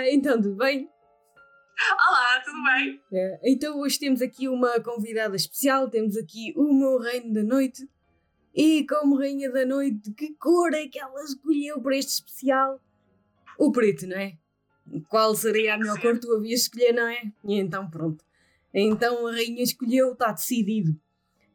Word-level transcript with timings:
Olá, 0.00 0.08
então 0.10 0.40
tudo 0.40 0.56
bem? 0.56 0.88
Olá, 2.08 2.40
tudo 2.42 2.62
bem? 2.64 3.00
É, 3.12 3.40
então 3.44 3.78
hoje 3.78 3.98
temos 3.98 4.22
aqui 4.22 4.48
uma 4.48 4.80
convidada 4.80 5.36
especial, 5.36 5.90
temos 5.90 6.16
aqui 6.16 6.54
o 6.56 6.72
meu 6.72 6.98
reino 6.98 7.34
da 7.34 7.42
noite. 7.42 7.86
E 8.54 8.86
como 8.86 9.18
rainha 9.18 9.50
da 9.52 9.64
noite, 9.64 10.10
que 10.12 10.34
cor 10.34 10.72
é 10.74 10.88
que 10.88 10.98
ela 10.98 11.22
escolheu 11.22 11.80
para 11.80 11.96
este 11.96 12.12
especial? 12.12 12.80
O 13.58 13.70
preto, 13.70 14.06
não 14.06 14.16
é? 14.16 14.36
Qual 15.08 15.34
seria 15.34 15.74
a 15.74 15.78
melhor 15.78 16.00
cor 16.00 16.14
que 16.14 16.20
tu 16.20 16.34
havias 16.34 16.62
escolher, 16.62 16.92
não 16.92 17.06
é? 17.06 17.32
E 17.44 17.58
então 17.58 17.88
pronto. 17.88 18.24
Então 18.72 19.26
a 19.26 19.32
rainha 19.32 19.62
escolheu, 19.62 20.12
está 20.12 20.32
decidido. 20.32 20.98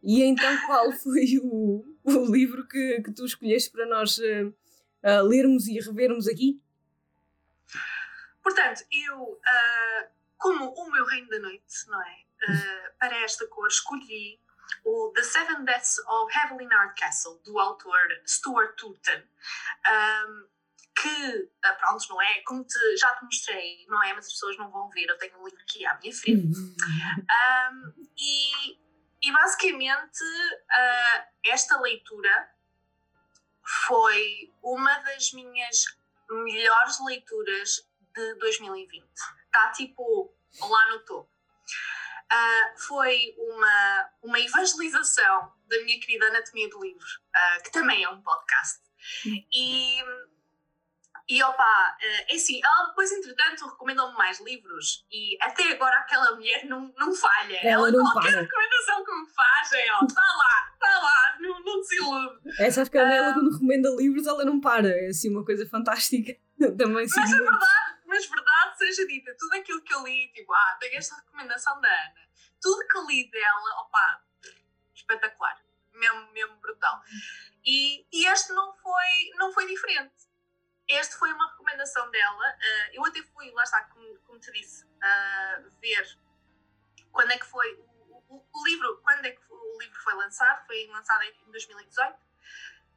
E 0.03 0.21
então 0.21 0.55
qual 0.67 0.91
foi 0.93 1.39
o, 1.41 1.83
o 2.03 2.31
livro 2.31 2.67
que, 2.67 3.01
que 3.01 3.11
tu 3.11 3.25
escolheste 3.25 3.71
para 3.71 3.87
nós 3.87 4.17
uh, 4.19 4.53
uh, 5.03 5.23
lermos 5.27 5.67
e 5.67 5.79
revermos 5.79 6.27
aqui? 6.27 6.61
Portanto, 8.45 8.85
eu, 8.91 9.23
uh, 9.23 10.07
como 10.37 10.69
o 10.69 10.91
meu 10.91 11.03
reino 11.03 11.27
da 11.29 11.39
noite, 11.39 11.87
não 11.87 11.99
é? 11.99 12.25
para 12.99 13.17
esta 13.23 13.47
cor 13.47 13.67
escolhi 13.67 14.39
o 14.85 15.11
The 15.15 15.23
Seven 15.23 15.65
Deaths 15.65 15.97
of 16.07 16.31
Evelyn 16.45 16.69
Hardcastle, 16.69 17.41
do 17.43 17.57
autor 17.59 17.97
Stuart 18.27 18.75
Turton. 18.77 19.23
Um, 19.87 20.47
que, 20.95 21.49
pronto, 21.79 22.05
não 22.09 22.21
é? 22.21 22.41
Como 22.41 22.63
te, 22.63 22.97
já 22.97 23.15
te 23.15 23.25
mostrei, 23.25 23.83
não 23.87 24.03
é? 24.03 24.13
Mas 24.13 24.27
as 24.27 24.33
pessoas 24.33 24.57
não 24.57 24.69
vão 24.69 24.89
ver, 24.91 25.07
eu 25.09 25.17
tenho 25.17 25.39
um 25.39 25.45
livro 25.45 25.59
aqui 25.61 25.83
à 25.87 25.97
minha 25.99 26.13
frente. 26.13 26.55
Um, 26.55 28.07
e, 28.15 28.79
e 29.23 29.31
basicamente, 29.31 30.23
uh, 30.23 31.25
esta 31.45 31.81
leitura 31.81 32.49
foi 33.87 34.53
uma 34.61 34.93
das 34.99 35.33
minhas 35.33 35.85
melhores 36.29 37.03
leituras 37.05 37.89
de 38.15 38.35
2020. 38.35 39.03
Está 39.03 39.71
tipo 39.71 40.33
lá 40.59 40.89
no 40.91 40.99
topo. 41.05 41.29
Uh, 42.31 42.79
foi 42.87 43.35
uma, 43.37 44.09
uma 44.23 44.39
evangelização 44.39 45.53
da 45.67 45.83
minha 45.83 45.99
querida 45.99 46.25
Anatomia 46.27 46.69
do 46.69 46.81
Livro, 46.81 47.05
uh, 47.05 47.63
que 47.63 47.71
também 47.71 48.03
é 48.03 48.09
um 48.09 48.21
podcast. 48.21 48.81
E 49.53 50.01
e 51.27 51.41
opa, 51.41 51.97
eh, 51.99 52.33
é 52.33 52.35
assim, 52.35 52.61
ela 52.63 52.89
depois, 52.89 53.11
entretanto, 53.11 53.67
recomendou-me 53.67 54.15
mais 54.15 54.39
livros 54.41 55.03
e 55.11 55.35
até 55.41 55.71
agora 55.71 55.97
aquela 56.01 56.35
mulher 56.35 56.65
não, 56.65 56.93
não 56.99 57.15
falha. 57.15 57.57
Ela, 57.63 57.87
ela 57.87 57.91
não 57.91 58.11
qualquer 58.11 58.43
recomendação 58.43 59.03
que 59.03 59.11
me 59.11 59.27
faz 59.33 59.73
é, 59.73 59.91
ó, 59.93 60.05
está 60.05 60.21
lá, 60.21 60.73
está 60.73 60.99
lá, 60.99 61.37
não, 61.39 61.63
não 61.63 61.81
desilude. 61.81 62.39
É, 62.59 62.69
sabes 62.69 62.89
que 62.89 62.97
ela, 62.99 63.33
quando 63.33 63.51
recomenda 63.51 63.89
livros, 63.97 64.27
ela 64.27 64.45
não 64.45 64.61
para. 64.61 64.87
É 64.87 65.07
assim 65.07 65.31
uma 65.31 65.43
coisa 65.43 65.67
fantástica. 65.67 66.37
Também 66.77 67.07
sim. 67.07 67.19
Mas 67.19 67.33
é 67.33 67.37
verdade, 67.37 67.94
mas 68.15 68.25
verdade 68.25 68.77
seja 68.77 69.05
dita, 69.07 69.35
tudo 69.37 69.55
aquilo 69.55 69.81
que 69.81 69.93
eu 69.93 70.03
li, 70.03 70.31
tipo, 70.31 70.53
ah, 70.53 70.77
tenho 70.79 70.97
esta 70.97 71.15
recomendação 71.17 71.81
da 71.81 71.89
Ana, 71.89 72.29
tudo 72.61 72.87
que 72.87 72.99
li 73.07 73.29
dela, 73.29 73.81
opa, 73.81 74.23
espetacular, 74.93 75.61
mesmo, 75.91 76.31
mesmo 76.31 76.55
brutal. 76.57 77.01
E, 77.65 78.07
e 78.11 78.25
este 78.27 78.53
não 78.53 78.73
foi, 78.75 79.31
não 79.35 79.51
foi 79.51 79.67
diferente 79.67 80.13
este 80.87 81.15
foi 81.15 81.33
uma 81.33 81.49
recomendação 81.51 82.09
dela. 82.11 82.45
Uh, 82.49 82.89
eu 82.93 83.05
até 83.05 83.21
fui, 83.23 83.51
lá 83.51 83.63
está, 83.63 83.83
como, 83.85 84.19
como 84.19 84.39
te 84.39 84.51
disse, 84.51 84.85
uh, 84.85 85.69
ver 85.81 86.19
quando 87.11 87.31
é 87.31 87.37
que 87.37 87.45
foi 87.45 87.73
o, 87.73 88.23
o, 88.29 88.45
o, 88.53 88.65
livro, 88.65 89.01
quando 89.01 89.25
é 89.25 89.31
que 89.31 89.41
o 89.49 89.81
livro 89.81 89.99
foi 90.01 90.13
lançado, 90.13 90.65
foi 90.67 90.87
lançado 90.87 91.23
em 91.23 91.51
2018. 91.51 92.13
Uh, 92.13 92.19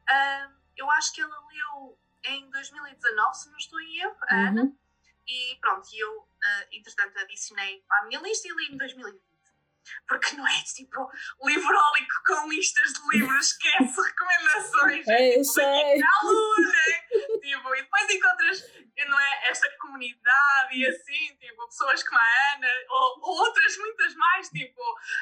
ah, 0.09 0.51
eu 0.77 0.91
acho 0.93 1.13
que 1.13 1.21
ela 1.21 1.47
leu 1.47 1.99
em 2.25 2.51
2019, 2.51 3.37
se 3.37 3.51
não 3.51 3.59
estou 3.59 3.81
em 3.81 4.01
erro, 4.01 4.17
a 4.29 4.35
uhum. 4.35 4.79
E 5.29 5.59
pronto, 5.61 5.87
eu, 5.93 6.21
uh, 6.21 6.67
entretanto, 6.73 7.19
adicionei 7.19 7.85
à 7.91 8.07
minha 8.07 8.21
lista 8.21 8.49
e 8.49 8.53
li 8.53 8.73
em 8.73 8.77
2020 8.79 9.29
porque 10.07 10.37
não 10.37 10.47
é 10.47 10.63
tipo 10.65 11.11
livrólico 11.45 12.15
com 12.27 12.49
listas 12.49 12.93
de 12.93 13.19
livros, 13.19 13.47
esquece 13.53 14.01
recomendações. 14.01 15.09
É, 15.09 15.29
eu 15.29 15.43
tipo, 15.43 15.45
sei. 15.45 16.03
Aluno, 16.21 16.73
tipo, 17.41 17.75
e 17.75 17.83
depois 17.83 18.11
encontras 18.11 18.63
não 19.09 19.19
é, 19.19 19.51
esta 19.51 19.69
comunidade 19.79 20.77
e 20.77 20.87
assim, 20.87 21.37
tipo, 21.39 21.67
pessoas 21.67 22.03
como 22.03 22.21
a 22.21 22.55
Ana, 22.55 22.69
ou, 22.91 23.21
ou 23.23 23.39
outras 23.47 23.77
muitas 23.79 24.15
mais, 24.15 24.49
tipo 24.49 24.81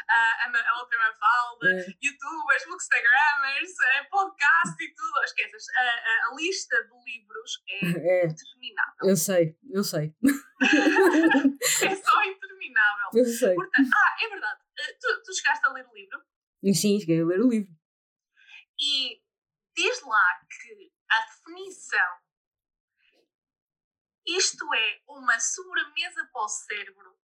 a, 0.08 0.14
a, 0.14 0.70
a 0.70 0.80
outra 0.80 0.98
Mafalda, 0.98 1.70
é. 1.70 1.86
youtubers, 2.02 2.64
bookstagrammers, 2.66 3.80
é, 3.94 4.04
podcast 4.04 4.84
e 4.84 4.94
tudo. 4.94 5.24
Esqueças, 5.24 5.66
a, 5.76 5.82
a, 5.82 6.32
a, 6.32 6.36
lista 6.36 6.76
de 6.84 7.12
livros 7.12 7.62
é, 7.68 7.86
é 8.22 8.26
interminável. 8.26 9.08
Eu 9.08 9.16
sei, 9.16 9.56
eu 9.72 9.84
sei. 9.84 10.14
é 11.82 11.96
só 11.96 12.24
interminável. 12.24 13.10
Eu 13.14 13.24
sei. 13.24 13.54
Portanto, 13.54 13.90
ah, 13.94 14.16
é 14.24 14.28
verdade. 14.28 14.60
Eh, 14.78 14.96
tu, 15.00 15.22
tu 15.22 15.34
chegaste 15.34 15.66
a 15.66 15.72
ler 15.72 15.86
o 15.86 15.94
livro? 15.94 16.20
Sim, 16.74 16.98
cheguei 16.98 17.20
a 17.20 17.26
ler 17.26 17.40
o 17.40 17.48
livro. 17.48 17.72
E 18.78 19.20
diz 19.74 20.02
lá 20.02 20.40
que 20.48 20.75
a 21.10 21.20
definição 21.26 22.26
isto 24.26 24.66
é 24.74 25.00
uma 25.08 25.38
sobremesa 25.38 26.28
para 26.32 26.42
o 26.42 26.48
cérebro. 26.48 27.16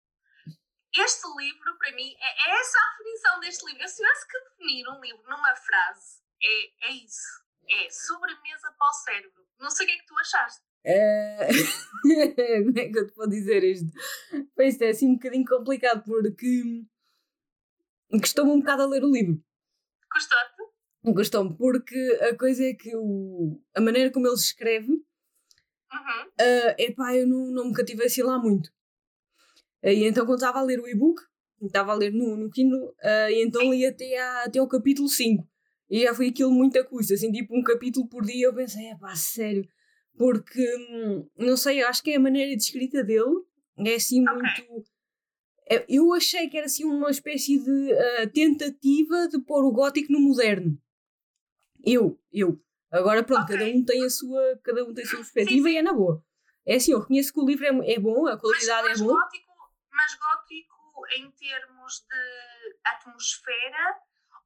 Este 0.93 1.27
livro, 1.35 1.77
para 1.79 1.91
mim, 1.95 2.15
é, 2.19 2.49
é 2.49 2.59
essa 2.59 2.77
a 2.77 2.97
definição 2.97 3.39
deste 3.39 3.65
livro. 3.65 3.87
Se 3.87 3.95
tivesse 3.95 4.27
que 4.27 4.39
definir 4.39 4.87
um 4.87 5.01
livro 5.01 5.23
numa 5.23 5.55
frase, 5.55 6.21
é, 6.43 6.89
é 6.89 6.91
isso. 6.91 7.43
É 7.67 7.89
sobremesa 7.89 8.71
para 8.77 8.87
o 8.87 8.93
cérebro. 8.93 9.47
Não 9.59 9.69
sei 9.71 9.85
o 9.85 9.89
que 9.89 9.95
é 9.95 9.99
que 9.99 10.05
tu 10.05 10.17
achaste. 10.19 10.61
É... 10.83 11.47
Como 12.63 12.79
é 12.79 12.89
que 12.89 12.99
eu 12.99 13.07
te 13.07 13.15
vou 13.15 13.27
dizer 13.27 13.63
isto? 13.63 13.87
Isto 14.59 14.83
é 14.83 14.89
assim 14.89 15.07
um 15.07 15.13
bocadinho 15.15 15.45
complicado 15.45 16.03
porque 16.03 16.85
gostou-me 18.11 18.51
um 18.51 18.59
bocado 18.59 18.83
a 18.83 18.87
ler 18.87 19.03
o 19.03 19.11
livro. 19.11 19.43
Gostou-te? 20.11 20.60
Gostou-me, 21.03 21.55
porque 21.57 22.19
a 22.21 22.35
coisa 22.35 22.63
é 22.63 22.73
que 22.73 22.95
o... 22.95 23.59
a 23.75 23.81
maneira 23.81 24.11
como 24.11 24.27
ele 24.27 24.35
escreve 24.35 25.01
Uhum. 25.91 26.27
Uh, 26.39 26.75
epá, 26.77 27.15
eu 27.15 27.27
não, 27.27 27.51
não 27.51 27.67
me 27.67 27.73
cativei 27.73 28.07
assim 28.07 28.23
lá 28.23 28.39
muito. 28.39 28.67
Uh, 29.83 29.89
e 29.89 30.05
então, 30.05 30.25
quando 30.25 30.37
estava 30.37 30.59
a 30.59 30.63
ler 30.63 30.79
o 30.79 30.87
e-book, 30.87 31.21
estava 31.61 31.91
a 31.91 31.95
ler 31.95 32.13
no, 32.13 32.37
no 32.37 32.49
Kindle, 32.49 32.89
uh, 32.89 33.29
e 33.29 33.43
então 33.43 33.69
li 33.69 33.85
até, 33.85 34.17
a, 34.17 34.43
até 34.45 34.59
ao 34.59 34.67
capítulo 34.67 35.09
5. 35.09 35.45
E 35.89 36.03
já 36.03 36.13
foi 36.13 36.29
aquilo 36.29 36.51
muito 36.51 36.79
a 36.79 36.85
custo, 36.85 37.13
assim, 37.13 37.31
tipo 37.31 37.57
um 37.57 37.61
capítulo 37.61 38.07
por 38.07 38.23
dia. 38.23 38.47
Eu 38.47 38.55
pensei, 38.55 38.87
é 38.87 38.95
pá, 38.95 39.13
sério. 39.15 39.67
Porque, 40.17 40.65
hum, 40.77 41.27
não 41.37 41.57
sei, 41.57 41.83
acho 41.83 42.01
que 42.01 42.11
é 42.11 42.15
a 42.15 42.19
maneira 42.19 42.55
de 42.55 42.63
escrita 42.63 43.03
dele 43.03 43.43
é 43.77 43.95
assim 43.95 44.23
okay. 44.27 44.67
muito. 44.69 44.89
É, 45.69 45.85
eu 45.89 46.13
achei 46.13 46.49
que 46.49 46.57
era 46.57 46.65
assim 46.65 46.85
uma 46.85 47.09
espécie 47.09 47.57
de 47.57 47.93
uh, 47.93 48.29
tentativa 48.33 49.27
de 49.27 49.39
pôr 49.41 49.65
o 49.65 49.71
gótico 49.71 50.11
no 50.13 50.19
moderno. 50.19 50.77
Eu, 51.85 52.19
eu. 52.31 52.61
Agora, 52.91 53.23
pronto, 53.23 53.43
okay. 53.43 53.57
cada 53.57 53.71
um 53.71 53.85
tem 53.85 54.03
a 54.03 54.09
sua, 54.09 54.59
cada 54.63 54.83
um 54.83 54.93
tem 54.93 55.03
a 55.03 55.07
sua 55.07 55.19
perspectiva 55.19 55.69
e 55.69 55.77
é 55.77 55.81
na 55.81 55.93
boa. 55.93 56.23
É 56.65 56.75
assim, 56.75 56.91
eu 56.91 56.99
reconheço 56.99 57.33
que 57.33 57.39
o 57.39 57.45
livro 57.45 57.65
é, 57.65 57.93
é 57.93 57.99
bom, 57.99 58.27
a 58.27 58.37
qualidade 58.37 58.89
mas, 58.89 58.99
mas 58.99 59.01
é 59.01 59.03
boa. 59.03 59.21
Gótico, 59.21 59.51
mas 59.91 60.15
gótico 60.15 60.81
em 61.15 61.31
termos 61.31 62.05
de 62.07 62.77
atmosfera 62.85 63.97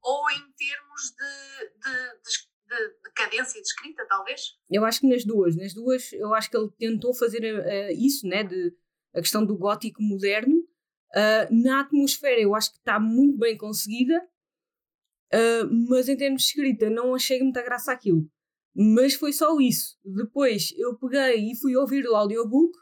ou 0.02 0.30
em 0.30 0.52
termos 0.54 1.12
de, 1.12 1.70
de, 1.80 2.22
de, 2.22 2.88
de, 3.04 3.12
cadência 3.16 3.60
de 3.60 3.68
escrita, 3.68 4.06
talvez? 4.08 4.58
Eu 4.70 4.86
acho 4.86 5.02
que 5.02 5.08
nas 5.08 5.26
duas. 5.26 5.56
Nas 5.56 5.74
duas, 5.74 6.14
eu 6.14 6.34
acho 6.34 6.50
que 6.50 6.58
ele 6.58 6.70
tentou 6.78 7.14
fazer 7.14 7.42
uh, 7.44 7.92
isso, 7.92 8.28
né, 8.28 8.44
de, 8.44 8.74
a 9.14 9.20
questão 9.20 9.46
do 9.46 9.58
gótico 9.58 10.02
moderno. 10.02 10.56
Uh, 10.56 11.64
na 11.64 11.82
atmosfera, 11.82 12.40
eu 12.40 12.54
acho 12.54 12.72
que 12.72 12.78
está 12.78 13.00
muito 13.00 13.38
bem 13.38 13.58
conseguida. 13.58 14.22
Uh, 15.36 15.88
mas 15.90 16.08
em 16.08 16.16
termos 16.16 16.44
de 16.44 16.48
escrita, 16.48 16.90
não 16.90 17.14
achei 17.14 17.40
muita 17.40 17.62
graça 17.62 17.92
aquilo. 17.92 18.26
Mas 18.76 19.16
foi 19.16 19.34
só 19.34 19.58
isso. 19.60 19.98
Depois 20.04 20.74
eu 20.78 20.98
peguei 20.98 21.52
e 21.52 21.60
fui 21.60 21.76
ouvir 21.76 22.06
o 22.08 22.16
audiobook. 22.16 22.78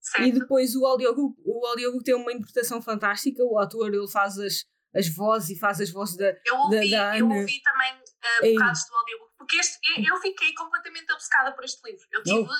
Certo. 0.00 0.26
E 0.26 0.32
depois 0.32 0.74
o 0.74 0.84
audiobook, 0.84 1.34
o 1.44 1.66
audiobook 1.66 2.04
tem 2.04 2.14
uma 2.14 2.32
interpretação 2.32 2.80
fantástica. 2.82 3.42
O 3.42 3.58
ator 3.58 3.92
ele 3.92 4.08
faz 4.08 4.38
as, 4.38 4.64
as 4.94 5.08
vozes 5.08 5.56
e 5.56 5.58
faz 5.58 5.80
as 5.80 5.90
vozes 5.90 6.16
da, 6.16 6.36
eu 6.44 6.56
ouvi, 6.56 6.90
da, 6.90 7.10
da 7.10 7.18
Eu 7.18 7.28
ouvi 7.28 7.60
também 7.62 7.92
uh, 7.94 8.52
bocados 8.52 8.86
do 8.86 8.94
audiobook. 8.96 9.32
Porque 9.36 9.56
este, 9.56 9.78
eu 10.08 10.16
fiquei 10.18 10.54
completamente 10.54 11.12
obcecada 11.12 11.52
por 11.52 11.64
este 11.64 11.80
livro. 11.84 12.06
Eu 12.12 12.22
tive, 12.22 12.38
oh. 12.38 12.54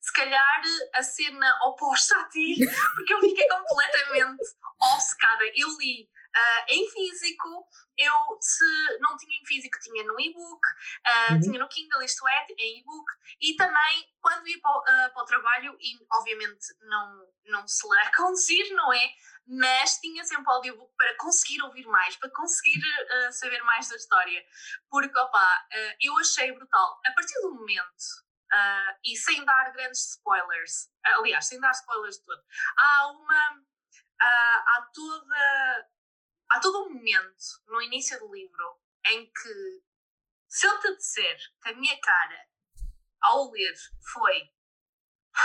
se 0.00 0.12
calhar, 0.12 0.62
a 0.94 1.02
cena 1.02 1.58
oposta 1.64 2.14
a 2.20 2.28
ti, 2.28 2.56
porque 2.94 3.14
eu 3.14 3.20
fiquei 3.20 3.48
completamente 3.48 4.42
obcecada. 4.80 5.44
Eu 5.56 5.68
li 5.78 6.08
Uh, 6.30 6.64
em 6.68 6.88
físico, 6.90 7.68
eu 7.98 8.14
se 8.40 8.98
não 9.00 9.16
tinha 9.16 9.36
em 9.36 9.44
físico, 9.44 9.78
tinha 9.80 10.04
no 10.04 10.18
e-book, 10.20 10.60
uh, 10.60 11.32
uhum. 11.32 11.40
tinha 11.40 11.58
no 11.58 11.68
Kindle, 11.68 12.02
isto 12.02 12.26
é, 12.28 12.46
em 12.58 12.80
e-book, 12.80 13.12
e 13.40 13.56
também 13.56 14.08
quando 14.20 14.46
ia 14.46 14.60
para, 14.60 14.78
uh, 14.78 15.12
para, 15.12 15.22
o 15.22 15.26
trabalho, 15.26 15.76
e 15.80 15.98
obviamente 16.12 16.66
não, 16.82 17.28
não 17.46 17.66
se 17.66 17.86
lê 17.88 18.00
a 18.00 18.16
conduzir, 18.16 18.72
não 18.74 18.92
é? 18.92 19.12
Mas 19.46 19.98
tinha 19.98 20.24
sempre 20.24 20.46
o 20.46 20.54
audiobook 20.54 20.94
para 20.96 21.16
conseguir 21.16 21.60
ouvir 21.62 21.86
mais, 21.86 22.16
para 22.16 22.30
conseguir 22.30 22.80
saber 23.32 23.60
mais 23.64 23.88
da 23.88 23.96
história. 23.96 24.44
Porque, 24.88 25.18
opa, 25.18 25.66
eu 26.00 26.16
achei 26.18 26.52
brutal. 26.52 27.00
A 27.04 27.12
partir 27.12 27.34
do 27.40 27.54
momento 27.54 28.30
uh, 28.52 28.92
e 29.04 29.16
sem 29.16 29.44
dar 29.44 29.72
grandes 29.72 30.10
spoilers, 30.10 30.90
aliás, 31.04 31.46
sem 31.46 31.60
dar 31.60 31.70
spoilers 31.72 32.16
de 32.16 32.24
todo, 32.24 32.42
há 32.76 33.10
uma. 33.12 33.58
Uh, 34.22 34.60
há 34.66 34.90
toda. 34.92 35.88
Há 36.50 36.58
todo 36.60 36.84
um 36.84 36.94
momento 36.94 37.44
no 37.68 37.80
início 37.80 38.18
do 38.18 38.32
livro 38.34 38.80
em 39.06 39.24
que, 39.26 39.82
se 40.48 40.66
eu 40.66 40.80
te 40.80 40.96
disser 40.96 41.38
que 41.62 41.70
a 41.70 41.76
minha 41.76 41.98
cara 42.00 42.48
ao 43.20 43.50
ler 43.50 43.74
foi. 44.12 44.50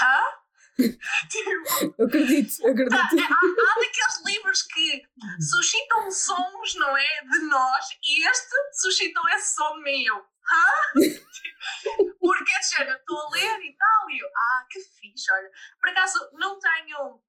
Hã? 0.01 0.45
tipo, 1.29 1.95
eu 1.97 2.05
acredito, 2.07 2.61
eu 2.61 2.71
acredito. 2.71 2.95
Há, 2.95 3.05
há, 3.05 3.79
daqueles 3.79 4.25
livros 4.25 4.61
que 4.63 5.03
suscitam 5.39 6.09
sons, 6.11 6.75
não 6.75 6.97
é? 6.97 7.21
De 7.21 7.39
nós, 7.47 7.85
e 8.03 8.27
este 8.27 8.49
suscitou 8.73 9.27
esse 9.29 9.55
som 9.55 9.75
meu. 9.75 10.15
Hã? 10.17 10.65
Porque 12.19 12.51
é 12.51 12.85
de 12.85 12.91
estou 12.91 13.19
a 13.19 13.29
ler 13.29 13.63
e 13.63 13.77
tal, 13.77 14.09
e 14.09 14.19
eu, 14.19 14.27
ah, 14.27 14.65
que 14.69 14.79
fixe, 14.79 15.31
olha. 15.31 15.51
Por 15.79 15.89
acaso, 15.89 16.29
não 16.33 16.59
tenho, 16.59 17.21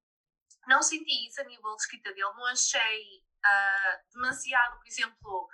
não 0.67 0.81
senti 0.81 1.27
isso 1.27 1.39
a 1.39 1.43
nível 1.45 1.75
de 1.75 1.81
escrita 1.83 2.09
dele, 2.13 2.33
não 2.35 2.45
achei 2.47 3.26
uh, 3.47 4.13
demasiado, 4.13 4.77
por 4.77 4.87
exemplo, 4.87 5.49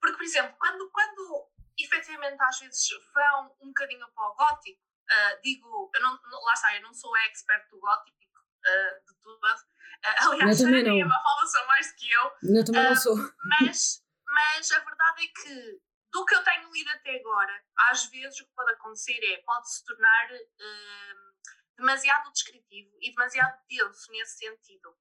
porque, 0.00 0.16
por 0.16 0.24
exemplo, 0.24 0.56
quando, 0.58 0.90
quando 0.90 1.50
efetivamente 1.78 2.40
às 2.42 2.58
vezes 2.58 2.88
vão 3.12 3.56
um 3.60 3.68
bocadinho 3.68 4.06
para 4.12 4.28
o 4.28 4.34
gótico, 4.34 4.80
uh, 4.80 5.40
digo, 5.42 5.90
eu 5.94 6.00
não, 6.00 6.18
lá 6.44 6.52
está, 6.52 6.76
eu 6.76 6.82
não 6.82 6.94
sou 6.94 7.16
expert 7.18 7.68
do 7.70 7.78
gótico 7.78 8.16
uh, 8.18 9.04
de 9.06 9.14
tudo. 9.22 9.36
Uh, 9.36 10.32
aliás, 10.32 10.62
a 10.62 10.66
minha 10.66 11.08
fala 11.08 11.46
são 11.46 11.66
mais 11.66 11.90
do 11.90 11.96
que 11.96 12.10
eu. 12.10 12.32
Eu 12.56 12.64
também 12.64 12.84
não 12.84 12.96
sou. 12.96 13.16
Mas, 13.60 14.04
mas 14.26 14.72
a 14.72 14.78
verdade 14.80 15.24
é 15.24 15.42
que 15.42 15.80
do 16.12 16.24
que 16.24 16.34
eu 16.34 16.42
tenho 16.42 16.70
lido 16.72 16.90
até 16.90 17.16
agora, 17.16 17.64
às 17.90 18.06
vezes 18.06 18.40
o 18.40 18.44
que 18.44 18.54
pode 18.54 18.72
acontecer 18.72 19.18
é, 19.22 19.42
pode 19.42 19.70
se 19.70 19.84
tornar 19.84 20.28
demasiado 21.76 22.32
descritivo 22.32 22.96
e 23.00 23.10
demasiado 23.10 23.60
denso 23.68 24.10
nesse 24.10 24.38
sentido. 24.38 24.96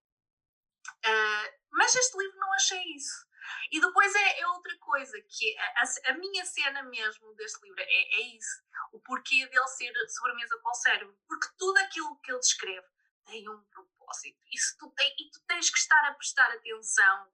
Mas 1.71 1.95
este 1.95 2.17
livro 2.17 2.37
não 2.37 2.53
achei 2.53 2.81
isso. 2.95 3.27
E 3.71 3.79
depois 3.79 4.13
é, 4.13 4.39
é 4.39 4.47
outra 4.47 4.77
coisa, 4.79 5.17
que 5.21 5.57
a, 5.57 6.11
a, 6.11 6.13
minha 6.17 6.45
cena 6.45 6.83
mesmo 6.83 7.33
deste 7.35 7.61
livro 7.63 7.79
é, 7.79 7.83
é 7.83 8.35
isso. 8.35 8.63
O 8.91 8.99
porquê 8.99 9.47
dele 9.47 9.67
ser 9.67 9.93
sobremesa 10.09 10.57
para 10.59 10.71
o 10.71 10.75
cérebro. 10.75 11.17
Porque 11.27 11.47
tudo 11.57 11.77
aquilo 11.79 12.19
que 12.21 12.31
ele 12.31 12.39
descreve 12.39 12.87
tem 13.25 13.49
um 13.49 13.61
propósito. 13.65 14.39
Isso 14.51 14.75
tu 14.79 14.89
tem, 14.91 15.13
e 15.19 15.31
tu 15.31 15.41
tens 15.47 15.69
que 15.69 15.77
estar 15.77 16.05
a 16.05 16.13
prestar 16.13 16.51
atenção. 16.51 17.27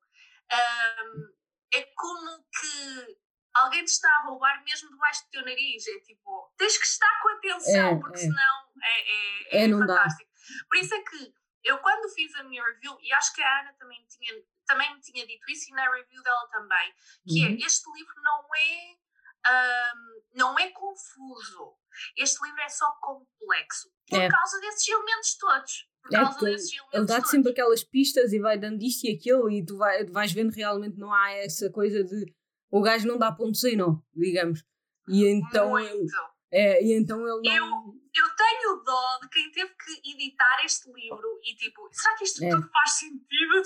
Um, 0.52 1.34
é 1.74 1.82
como 1.96 2.44
que 2.60 3.18
alguém 3.54 3.84
te 3.86 3.90
está 3.90 4.10
a 4.10 4.24
roubar 4.24 4.64
mesmo 4.64 4.90
debaixo 4.90 5.24
do 5.26 5.30
teu 5.30 5.46
nariz. 5.46 5.88
É 5.88 6.00
tipo, 6.00 6.54
tens 6.58 6.78
que 6.78 6.86
estar 6.86 7.22
com 7.22 7.30
atenção, 7.30 7.90
é, 7.90 8.00
porque 8.00 8.20
é. 8.20 8.22
senão 8.22 8.72
é, 8.82 9.02
é, 9.02 9.62
é, 9.62 9.66
é 9.66 9.70
fantástico. 9.70 10.32
Por 10.68 10.78
isso 10.78 10.94
é 10.94 11.02
que 11.02 11.34
eu, 11.64 11.78
quando 11.80 12.10
fiz 12.14 12.34
a 12.36 12.44
minha 12.44 12.64
review, 12.64 12.98
e 13.02 13.14
acho 13.14 13.34
que 13.34 13.42
a 13.42 13.62
Ana 13.62 13.74
também, 13.74 14.06
tinha, 14.08 14.44
também 14.66 14.94
me 14.94 15.02
tinha 15.02 15.26
dito 15.26 15.50
isso, 15.50 15.70
e 15.70 15.74
na 15.74 15.90
review 15.92 16.22
dela 16.22 16.48
também, 16.52 16.94
que 17.28 17.44
é, 17.44 17.48
uhum. 17.48 17.54
é, 17.54 17.66
este 17.66 17.92
livro 17.94 18.16
não 18.22 18.44
é, 18.56 19.96
um, 19.96 20.22
não 20.36 20.60
é 20.60 20.70
confuso. 20.72 21.78
Este 22.18 22.44
livro 22.46 22.62
é 22.62 22.70
só 22.70 22.92
complexo. 23.02 23.92
Por 24.08 24.20
é. 24.20 24.30
causa 24.30 24.60
desses 24.60 24.88
elementos 24.88 25.38
todos. 25.38 25.90
Por 26.02 26.14
é, 26.14 26.20
causa 26.20 26.40
desses 26.42 26.74
elementos 26.74 26.94
ele 26.94 27.06
dá-te 27.06 27.30
sempre 27.30 27.52
aquelas 27.52 27.84
pistas 27.84 28.34
e 28.34 28.40
vai 28.40 28.58
dando 28.58 28.82
isto 28.84 29.06
e 29.06 29.16
aquilo, 29.16 29.50
e 29.50 29.66
tu 29.66 29.78
vai, 29.78 30.04
vais 30.06 30.32
vendo 30.34 30.52
realmente 30.52 30.98
não 30.98 31.14
há 31.14 31.32
essa 31.32 31.70
coisa 31.72 32.04
de 32.04 32.34
o 32.70 32.82
gajo 32.82 33.08
não 33.08 33.20
dá 33.20 33.32
ponto 33.32 33.56
sem 33.56 33.78
nó, 33.78 34.00
digamos. 34.16 34.66
E 35.08 35.26
então 35.28 35.70
Muito. 35.70 36.12
É, 36.56 36.84
e 36.84 36.94
então 36.94 37.18
ele 37.22 37.50
não. 37.50 37.56
Eu, 37.56 37.66
eu 38.14 38.36
tenho 38.36 38.84
dó 38.86 39.18
de 39.24 39.30
quem 39.30 39.52
teve 39.52 39.74
que 39.74 40.12
editar 40.12 40.64
este 40.64 40.88
livro 40.94 41.40
e 41.44 41.56
tipo, 41.56 41.90
será 41.92 42.16
que 42.16 42.26
isto 42.26 42.44
é. 42.44 42.50
tudo 42.52 42.70
faz 42.72 42.92
sentido? 42.92 43.64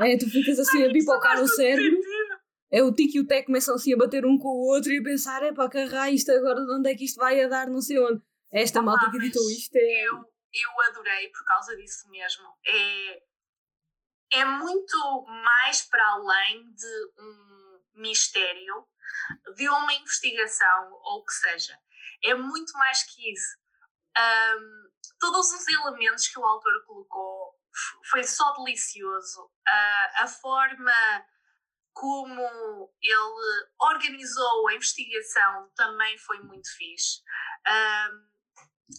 É, 0.00 0.18
tu 0.18 0.28
ficas 0.28 0.58
assim 0.58 0.84
a 0.84 0.90
pipocar 0.90 1.40
o 1.40 1.46
cérebro. 1.46 2.00
É 2.72 2.82
o 2.82 2.92
tic 2.92 3.14
e 3.14 3.20
o 3.20 3.26
tec 3.26 3.46
começam 3.46 3.74
assim 3.74 3.92
a 3.92 3.96
bater 3.96 4.24
um 4.24 4.38
com 4.38 4.48
o 4.48 4.66
outro 4.74 4.90
e 4.90 4.98
a 4.98 5.02
pensar, 5.02 5.42
é 5.42 5.52
para 5.52 5.68
carrar 5.68 6.10
isto 6.10 6.30
agora, 6.30 6.64
de 6.64 6.72
onde 6.72 6.90
é 6.90 6.94
que 6.94 7.04
isto 7.04 7.18
vai 7.18 7.42
a 7.42 7.48
dar, 7.48 7.66
não 7.66 7.80
sei 7.80 7.98
onde. 7.98 8.22
Esta 8.52 8.78
ah, 8.78 8.82
malta 8.82 9.10
que 9.10 9.16
editou 9.16 9.42
isto 9.50 9.76
é. 9.76 10.04
Eu, 10.06 10.14
eu 10.14 10.80
adorei 10.88 11.28
por 11.28 11.44
causa 11.44 11.76
disso 11.76 12.08
mesmo. 12.08 12.44
É, 12.66 13.22
é 14.40 14.44
muito 14.44 15.24
mais 15.26 15.82
para 15.82 16.04
além 16.12 16.72
de 16.72 17.12
um 17.18 18.00
mistério, 18.00 18.86
de 19.56 19.68
uma 19.68 19.92
investigação 19.92 20.92
ou 20.92 21.20
o 21.20 21.24
que 21.24 21.32
seja. 21.32 21.76
É 22.24 22.34
muito 22.34 22.72
mais 22.74 23.02
que 23.04 23.32
isso 23.32 23.60
um, 24.18 24.90
todos 25.18 25.52
os 25.52 25.68
elementos 25.68 26.28
que 26.28 26.38
o 26.38 26.44
autor 26.44 26.84
colocou 26.86 27.54
foi 28.10 28.24
só 28.24 28.52
delicioso. 28.52 29.44
Uh, 29.44 30.22
a 30.22 30.26
forma 30.26 30.92
como 31.92 32.92
ele 33.02 33.68
organizou 33.80 34.68
a 34.68 34.74
investigação 34.74 35.70
também 35.76 36.16
foi 36.18 36.40
muito 36.40 36.68
fixe. 36.76 37.20
Um, 37.68 38.30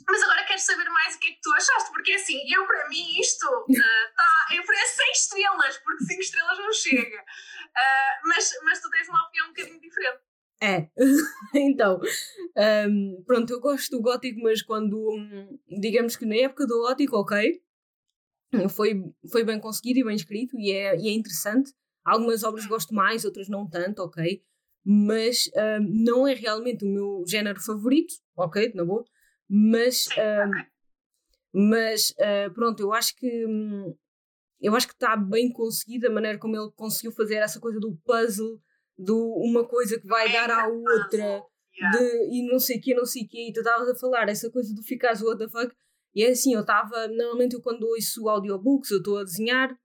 mas 0.08 0.24
agora 0.24 0.46
quero 0.46 0.60
saber 0.60 0.90
mais 0.90 1.16
o 1.16 1.20
que 1.20 1.28
é 1.28 1.32
que 1.34 1.42
tu 1.42 1.54
achaste, 1.54 1.92
porque 1.92 2.14
assim, 2.14 2.40
eu 2.50 2.66
para 2.66 2.88
mim 2.88 3.20
isto 3.20 3.46
uh, 3.46 4.16
tá, 4.16 4.48
eu 4.52 4.64
para 4.64 4.76
6 4.88 5.18
estrelas, 5.18 5.78
porque 5.80 6.06
5 6.06 6.22
estrelas 6.22 6.58
não 6.60 6.72
chega. 6.72 7.22
Uh, 7.22 8.28
mas, 8.28 8.54
mas 8.64 8.80
tu 8.80 8.90
tens 8.90 9.10
uma 9.10 9.26
opinião 9.26 9.48
um 9.48 9.54
bocadinho 9.54 9.82
diferente. 9.82 10.31
É, 10.62 10.88
então, 11.56 12.00
um, 12.88 13.24
pronto, 13.26 13.52
eu 13.52 13.60
gosto 13.60 13.90
do 13.90 14.02
gótico, 14.02 14.40
mas 14.42 14.62
quando, 14.62 15.12
digamos 15.68 16.16
que 16.16 16.26
na 16.26 16.36
época 16.36 16.68
do 16.68 16.80
gótico, 16.82 17.18
ok, 17.18 17.60
foi, 18.70 19.04
foi 19.32 19.44
bem 19.44 19.60
conseguido 19.60 20.00
e 20.00 20.04
bem 20.04 20.16
escrito 20.16 20.60
e 20.60 20.72
é, 20.72 20.96
e 20.98 21.08
é 21.08 21.12
interessante. 21.12 21.74
Algumas 22.06 22.44
obras 22.44 22.66
gosto 22.68 22.94
mais, 22.94 23.26
outras 23.26 23.50
não 23.50 23.68
tanto, 23.68 24.04
ok, 24.04 24.44
mas 24.84 25.50
um, 25.56 26.04
não 26.04 26.28
é 26.28 26.34
realmente 26.34 26.86
o 26.86 26.88
meu 26.88 27.24
género 27.28 27.60
favorito, 27.60 28.14
ok, 28.36 28.72
na 28.76 28.86
boa, 28.86 29.04
mas, 29.50 30.08
um, 31.54 31.68
mas 31.70 32.12
uh, 32.12 32.54
pronto, 32.54 32.82
eu 32.82 32.94
acho 32.94 33.16
que 33.16 33.46
hum, 33.48 33.96
eu 34.60 34.76
acho 34.76 34.88
que 34.88 34.94
está 34.94 35.16
bem 35.16 35.52
conseguido 35.52 36.08
a 36.08 36.12
maneira 36.12 36.38
como 36.38 36.56
ele 36.56 36.72
conseguiu 36.76 37.12
fazer 37.12 37.38
essa 37.38 37.60
coisa 37.60 37.80
do 37.80 37.98
puzzle 38.06 38.62
de 39.02 39.12
uma 39.12 39.68
coisa 39.68 40.00
que 40.00 40.08
vai 40.08 40.32
dar 40.32 40.52
à 40.52 40.68
outra, 40.68 41.44
de, 41.92 42.30
e 42.32 42.48
não 42.52 42.60
sei 42.60 42.78
o 42.78 42.82
que, 42.82 42.94
não 42.94 43.06
sei 43.06 43.24
o 43.24 43.28
que, 43.28 43.50
e 43.50 43.54
tu 43.54 43.62
estavas 43.62 43.90
a 43.90 43.96
falar 43.96 44.30
essa 44.30 44.50
coisa 44.52 44.74
do 44.76 44.84
ficares 44.84 45.22
what 45.22 45.40
the 45.40 45.50
fuck, 45.50 45.74
e 46.14 46.24
é 46.24 46.30
assim, 46.30 46.54
eu 46.54 46.62
estava, 46.62 47.08
normalmente 47.08 47.56
eu 47.56 47.62
quando 47.62 47.84
ouço 47.84 48.30
audiobooks, 48.30 48.92
eu 48.92 48.98
estou 48.98 49.18
a 49.18 49.24
desenhar, 49.24 49.76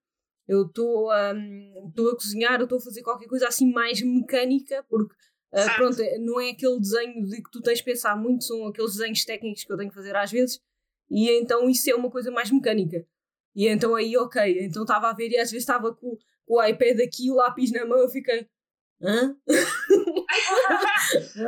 eu 0.47 0.67
estou 0.67 1.11
um, 1.11 2.09
a 2.09 2.17
cozinhar, 2.17 2.61
eu 2.61 2.65
estou 2.65 2.79
a 2.79 2.83
fazer 2.83 3.03
qualquer 3.03 3.27
coisa 3.27 3.49
assim 3.49 3.73
mais 3.73 4.03
mecânica, 4.03 4.85
porque 4.89 5.15
uh, 5.55 5.77
pronto, 5.77 5.97
não 6.21 6.41
é 6.41 6.51
aquele 6.51 6.79
desenho 6.79 7.25
de 7.27 7.43
que 7.43 7.51
tu 7.51 7.63
tens 7.63 7.79
de 7.79 7.85
pensar 7.85 8.17
muito, 8.17 8.45
são 8.45 8.67
aqueles 8.67 8.93
desenhos 8.93 9.25
técnicos 9.25 9.65
que 9.65 9.73
eu 9.73 9.77
tenho 9.77 9.89
que 9.89 9.97
fazer 9.97 10.15
às 10.15 10.31
vezes, 10.31 10.61
e 11.11 11.31
então 11.41 11.69
isso 11.71 11.89
é 11.89 11.95
uma 11.95 12.11
coisa 12.11 12.31
mais 12.31 12.51
mecânica. 12.51 13.07
E 13.55 13.67
então 13.69 13.95
aí, 13.95 14.17
ok, 14.17 14.67
então 14.67 14.83
estava 14.83 15.09
a 15.09 15.15
ver 15.15 15.31
e 15.31 15.39
às 15.39 15.51
vezes 15.51 15.63
estava 15.63 15.95
com, 15.95 16.19
com 16.45 16.55
o 16.55 16.63
iPad 16.63 17.01
aqui, 17.01 17.31
o 17.31 17.37
lápis 17.37 17.73
na 17.73 17.87
mão, 17.87 17.99
eu 17.99 18.09
fiquei, 18.09 18.47
Hã? 19.03 19.37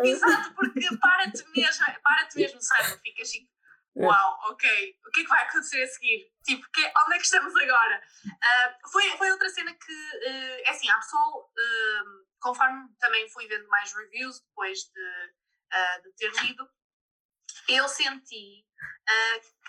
Exato, 0.05 0.55
porque 0.55 0.97
para-te 0.99 1.45
mesmo, 1.51 1.87
para-te 2.03 2.37
mesmo, 2.37 2.61
sabe? 2.61 3.01
Ficas 3.01 3.31
tipo, 3.31 3.49
uau, 3.97 4.39
ok, 4.51 4.97
o 5.07 5.11
que 5.11 5.21
é 5.21 5.23
que 5.23 5.29
vai 5.29 5.43
acontecer 5.43 5.83
a 5.83 5.87
seguir? 5.87 6.31
Tipo, 6.45 6.67
que, 6.71 6.81
onde 6.81 7.15
é 7.15 7.19
que 7.19 7.25
estamos 7.25 7.55
agora? 7.57 8.03
Uh, 8.27 8.91
foi, 8.91 9.17
foi 9.17 9.31
outra 9.31 9.49
cena 9.49 9.73
que, 9.73 9.93
uh, 9.93 10.63
é 10.65 10.71
assim, 10.71 10.89
a 10.91 10.99
pessoa, 10.99 11.45
uh, 11.45 12.27
conforme 12.41 12.89
também 12.99 13.29
fui 13.31 13.47
vendo 13.49 13.69
mais 13.69 13.93
reviews 13.93 14.41
depois 14.41 14.79
de, 14.81 16.03
de 16.03 16.13
ter 16.17 16.31
lido, 16.43 16.69
eu 17.69 17.89
senti 17.89 18.65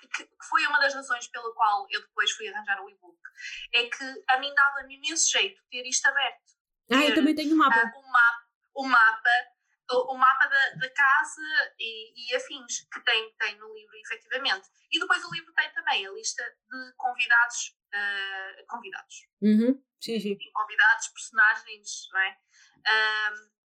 que, 0.01 0.23
que, 0.23 0.45
foi 0.49 0.65
uma 0.67 0.79
das 0.79 0.93
razões 0.93 1.27
pela 1.27 1.53
qual 1.53 1.87
eu 1.89 2.01
depois 2.01 2.31
fui 2.31 2.47
arranjar 2.47 2.81
o 2.81 2.89
e-book, 2.89 3.17
é 3.73 3.89
que 3.89 4.23
a 4.29 4.37
mim 4.37 4.53
dava-me 4.53 4.95
imenso 4.95 5.29
jeito 5.31 5.61
ter 5.69 5.85
isto 5.85 6.05
aberto 6.05 6.58
ah, 6.91 7.05
eu 7.05 7.15
também 7.15 7.35
tenho 7.35 7.53
um 7.53 7.57
mapa. 7.57 7.79
Uh, 7.79 7.99
o 7.99 8.11
mapa, 8.11 8.47
o 8.75 8.83
mapa, 8.83 9.29
o, 9.91 10.13
o 10.13 10.17
mapa 10.17 10.47
da, 10.47 10.69
da 10.75 10.89
casa 10.93 11.41
e, 11.79 12.31
e, 12.31 12.35
afins 12.35 12.87
que 12.91 13.03
tem, 13.03 13.33
tem 13.37 13.57
no 13.57 13.73
livro, 13.73 13.95
efetivamente. 14.05 14.67
E 14.91 14.99
depois 14.99 15.23
o 15.23 15.31
livro 15.33 15.53
tem 15.53 15.71
também 15.73 16.05
a 16.05 16.11
lista 16.11 16.43
de 16.43 16.93
convidados. 16.97 17.77
Uh, 17.93 18.65
convidados. 18.67 19.27
Uhum. 19.41 19.83
Sim, 19.99 20.19
sim. 20.19 20.37
Convidados, 20.53 21.07
personagens, 21.09 22.07
não 22.11 22.19
é? 22.21 22.37
Um, 22.79 23.59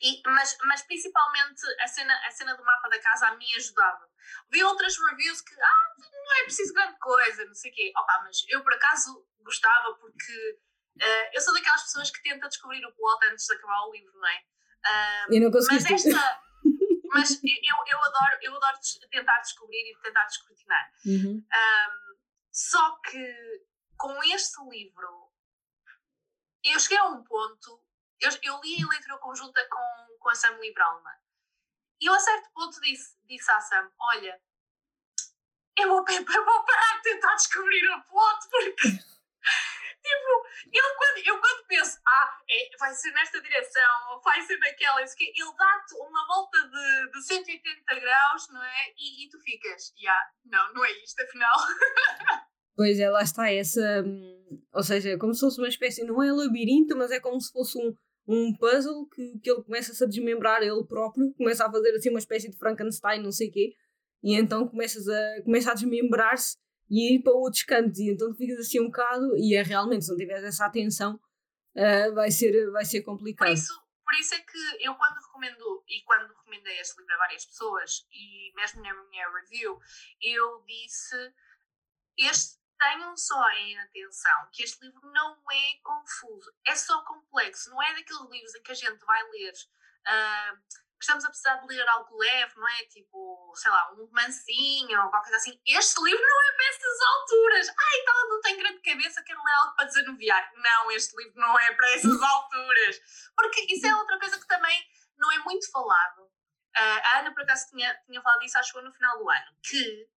e, 0.00 0.22
mas, 0.26 0.56
mas 0.64 0.82
principalmente 0.82 1.60
a 1.80 1.86
cena, 1.88 2.14
a 2.26 2.30
cena 2.30 2.54
do 2.54 2.64
mapa 2.64 2.88
da 2.88 3.00
casa 3.00 3.28
a 3.28 3.36
mim 3.36 3.52
ajudava. 3.56 4.08
Vi 4.50 4.62
outras 4.62 4.96
reviews 4.96 5.40
que 5.40 5.54
ah, 5.60 5.94
não 5.98 6.36
é 6.40 6.44
preciso 6.44 6.72
grande 6.72 6.98
coisa, 6.98 7.44
não 7.46 7.54
sei 7.54 7.70
o 7.70 7.74
quê. 7.74 7.92
Opa, 7.96 8.20
mas 8.24 8.44
eu 8.48 8.62
por 8.62 8.72
acaso 8.74 9.26
gostava 9.42 9.94
porque 9.94 10.60
Uh, 11.00 11.30
eu 11.32 11.40
sou 11.40 11.54
daquelas 11.54 11.82
pessoas 11.82 12.10
que 12.10 12.22
tenta 12.22 12.48
descobrir 12.48 12.84
o 12.84 12.92
plot 12.92 13.26
antes 13.30 13.46
de 13.46 13.54
acabar 13.54 13.86
o 13.86 13.92
livro, 13.92 14.12
não 14.18 14.28
é? 14.28 14.38
Uh, 14.38 15.34
e 15.34 15.40
não 15.40 15.50
conseguiste. 15.50 15.92
Mas 15.92 16.06
esta. 16.06 16.40
Mas 17.10 17.40
eu, 17.42 17.76
eu, 17.86 18.04
adoro, 18.04 18.38
eu 18.42 18.56
adoro 18.56 18.78
tentar 19.10 19.40
descobrir 19.40 19.90
e 19.90 20.02
tentar 20.02 20.26
descortinar. 20.26 20.92
Uhum. 21.06 21.42
Um, 21.42 22.18
só 22.52 22.96
que 23.00 23.66
com 23.96 24.22
este 24.24 24.62
livro, 24.68 25.32
eu 26.64 26.78
cheguei 26.78 26.98
a 26.98 27.06
um 27.06 27.22
ponto. 27.24 27.82
Eu, 28.20 28.30
eu 28.42 28.60
li 28.60 28.82
a 28.82 28.88
leitura 28.88 29.18
conjunta 29.18 29.66
com, 29.68 30.18
com 30.18 30.28
a 30.28 30.34
Sam 30.34 30.56
Lee 30.58 30.74
Bralman. 30.74 31.18
E 32.00 32.06
eu 32.06 32.14
a 32.14 32.20
certo 32.20 32.50
ponto 32.52 32.80
disse, 32.80 33.16
disse 33.24 33.50
à 33.50 33.60
Sam: 33.60 33.90
Olha, 33.98 34.40
eu 35.78 35.88
vou, 35.88 36.04
eu 36.08 36.24
vou 36.44 36.64
parar 36.64 36.96
de 36.96 37.02
tentar 37.02 37.34
descobrir 37.34 37.88
o 37.90 38.02
plot 38.02 38.48
porque 38.50 38.88
Tipo, 40.08 40.46
ele 40.72 40.94
quando, 40.96 41.18
eu 41.26 41.40
quando 41.40 41.66
penso, 41.66 41.98
ah, 42.06 42.38
é, 42.48 42.76
vai 42.78 42.94
ser 42.94 43.12
nesta 43.12 43.40
direção, 43.40 44.12
ou 44.12 44.22
vai 44.22 44.40
ser 44.40 44.58
naquela, 44.58 45.00
ele 45.00 45.56
dá-te 45.56 45.94
uma 45.96 46.26
volta 46.26 46.58
de, 46.58 47.10
de 47.12 47.26
180 47.26 48.00
graus, 48.00 48.48
não 48.50 48.62
é? 48.62 48.92
E, 48.96 49.26
e 49.26 49.28
tu 49.28 49.38
ficas, 49.40 49.92
yeah, 50.00 50.30
não, 50.46 50.72
não 50.72 50.84
é 50.84 50.92
isto, 51.02 51.20
afinal. 51.20 51.56
Pois 52.78 53.00
é, 53.00 53.10
lá 53.10 53.22
está 53.22 53.50
essa. 53.50 54.04
Hum, 54.06 54.62
ou 54.72 54.84
seja, 54.84 55.18
como 55.18 55.34
se 55.34 55.40
fosse 55.40 55.60
uma 55.60 55.66
espécie, 55.66 56.04
não 56.04 56.22
é 56.22 56.30
labirinto, 56.30 56.96
mas 56.96 57.10
é 57.10 57.18
como 57.18 57.40
se 57.40 57.50
fosse 57.50 57.76
um, 57.76 57.92
um 58.28 58.56
puzzle 58.56 59.04
que, 59.08 59.40
que 59.40 59.50
ele 59.50 59.64
começa-se 59.64 60.04
a 60.04 60.06
desmembrar 60.06 60.62
ele 60.62 60.84
próprio, 60.86 61.34
começa 61.34 61.66
a 61.66 61.72
fazer 61.72 61.90
assim 61.96 62.10
uma 62.10 62.20
espécie 62.20 62.48
de 62.48 62.56
Frankenstein, 62.56 63.20
não 63.20 63.32
sei 63.32 63.48
o 63.48 63.52
quê, 63.52 63.74
e 64.22 64.36
então 64.36 64.68
começas 64.68 65.08
a, 65.08 65.42
começa 65.42 65.72
a 65.72 65.74
desmembrar-se 65.74 66.56
e 66.90 67.14
ir 67.14 67.22
para 67.22 67.32
outros 67.32 67.62
cantos. 67.62 67.98
E 67.98 68.10
então 68.10 68.34
ficas 68.34 68.58
assim 68.58 68.80
um 68.80 68.86
bocado, 68.86 69.36
e 69.36 69.54
é 69.54 69.62
realmente, 69.62 70.04
se 70.04 70.10
não 70.10 70.16
tiveres 70.16 70.44
essa 70.44 70.66
atenção, 70.66 71.20
uh, 71.76 72.14
vai, 72.14 72.30
ser, 72.30 72.70
vai 72.70 72.84
ser 72.84 73.02
complicado. 73.02 73.48
Por 73.48 73.54
isso, 73.54 73.82
por 74.04 74.14
isso 74.14 74.34
é 74.34 74.38
que 74.38 74.86
eu, 74.86 74.94
quando 74.94 75.16
recomendo, 75.16 75.84
e 75.88 76.02
quando 76.04 76.28
recomendei 76.28 76.80
este 76.80 76.98
livro 76.98 77.14
a 77.14 77.18
várias 77.18 77.44
pessoas, 77.44 78.06
e 78.12 78.52
mesmo 78.54 78.82
na 78.82 78.94
minha 79.04 79.28
review, 79.30 79.78
eu 80.22 80.64
disse: 80.66 81.16
este, 82.16 82.58
tenham 82.78 83.16
só 83.16 83.50
em 83.50 83.78
atenção 83.80 84.48
que 84.52 84.62
este 84.62 84.84
livro 84.84 85.00
não 85.12 85.36
é 85.50 85.78
confuso, 85.82 86.52
é 86.66 86.74
só 86.74 87.04
complexo, 87.04 87.70
não 87.70 87.82
é 87.82 87.94
daqueles 87.94 88.30
livros 88.30 88.54
em 88.54 88.62
que 88.62 88.72
a 88.72 88.74
gente 88.74 89.04
vai 89.04 89.22
ler. 89.30 89.52
Uh, 90.06 90.87
estamos 91.00 91.24
a 91.24 91.28
precisar 91.28 91.56
de 91.56 91.66
ler 91.66 91.88
algo 91.88 92.16
leve, 92.16 92.54
não 92.56 92.68
é? 92.68 92.84
Tipo, 92.86 93.52
sei 93.54 93.70
lá, 93.70 93.92
um 93.92 94.04
romancinho 94.04 95.00
ou 95.02 95.10
qualquer 95.10 95.30
coisa 95.30 95.36
assim. 95.36 95.60
Este 95.66 96.02
livro 96.02 96.22
não 96.22 96.42
é 96.42 96.52
para 96.52 96.68
essas 96.68 97.00
alturas. 97.00 97.68
Ai, 97.68 98.00
então 98.00 98.28
não 98.28 98.40
tenho 98.40 98.58
grande 98.58 98.80
cabeça, 98.80 99.22
quero 99.22 99.42
ler 99.42 99.52
algo 99.52 99.76
para 99.76 99.84
desanuviar. 99.86 100.52
Não, 100.56 100.90
este 100.90 101.16
livro 101.16 101.40
não 101.40 101.58
é 101.58 101.74
para 101.74 101.90
essas 101.92 102.20
alturas. 102.20 103.00
Porque 103.36 103.72
isso 103.72 103.86
é 103.86 103.94
outra 103.94 104.18
coisa 104.18 104.38
que 104.38 104.46
também 104.46 104.88
não 105.16 105.30
é 105.32 105.38
muito 105.38 105.70
falado. 105.70 106.22
Uh, 106.24 107.00
a 107.04 107.18
Ana, 107.20 107.32
por 107.32 107.42
acaso, 107.42 107.70
tinha, 107.70 107.94
tinha 108.06 108.22
falado 108.22 108.40
disso, 108.40 108.58
acho 108.58 108.72
que 108.72 108.80
no 108.80 108.92
final 108.92 109.18
do 109.18 109.28
ano, 109.28 109.56
que 109.62 110.08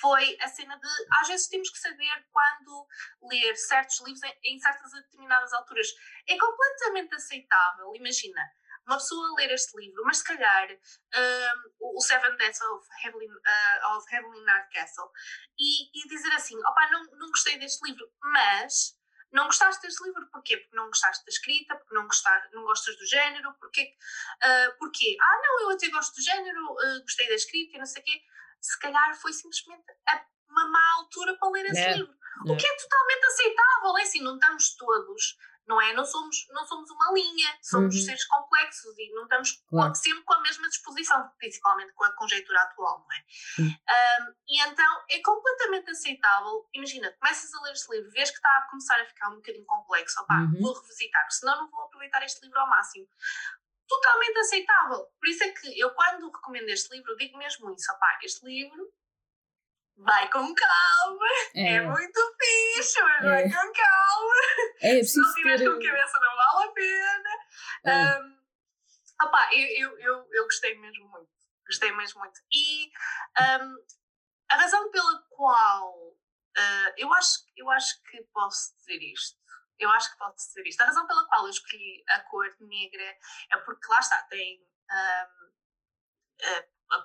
foi 0.00 0.36
a 0.40 0.48
cena 0.48 0.78
de 0.78 0.88
às 1.20 1.28
vezes 1.28 1.48
temos 1.48 1.70
que 1.70 1.78
saber 1.78 2.26
quando 2.30 2.86
ler 3.22 3.56
certos 3.56 3.98
livros 4.00 4.22
em, 4.22 4.54
em 4.54 4.58
certas 4.58 4.92
determinadas 4.92 5.52
alturas. 5.52 5.88
É 6.28 6.36
completamente 6.36 7.14
aceitável, 7.14 7.94
imagina 7.94 8.42
uma 8.86 8.96
pessoa 8.96 9.34
ler 9.36 9.50
este 9.50 9.76
livro, 9.76 10.02
mas 10.04 10.18
se 10.18 10.24
calhar 10.24 10.68
um, 10.70 11.96
o 11.96 12.00
Seven 12.00 12.36
Deaths 12.36 12.60
of 12.60 12.88
Evelyn, 13.04 13.30
uh, 13.30 13.96
of 13.96 14.14
Evelyn 14.14 14.44
Castle 14.72 15.10
e, 15.58 15.90
e, 15.92 16.08
dizer 16.08 16.32
assim, 16.32 16.56
opa, 16.58 16.90
não, 16.90 17.04
não 17.18 17.28
gostei 17.28 17.58
deste 17.58 17.84
livro, 17.84 18.08
mas 18.22 18.96
não 19.32 19.46
gostaste 19.46 19.82
deste 19.82 20.02
livro, 20.04 20.26
porquê? 20.30 20.56
Porque 20.56 20.76
não 20.76 20.86
gostaste 20.86 21.24
da 21.24 21.30
escrita, 21.30 21.76
porque 21.76 21.94
não, 21.94 22.06
gostar, 22.06 22.48
não 22.52 22.62
gostas 22.62 22.96
do 22.96 23.06
género, 23.06 23.52
porque, 23.58 23.82
uh, 23.82 24.78
porquê? 24.78 25.16
Ah, 25.20 25.40
não, 25.42 25.62
eu 25.62 25.70
até 25.70 25.88
gosto 25.88 26.14
do 26.14 26.22
género, 26.22 26.72
uh, 26.72 27.02
gostei 27.02 27.28
da 27.28 27.34
escrita 27.34 27.76
e 27.76 27.78
não 27.78 27.86
sei 27.86 28.02
o 28.02 28.04
quê. 28.04 28.22
Se 28.60 28.78
calhar 28.78 29.14
foi 29.20 29.32
simplesmente 29.32 29.84
uma 30.48 30.68
má 30.68 30.92
altura 30.98 31.36
para 31.38 31.50
ler 31.50 31.66
esse 31.66 31.80
é. 31.80 31.92
livro. 31.94 32.14
É. 32.46 32.52
O 32.52 32.56
que 32.56 32.66
é 32.66 32.76
totalmente 32.76 33.24
aceitável, 33.26 33.98
é 33.98 34.02
assim, 34.02 34.22
não 34.22 34.34
estamos 34.34 34.76
todos 34.76 35.36
não 35.66 35.80
é? 35.80 35.92
Não 35.92 36.04
somos, 36.04 36.46
não 36.50 36.64
somos 36.66 36.90
uma 36.90 37.12
linha, 37.12 37.58
somos 37.62 37.94
uhum. 37.94 38.00
seres 38.02 38.24
complexos 38.26 38.98
e 38.98 39.12
não 39.12 39.24
estamos 39.24 39.64
claro. 39.68 39.94
sempre 39.94 40.22
com 40.22 40.34
a 40.34 40.40
mesma 40.40 40.68
disposição, 40.68 41.30
principalmente 41.38 41.92
com 41.92 42.04
a 42.04 42.12
conjectura 42.12 42.62
atual, 42.62 43.00
não 43.00 43.16
é? 43.16 43.24
Uhum. 43.58 43.66
Um, 43.66 44.34
e 44.48 44.60
então 44.60 45.04
é 45.10 45.20
completamente 45.20 45.90
aceitável. 45.90 46.68
Imagina, 46.72 47.12
começas 47.20 47.52
a 47.52 47.62
ler 47.62 47.72
este 47.72 47.90
livro, 47.90 48.10
vês 48.10 48.30
que 48.30 48.36
está 48.36 48.48
a 48.48 48.70
começar 48.70 49.00
a 49.00 49.06
ficar 49.06 49.28
um 49.30 49.36
bocadinho 49.36 49.66
complexo, 49.66 50.20
opá, 50.22 50.38
uhum. 50.38 50.60
vou 50.60 50.74
revisitar, 50.74 51.30
senão 51.30 51.56
não 51.58 51.70
vou 51.70 51.82
aproveitar 51.82 52.22
este 52.24 52.44
livro 52.44 52.60
ao 52.60 52.68
máximo. 52.68 53.08
Totalmente 53.88 54.38
aceitável. 54.38 55.06
Por 55.18 55.28
isso 55.28 55.44
é 55.44 55.48
que 55.50 55.78
eu, 55.78 55.90
quando 55.90 56.30
recomendo 56.30 56.68
este 56.68 56.94
livro, 56.94 57.16
digo 57.16 57.38
mesmo 57.38 57.72
isso, 57.72 57.92
opá, 57.92 58.18
este 58.22 58.44
livro 58.44 58.92
vai 59.96 60.30
com 60.30 60.54
calma, 60.54 61.26
é, 61.54 61.74
é 61.74 61.80
muito 61.80 62.36
fixe, 62.38 63.00
mas 63.02 63.24
é. 63.24 63.28
vai 63.28 63.42
com 63.44 63.72
calma. 63.72 64.34
É, 64.82 65.02
Se 65.02 65.18
não 65.18 65.34
tiveres 65.34 65.60
ter... 65.60 65.70
com 65.70 65.82
cabeça, 65.82 66.20
não 66.20 66.36
vale 66.36 66.68
a 66.68 66.72
pena. 66.72 67.30
É. 67.84 68.20
Um, 68.20 68.38
opa, 69.22 69.48
eu, 69.52 69.90
eu, 69.90 69.98
eu, 69.98 70.28
eu 70.32 70.44
gostei 70.44 70.74
mesmo 70.78 71.08
muito. 71.08 71.30
Gostei 71.66 71.92
mesmo 71.92 72.20
muito. 72.20 72.40
E 72.52 72.90
um, 73.40 73.84
a 74.50 74.56
razão 74.56 74.90
pela 74.90 75.22
qual 75.30 75.94
uh, 75.98 76.92
eu, 76.96 77.12
acho, 77.14 77.44
eu 77.56 77.70
acho 77.70 78.02
que 78.04 78.22
posso 78.32 78.76
dizer 78.76 79.02
isto. 79.02 79.38
Eu 79.78 79.90
acho 79.90 80.10
que 80.12 80.18
posso 80.18 80.36
dizer 80.36 80.66
isto. 80.66 80.80
A 80.80 80.86
razão 80.86 81.06
pela 81.06 81.26
qual 81.26 81.44
eu 81.44 81.50
escolhi 81.50 82.04
a 82.08 82.20
cor 82.20 82.46
negra 82.60 83.18
é 83.52 83.56
porque 83.64 83.88
lá 83.88 83.98
está, 83.98 84.22
tem 84.24 84.62
um, 84.90 85.46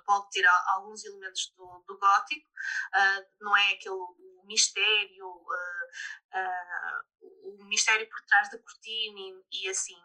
pode 0.04 0.28
ter 0.30 0.44
alguns 0.74 1.04
elementos 1.04 1.52
do, 1.56 1.84
do 1.86 1.96
gótico, 1.98 2.48
uh, 2.48 3.26
não 3.40 3.56
é 3.56 3.72
aquele 3.72 3.94
o 3.94 4.44
mistério, 4.44 5.26
uh, 5.26 5.86
uh, 6.34 7.02
o 7.60 7.64
mistério 7.64 8.08
por 8.08 8.20
trás 8.22 8.50
da 8.50 8.58
cortina 8.58 9.18
e, 9.18 9.44
e 9.52 9.68
assim, 9.68 10.00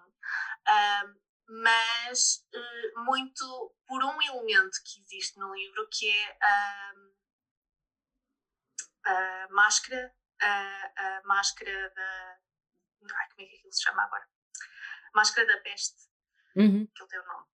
mas 1.49 2.45
muito 2.97 3.73
por 3.87 4.03
um 4.03 4.21
elemento 4.21 4.83
que 4.85 4.99
existe 4.99 5.39
no 5.39 5.55
livro 5.55 5.87
que 5.89 6.11
é 6.11 6.37
a 6.41 6.93
máscara, 9.51 10.13
a, 10.41 11.21
máscara 11.23 11.89
da. 11.95 12.37
Ai, 13.15 13.29
como 13.29 13.41
é 13.41 13.45
que 13.45 13.55
aquilo 13.55 13.71
se 13.71 13.83
chama 13.83 14.03
agora? 14.03 14.27
Máscara 15.15 15.47
da 15.47 15.61
peste, 15.61 16.09
uhum. 16.57 16.85
que 16.87 17.01
ele 17.01 17.09
tem 17.09 17.19
o 17.19 17.25
nome. 17.25 17.47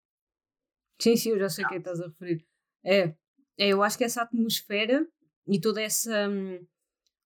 Sim, 0.99 1.15
sim, 1.15 1.29
eu 1.29 1.39
já 1.39 1.49
sei 1.49 1.65
o 1.65 1.67
que 1.67 1.75
é 1.75 1.77
estás 1.77 1.99
a 1.99 2.07
referir. 2.07 2.45
É, 2.83 3.15
é, 3.57 3.69
eu 3.69 3.83
acho 3.83 3.97
que 3.97 4.03
essa 4.03 4.21
atmosfera 4.21 5.07
e 5.47 5.59
toda 5.59 5.81
essa. 5.81 6.29
Hum, 6.29 6.65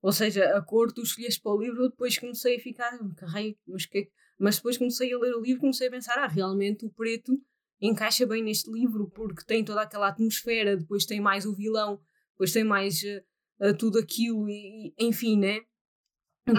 ou 0.02 0.12
seja, 0.12 0.56
a 0.56 0.62
cor 0.62 0.92
tu 0.92 1.02
escolheste 1.02 1.42
para 1.42 1.54
o 1.54 1.62
livro, 1.62 1.90
depois 1.90 2.18
comecei 2.18 2.58
a 2.58 2.60
ficar, 2.60 2.98
carrei, 3.16 3.58
mas 3.68 3.86
que 3.86 4.10
Mas 4.38 4.58
depois 4.58 4.78
comecei 4.78 5.12
a 5.12 5.18
ler 5.18 5.36
o 5.36 5.42
livro 5.42 5.62
comecei 5.62 5.88
a 5.88 5.92
pensar, 5.92 6.18
ah, 6.20 6.28
realmente 6.28 6.86
o 6.86 6.90
preto 6.92 7.34
encaixa 7.82 8.26
bem 8.26 8.44
neste 8.44 8.72
livro, 8.72 9.10
porque 9.10 9.44
tem 9.46 9.64
toda 9.64 9.82
aquela 9.82 10.08
atmosfera, 10.08 10.78
depois 10.78 11.06
tem 11.06 11.20
mais 11.20 11.46
o 11.46 11.56
vilão, 11.56 12.00
depois 12.32 12.52
tem 12.52 12.64
mais 12.64 13.02
uh, 13.04 13.68
uh, 13.70 13.78
tudo 13.78 14.00
aquilo, 14.00 14.48
e, 14.50 14.94
e, 14.98 15.08
enfim, 15.08 15.38
né? 15.38 15.62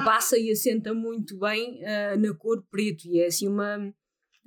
Passa 0.05 0.39
e 0.39 0.51
assenta 0.51 0.93
muito 0.93 1.39
bem 1.39 1.81
uh, 1.83 2.19
na 2.19 2.35
cor 2.35 2.63
preto, 2.71 3.07
e 3.07 3.21
é 3.21 3.27
assim 3.27 3.49
uma 3.49 3.93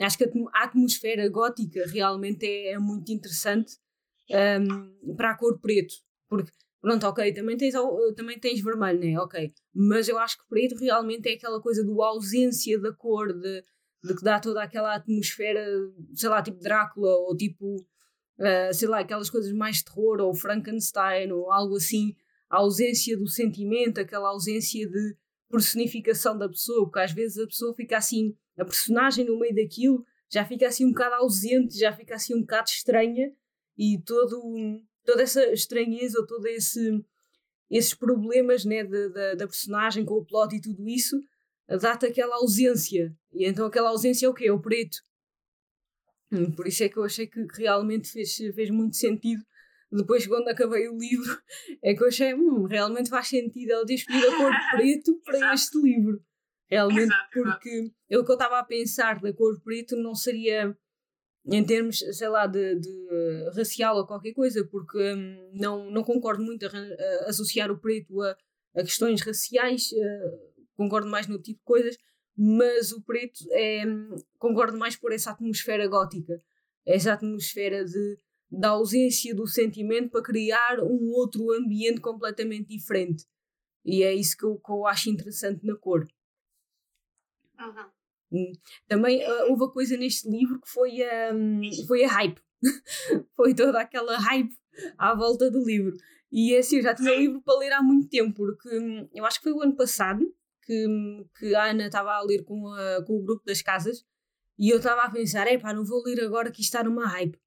Acho 0.02 0.18
que 0.18 0.24
a 0.26 0.64
atmosfera 0.64 1.28
gótica 1.30 1.86
realmente 1.88 2.46
é, 2.46 2.72
é 2.72 2.80
muito 2.80 3.12
interessante 3.12 3.78
um, 4.30 5.16
para 5.16 5.32
a 5.32 5.38
cor 5.38 5.60
preto, 5.60 5.94
porque 6.28 6.52
pronto, 6.82 7.06
ok, 7.06 7.34
também 7.34 7.58
tens, 7.58 7.76
também 8.16 8.40
tens 8.40 8.62
vermelho, 8.62 9.00
né? 9.00 9.20
Ok, 9.20 9.54
mas 9.74 10.08
eu 10.08 10.18
acho 10.18 10.38
que 10.38 10.48
preto 10.50 10.76
realmente 10.76 11.30
é 11.30 11.34
aquela 11.34 11.62
coisa 11.62 11.84
do 11.84 12.02
ausência 12.02 12.80
da 12.80 12.92
cor, 12.94 13.32
de, 13.34 13.64
de 14.04 14.16
que 14.16 14.24
dá 14.24 14.40
toda 14.40 14.64
aquela 14.64 14.96
atmosfera, 14.96 15.64
sei 16.16 16.30
lá, 16.30 16.42
tipo 16.42 16.60
Drácula 16.60 17.16
ou 17.18 17.36
tipo, 17.36 17.76
uh, 17.76 18.74
sei 18.74 18.88
lá, 18.88 19.00
aquelas 19.00 19.30
coisas 19.30 19.52
mais 19.52 19.78
de 19.78 19.86
terror 19.86 20.20
ou 20.22 20.34
Frankenstein 20.34 21.32
ou 21.32 21.52
algo 21.52 21.76
assim, 21.76 22.16
a 22.50 22.58
ausência 22.58 23.18
do 23.18 23.28
sentimento, 23.28 24.00
aquela 24.00 24.30
ausência 24.30 24.88
de 24.90 25.16
personificação 25.50 26.38
da 26.38 26.48
pessoa, 26.48 26.86
porque 26.86 27.00
às 27.00 27.12
vezes 27.12 27.38
a 27.38 27.46
pessoa 27.46 27.76
fica 27.76 27.98
assim 27.98 28.36
a 28.58 28.66
personagem 28.66 29.26
no 29.26 29.40
meio 29.40 29.56
daquilo 29.56 30.06
já 30.30 30.46
fica 30.46 30.68
assim 30.68 30.86
um 30.86 30.92
bocado 30.92 31.16
ausente, 31.16 31.78
já 31.78 31.92
fica 31.92 32.16
assim 32.16 32.34
um 32.34 32.42
bocado 32.42 32.70
estranha 32.70 33.34
e 33.78 34.02
todo, 34.06 34.42
toda 35.06 35.22
essa 35.22 35.44
estranheza 35.52 36.20
ou 36.20 36.26
todo 36.26 36.46
esse 36.48 37.04
esses 37.70 37.94
problemas 37.94 38.66
né, 38.66 38.84
da, 38.84 39.08
da, 39.08 39.34
da 39.36 39.48
personagem 39.48 40.04
com 40.04 40.16
o 40.16 40.26
plot 40.26 40.54
e 40.54 40.62
tudo 40.62 40.90
isso 40.90 41.18
dá-te 41.80 42.06
aquela 42.06 42.36
ausência. 42.36 43.16
E 43.32 43.46
então 43.46 43.66
aquela 43.66 43.90
ausência 43.90 44.26
é 44.26 44.30
o 44.30 44.34
quê? 44.34 44.48
É 44.48 44.52
o 44.52 44.60
preto. 44.60 44.98
Hum, 46.30 46.52
por 46.52 46.68
isso 46.68 46.84
é 46.84 46.90
que 46.90 46.98
eu 46.98 47.04
achei 47.04 47.28
que 47.28 47.46
realmente 47.58 48.10
fez, 48.10 48.36
fez 48.36 48.70
muito 48.70 48.98
sentido. 48.98 49.42
Depois 49.90 50.28
quando 50.28 50.50
acabei 50.50 50.90
o 50.90 50.98
livro 50.98 51.42
é 51.82 51.94
que 51.94 52.04
eu 52.04 52.08
achei 52.08 52.34
hum, 52.34 52.64
realmente 52.66 53.10
faz 53.10 53.28
sentido. 53.28 53.72
Ela 53.72 53.86
ter 53.86 53.96
escolhido 53.96 54.28
a 54.28 54.38
cor 54.38 54.52
preto 54.76 55.22
para 55.24 55.54
este 55.54 55.82
livro 55.82 56.22
Realmente, 56.72 57.04
exato, 57.04 57.30
porque 57.34 57.70
exato. 57.70 57.96
eu 58.10 58.24
que 58.24 58.32
eu 58.32 58.36
estava 58.36 58.60
a 58.60 58.64
pensar 58.64 59.20
da 59.20 59.34
cor 59.34 59.60
preto 59.60 59.98
não 59.98 60.16
seria. 60.16 60.74
em 61.46 61.64
termos, 61.66 62.00
sei 62.00 62.30
lá, 62.30 62.48
de, 62.48 62.76
de 62.76 63.50
racial 63.54 63.98
ou 63.98 64.08
qualquer 64.08 64.32
coisa, 64.34 64.66
porque 64.66 65.14
hum, 65.14 65.52
não, 65.54 65.92
não 65.92 66.04
concordo 66.04 66.42
muito 66.42 66.66
a, 66.66 66.70
a, 66.70 67.30
associar 67.30 67.70
o 67.70 67.78
preto 67.78 68.22
a, 68.22 68.38
a 68.76 68.84
questões 68.84 69.22
raciais, 69.22 69.92
uh, 69.92 70.66
concordo 70.78 71.10
mais 71.10 71.28
no 71.28 71.40
tipo 71.40 71.60
de 71.60 71.66
coisas, 71.66 71.98
mas 72.38 72.94
o 72.94 73.02
preto 73.02 73.44
é, 73.52 73.86
hum, 73.86 74.16
concordo 74.40 74.78
mais 74.78 74.96
por 74.96 75.12
essa 75.12 75.32
atmosfera 75.32 75.86
gótica, 75.88 76.42
essa 76.86 77.12
atmosfera 77.12 77.84
de, 77.84 78.18
da 78.50 78.70
ausência 78.70 79.36
do 79.36 79.46
sentimento 79.46 80.10
para 80.10 80.24
criar 80.24 80.80
um 80.80 81.12
outro 81.12 81.52
ambiente 81.52 82.00
completamente 82.00 82.70
diferente. 82.70 83.26
E 83.84 84.04
é 84.04 84.14
isso 84.14 84.38
que 84.38 84.46
eu, 84.46 84.58
que 84.58 84.72
eu 84.72 84.86
acho 84.86 85.10
interessante 85.10 85.66
na 85.66 85.76
cor. 85.76 86.08
Uhum. 87.62 87.86
Hum. 88.34 88.52
Também 88.88 89.24
uh, 89.30 89.50
houve 89.50 89.66
a 89.66 89.68
coisa 89.68 89.98
neste 89.98 90.30
livro 90.30 90.60
que 90.62 90.70
foi 90.70 91.04
a, 91.04 91.34
um, 91.34 91.62
foi 91.88 92.04
a 92.04 92.10
hype. 92.10 92.42
foi 93.36 93.54
toda 93.54 93.82
aquela 93.82 94.18
hype 94.18 94.54
à 94.98 95.14
volta 95.14 95.50
do 95.52 95.64
livro. 95.64 95.96
E 96.32 96.56
assim, 96.56 96.78
eu 96.78 96.84
já 96.84 96.96
tinha 96.96 97.12
o 97.12 97.20
livro 97.20 97.42
para 97.42 97.60
ler 97.60 97.74
há 97.74 97.84
muito 97.84 98.08
tempo, 98.08 98.34
porque 98.34 98.70
um, 98.70 99.10
eu 99.14 99.26
acho 99.26 99.38
que 99.38 99.44
foi 99.44 99.52
o 99.52 99.62
ano 99.62 99.76
passado 99.76 100.24
que, 100.64 100.88
hum, 100.88 101.28
que 101.38 101.54
a 101.54 101.66
Ana 101.66 101.88
estava 101.88 102.14
a 102.14 102.22
ler 102.22 102.44
com, 102.44 102.68
a, 102.70 103.04
com 103.04 103.18
o 103.18 103.24
grupo 103.24 103.46
das 103.46 103.62
casas 103.62 104.06
e 104.58 104.70
eu 104.70 104.78
estava 104.78 105.02
a 105.04 105.12
pensar: 105.12 105.48
é 105.48 105.58
pá, 105.58 105.74
não 105.74 105.84
vou 105.84 106.04
ler 106.04 106.24
agora 106.24 106.52
que 106.52 106.62
isto 106.62 106.70
está 106.76 106.84
numa 106.84 107.08
hype. 107.08 107.38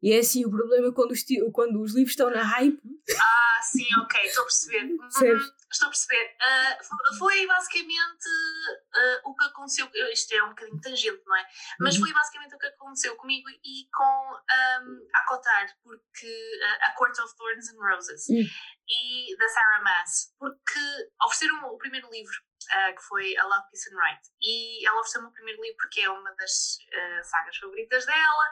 E 0.00 0.12
é 0.12 0.18
assim, 0.18 0.44
o 0.46 0.50
problema 0.50 0.88
é 0.88 0.92
quando 0.92 1.10
os, 1.10 1.24
quando 1.52 1.82
os 1.82 1.92
livros 1.92 2.12
estão 2.12 2.30
na 2.30 2.42
hype. 2.42 2.80
Ah, 3.18 3.62
sim, 3.62 3.86
ok, 4.00 4.20
estou 4.24 4.42
a 4.42 4.46
perceber. 4.46 4.88
Uhum, 5.28 5.50
estou 5.70 5.88
a 5.88 5.90
perceber. 5.90 6.36
Uh, 6.36 7.18
foi 7.18 7.46
basicamente 7.46 8.28
uh, 8.28 9.30
o 9.30 9.34
que 9.34 9.44
aconteceu. 9.44 9.90
Isto 10.12 10.34
é 10.34 10.42
um 10.42 10.50
bocadinho 10.50 10.80
tangente, 10.80 11.22
não 11.26 11.36
é? 11.36 11.46
Mas 11.80 11.94
uhum. 11.94 12.02
foi 12.02 12.12
basicamente 12.12 12.54
o 12.54 12.58
que 12.58 12.66
aconteceu 12.66 13.16
comigo 13.16 13.48
e 13.50 13.88
com 13.92 14.04
um, 14.04 15.08
a 15.14 15.26
Cotar, 15.26 15.66
porque 15.82 16.26
uh, 16.26 16.84
a 16.86 16.92
Court 16.92 17.18
of 17.18 17.36
Thorns 17.36 17.68
and 17.70 17.78
Roses 17.78 18.28
uhum. 18.28 18.44
e 18.88 19.36
da 19.36 19.48
Sarah 19.48 19.82
Maas, 19.82 20.34
porque 20.38 20.80
ofereceram 21.22 21.74
o 21.74 21.78
primeiro 21.78 22.10
livro 22.10 22.48
que 22.94 23.02
foi 23.08 23.34
A 23.38 23.44
Love, 23.44 23.70
Peace 23.70 23.88
and 23.88 23.96
Right. 23.96 24.20
E 24.42 24.86
ela 24.86 25.00
ofereceu-me 25.00 25.28
o 25.28 25.32
primeiro 25.32 25.62
livro 25.62 25.76
porque 25.78 26.02
é 26.02 26.10
uma 26.10 26.34
das 26.34 26.76
sagas 27.22 27.56
favoritas 27.56 28.04
dela 28.04 28.44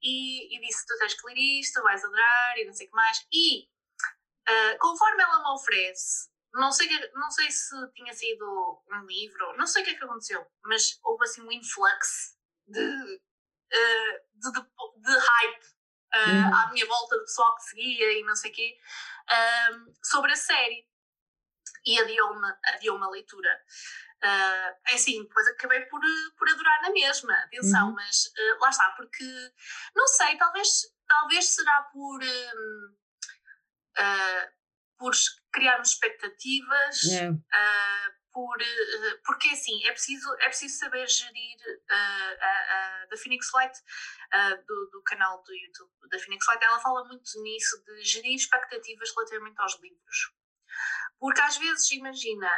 e, 0.00 0.56
e, 0.56 0.60
disse: 0.60 0.86
Tu 0.86 0.96
tens 0.98 1.14
que 1.14 1.26
ler 1.26 1.60
isto, 1.60 1.82
vais 1.82 2.04
adorar 2.04 2.58
e 2.58 2.64
não 2.64 2.72
sei 2.72 2.86
o 2.86 2.90
que 2.90 2.94
mais. 2.94 3.26
E 3.32 3.64
uh, 4.48 4.78
conforme 4.78 5.22
ela 5.22 5.42
me 5.42 5.50
oferece, 5.50 6.28
não 6.52 6.72
sei, 6.72 6.88
não 7.12 7.30
sei 7.30 7.50
se 7.50 7.74
tinha 7.92 8.12
sido 8.12 8.82
um 8.90 9.04
livro, 9.06 9.56
não 9.56 9.66
sei 9.66 9.82
o 9.82 9.84
que 9.84 9.90
é 9.92 9.94
que 9.94 10.04
aconteceu, 10.04 10.46
mas 10.64 10.98
houve 11.04 11.24
assim 11.24 11.42
um 11.42 11.52
influx 11.52 12.36
de, 12.66 12.80
de, 12.80 14.52
de, 14.52 14.60
de 15.02 15.18
hype 15.18 15.76
Uh, 16.14 16.54
à 16.54 16.70
minha 16.72 16.86
volta 16.86 17.16
de 17.16 17.24
pessoal 17.24 17.54
que 17.56 17.64
seguia 17.64 18.18
e 18.18 18.22
não 18.24 18.34
sei 18.34 18.50
o 18.50 18.54
quê, 18.54 18.78
uh, 19.28 19.94
sobre 20.02 20.32
a 20.32 20.36
série 20.36 20.88
e 21.84 22.00
adiou-me 22.00 22.54
adiou 22.74 23.02
a 23.02 23.10
leitura. 23.10 23.62
Uh, 24.24 24.72
é 24.88 24.94
assim, 24.94 25.22
depois 25.24 25.46
acabei 25.48 25.80
por, 25.86 26.00
por 26.38 26.48
adorar 26.48 26.82
na 26.82 26.90
mesma, 26.90 27.34
atenção, 27.40 27.88
uhum. 27.88 27.94
mas 27.94 28.32
lá 28.60 28.70
está, 28.70 28.90
porque 28.96 29.24
não 29.94 30.06
sei, 30.06 30.38
talvez, 30.38 30.68
talvez 31.06 31.48
será 31.48 31.82
por, 31.92 32.22
uh, 32.22 32.96
por 34.96 35.12
criarmos 35.56 35.88
expectativas, 35.88 37.02
yeah. 37.04 37.34
por, 38.30 38.58
porque 39.24 39.48
assim, 39.48 39.82
é 39.86 39.92
preciso, 39.92 40.30
é 40.40 40.48
preciso 40.48 40.78
saber 40.78 41.08
gerir 41.08 41.56
a, 41.88 43.06
da 43.10 43.16
Phoenix 43.16 43.50
Light, 43.54 43.74
do, 44.66 44.90
do 44.92 45.02
canal 45.04 45.42
do 45.42 45.54
YouTube 45.54 45.90
da 46.10 46.18
Phoenix 46.18 46.46
Light, 46.46 46.62
ela 46.62 46.78
fala 46.80 47.04
muito 47.06 47.42
nisso, 47.42 47.82
de 47.84 48.04
gerir 48.04 48.34
expectativas 48.34 49.10
relativamente 49.14 49.60
aos 49.60 49.80
livros. 49.80 50.32
Porque 51.18 51.40
às 51.40 51.56
vezes, 51.56 51.90
imagina, 51.92 52.50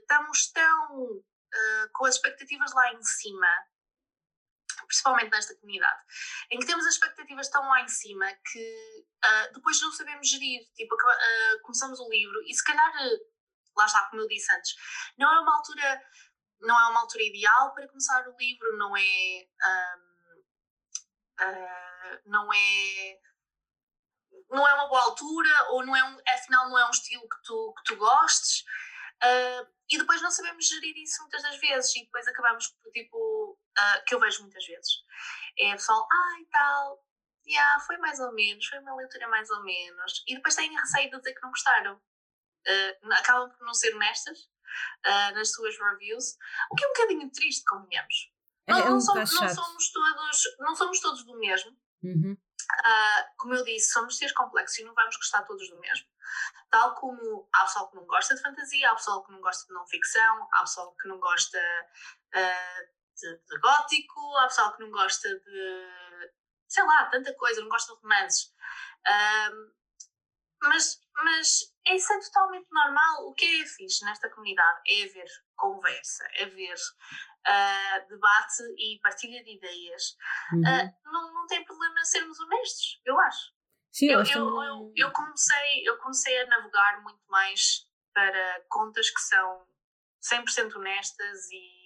estamos 0.00 0.50
tão 0.52 0.94
uh, 0.94 1.90
com 1.92 2.06
as 2.06 2.16
expectativas 2.16 2.72
lá 2.72 2.92
em 2.92 3.02
cima, 3.02 3.48
principalmente 4.88 5.30
nesta 5.30 5.54
comunidade, 5.56 6.02
em 6.50 6.58
que 6.58 6.66
temos 6.66 6.84
as 6.86 6.94
expectativas 6.94 7.48
tão 7.50 7.62
lá 7.68 7.82
em 7.82 7.88
cima 7.88 8.26
que 8.50 9.04
uh, 9.24 9.52
depois 9.52 9.80
não 9.80 9.92
sabemos 9.92 10.28
gerir. 10.28 10.66
Tipo, 10.74 10.94
uh, 10.94 11.62
começamos 11.62 12.00
o 12.00 12.08
livro 12.08 12.42
e 12.46 12.54
se 12.54 12.64
calhar, 12.64 12.92
lá 13.76 13.86
está, 13.86 14.08
como 14.08 14.22
eu 14.22 14.28
disse 14.28 14.50
antes, 14.52 14.74
não 15.18 15.32
é 15.32 15.40
uma 15.40 15.56
altura, 15.56 16.02
não 16.60 16.80
é 16.80 16.88
uma 16.88 17.00
altura 17.00 17.22
ideal 17.22 17.74
para 17.74 17.88
começar 17.88 18.26
o 18.26 18.36
livro, 18.36 18.76
não 18.78 18.96
é. 18.96 19.46
Não 22.24 22.52
é 22.52 23.20
não 24.50 24.66
é 24.66 24.74
uma 24.74 24.88
boa 24.88 25.02
altura 25.02 25.70
ou 25.70 25.84
não 25.84 25.94
é 25.94 26.02
um, 26.04 26.18
afinal 26.34 26.68
não 26.68 26.78
é 26.78 26.86
um 26.86 26.90
estilo 26.90 27.22
que 27.22 27.42
tu, 27.44 27.74
que 27.76 27.84
tu 27.84 27.96
gostes 27.96 28.64
uh, 29.22 29.66
e 29.90 29.98
depois 29.98 30.22
não 30.22 30.30
sabemos 30.30 30.66
gerir 30.66 30.96
isso 30.96 31.20
muitas 31.22 31.42
das 31.42 31.58
vezes 31.58 31.94
e 31.96 32.04
depois 32.04 32.26
acabamos 32.26 32.68
por 32.68 32.90
tipo 32.92 33.37
uh, 33.78 34.04
que 34.04 34.14
eu 34.14 34.20
vejo 34.20 34.42
muitas 34.42 34.64
vezes. 34.66 35.04
É 35.58 35.72
pessoal, 35.72 36.06
ah, 36.10 36.44
tal 36.50 37.04
yeah, 37.46 37.80
foi 37.80 37.96
mais 37.98 38.20
ou 38.20 38.32
menos, 38.32 38.66
foi 38.66 38.78
uma 38.78 38.94
leitura 38.94 39.28
mais 39.28 39.50
ou 39.50 39.62
menos. 39.62 40.22
E 40.26 40.34
depois 40.34 40.54
têm 40.54 40.74
receio 40.74 41.10
de 41.10 41.18
dizer 41.18 41.34
que 41.34 41.42
não 41.42 41.50
gostaram. 41.50 41.94
Uh, 41.96 43.12
acabam 43.12 43.50
por 43.50 43.64
não 43.64 43.72
ser 43.72 43.94
honestas 43.94 44.50
nas 45.34 45.50
suas 45.52 45.74
reviews 45.78 46.36
o 46.70 46.74
que 46.74 46.84
é 46.84 46.88
um 46.88 46.92
bocadinho 46.92 47.30
triste, 47.30 47.64
convenhamos. 47.64 48.30
É, 48.66 48.72
não, 48.72 48.78
é 48.78 48.84
um 48.84 48.90
não, 48.90 49.00
somos, 49.00 49.32
não, 49.32 49.48
somos 49.48 49.92
todos, 49.92 50.42
não 50.58 50.76
somos 50.76 51.00
todos 51.00 51.24
do 51.24 51.38
mesmo. 51.38 51.74
Uhum. 52.02 52.32
Uh, 52.32 53.24
como 53.38 53.54
eu 53.54 53.64
disse, 53.64 53.92
somos 53.92 54.16
seres 54.16 54.34
complexos 54.34 54.78
e 54.78 54.84
não 54.84 54.94
vamos 54.94 55.16
gostar 55.16 55.42
todos 55.44 55.68
do 55.70 55.80
mesmo. 55.80 56.06
Tal 56.70 56.94
como 56.94 57.48
há 57.54 57.64
pessoal 57.64 57.90
que 57.90 57.96
não 57.96 58.04
gosta 58.04 58.34
de 58.34 58.42
fantasia, 58.42 58.90
há 58.90 58.94
pessoal 58.94 59.24
que 59.24 59.32
não 59.32 59.40
gosta 59.40 59.66
de 59.66 59.72
não 59.72 59.86
ficção, 59.86 60.48
há 60.52 60.60
pessoal 60.60 60.94
que 60.96 61.08
não 61.08 61.18
gosta 61.18 61.58
uh, 62.34 62.97
de, 63.20 63.38
de, 63.38 63.60
gótico, 63.60 64.36
há 64.38 64.44
pessoal 64.44 64.76
que 64.76 64.82
não 64.82 64.90
gosta 64.90 65.28
de. 65.28 66.32
sei 66.68 66.84
lá, 66.84 67.06
tanta 67.06 67.34
coisa, 67.34 67.60
não 67.60 67.68
gosta 67.68 67.94
de 67.94 68.00
romances. 68.00 68.52
Uh, 69.06 69.78
mas, 70.62 71.00
mas 71.14 71.74
isso 71.86 72.12
é 72.12 72.20
totalmente 72.20 72.66
normal. 72.70 73.28
O 73.28 73.34
que 73.34 73.62
é 73.62 73.66
fixe 73.66 74.04
nesta 74.04 74.28
comunidade 74.30 74.80
é 74.88 75.04
haver 75.04 75.28
conversa, 75.56 76.24
é 76.34 76.44
haver 76.44 76.74
uh, 76.74 78.08
debate 78.08 78.62
e 78.76 79.00
partilha 79.02 79.42
de 79.44 79.56
ideias. 79.56 80.16
Uhum. 80.52 80.60
Uh, 80.60 80.94
não, 81.04 81.34
não 81.34 81.46
tem 81.46 81.64
problema 81.64 82.04
sermos 82.04 82.38
honestos, 82.40 83.00
eu 83.04 83.18
acho. 83.20 83.52
Sim, 83.90 84.10
eu, 84.10 84.22
eu, 84.22 84.62
eu, 84.62 84.92
eu, 84.94 85.12
comecei, 85.12 85.88
eu 85.88 85.96
comecei 85.98 86.42
a 86.42 86.46
navegar 86.46 87.02
muito 87.02 87.22
mais 87.28 87.88
para 88.12 88.64
contas 88.68 89.08
que 89.10 89.20
são 89.20 89.66
100% 90.22 90.76
honestas 90.76 91.50
e, 91.50 91.77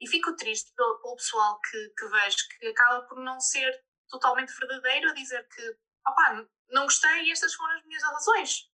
e 0.00 0.08
fico 0.08 0.34
triste 0.36 0.72
pelo, 0.74 1.00
pelo 1.00 1.16
pessoal 1.16 1.60
que, 1.60 1.88
que 1.98 2.08
vejo 2.08 2.36
que 2.58 2.66
acaba 2.68 3.02
por 3.06 3.22
não 3.22 3.40
ser 3.40 3.72
totalmente 4.08 4.52
verdadeiro 4.58 5.10
a 5.10 5.14
dizer 5.14 5.46
que 5.48 5.62
opá, 6.06 6.46
não 6.70 6.84
gostei 6.84 7.24
e 7.24 7.32
estas 7.32 7.54
foram 7.54 7.76
as 7.76 7.84
minhas 7.86 8.02
razões. 8.02 8.68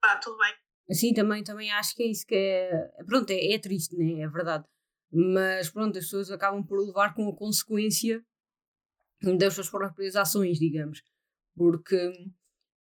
Pá, 0.00 0.16
tudo 0.18 0.38
bem. 0.38 0.54
Sim, 0.94 1.12
também, 1.14 1.44
também 1.44 1.70
acho 1.70 1.94
que 1.94 2.02
é 2.02 2.06
isso 2.06 2.26
que 2.26 2.34
é. 2.34 3.04
Pronto, 3.06 3.30
é, 3.30 3.52
é 3.52 3.58
triste, 3.58 3.96
né? 3.96 4.22
É 4.22 4.28
verdade. 4.28 4.64
Mas 5.12 5.70
pronto, 5.70 5.98
as 5.98 6.04
pessoas 6.04 6.30
acabam 6.30 6.64
por 6.64 6.84
levar 6.84 7.14
com 7.14 7.28
a 7.28 7.36
consequência 7.36 8.24
das 9.38 9.54
suas 9.54 9.68
próprias 9.68 10.16
ações, 10.16 10.58
digamos. 10.58 11.02
Porque 11.56 12.12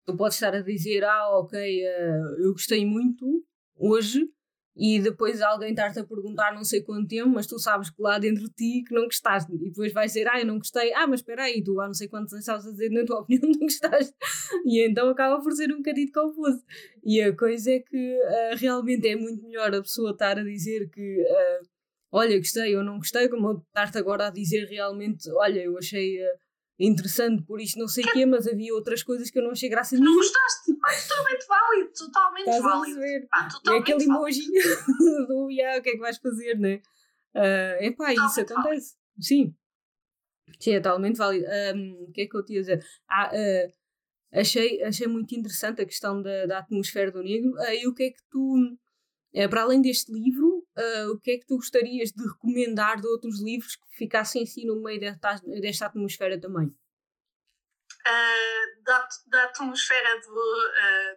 tu 0.06 0.15
podes 0.15 0.38
estar 0.38 0.56
a 0.56 0.62
dizer, 0.62 1.04
ah, 1.04 1.38
ok, 1.39 1.60
uh, 1.60 2.41
eu 2.41 2.52
gostei 2.54 2.86
muito 2.86 3.45
hoje, 3.76 4.28
e 4.80 4.98
depois 4.98 5.42
alguém 5.42 5.72
estar-te 5.72 6.00
a 6.00 6.06
perguntar 6.06 6.56
não 6.56 6.63
sei 6.63 6.82
quanto 6.82 7.10
tempo, 7.10 7.28
mas 7.28 7.46
tu 7.46 7.60
sabes 7.60 7.89
que 7.89 8.02
lá 8.02 8.18
dentro 8.18 8.46
de 8.46 8.54
ti 8.54 8.84
que 8.88 8.94
não 8.94 9.04
gostaste, 9.04 9.54
e 9.54 9.58
depois 9.58 9.92
vais 9.92 10.13
dizer, 10.13 10.26
ah, 10.30 10.39
eu 10.39 10.46
não 10.46 10.58
gostei, 10.58 10.94
ah, 10.94 11.06
mas 11.06 11.20
espera 11.20 11.44
aí, 11.44 11.62
tu 11.62 11.82
há 11.82 11.88
não 11.88 11.94
sei 11.94 12.08
quantos 12.08 12.32
anos 12.32 12.44
estavas 12.44 12.65
a 12.65 12.72
dizer, 12.72 12.89
na 12.89 13.04
tua 13.04 13.20
opinião, 13.22 13.52
não 13.52 13.60
gostaste, 13.60 14.13
e 14.65 14.88
então 14.88 15.10
acaba 15.10 15.44
por 15.44 15.52
ser 15.52 15.70
um 15.74 15.78
bocadinho 15.78 16.12
confuso. 16.13 16.63
E 17.04 17.22
a 17.22 17.36
coisa 17.36 17.72
é 17.72 17.80
que 17.80 18.18
uh, 18.18 18.56
realmente 18.56 19.06
é 19.08 19.18
muito 19.18 19.44
melhor 19.44 19.76
a 19.76 19.82
pessoa 19.82 20.12
estar 20.12 20.39
a 20.39 20.44
dizer 20.44 20.89
que. 20.89 21.22
Uh, 21.22 21.68
olha, 22.12 22.38
gostei 22.38 22.76
ou 22.76 22.84
não 22.84 22.98
gostei, 22.98 23.28
como 23.28 23.63
estar-te 23.68 23.98
agora 23.98 24.28
a 24.28 24.30
dizer 24.32 24.65
realmente, 24.65 25.30
olha, 25.32 25.60
eu 25.60 25.78
achei 25.78 26.24
uh, 26.24 26.38
interessante 26.80 27.44
por 27.44 27.60
isto, 27.60 27.78
não 27.78 27.88
sei 27.88 28.06
o 28.06 28.12
quê, 28.12 28.26
mas 28.26 28.48
havia 28.48 28.74
outras 28.74 29.04
coisas 29.04 29.30
que 29.30 29.38
eu 29.38 29.44
não 29.44 29.52
achei 29.52 29.68
graça 29.68 29.96
nenhuma. 29.96 30.12
Não 30.12 30.18
gostaste? 30.18 30.72
Ah, 30.84 30.96
totalmente 30.96 31.48
válido, 31.48 31.92
totalmente 31.94 32.50
Estás 32.50 32.63
válido. 32.63 33.28
Ah, 33.32 33.48
totalmente 33.50 33.92
é 33.92 33.96
aquele 33.96 34.10
emoji 34.10 34.46
do, 35.28 35.50
yeah, 35.52 35.80
o 35.80 35.84
que 35.84 35.89
é 35.89 35.92
que 35.94 36.00
vais 36.00 36.18
fazer, 36.18 36.58
né? 36.58 36.82
Uh, 37.36 37.84
epá, 37.84 38.08
totalmente 38.08 38.32
isso 38.32 38.42
acontece. 38.42 38.63
Válido. 38.63 38.86
Sim. 39.20 39.56
Sim, 40.60 40.72
é 40.72 40.80
totalmente 40.80 41.18
válido. 41.18 41.46
Um, 41.76 42.06
o 42.08 42.12
que 42.12 42.22
é 42.22 42.28
que 42.28 42.38
eu 42.38 42.46
te 42.46 42.54
ia 42.54 42.62
dizer? 42.62 42.86
Ah, 43.10 43.30
uh, 43.34 43.74
achei, 44.39 44.82
achei 44.82 45.08
muito 45.08 45.36
interessante 45.36 45.82
a 45.82 45.86
questão 45.86 46.22
da, 46.22 46.46
da 46.46 46.60
atmosfera 46.60 47.12
do 47.12 47.22
negro. 47.22 47.52
Uh, 47.52 47.74
e 47.74 47.88
o 47.88 47.94
que 47.94 48.04
é 48.04 48.10
que 48.12 48.22
tu 48.32 48.56
uh, 49.36 49.50
para 49.50 49.63
além 49.63 49.82
deste 49.82 50.12
livro, 50.12 50.59
uh, 50.80 51.12
o 51.12 51.20
que 51.20 51.32
é 51.32 51.38
que 51.38 51.46
tu 51.46 51.56
gostarias 51.56 52.12
de 52.12 52.24
recomendar 52.28 53.00
de 53.00 53.08
outros 53.08 53.42
livros 53.42 53.76
que 53.76 53.88
ficassem 53.98 54.44
assim 54.44 54.65
no 54.65 54.82
meio 54.82 55.00
desta, 55.00 55.36
desta 55.62 55.86
atmosfera 55.86 56.39
também? 56.39 56.76
Da, 58.86 59.08
da, 59.28 59.44
atmosfera 59.44 60.20
do, 60.22 60.72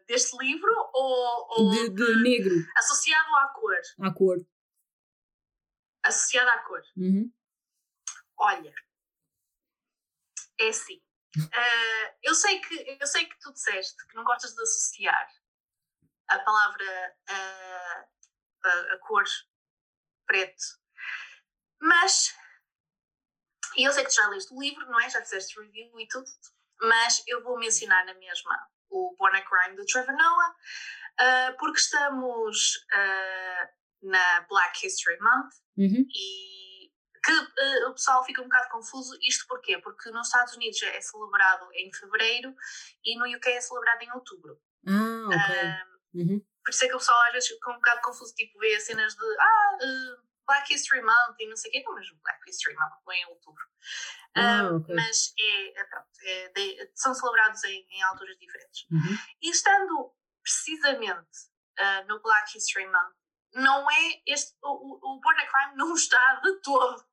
deste 0.07 0.37
livro 0.37 0.70
ou, 0.92 1.46
ou 1.48 1.70
de, 1.70 1.88
de, 1.88 2.05
de, 2.05 2.22
negro? 2.22 2.55
Associado 2.77 3.35
à 3.37 3.48
cor. 3.48 3.81
À 4.01 4.12
cor. 4.12 4.37
Associado 6.03 6.51
à 6.51 6.59
cor. 6.59 6.83
Uhum. 6.94 7.33
Olha, 8.37 8.75
é 10.61 10.68
assim. 10.68 11.01
Uh, 11.37 12.12
eu, 12.22 12.35
sei 12.35 12.61
que, 12.61 12.98
eu 13.01 13.07
sei 13.07 13.25
que 13.25 13.38
tu 13.40 13.53
disseste 13.53 14.07
que 14.07 14.14
não 14.14 14.25
gostas 14.25 14.55
de 14.55 14.61
associar 14.61 15.29
a 16.29 16.38
palavra 16.40 17.16
uh, 17.31 18.07
a, 18.64 18.94
a 18.94 18.98
cor 18.98 19.25
preto, 20.33 20.64
mas 21.79 22.35
e 23.77 23.85
eu 23.87 23.92
sei 23.92 24.05
que 24.05 24.11
tu 24.11 24.16
já 24.16 24.29
leste 24.29 24.53
o 24.53 24.61
livro, 24.61 24.87
não 24.87 25.01
é? 25.01 25.09
Já 25.09 25.21
fizeste 25.21 25.59
review 25.61 25.99
e 26.01 26.09
tudo, 26.09 26.27
mas 26.81 27.23
eu 27.27 27.42
vou 27.42 27.59
mencionar 27.59 28.05
na 28.07 28.14
mesma 28.14 28.68
o 28.90 29.14
Born 29.18 29.37
a 29.37 29.42
Crime 29.42 29.77
do 29.77 29.87
Trevor 29.87 30.14
Noah, 30.14 30.51
uh, 30.51 31.57
porque 31.59 31.79
estamos 31.79 32.77
uh, 32.92 34.09
na 34.09 34.40
Black 34.49 34.87
History 34.87 35.18
Month 35.21 35.55
uhum. 35.77 36.07
e 36.14 36.90
que 37.25 37.33
uh, 37.33 37.90
o 37.90 37.95
pessoal 37.95 38.25
fica 38.25 38.42
um 38.42 38.45
bocado 38.45 38.71
confuso. 38.71 39.16
Isto 39.23 39.47
porquê? 39.47 39.79
Porque 39.79 40.11
nos 40.11 40.27
Estados 40.27 40.55
Unidos 40.55 40.83
é 40.83 41.01
celebrado 41.01 41.68
em 41.73 41.92
fevereiro 41.92 42.55
e 43.05 43.16
no 43.16 43.25
UK 43.37 43.49
é 43.51 43.61
celebrado 43.61 44.03
em 44.03 44.12
outubro. 44.12 44.61
Ah, 44.87 45.29
ok. 45.29 46.21
uhum. 46.21 46.45
Por 46.64 46.70
isso 46.70 46.85
é 46.85 46.88
que 46.88 46.94
o 46.94 46.98
pessoal 46.98 47.20
às 47.27 47.33
vezes 47.33 47.48
fica 47.48 47.70
um 47.70 47.75
bocado 47.75 48.01
confuso, 48.03 48.35
tipo, 48.35 48.59
vê 48.59 48.79
cenas 48.81 49.14
de 49.14 49.37
ah, 49.40 49.79
uh, 49.83 50.22
Black 50.46 50.72
History 50.72 51.03
Month 51.03 51.37
e 51.38 51.48
não 51.48 51.57
sei 51.57 51.70
o 51.70 51.72
quê, 51.72 51.83
não, 51.85 51.94
mas 51.94 52.11
Black 52.22 52.51
History 52.51 52.75
Month 52.77 52.92
foi 53.05 53.16
em 53.16 53.27
outubro. 53.27 53.64
Ah, 54.35 54.70
okay. 54.75 54.94
Mas 54.94 55.35
é, 55.38 55.81
é, 55.81 55.85
pronto, 55.85 56.09
é 56.25 56.48
de, 56.48 56.92
são 56.94 57.14
celebrados 57.14 57.62
em, 57.64 57.87
em 57.90 58.03
alturas 58.03 58.38
diferentes. 58.38 58.87
Uhum. 58.90 59.18
E 59.42 59.51
estando 59.51 60.14
precisamente 60.42 61.48
uh, 61.79 62.07
no 62.09 62.20
Black 62.22 62.57
History 62.57 62.87
Month, 62.87 63.16
não 63.55 63.90
é 63.90 64.22
este, 64.27 64.57
o, 64.62 65.16
o 65.16 65.20
Born 65.20 65.40
a 65.40 65.46
Crime 65.46 65.77
não 65.77 65.94
está 65.94 66.40
de 66.42 66.61
todo 66.62 67.05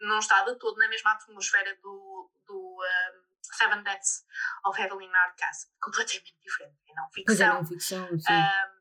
não 0.00 0.18
está 0.18 0.44
de 0.44 0.54
todo 0.56 0.76
na 0.78 0.88
mesma 0.88 1.12
atmosfera 1.12 1.74
do, 1.82 2.30
do 2.46 2.54
um, 2.54 3.28
Seven 3.42 3.82
Deaths 3.82 4.24
of 4.64 4.80
Evelyn 4.80 5.10
Hardcastle. 5.10 5.70
Completamente 5.80 6.36
diferente. 6.42 6.76
É 6.88 6.94
não 6.94 7.10
ficção. 7.10 7.24
Pois 7.26 7.40
é, 7.40 7.48
não 7.48 7.66
ficção, 7.66 8.06
sim. 8.18 8.32
Um, 8.32 8.77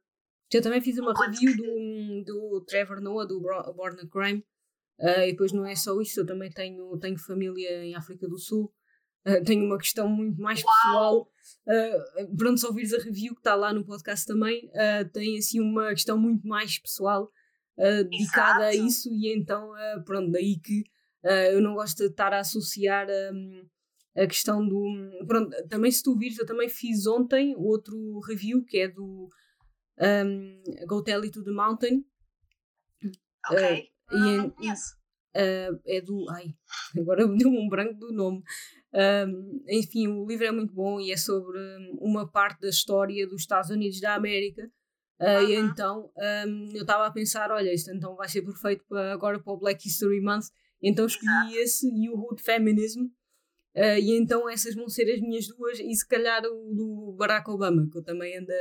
eu 0.55 0.61
também 0.61 0.81
fiz 0.81 0.97
uma 0.97 1.13
review 1.13 1.55
do, 1.57 2.23
do 2.25 2.65
Trevor 2.65 3.01
Noah, 3.01 3.27
do 3.27 3.39
Born 3.39 3.99
a 4.01 4.07
Crime. 4.07 4.43
Uh, 4.99 5.27
e 5.27 5.31
depois 5.31 5.51
não 5.51 5.65
é 5.65 5.75
só 5.75 5.99
isso, 6.01 6.21
eu 6.21 6.25
também 6.25 6.49
tenho, 6.49 6.97
tenho 6.97 7.19
família 7.19 7.83
em 7.83 7.95
África 7.95 8.27
do 8.27 8.39
Sul. 8.39 8.73
Uh, 9.27 9.43
tenho 9.43 9.65
uma 9.65 9.77
questão 9.77 10.07
muito 10.07 10.41
mais 10.41 10.63
pessoal. 10.63 11.29
Uh, 11.67 12.37
pronto, 12.37 12.57
se 12.57 12.65
ouvires 12.65 12.93
a 12.93 12.97
review 12.97 13.33
que 13.33 13.41
está 13.41 13.55
lá 13.55 13.73
no 13.73 13.85
podcast 13.85 14.25
também, 14.25 14.69
uh, 14.69 15.09
tem 15.11 15.37
assim 15.37 15.59
uma 15.59 15.89
questão 15.89 16.17
muito 16.17 16.47
mais 16.47 16.79
pessoal 16.79 17.29
dedicada 18.09 18.65
a 18.65 18.73
isso, 18.73 19.07
e 19.13 19.31
então, 19.31 19.71
pronto, 20.03 20.31
daí 20.31 20.59
que 20.59 20.83
eu 21.51 21.61
não 21.61 21.75
gosto 21.75 21.97
de 21.97 22.05
estar 22.05 22.33
a 22.33 22.39
associar 22.39 23.05
um, 23.31 23.67
a 24.15 24.25
questão 24.25 24.67
do. 24.67 24.83
Pronto, 25.27 25.55
também 25.69 25.91
se 25.91 26.01
tu 26.01 26.17
vires, 26.17 26.39
eu 26.39 26.45
também 26.47 26.69
fiz 26.69 27.05
ontem 27.05 27.55
outro 27.55 28.19
review 28.21 28.65
que 28.65 28.79
é 28.79 28.87
do 28.87 29.29
um, 29.99 30.63
Go 30.87 31.03
Tell 31.03 31.21
It 31.21 31.31
to 31.31 31.43
the 31.43 31.51
Mountain. 31.51 32.05
Ok. 33.49 33.91
Uh, 34.11 34.17
não, 34.17 34.37
não 34.37 34.49
conheço. 34.51 34.95
Uh, 35.35 35.79
é 35.85 36.01
do. 36.01 36.25
Ai, 36.29 36.55
agora 36.99 37.27
deu-me 37.27 37.59
um 37.59 37.69
branco 37.69 37.93
do 37.95 38.11
nome. 38.11 38.41
Um, 38.93 39.63
enfim, 39.67 40.07
o 40.07 40.25
livro 40.25 40.45
é 40.45 40.51
muito 40.51 40.73
bom 40.73 40.99
e 40.99 41.11
é 41.11 41.17
sobre 41.17 41.59
uma 41.99 42.29
parte 42.29 42.61
da 42.61 42.69
história 42.69 43.27
dos 43.27 43.41
Estados 43.41 43.69
Unidos 43.69 43.99
da 43.99 44.15
América. 44.15 44.69
Uh, 45.19 45.25
-huh. 45.25 45.49
E 45.49 45.55
então 45.55 46.11
um, 46.47 46.71
eu 46.73 46.81
estava 46.81 47.05
a 47.05 47.11
pensar: 47.11 47.51
olha, 47.51 47.73
isto 47.73 47.91
então 47.91 48.15
vai 48.15 48.27
ser 48.27 48.41
perfeito 48.41 48.85
para, 48.87 49.13
agora 49.13 49.39
para 49.39 49.53
o 49.53 49.57
Black 49.57 49.87
History 49.87 50.21
Month 50.21 50.47
então 50.81 51.05
escolhi 51.05 51.31
Exato. 51.31 51.55
esse 51.57 51.87
e 51.89 52.09
o 52.09 52.15
Hood 52.15 52.41
Feminism. 52.41 53.05
Uh, 53.75 53.99
e 53.99 54.17
então 54.17 54.49
essas 54.49 54.73
vão 54.73 54.89
ser 54.89 55.11
as 55.13 55.21
minhas 55.21 55.47
duas, 55.47 55.79
e 55.79 55.93
se 55.93 56.07
calhar 56.07 56.43
o 56.45 56.73
do 56.73 57.15
Barack 57.15 57.47
Obama, 57.49 57.87
que 57.91 57.97
eu 57.97 58.03
também 58.03 58.35
ando, 58.35 58.51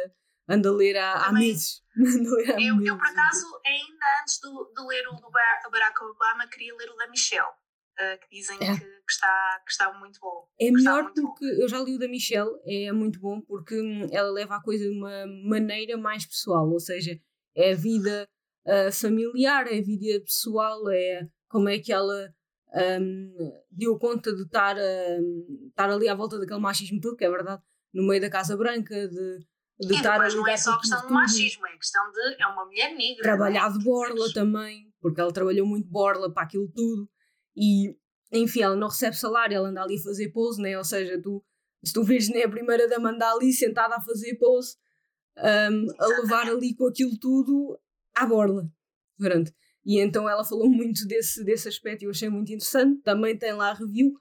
ando 0.49 0.69
a 0.69 0.73
ler 0.73 0.97
há, 0.97 1.27
há 1.27 1.33
meses. 1.33 1.83
há 1.97 2.61
eu, 2.61 2.77
meses. 2.77 2.89
eu, 2.89 2.97
por 2.97 3.07
acaso, 3.07 3.61
ainda 3.65 4.21
antes 4.23 4.41
do, 4.41 4.73
de 4.75 4.87
ler 4.87 5.09
o 5.09 5.17
do 5.17 5.31
Barack 5.31 6.05
Obama, 6.05 6.47
queria 6.49 6.75
ler 6.77 6.91
o 6.91 6.97
da 6.97 7.09
Michelle. 7.09 7.55
Uh, 7.99 8.21
que 8.21 8.37
dizem 8.37 8.57
é. 8.57 8.75
que, 8.75 8.81
que, 8.81 9.11
está, 9.11 9.63
que 9.65 9.73
está 9.73 9.99
muito 9.99 10.21
bom. 10.21 10.47
É 10.61 10.71
melhor 10.71 11.11
porque 11.15 11.47
bom. 11.47 11.63
eu 11.63 11.67
já 11.67 11.81
li 11.81 11.97
o 11.97 11.99
da 11.99 12.07
Michelle, 12.07 12.51
é 12.67 12.93
muito 12.93 13.19
bom 13.19 13.41
porque 13.41 13.75
hum, 13.81 14.07
ela 14.13 14.31
leva 14.31 14.57
a 14.57 14.63
coisa 14.63 14.85
de 14.85 14.91
uma 14.91 15.27
maneira 15.49 15.97
mais 15.97 16.27
pessoal, 16.27 16.69
ou 16.69 16.79
seja, 16.79 17.19
é 17.55 17.73
a 17.73 17.75
vida 17.75 18.29
uh, 18.67 18.93
familiar, 18.93 19.67
é 19.67 19.79
a 19.79 19.83
vida 19.83 20.21
pessoal, 20.21 20.91
é 20.91 21.27
como 21.49 21.71
é 21.71 21.79
que 21.79 21.91
ela 21.91 22.35
um, 23.01 23.33
deu 23.71 23.99
conta 23.99 24.35
de 24.35 24.43
estar, 24.43 24.77
um, 24.77 25.69
estar 25.69 25.91
ali 25.91 26.09
à 26.09 26.15
volta 26.15 26.39
daquele 26.39 26.61
machismo 26.61 27.01
todo, 27.01 27.17
que 27.17 27.25
é 27.25 27.31
verdade, 27.31 27.63
no 27.93 28.07
meio 28.07 28.21
da 28.21 28.31
Casa 28.31 28.57
Branca, 28.57 29.09
de, 29.09 29.39
de 29.79 29.93
e 29.93 29.97
estar 29.97 30.19
não 30.19 30.49
é 30.49 30.57
só 30.57 30.79
questão 30.79 31.07
de 31.07 31.13
machismo, 31.13 31.67
é 31.67 31.77
questão 31.77 32.11
de 32.11 32.43
é 32.43 32.47
uma 32.47 32.65
mulher 32.65 32.95
negra. 32.95 33.23
Trabalhar 33.23 33.71
de 33.71 33.85
borla 33.85 34.33
também, 34.33 34.93
porque 35.01 35.21
ela 35.21 35.33
trabalhou 35.33 35.67
muito 35.67 35.89
borla 35.89 36.33
para 36.33 36.45
aquilo 36.45 36.69
tudo 36.69 37.09
e 37.57 37.97
enfim, 38.33 38.63
ela 38.63 38.77
não 38.77 38.89
recebe 38.89 39.17
salário, 39.17 39.55
ela 39.55 39.69
anda 39.69 39.83
ali 39.83 39.97
a 39.99 40.03
fazer 40.03 40.31
pose, 40.31 40.61
né? 40.61 40.77
ou 40.77 40.85
seja, 40.85 41.21
tu, 41.21 41.45
se 41.85 41.93
tu 41.93 42.03
vês 42.03 42.29
né, 42.29 42.43
a 42.43 42.49
primeira 42.49 42.89
da 42.89 42.99
mandar 42.99 43.33
ali 43.33 43.53
sentada 43.53 43.97
a 43.97 44.01
fazer 44.01 44.35
pose, 44.37 44.77
um, 45.39 45.87
a 45.99 46.07
levar 46.07 46.49
ali 46.49 46.75
com 46.75 46.87
aquilo 46.87 47.17
tudo 47.19 47.79
à 48.15 48.27
borla. 48.27 48.69
Pronto. 49.19 49.53
E 49.85 50.01
então 50.01 50.29
ela 50.29 50.45
falou 50.45 50.69
muito 50.69 51.07
desse, 51.07 51.45
desse 51.45 51.69
aspecto 51.69 52.03
e 52.03 52.07
eu 52.07 52.11
achei 52.11 52.29
muito 52.29 52.53
interessante. 52.53 53.01
Também 53.03 53.39
tem 53.39 53.53
lá 53.53 53.71
a 53.71 53.75
review. 53.75 54.13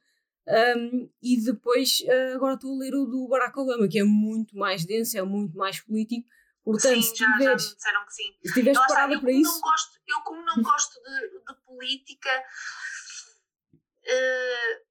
Um, 0.47 1.10
e 1.21 1.43
depois, 1.43 2.01
uh, 2.01 2.36
agora 2.36 2.53
estou 2.53 2.75
a 2.75 2.77
ler 2.77 2.93
o 2.93 3.05
do 3.05 3.27
Barack 3.27 3.60
Obama, 3.60 3.88
que 3.88 3.99
é 3.99 4.03
muito 4.03 4.55
mais 4.55 4.86
denso, 4.86 5.17
é 5.17 5.21
muito 5.23 5.58
mais 5.58 5.79
político. 5.79 6.27
Portanto, 6.63 7.01
sim, 7.01 7.15
já, 7.15 7.31
tiveres, 7.34 7.63
já 7.63 7.69
me 7.69 7.75
disseram 7.75 8.05
que 8.05 8.13
sim. 8.13 8.38
Se 8.43 8.53
tiveres 8.53 8.79
parada 8.88 9.19
para 9.19 9.31
isso. 9.31 9.62
Gosto, 9.62 9.99
eu, 10.08 10.21
como 10.21 10.43
não 10.43 10.55
gosto 10.63 10.99
de, 11.01 11.39
de 11.39 11.62
política, 11.65 12.43
uh, 14.03 14.86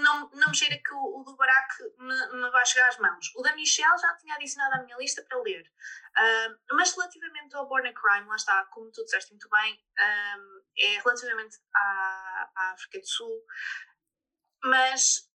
não, 0.00 0.30
não 0.30 0.48
me 0.48 0.56
cheira 0.56 0.76
que 0.78 0.94
o, 0.94 1.20
o 1.20 1.24
do 1.24 1.36
Barack 1.36 1.82
me, 1.98 2.40
me 2.40 2.50
vai 2.50 2.64
chegar 2.66 2.88
às 2.88 2.98
mãos. 2.98 3.32
O 3.36 3.42
da 3.42 3.54
Michelle 3.54 3.98
já 3.98 4.14
tinha 4.16 4.34
adicionado 4.34 4.74
à 4.74 4.84
minha 4.84 4.96
lista 4.96 5.24
para 5.28 5.40
ler. 5.42 5.62
Uh, 5.62 6.76
mas 6.76 6.92
relativamente 6.94 7.54
ao 7.54 7.68
Born 7.68 7.88
a 7.88 7.92
Crime, 7.92 8.26
lá 8.26 8.36
está, 8.36 8.64
como 8.66 8.90
tu 8.90 9.04
disseste 9.04 9.30
muito 9.32 9.48
bem, 9.48 9.74
um, 9.74 10.62
é 10.78 10.98
relativamente 10.98 11.56
à, 11.74 12.50
à, 12.56 12.72
África 12.72 13.00
do 13.00 13.06
Sul. 13.06 13.42
Mas 14.64 15.28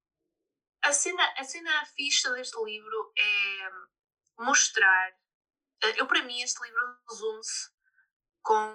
a 0.82 0.92
cena, 0.92 1.34
a 1.36 1.44
cena 1.44 1.86
fixa 1.86 2.32
deste 2.32 2.56
livro 2.64 3.12
é 3.16 3.70
mostrar. 4.42 5.12
Uh, 5.84 5.96
eu, 5.96 6.06
para 6.06 6.22
mim, 6.22 6.40
este 6.42 6.62
livro 6.62 6.98
resume-se 7.08 7.70
com. 8.42 8.74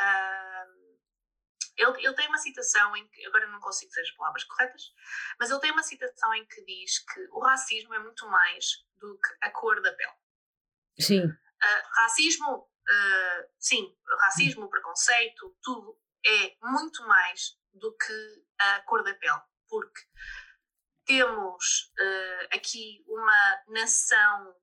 Uh, 0.00 0.80
ele, 1.76 2.06
ele 2.06 2.14
tem 2.14 2.28
uma 2.28 2.38
citação 2.38 2.94
em 2.96 3.08
que, 3.08 3.26
agora 3.26 3.46
não 3.46 3.60
consigo 3.60 3.88
dizer 3.88 4.02
as 4.02 4.10
palavras 4.10 4.44
corretas, 4.44 4.82
mas 5.38 5.50
ele 5.50 5.60
tem 5.60 5.70
uma 5.70 5.82
citação 5.82 6.34
em 6.34 6.46
que 6.46 6.64
diz 6.64 6.98
que 6.98 7.20
o 7.32 7.40
racismo 7.40 7.94
é 7.94 7.98
muito 7.98 8.26
mais 8.28 8.84
do 8.98 9.18
que 9.18 9.46
a 9.46 9.50
cor 9.50 9.80
da 9.80 9.92
pele. 9.92 10.12
Sim. 10.98 11.24
Uh, 11.24 11.82
racismo, 12.02 12.58
uh, 12.58 13.50
sim, 13.58 13.96
racismo, 14.20 14.68
preconceito, 14.68 15.56
tudo 15.62 15.98
é 16.26 16.56
muito 16.62 17.06
mais 17.06 17.58
do 17.72 17.96
que 17.96 18.44
a 18.58 18.80
cor 18.82 19.02
da 19.02 19.14
pele, 19.14 19.40
porque 19.70 20.02
temos 21.06 21.92
uh, 21.98 22.56
aqui 22.56 23.04
uma 23.06 23.62
nação 23.68 24.56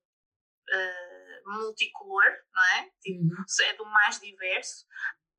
multicolor, 1.46 2.26
não 2.54 2.64
é? 2.76 2.92
Tipo, 3.02 3.24
uhum. 3.24 3.46
é 3.64 3.74
do 3.76 3.86
mais 3.86 4.20
diverso, 4.20 4.86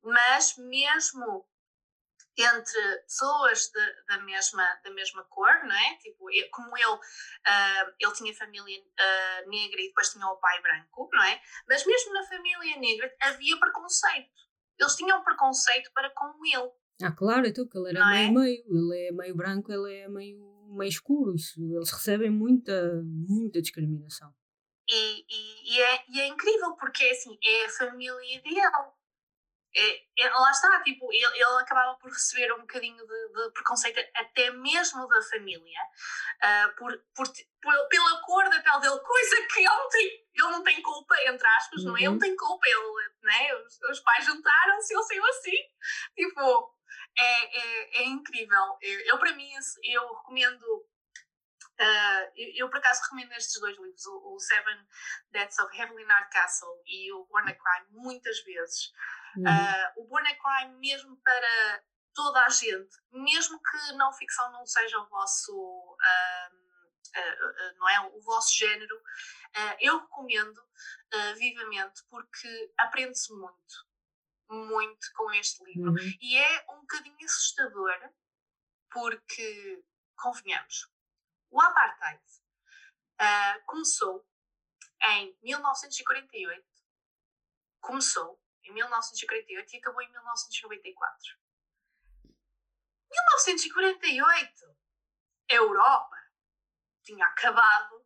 mas 0.01 0.57
mesmo 0.57 1.47
entre 2.37 2.99
pessoas 2.99 3.67
de, 3.67 4.03
da, 4.07 4.17
mesma, 4.19 4.63
da 4.83 4.89
mesma 4.91 5.23
cor, 5.25 5.53
não 5.63 5.75
é? 5.75 5.97
Tipo, 5.97 6.25
como 6.51 6.77
ele, 6.77 6.85
uh, 6.87 7.95
ele 7.99 8.13
tinha 8.13 8.35
família 8.35 8.79
uh, 8.79 9.49
negra 9.49 9.81
e 9.81 9.87
depois 9.87 10.09
tinha 10.09 10.25
o 10.25 10.37
pai 10.37 10.61
branco, 10.61 11.09
não 11.11 11.23
é? 11.23 11.41
Mas 11.67 11.85
mesmo 11.85 12.13
na 12.13 12.23
família 12.23 12.77
negra 12.77 13.13
havia 13.21 13.59
preconceito. 13.59 14.31
Eles 14.77 14.95
tinham 14.95 15.23
preconceito 15.23 15.91
para 15.93 16.09
com 16.11 16.33
ele. 16.45 16.71
Ah, 17.01 17.11
claro, 17.11 17.47
então 17.47 17.67
que 17.67 17.77
ele 17.77 17.89
era 17.89 17.99
não 17.99 18.09
meio 18.09 18.27
é? 18.27 18.31
meio, 18.31 18.63
ele 18.67 19.07
é 19.07 19.11
meio 19.11 19.35
branco, 19.35 19.71
ele 19.71 19.93
é 19.95 20.09
meio, 20.09 20.39
meio 20.69 20.89
escuro, 20.89 21.33
isso, 21.33 21.61
eles 21.61 21.91
recebem 21.91 22.29
muita, 22.29 23.01
muita 23.03 23.61
discriminação. 23.61 24.33
E, 24.87 25.25
e, 25.29 25.75
e, 25.75 25.81
é, 25.81 26.03
e 26.09 26.21
é 26.21 26.27
incrível 26.27 26.75
porque 26.75 27.03
é 27.03 27.11
assim, 27.11 27.37
é 27.43 27.65
a 27.65 27.69
família 27.69 28.37
ideal. 28.37 28.99
É, 29.75 30.25
é, 30.25 30.29
lá 30.31 30.49
está, 30.49 30.81
tipo, 30.81 31.13
ele, 31.13 31.25
ele 31.25 31.61
acabava 31.61 31.95
por 31.99 32.11
receber 32.11 32.51
um 32.53 32.61
bocadinho 32.61 33.05
de, 33.05 33.27
de 33.33 33.51
preconceito 33.51 33.99
até 34.15 34.49
mesmo 34.49 35.07
da 35.07 35.21
família 35.21 35.79
uh, 36.41 36.75
por, 36.75 36.91
por, 37.13 37.27
por, 37.61 37.87
pela 37.87 38.21
cor 38.21 38.49
da 38.49 38.61
pele 38.61 38.79
dele, 38.79 38.99
coisa 38.99 39.47
que 39.47 39.59
ele 39.59 39.69
não 39.69 39.89
tem, 39.89 40.05
ele 40.33 40.51
não 40.51 40.63
tem 40.63 40.81
culpa, 40.81 41.15
entre 41.27 41.47
aspas, 41.47 41.81
uhum. 41.81 41.89
não 41.89 41.97
é? 41.97 41.99
Ele 41.99 42.07
uhum. 42.09 42.19
tem 42.19 42.35
culpa, 42.35 42.67
ele, 42.67 43.09
né? 43.21 43.55
os, 43.63 43.79
os 43.91 43.99
pais 43.99 44.25
juntaram-se, 44.25 44.91
ele 44.91 45.03
saiu 45.03 45.25
assim, 45.25 45.57
tipo, 46.15 46.78
é, 47.17 47.57
é, 47.57 48.01
é 48.01 48.03
incrível. 48.05 48.77
Eu, 48.81 49.17
para 49.17 49.33
mim, 49.33 49.49
eu 49.83 50.15
recomendo 50.15 50.85
Uh, 51.79 52.27
eu, 52.35 52.51
eu, 52.55 52.69
por 52.69 52.77
acaso 52.77 53.01
recomendo 53.03 53.31
estes 53.31 53.57
dois 53.61 53.77
livros, 53.77 54.05
o, 54.05 54.35
o 54.35 54.39
Seven 54.39 54.85
Deaths 55.31 55.57
of 55.59 55.77
Heavenly 55.77 56.05
Castle 56.29 56.77
e 56.85 57.13
o 57.13 57.23
Born 57.27 57.49
a 57.49 57.55
Crime, 57.55 57.87
muitas 57.91 58.43
vezes. 58.43 58.91
Uhum. 59.37 59.45
Uh, 59.45 60.01
o 60.01 60.07
Born 60.07 60.27
a 60.27 60.35
Crime, 60.35 60.77
mesmo 60.77 61.15
para 61.23 61.83
toda 62.13 62.43
a 62.43 62.49
gente, 62.49 62.97
mesmo 63.13 63.61
que 63.61 63.93
não 63.93 64.11
ficção 64.11 64.51
não 64.51 64.65
seja 64.65 64.99
o 64.99 65.07
vosso, 65.07 65.53
uh, 65.53 66.51
não 67.77 67.89
é, 67.89 68.01
o 68.13 68.21
vosso 68.21 68.57
género, 68.57 69.01
eu 69.79 69.99
recomendo 69.99 70.61
vivamente 71.37 72.03
porque 72.09 72.73
aprende-se 72.77 73.33
muito, 73.33 73.87
muito 74.49 75.11
com 75.13 75.31
este 75.33 75.63
livro. 75.63 75.91
Uhum. 75.91 76.17
E 76.21 76.37
é 76.37 76.65
um 76.71 76.81
bocadinho 76.81 77.25
assustador 77.25 78.13
porque, 78.91 79.83
convenhamos, 80.15 80.89
o 81.51 81.61
apartheid 81.61 82.23
uh, 83.21 83.65
começou 83.65 84.27
em 85.01 85.37
1948, 85.43 86.65
começou 87.79 88.41
em 88.63 88.73
1948 88.73 89.73
e 89.73 89.77
acabou 89.77 90.01
em 90.01 90.11
1994. 90.11 91.39
1948, 93.09 94.77
a 95.51 95.53
Europa 95.53 96.17
tinha 97.03 97.25
acabado 97.25 98.05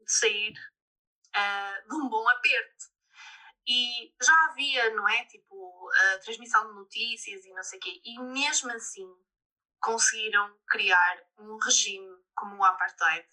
de 0.00 0.12
sair 0.12 0.52
uh, 1.28 1.88
de 1.88 1.94
um 1.94 2.08
bom 2.08 2.28
aperto. 2.28 2.86
E 3.68 4.14
já 4.22 4.44
havia, 4.46 4.94
não 4.94 5.06
é? 5.06 5.26
Tipo, 5.26 5.90
a 5.90 6.18
transmissão 6.20 6.66
de 6.68 6.74
notícias 6.74 7.44
e 7.44 7.52
não 7.52 7.62
sei 7.62 7.78
o 7.78 7.82
quê. 7.82 8.00
E 8.02 8.18
mesmo 8.18 8.72
assim 8.72 9.06
conseguiram 9.78 10.58
criar 10.66 11.22
um 11.38 11.58
regime 11.58 12.16
como 12.34 12.56
o 12.56 12.64
apartheid. 12.64 13.28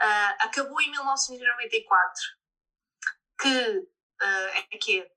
Uh, 0.00 0.34
acabou 0.40 0.80
em 0.82 0.90
1994, 0.90 2.22
que 3.40 3.78
uh, 3.78 4.66
é 4.70 4.78
que 4.78 5.10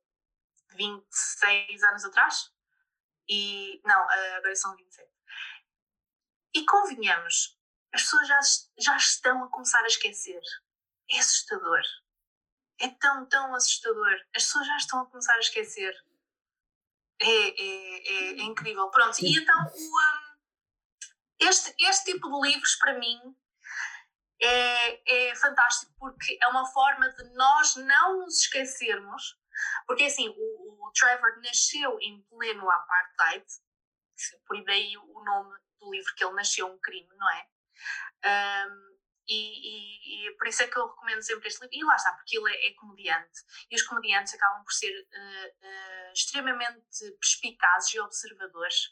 26 0.76 1.84
anos 1.84 2.06
atrás? 2.06 2.52
E 3.28 3.82
não, 3.86 4.02
uh, 4.06 4.36
agora 4.38 4.56
são 4.56 4.76
27. 4.76 5.10
E 6.54 6.66
convenhamos, 6.66 7.60
as 7.94 8.04
pessoas 8.04 8.28
já, 8.28 8.40
já 8.78 8.98
estão 8.98 9.44
a 9.44 9.50
começar 9.50 9.82
a 9.84 9.88
esquecer. 9.88 10.42
É 11.10 11.20
assustador. 11.20 11.82
É 12.82 12.90
tão, 13.00 13.26
tão 13.28 13.54
assustador. 13.54 14.14
As 14.36 14.44
pessoas 14.44 14.68
já 14.68 14.78
estão 14.78 15.02
a 15.02 15.06
começar 15.06 15.36
a 15.36 15.40
esquecer. 15.40 15.94
É, 17.22 17.26
é, 17.26 18.08
é, 18.08 18.40
é 18.40 18.42
incrível. 18.42 18.90
Pronto, 18.90 19.18
e 19.22 19.38
então 19.38 19.56
o, 19.56 19.68
um, 19.68 21.48
este, 21.48 21.76
este 21.80 22.12
tipo 22.12 22.28
de 22.30 22.50
livros, 22.50 22.76
para 22.76 22.98
mim, 22.98 23.20
é, 24.42 25.30
é 25.30 25.36
fantástico 25.36 25.94
porque 26.00 26.38
é 26.42 26.48
uma 26.48 26.66
forma 26.66 27.08
de 27.10 27.24
nós 27.36 27.76
não 27.76 28.22
nos 28.22 28.40
esquecermos. 28.40 29.40
Porque, 29.86 30.06
assim, 30.06 30.28
o, 30.30 30.88
o 30.88 30.92
Trevor 30.94 31.40
nasceu 31.44 32.00
em 32.02 32.22
pleno 32.24 32.70
apartheid, 32.70 33.46
por 34.48 34.64
daí 34.64 34.98
o 34.98 35.24
nome 35.24 35.56
do 35.80 35.92
livro 35.92 36.14
que 36.16 36.24
ele 36.24 36.34
nasceu 36.34 36.68
um 36.68 36.80
crime, 36.80 37.10
não 37.16 37.30
é? 37.30 37.48
Um, 38.26 38.91
e, 39.32 40.26
e, 40.26 40.28
e, 40.28 40.36
por 40.36 40.46
isso 40.46 40.62
é 40.62 40.68
que 40.68 40.78
eu 40.78 40.88
recomendo 40.88 41.22
sempre 41.22 41.48
este 41.48 41.62
livro. 41.62 41.78
E 41.78 41.86
lá 41.86 41.96
está, 41.96 42.12
porque 42.12 42.38
ele 42.38 42.54
é, 42.54 42.68
é 42.68 42.74
comediante. 42.74 43.40
E 43.70 43.76
os 43.76 43.84
comediantes 43.84 44.34
acabam 44.34 44.62
por 44.62 44.74
ser 44.74 44.92
uh, 44.92 45.48
uh, 45.48 46.14
extremamente 46.14 47.12
perspicazes 47.20 47.94
e 47.94 48.00
observadores. 48.02 48.88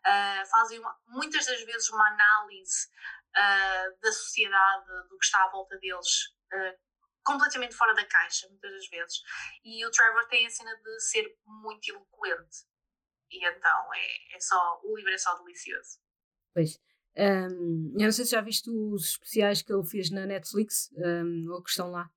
Uh, 0.00 0.46
fazem 0.50 0.78
uma, 0.78 0.98
muitas 1.08 1.44
das 1.44 1.62
vezes 1.64 1.90
uma 1.90 2.08
análise 2.08 2.90
da 4.02 4.12
sociedade, 4.12 4.86
do 5.08 5.18
que 5.18 5.24
está 5.24 5.42
à 5.42 5.48
volta 5.48 5.78
deles, 5.78 6.36
completamente 7.24 7.74
fora 7.74 7.94
da 7.94 8.04
caixa, 8.04 8.46
muitas 8.46 8.70
das 8.70 8.88
vezes. 8.90 9.22
E 9.64 9.86
o 9.86 9.90
Trevor 9.90 10.28
tem 10.28 10.46
a 10.46 10.50
cena 10.50 10.76
de 10.76 11.00
ser 11.00 11.34
muito 11.46 11.88
eloquente. 11.88 12.66
E 13.30 13.42
então 13.42 13.94
é, 13.94 14.36
é 14.36 14.38
só, 14.38 14.82
o 14.84 14.94
livro 14.94 15.10
é 15.10 15.16
só 15.16 15.34
delicioso. 15.38 15.98
Pois. 16.52 16.78
Um, 17.16 17.94
eu 17.98 18.04
não 18.04 18.12
sei 18.12 18.24
se 18.24 18.30
já 18.30 18.40
viste 18.40 18.70
os 18.70 19.10
especiais 19.10 19.62
que 19.62 19.72
ele 19.72 19.84
fez 19.84 20.10
na 20.10 20.26
Netflix, 20.26 20.90
um, 20.96 21.50
ou 21.50 21.62
que 21.62 21.70
estão 21.70 21.90
lá. 21.90 22.10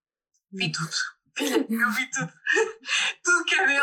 Vi 0.51 0.71
tudo. 0.71 0.95
eu 1.37 1.91
vi 1.91 2.09
tudo. 2.11 2.33
tudo 3.23 3.45
que 3.45 3.55
é 3.55 3.65
dele. 3.65 3.81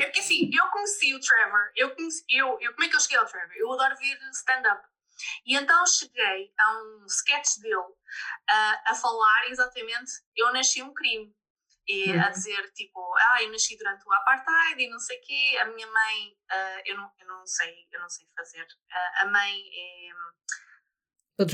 É 0.00 0.04
porque 0.04 0.20
assim, 0.20 0.50
eu 0.52 0.70
conheci 0.70 1.14
o 1.14 1.20
Trevor. 1.20 1.70
Eu 1.74 1.94
conheci, 1.94 2.24
eu, 2.28 2.58
eu, 2.60 2.72
como 2.72 2.84
é 2.84 2.88
que 2.88 2.96
eu 2.96 3.00
cheguei 3.00 3.18
ao 3.18 3.26
Trevor? 3.26 3.54
Eu 3.56 3.72
adoro 3.72 3.96
ver 3.96 4.18
stand-up. 4.32 4.86
E 5.46 5.56
então 5.56 5.86
cheguei 5.86 6.52
a 6.58 6.82
um 6.82 7.06
sketch 7.06 7.58
dele 7.60 7.76
uh, 7.76 8.80
a 8.86 8.94
falar 8.94 9.48
exatamente: 9.48 10.12
eu 10.36 10.52
nasci 10.52 10.82
um 10.82 10.92
crime. 10.92 11.34
E 11.88 12.12
uhum. 12.12 12.22
a 12.22 12.28
dizer 12.28 12.70
tipo, 12.72 13.00
ah, 13.16 13.42
eu 13.42 13.50
nasci 13.50 13.76
durante 13.76 14.06
o 14.06 14.12
apartheid 14.12 14.82
e 14.82 14.88
não 14.88 14.98
sei 14.98 15.18
o 15.18 15.20
quê, 15.22 15.58
a 15.60 15.64
minha 15.66 15.86
mãe, 15.86 16.28
uh, 16.28 16.82
eu, 16.84 16.96
não, 16.96 17.10
eu 17.18 17.26
não 17.26 17.46
sei, 17.46 17.74
eu 17.90 18.00
não 18.00 18.08
sei 18.08 18.28
fazer. 18.36 18.62
Uh, 18.62 19.22
a 19.22 19.26
mãe 19.26 19.60
é. 19.60 20.10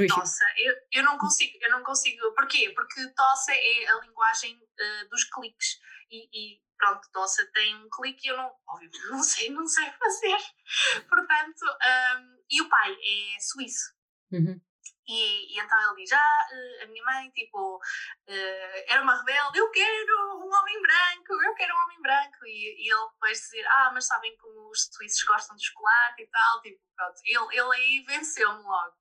Tossa, 0.09 0.45
eu, 0.59 0.75
eu 0.95 1.05
não 1.05 1.17
consigo, 1.17 1.57
eu 1.63 1.71
não 1.71 1.83
consigo. 1.85 2.35
Porquê? 2.35 2.71
Porque 2.75 3.07
tossa 3.15 3.53
é 3.53 3.87
a 3.87 4.01
linguagem 4.01 4.57
uh, 4.57 5.09
dos 5.09 5.25
cliques. 5.25 5.79
E, 6.11 6.29
e, 6.33 6.61
pronto, 6.77 7.09
tossa 7.13 7.47
tem 7.53 7.77
um 7.77 7.89
clique 7.89 8.27
e 8.27 8.31
eu 8.31 8.37
não, 8.37 8.53
óbvio, 8.69 8.91
não 9.11 9.23
sei, 9.23 9.51
não 9.51 9.67
sei 9.67 9.91
fazer. 9.93 10.37
Portanto, 11.09 11.63
um, 11.65 12.37
e 12.51 12.63
o 12.63 12.69
pai 12.69 12.93
é 12.93 13.41
suíço. 13.41 13.95
Uhum. 14.33 14.61
E, 15.09 15.55
e, 15.55 15.61
então 15.61 15.79
ele 15.81 16.03
diz: 16.03 16.13
Ah, 16.13 16.49
eh, 16.51 16.85
a 16.85 16.87
minha 16.89 17.05
mãe, 17.05 17.31
tipo, 17.31 17.77
uh, 17.77 18.85
era 18.89 19.03
uma 19.03 19.17
rebelde, 19.17 19.59
eu 19.59 19.71
quero 19.71 20.39
um 20.39 20.53
homem 20.53 20.83
branco, 20.83 21.43
eu 21.43 21.55
quero 21.55 21.75
um 21.75 21.83
homem 21.85 22.01
branco. 22.03 22.45
E, 22.45 22.85
e 22.85 22.93
ele 22.93 23.09
depois 23.13 23.39
dizer: 23.39 23.67
Ah, 23.69 23.91
mas 23.95 24.07
sabem 24.07 24.37
como 24.39 24.71
os 24.71 24.89
suíços 24.93 25.23
gostam 25.25 25.57
de 25.57 25.67
chocolate 25.67 26.23
e 26.23 26.27
tal. 26.27 26.63
Tipo, 26.63 26.81
pronto, 26.97 27.21
ele, 27.25 27.57
ele 27.57 27.77
aí 27.77 28.05
venceu-me 28.07 28.63
logo. 28.63 28.95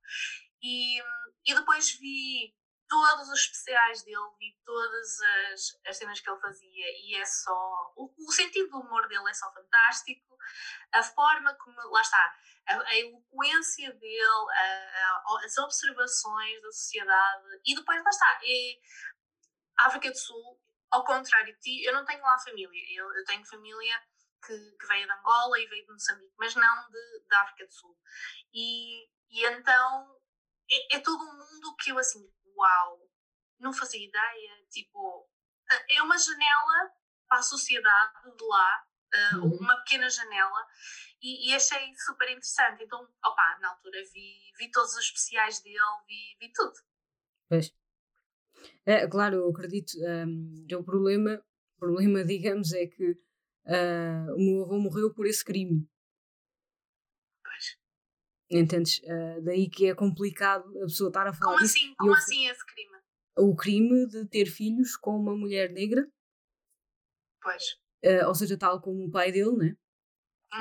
E, 0.61 0.99
e 1.45 1.55
depois 1.55 1.91
vi 1.99 2.53
todos 2.87 3.29
os 3.29 3.39
especiais 3.39 4.03
dele, 4.03 4.35
vi 4.39 4.57
todas 4.63 5.19
as, 5.21 5.79
as 5.87 5.97
cenas 5.97 6.19
que 6.19 6.29
ele 6.29 6.39
fazia 6.39 6.85
e 7.03 7.15
é 7.15 7.25
só. 7.25 7.93
O, 7.95 8.13
o 8.17 8.31
sentido 8.31 8.69
do 8.69 8.79
humor 8.79 9.07
dele 9.07 9.29
é 9.29 9.33
só 9.33 9.51
fantástico, 9.53 10.37
a 10.91 11.03
forma 11.03 11.53
como. 11.55 11.75
Lá 11.91 12.01
está, 12.01 12.35
a, 12.67 12.81
a 12.81 12.95
eloquência 12.97 13.93
dele, 13.93 14.51
a, 14.51 14.63
a, 14.63 15.45
as 15.45 15.57
observações 15.57 16.61
da 16.61 16.71
sociedade 16.71 17.61
e 17.65 17.75
depois 17.75 18.03
lá 18.03 18.09
está. 18.09 18.39
É, 18.43 18.79
África 19.77 20.09
do 20.09 20.17
Sul, 20.17 20.61
ao 20.91 21.03
contrário 21.03 21.53
de 21.53 21.59
ti, 21.59 21.83
eu 21.83 21.93
não 21.93 22.05
tenho 22.05 22.21
lá 22.21 22.37
família, 22.39 22.99
eu, 22.99 23.13
eu 23.13 23.25
tenho 23.25 23.45
família. 23.45 24.01
Que, 24.45 24.53
que, 24.53 24.85
veio 24.85 25.07
de 25.07 25.11
Angola 25.11 25.59
e 25.59 25.65
veio 25.65 25.87
de 25.87 25.91
Moçambique, 25.91 26.35
mas 26.37 26.53
não 26.53 26.91
de, 26.91 27.25
de 27.27 27.35
África 27.35 27.65
do 27.65 27.73
Sul. 27.73 27.97
E, 28.53 29.07
e 29.31 29.43
então 29.43 30.15
é, 30.69 30.97
é 30.97 30.99
todo 30.99 31.23
um 31.23 31.33
mundo 31.33 31.75
que 31.77 31.91
eu 31.91 31.97
assim, 31.97 32.31
uau, 32.55 33.09
não 33.59 33.73
fazia 33.73 34.05
ideia. 34.05 34.65
Tipo, 34.69 35.29
é 35.89 36.01
uma 36.01 36.17
janela 36.17 36.91
para 37.27 37.39
a 37.39 37.43
sociedade 37.43 38.13
de 38.37 38.45
lá, 38.45 38.85
uhum. 39.33 39.57
uma 39.57 39.75
pequena 39.77 40.09
janela, 40.09 40.67
e, 41.21 41.49
e, 41.49 41.55
achei 41.55 41.93
super 41.97 42.29
interessante. 42.29 42.83
Então, 42.83 43.01
opá, 43.01 43.57
na 43.59 43.69
altura 43.69 43.99
vi, 44.13 44.51
vi 44.59 44.69
todos 44.69 44.91
os 44.93 45.05
especiais 45.05 45.59
dele, 45.61 45.79
vi, 46.07 46.37
vi 46.39 46.51
tudo. 46.53 46.73
Pois. 47.49 47.73
É, 48.85 49.07
claro, 49.07 49.37
eu 49.37 49.49
acredito. 49.49 49.93
Um, 49.97 50.67
o 50.71 50.83
problema, 50.83 51.43
problema, 51.79 52.23
digamos, 52.25 52.73
é 52.73 52.85
que 52.85 53.11
uh, 53.11 54.35
o 54.35 54.39
meu 54.39 54.63
avô 54.63 54.77
morreu 54.77 55.13
por 55.13 55.25
esse 55.25 55.43
crime. 55.43 55.87
Entendes? 58.49 58.99
Uh, 58.99 59.41
daí 59.43 59.69
que 59.69 59.87
é 59.87 59.95
complicado 59.95 60.65
a 60.77 60.85
pessoa 60.85 61.09
estar 61.09 61.27
a 61.27 61.33
falar 61.33 61.53
Como 61.53 61.63
disso. 61.63 61.77
assim? 61.77 61.95
Como 61.97 62.11
eu, 62.11 62.15
assim 62.15 62.47
esse 62.47 62.65
crime? 62.65 62.97
O 63.37 63.55
crime 63.55 64.07
de 64.07 64.25
ter 64.27 64.45
filhos 64.45 64.95
com 64.95 65.17
uma 65.17 65.35
mulher 65.35 65.71
negra. 65.71 66.07
Pois. 67.41 67.63
Uh, 68.03 68.27
ou 68.27 68.35
seja, 68.35 68.57
tal 68.57 68.79
como 68.81 69.05
o 69.05 69.11
pai 69.11 69.31
dele, 69.31 69.55
né? 69.57 69.75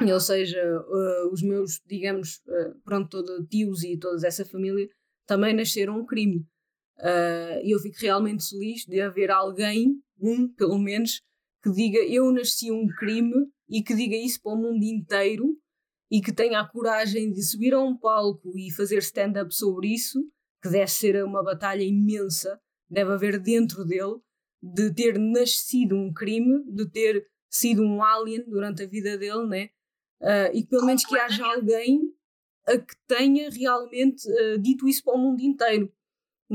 Uhum. 0.01 0.13
Ou 0.13 0.21
seja, 0.21 0.59
uh, 0.81 1.33
os 1.33 1.43
meus, 1.43 1.81
digamos, 1.87 2.43
pronto, 2.85 3.23
todo, 3.23 3.47
tios 3.47 3.85
e 3.85 3.99
toda 3.99 4.27
essa 4.27 4.45
família 4.45 4.89
também 5.27 5.55
nasceram 5.55 6.01
um 6.01 6.07
crime. 6.07 6.45
E 7.63 7.75
eu 7.75 7.79
fico 7.79 7.97
realmente 8.01 8.49
feliz 8.49 8.85
de 8.87 9.01
haver 9.01 9.31
alguém, 9.31 10.03
um 10.19 10.49
pelo 10.55 10.79
menos, 10.79 11.21
que 11.63 11.71
diga 11.71 11.99
eu 11.99 12.33
nasci 12.33 12.73
um 12.73 12.87
crime 12.99 13.47
e 13.69 13.83
que 13.83 13.95
diga 13.95 14.17
isso 14.17 14.41
para 14.43 14.53
o 14.53 14.57
mundo 14.57 14.83
inteiro 14.83 15.57
e 16.15 16.21
que 16.21 16.33
tenha 16.33 16.61
a 16.61 16.65
coragem 16.65 17.33
de 17.33 17.43
subir 17.43 17.75
a 17.75 17.81
um 17.81 17.97
palco 17.97 18.57
e 18.57 18.71
fazer 18.71 18.99
stand-up 18.99 19.53
sobre 19.53 19.89
isso, 19.89 20.25
que 20.63 20.71
deve 20.71 20.87
ser 20.87 21.25
uma 21.25 21.43
batalha 21.43 21.83
imensa, 21.83 22.61
deve 22.89 23.11
haver 23.11 23.41
dentro 23.41 23.85
dele, 23.85 24.21
de 24.63 24.95
ter 24.95 25.19
nascido 25.19 25.97
um 25.97 26.15
crime, 26.15 26.63
de 26.71 26.89
ter 26.89 27.27
sido 27.51 27.83
um 27.83 28.01
alien 28.01 28.45
durante 28.49 28.85
a 28.85 28.87
vida 28.87 29.19
dele, 29.19 29.45
né? 29.49 29.71
Uh, 30.21 30.55
e 30.55 30.63
que 30.63 30.69
pelo 30.69 30.87
menos 30.87 31.05
que 31.05 31.19
haja 31.19 31.45
alguém 31.45 32.15
a 32.65 32.79
que 32.79 32.95
tenha 33.09 33.51
realmente 33.51 34.25
uh, 34.31 34.59
dito 34.61 34.87
isso 34.87 35.03
para 35.03 35.15
o 35.15 35.19
mundo 35.19 35.41
inteiro. 35.41 35.93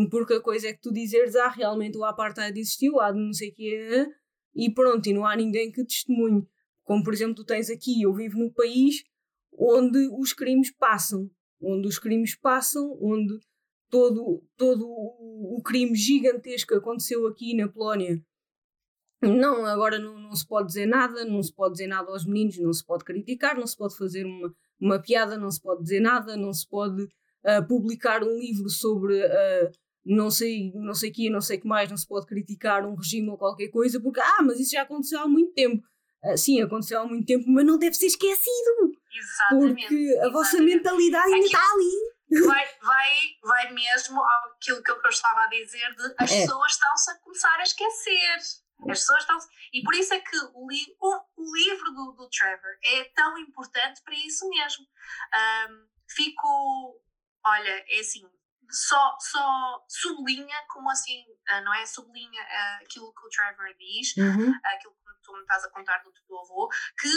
Porque 0.10 0.36
a 0.36 0.42
coisa 0.42 0.70
é 0.70 0.74
que 0.74 0.80
tu 0.82 0.94
dizeres, 0.94 1.36
ah, 1.36 1.50
realmente 1.50 1.98
o 1.98 2.06
apartheid 2.06 2.58
existiu, 2.58 3.02
há 3.02 3.12
de 3.12 3.20
não 3.20 3.34
sei 3.34 3.50
o 3.50 3.54
quê, 3.54 4.08
e 4.56 4.74
pronto, 4.74 5.06
e 5.06 5.14
não 5.14 5.26
há 5.26 5.36
ninguém 5.36 5.70
que 5.70 5.84
testemunhe. 5.84 6.48
Como 6.86 7.04
por 7.04 7.14
exemplo, 7.14 7.36
tu 7.36 7.44
tens 7.44 7.70
aqui, 7.70 8.04
eu 8.04 8.14
vivo 8.14 8.40
no 8.40 8.54
país 8.54 9.04
onde 9.60 10.08
os 10.18 10.32
crimes 10.32 10.72
passam, 10.72 11.30
onde 11.62 11.88
os 11.88 12.00
crimes 12.00 12.36
passam, 12.36 12.98
onde 13.02 13.38
todo, 13.90 14.42
todo 14.56 14.86
o 14.88 15.62
crime 15.64 15.96
gigantesco 15.96 16.70
que 16.70 16.78
aconteceu 16.78 17.28
aqui 17.28 17.54
na 17.54 17.68
Polónia. 17.68 18.24
Não, 19.22 19.66
agora 19.66 20.00
não, 20.00 20.18
não 20.18 20.34
se 20.34 20.48
pode 20.48 20.68
dizer 20.68 20.86
nada, 20.86 21.26
não 21.26 21.44
se 21.44 21.54
pode 21.54 21.74
dizer 21.74 21.88
nada 21.88 22.10
aos 22.10 22.26
meninos, 22.26 22.58
não 22.58 22.72
se 22.72 22.86
pode 22.86 23.04
criticar, 23.04 23.58
não 23.58 23.68
se 23.68 23.76
pode 23.76 23.98
fazer 23.98 24.26
uma, 24.26 24.56
uma 24.80 25.00
piada, 25.00 25.38
não 25.38 25.52
se 25.52 25.62
pode 25.62 25.84
dizer 25.84 26.00
nada, 26.00 26.38
não 26.38 26.54
se 26.54 26.66
pode 26.66 27.04
uh, 27.04 27.68
publicar 27.68 28.24
um 28.24 28.40
livro 28.40 28.70
sobre 28.70 29.22
uh, 29.26 29.72
não 30.06 30.32
sei 30.32 30.72
não 30.74 30.94
sei 30.94 31.12
que 31.12 31.30
não 31.30 31.42
sei 31.42 31.58
que 31.58 31.68
mais, 31.68 31.90
não 31.90 31.98
se 31.98 32.08
pode 32.08 32.26
criticar 32.28 32.86
um 32.86 32.96
regime 32.96 33.30
ou 33.30 33.38
qualquer 33.38 33.68
coisa, 33.68 34.00
porque 34.00 34.22
ah, 34.22 34.42
mas 34.42 34.58
isso 34.58 34.72
já 34.72 34.84
aconteceu 34.84 35.20
há 35.20 35.28
muito 35.28 35.52
tempo. 35.54 35.84
Uh, 36.24 36.38
sim, 36.38 36.62
aconteceu 36.62 37.02
há 37.02 37.06
muito 37.06 37.26
tempo, 37.26 37.44
mas 37.50 37.66
não 37.66 37.78
deve 37.78 37.96
ser 37.96 38.06
esquecido. 38.06 38.99
Exatamente. 39.14 39.82
Porque 39.82 39.96
a 39.96 39.98
exatamente. 39.98 40.34
vossa 40.34 40.58
mentalidade 40.62 41.34
ainda 41.34 41.46
está 41.46 41.72
ali. 41.74 42.46
Vai, 42.46 42.70
vai, 42.82 43.10
vai 43.44 43.74
mesmo 43.74 44.24
aquilo 44.24 44.84
que 44.84 44.92
eu 44.92 45.10
estava 45.10 45.42
a 45.42 45.48
dizer 45.48 45.96
de 45.96 46.16
as 46.20 46.32
é. 46.32 46.42
pessoas 46.42 46.72
estão-se 46.74 47.12
a 47.12 47.16
começar 47.20 47.60
a 47.60 47.64
esquecer. 47.64 48.36
As 48.36 49.00
pessoas 49.00 49.22
estão 49.22 49.38
E 49.74 49.82
por 49.84 49.96
isso 49.96 50.14
é 50.14 50.20
que 50.20 50.38
o, 50.54 50.70
li 50.70 50.96
o, 51.00 51.16
o 51.38 51.56
livro 51.56 51.92
do, 51.92 52.12
do, 52.14 52.30
Trevor 52.30 52.78
é 52.84 53.04
tão 53.16 53.38
importante 53.40 54.02
para 54.04 54.14
isso 54.14 54.48
mesmo. 54.50 54.86
Um, 55.70 55.88
fico. 56.08 57.02
Olha, 57.44 57.86
é 57.88 58.00
assim, 58.00 58.30
só, 58.70 59.18
só 59.20 59.86
sublinha, 59.88 60.56
como 60.70 60.90
assim, 60.90 61.24
uh, 61.24 61.64
não 61.64 61.74
é? 61.74 61.86
Sublinha 61.86 62.42
uh, 62.42 62.84
aquilo 62.84 63.14
que 63.14 63.26
o 63.26 63.30
Trevor 63.30 63.76
diz, 63.78 64.18
uhum. 64.18 64.54
aquilo 64.64 64.94
que 64.94 65.22
tu 65.24 65.34
me 65.34 65.42
estás 65.42 65.64
a 65.66 65.70
contar 65.72 65.98
do 66.00 66.12
teu 66.12 66.40
avô, 66.40 66.70
que 67.00 67.10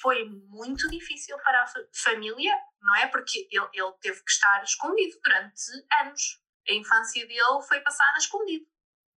foi 0.00 0.24
muito 0.48 0.88
difícil 0.88 1.36
para 1.38 1.62
a 1.62 1.66
família, 1.92 2.54
não 2.80 2.96
é? 2.96 3.06
Porque 3.08 3.48
ele, 3.50 3.68
ele 3.72 3.92
teve 4.00 4.22
que 4.22 4.30
estar 4.30 4.62
escondido 4.62 5.18
durante 5.22 5.62
anos. 6.00 6.40
A 6.68 6.72
infância 6.72 7.26
dele 7.26 7.62
foi 7.66 7.80
passada 7.80 8.18
escondido 8.18 8.66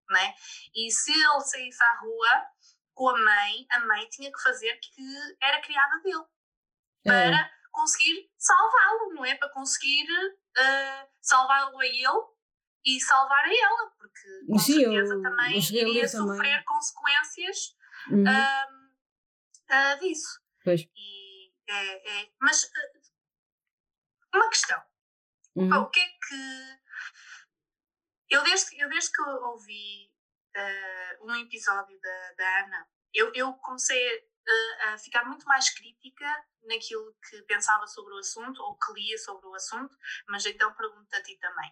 né? 0.09 0.33
E 0.75 0.91
se 0.91 1.11
ele 1.11 1.41
saísse 1.41 1.83
à 1.83 1.99
rua 1.99 2.47
com 2.93 3.09
a 3.09 3.17
mãe, 3.17 3.65
a 3.71 3.79
mãe 3.81 4.07
tinha 4.09 4.31
que 4.31 4.41
fazer 4.41 4.73
que 4.79 5.35
era 5.41 5.61
criada 5.61 6.01
dele 6.01 6.23
é. 7.05 7.09
para 7.09 7.41
é. 7.41 7.51
conseguir 7.71 8.29
salvá-lo, 8.37 9.13
não 9.13 9.25
é? 9.25 9.35
Para 9.35 9.49
conseguir 9.49 10.07
uh, 10.57 11.09
salvá-lo 11.21 11.79
a 11.79 11.85
ele 11.85 12.35
e 12.85 12.99
salvar 12.99 13.45
a 13.45 13.53
ela, 13.53 13.91
porque 13.97 14.45
com 14.47 14.59
certeza 14.59 15.21
também 15.21 15.57
iria 15.57 16.07
sofrer 16.07 16.37
também. 16.37 16.63
consequências 16.65 17.75
uhum. 18.11 18.23
uh, 18.23 19.95
uh, 19.95 19.99
disso. 19.99 20.39
E, 20.67 21.51
é, 21.67 22.21
é, 22.21 22.31
mas 22.39 22.69
uma 24.33 24.49
questão. 24.49 24.81
Uhum. 25.55 25.73
O 25.81 25.89
que 25.89 25.99
é 25.99 26.07
que 26.07 26.79
eu 28.29 28.43
desde, 28.43 28.81
eu 28.81 28.89
desde 28.89 29.11
que 29.11 29.21
eu 29.21 29.27
ouvi 29.27 30.11
uh, 30.55 31.25
um 31.25 31.35
episódio 31.35 31.99
da, 31.99 32.33
da 32.33 32.65
Ana, 32.65 32.87
eu, 33.13 33.31
eu 33.33 33.53
comecei 33.53 34.27
a, 34.47 34.97
ficar 34.97 35.25
muito 35.25 35.45
mais 35.45 35.69
crítica 35.69 36.45
naquilo 36.63 37.15
que 37.29 37.41
pensava 37.43 37.87
sobre 37.87 38.13
o 38.13 38.17
assunto 38.17 38.61
ou 38.61 38.77
que 38.77 38.93
lia 38.93 39.17
sobre 39.17 39.47
o 39.47 39.55
assunto, 39.55 39.95
mas 40.27 40.45
então 40.45 40.73
pergunto 40.73 41.15
a 41.15 41.21
ti 41.21 41.37
também, 41.37 41.71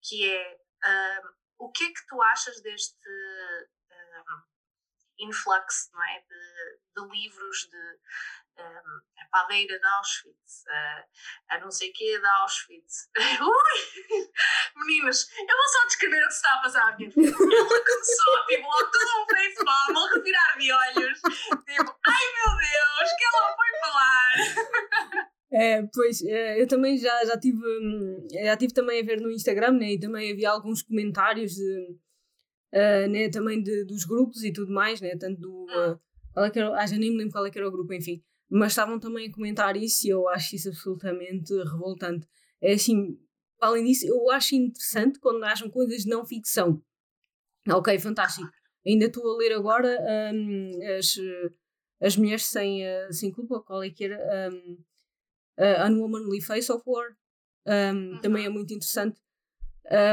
que 0.00 0.30
é 0.30 0.54
uh, 0.54 1.28
o 1.58 1.70
que 1.70 1.84
é 1.84 1.92
que 1.92 2.06
tu 2.06 2.20
achas 2.22 2.60
deste 2.60 3.08
uh, 3.08 4.42
influx 5.18 5.90
não 5.92 6.02
é? 6.04 6.20
de, 6.20 6.80
de 6.96 7.08
livros 7.08 7.68
de 7.70 8.00
um, 8.58 9.22
a 9.22 9.26
padeira 9.30 9.78
de 9.78 9.86
Auschwitz, 9.86 10.64
uh, 10.66 11.04
a 11.48 11.60
não 11.60 11.70
sei 11.70 11.90
quê 11.92 12.18
de 12.18 12.26
Auschwitz. 12.26 13.08
Ui! 13.40 14.30
Meninas, 14.76 15.28
eu 15.38 15.56
vou 15.56 15.68
só 15.68 15.86
descrever 15.86 16.22
o 16.22 16.26
que 16.26 16.32
se 16.32 16.36
está 16.36 16.54
a 16.54 16.62
passar 16.62 16.92
à 16.92 16.96
minha 16.96 17.10
vida. 17.10 17.28
Ela 17.28 17.84
começou, 17.84 18.46
tipo, 18.48 18.66
logo 18.68 18.90
todo 18.90 19.22
um 19.22 19.26
face 19.28 19.92
vou 19.92 20.06
revirar 20.14 20.58
de 20.58 20.72
olhos, 20.72 21.20
tipo, 21.20 21.98
ai 22.06 22.24
meu 22.36 22.56
Deus, 22.58 23.12
que 23.16 23.24
ela 23.24 23.56
foi 23.56 23.80
falar! 23.80 25.32
É, 25.54 25.82
pois, 25.92 26.22
é, 26.22 26.58
eu 26.58 26.66
também 26.66 26.96
já, 26.96 27.26
já 27.26 27.38
tive 27.38 27.58
hum, 27.58 28.26
já 28.32 28.56
tive 28.56 28.72
também 28.72 29.02
a 29.02 29.04
ver 29.04 29.20
no 29.20 29.30
Instagram, 29.30 29.72
né, 29.72 29.92
e 29.92 30.00
também 30.00 30.32
havia 30.32 30.48
alguns 30.48 30.80
comentários 30.80 31.52
de, 31.52 31.98
uh, 32.72 33.10
né, 33.10 33.28
também 33.28 33.62
de, 33.62 33.84
dos 33.84 34.06
grupos 34.06 34.42
e 34.44 34.50
tudo 34.50 34.72
mais, 34.72 35.02
né, 35.02 35.14
tanto 35.20 35.38
do, 35.38 35.64
uh, 35.64 36.00
qual 36.32 36.46
é 36.46 36.50
que 36.50 36.58
era, 36.58 36.74
ah, 36.74 36.86
já 36.86 36.96
nem 36.96 37.10
me 37.10 37.18
lembro 37.18 37.32
qual 37.32 37.44
é 37.44 37.50
que 37.50 37.58
era 37.58 37.68
o 37.68 37.70
grupo, 37.70 37.92
enfim, 37.92 38.24
mas 38.54 38.72
estavam 38.72 39.00
também 39.00 39.28
a 39.28 39.32
comentar 39.32 39.76
isso 39.76 40.06
e 40.06 40.10
eu 40.10 40.28
acho 40.28 40.54
isso 40.54 40.68
absolutamente 40.68 41.54
revoltante. 41.54 42.28
É 42.60 42.74
assim, 42.74 43.18
além 43.58 43.84
disso, 43.84 44.06
eu 44.06 44.30
acho 44.30 44.54
interessante 44.54 45.18
quando 45.18 45.42
acham 45.44 45.70
coisas 45.70 46.02
de 46.02 46.10
não 46.10 46.26
ficção. 46.26 46.82
Ok, 47.68 47.98
fantástico. 47.98 48.50
Ainda 48.86 49.06
estou 49.06 49.26
a 49.32 49.38
ler 49.38 49.54
agora 49.54 49.98
um, 50.34 50.70
as, 50.98 51.14
as 52.00 52.16
Mulheres 52.16 52.44
Sem, 52.44 52.82
uh, 52.82 53.12
sem 53.12 53.32
Culpa, 53.32 53.62
qual 53.62 53.82
é 53.82 53.88
que 53.88 54.04
era? 54.04 54.50
Um, 54.50 54.78
uh, 55.58 55.86
Unwomanly 55.86 56.42
Face 56.42 56.70
of 56.70 56.82
War. 56.86 57.16
Um, 57.66 58.18
Também 58.20 58.44
é 58.44 58.48
uhum. 58.48 58.54
muito 58.54 58.74
interessante. 58.74 59.18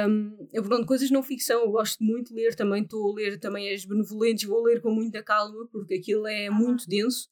Um, 0.07 0.47
eu, 0.53 0.63
pronto, 0.63 0.85
coisas 0.85 1.11
não 1.11 1.21
ficção, 1.21 1.61
eu 1.61 1.71
gosto 1.71 2.01
muito 2.01 2.33
de 2.33 2.41
ler 2.41 2.55
também. 2.55 2.83
Estou 2.83 3.11
a 3.11 3.15
ler 3.15 3.37
também 3.37 3.73
as 3.73 3.83
Benevolentes, 3.83 4.47
vou 4.47 4.63
ler 4.63 4.81
com 4.81 4.91
muita 4.91 5.21
calma, 5.21 5.67
porque 5.71 5.95
aquilo 5.95 6.25
é 6.25 6.49
muito 6.49 6.87
denso. 6.87 7.29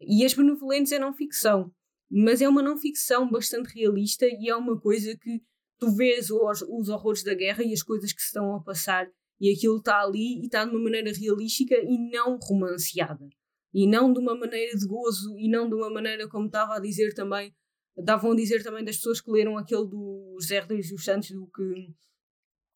E 0.00 0.24
As 0.24 0.34
Benevolentes 0.34 0.92
é 0.92 0.98
não 0.98 1.12
ficção, 1.12 1.72
mas 2.10 2.40
é 2.40 2.48
uma 2.48 2.62
não 2.62 2.76
ficção 2.76 3.30
bastante 3.30 3.74
realista 3.74 4.26
e 4.26 4.48
é 4.48 4.56
uma 4.56 4.80
coisa 4.80 5.16
que 5.16 5.42
tu 5.78 5.94
vês 5.94 6.30
os, 6.30 6.62
os 6.62 6.88
horrores 6.88 7.22
da 7.22 7.34
guerra 7.34 7.62
e 7.62 7.72
as 7.72 7.82
coisas 7.82 8.12
que 8.12 8.20
se 8.20 8.28
estão 8.28 8.54
a 8.54 8.62
passar 8.62 9.08
e 9.40 9.52
aquilo 9.52 9.78
está 9.78 10.02
ali 10.02 10.40
e 10.40 10.46
está 10.46 10.64
de 10.64 10.70
uma 10.70 10.82
maneira 10.82 11.12
realística 11.12 11.76
e 11.76 12.10
não 12.10 12.38
romanceada. 12.40 13.28
E 13.72 13.86
não 13.86 14.12
de 14.12 14.18
uma 14.18 14.36
maneira 14.36 14.76
de 14.76 14.86
gozo 14.86 15.36
e 15.38 15.48
não 15.48 15.68
de 15.68 15.74
uma 15.74 15.90
maneira 15.90 16.28
como 16.28 16.46
estava 16.46 16.76
a 16.76 16.80
dizer 16.80 17.12
também, 17.14 17.54
davam 17.96 18.32
a 18.32 18.36
dizer 18.36 18.62
também 18.62 18.84
das 18.84 18.96
pessoas 18.96 19.20
que 19.20 19.30
leram 19.30 19.56
aquele 19.56 19.86
do 19.86 20.36
José 20.40 20.60
Rodrigues 20.60 20.90
dos 20.90 21.04
Santos 21.04 21.30
do 21.30 21.46
que 21.46 21.94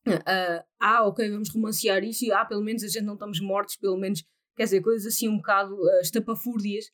uh, 0.08 0.64
ah, 0.78 1.06
ok, 1.06 1.28
vamos 1.30 1.48
romancear 1.50 2.04
isso 2.04 2.24
e 2.24 2.32
ah, 2.32 2.44
pelo 2.44 2.62
menos 2.62 2.84
a 2.84 2.88
gente 2.88 3.04
não 3.04 3.14
estamos 3.14 3.40
mortos, 3.40 3.76
pelo 3.76 3.96
menos, 3.96 4.22
quer 4.56 4.64
dizer, 4.64 4.82
coisas 4.82 5.12
assim 5.12 5.28
um 5.28 5.38
bocado 5.38 5.74
uh, 5.74 6.00
estapafúrdias 6.02 6.86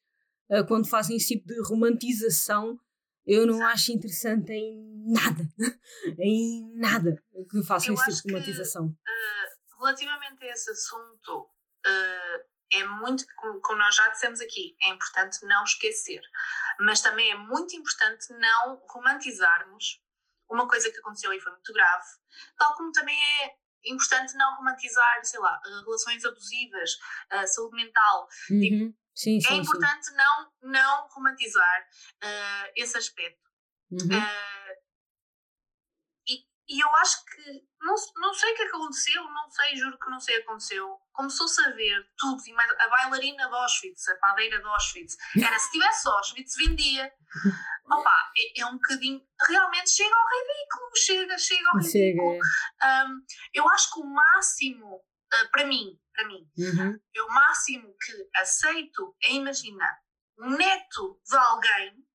uh, 0.50 0.66
quando 0.66 0.88
fazem 0.88 1.16
esse 1.16 1.28
tipo 1.28 1.46
de 1.46 1.60
romantização, 1.62 2.78
eu 3.26 3.46
não 3.46 3.64
acho 3.66 3.92
interessante 3.92 4.52
em 4.52 5.12
nada. 5.12 5.42
em 6.18 6.72
nada 6.74 7.22
que 7.50 7.62
façam 7.62 7.94
eu 7.94 8.00
esse 8.00 8.16
tipo 8.16 8.28
de 8.28 8.32
romantização. 8.34 8.88
Que, 8.88 8.94
uh, 8.94 9.78
relativamente 9.78 10.44
a 10.44 10.52
esse 10.52 10.70
assunto, 10.70 11.40
uh, 11.40 12.44
é 12.72 12.84
muito, 12.84 13.24
como, 13.36 13.60
como 13.60 13.78
nós 13.78 13.94
já 13.94 14.08
dissemos 14.08 14.40
aqui, 14.40 14.76
é 14.82 14.88
importante 14.90 15.44
não 15.46 15.62
esquecer. 15.64 16.20
Mas 16.80 17.00
também 17.00 17.30
é 17.30 17.36
muito 17.36 17.76
importante 17.76 18.32
não 18.32 18.80
romantizarmos 18.88 20.02
uma 20.50 20.66
coisa 20.66 20.90
que 20.90 20.98
aconteceu 20.98 21.32
e 21.32 21.40
foi 21.40 21.52
muito 21.52 21.72
grave, 21.74 22.06
tal 22.56 22.74
como 22.74 22.90
também 22.90 23.14
é 23.42 23.54
importante 23.84 24.34
não 24.34 24.56
romantizar, 24.56 25.22
sei 25.22 25.38
lá, 25.40 25.60
relações 25.84 26.24
abusivas, 26.24 26.96
saúde 27.46 27.76
mental. 27.76 28.26
Tipo, 28.46 28.54
uhum. 28.54 28.88
Tipo, 28.88 28.98
Sim, 29.18 29.40
sim, 29.40 29.52
é 29.52 29.56
importante 29.56 30.06
sim. 30.06 30.14
Não, 30.14 30.52
não 30.62 31.08
romantizar 31.08 31.82
uh, 32.22 32.72
esse 32.76 32.96
aspecto. 32.96 33.50
Uhum. 33.90 34.16
Uh, 34.16 34.74
e, 36.28 36.44
e 36.68 36.80
eu 36.80 36.88
acho 36.98 37.24
que, 37.24 37.66
não, 37.80 37.96
não 38.14 38.32
sei 38.32 38.52
o 38.52 38.54
que 38.54 38.62
aconteceu, 38.62 39.24
não 39.24 39.50
sei, 39.50 39.74
juro 39.74 39.98
que 39.98 40.08
não 40.08 40.20
sei 40.20 40.36
o 40.36 40.38
que 40.38 40.44
aconteceu. 40.44 40.96
Começou-se 41.12 41.60
a 41.64 41.70
ver 41.72 42.08
tudo, 42.16 42.40
a 42.78 42.88
bailarina 42.88 43.48
de 43.48 43.54
Auschwitz, 43.56 44.08
a 44.08 44.14
padeira 44.18 44.60
de 44.60 44.66
Auschwitz. 44.68 45.16
Era, 45.36 45.58
se 45.58 45.72
tivesse 45.72 46.08
Auschwitz, 46.08 46.54
vendia. 46.54 47.12
Opa, 47.90 48.32
é, 48.36 48.60
é 48.60 48.66
um 48.66 48.74
bocadinho, 48.74 49.20
realmente 49.48 49.90
chega 49.90 50.14
ao 50.14 50.28
ridículo, 50.28 50.96
chega, 50.96 51.38
chega 51.38 51.68
ao 51.70 51.78
ridículo. 51.78 52.38
Chega. 52.38 53.08
Um, 53.08 53.20
eu 53.52 53.68
acho 53.68 53.92
que 53.92 54.00
o 54.00 54.04
máximo, 54.04 55.02
para 55.52 55.66
mim, 55.66 55.98
para 56.14 56.26
mim, 56.26 56.50
uhum. 56.58 57.00
o 57.16 57.28
máximo 57.32 57.94
que 58.00 58.28
aceito 58.36 59.16
é, 59.22 59.32
imagina, 59.32 59.86
um 60.38 60.50
neto 60.50 61.20
de 61.28 61.36
alguém 61.36 62.08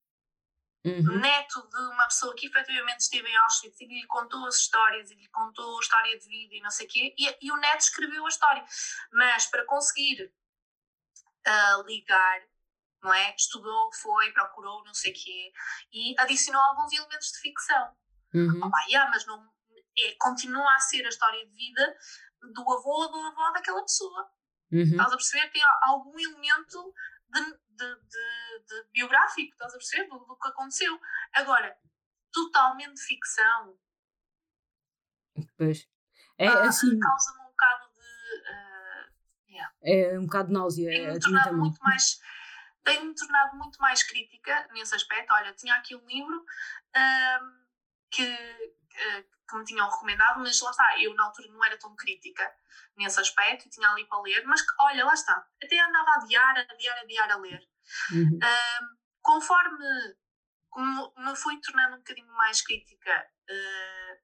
uhum. 0.86 1.20
neto 1.20 1.68
de 1.70 1.78
uma 1.94 2.06
pessoa 2.06 2.36
que 2.36 2.48
efetivamente 2.48 3.00
esteve 3.00 3.28
em 3.28 3.36
Auschwitz 3.38 3.80
e 3.80 3.86
lhe 3.86 4.06
contou 4.08 4.46
as 4.46 4.58
histórias 4.58 5.10
e 5.12 5.16
lhe 5.16 5.30
contou 5.30 5.78
a 5.78 5.82
história 5.82 6.20
de 6.20 6.28
vida 6.28 6.56
e 6.56 6.62
não 6.62 6.70
sei 6.70 6.86
o 6.86 6.90
quê, 6.90 7.16
e, 7.18 7.38
e 7.42 7.52
o 7.52 7.58
neto 7.58 7.82
escreveu 7.82 8.26
a 8.26 8.30
história. 8.30 8.64
Mas 9.12 9.46
para 9.48 9.66
conseguir 9.66 10.32
uh, 11.48 11.84
ligar, 11.88 12.42
não 13.02 13.14
é? 13.14 13.36
Estudou, 13.36 13.92
foi, 13.94 14.32
procurou, 14.32 14.84
não 14.86 14.94
sei 14.94 15.12
o 15.12 15.16
quê, 15.16 15.54
e 15.92 16.16
adicionou 16.20 16.62
alguns 16.62 16.92
elementos 16.94 17.32
de 17.32 17.40
ficção. 17.40 17.96
Uhum. 18.34 18.62
Oh, 18.64 18.90
yeah, 18.90 19.10
mas 19.12 19.26
não, 19.26 19.48
é, 20.00 20.16
continua 20.20 20.74
a 20.76 20.80
ser 20.80 21.06
a 21.06 21.10
história 21.10 21.46
de 21.46 21.54
vida 21.54 21.98
do 22.52 22.62
avô 22.62 23.04
ou 23.04 23.12
do 23.12 23.20
avó 23.20 23.52
daquela 23.52 23.82
pessoa. 23.82 24.30
Uhum. 24.72 24.82
Estás 24.82 25.14
a 25.14 25.18
perceber? 25.18 25.52
Tem 25.52 25.62
algum 25.84 26.20
elemento 26.20 26.94
de, 27.30 27.42
de, 27.42 27.96
de, 27.96 28.64
de 28.68 28.90
biográfico, 28.92 29.52
estás 29.52 29.74
a 29.74 29.78
perceber? 29.78 30.10
Do, 30.10 30.20
do, 30.20 30.36
que 30.38 30.48
aconteceu. 30.48 31.00
Agora, 31.34 31.78
totalmente 32.32 33.00
ficção. 33.02 33.78
Pois. 35.58 35.88
É 36.38 36.50
uh, 36.50 36.58
assim. 36.64 37.00
Causa-me 37.00 37.40
um 37.42 37.46
bocado 37.46 37.90
de. 37.94 38.00
Uh, 38.50 39.52
yeah. 39.52 39.74
É 39.84 40.20
um 40.20 40.26
bocado 40.26 40.48
de 40.48 40.54
náusea. 40.54 40.90
Tem-me 40.90 41.20
tornado 41.20 41.58
muito 41.58 41.80
mais. 41.82 42.20
Tem-me 42.84 43.16
tornado 43.16 43.58
muito 43.58 43.78
mais 43.80 44.04
crítica 44.04 44.68
nesse 44.74 44.96
aspecto. 44.96 45.34
Olha, 45.34 45.54
tinha 45.54 45.76
aqui 45.76 45.96
um 45.96 46.06
livro 46.06 46.38
uh, 46.38 47.64
que, 48.10 48.76
que 49.50 49.58
me 49.58 49.66
tinham 49.66 49.90
recomendado, 49.90 50.40
mas 50.40 50.60
lá 50.62 50.72
está, 50.72 51.02
eu 51.02 51.14
na 51.16 51.26
altura 51.26 51.48
não 51.50 51.64
era 51.64 51.78
tão 51.78 51.96
crítica 51.96 52.50
nesse 52.98 53.20
aspecto 53.20 53.68
e 53.68 53.70
tinha 53.70 53.90
ali 53.90 54.06
para 54.06 54.22
ler, 54.22 54.44
mas 54.46 54.62
olha, 54.80 55.06
lá 55.06 55.14
está, 55.14 55.46
até 55.62 55.80
andava 55.80 56.10
a 56.10 56.16
adiar, 56.16 56.58
a 56.58 56.62
adiar, 56.74 56.98
a 56.98 57.02
adiar 57.02 57.32
a 57.32 57.38
ler. 57.38 57.68
Uhum. 58.12 58.38
Uh, 58.38 58.98
conforme 59.22 60.16
como 60.70 61.14
me 61.18 61.36
fui 61.36 61.60
tornando 61.62 61.96
um 61.96 62.00
bocadinho 62.00 62.34
mais 62.34 62.62
crítica, 62.62 63.28
uh, 63.50 64.18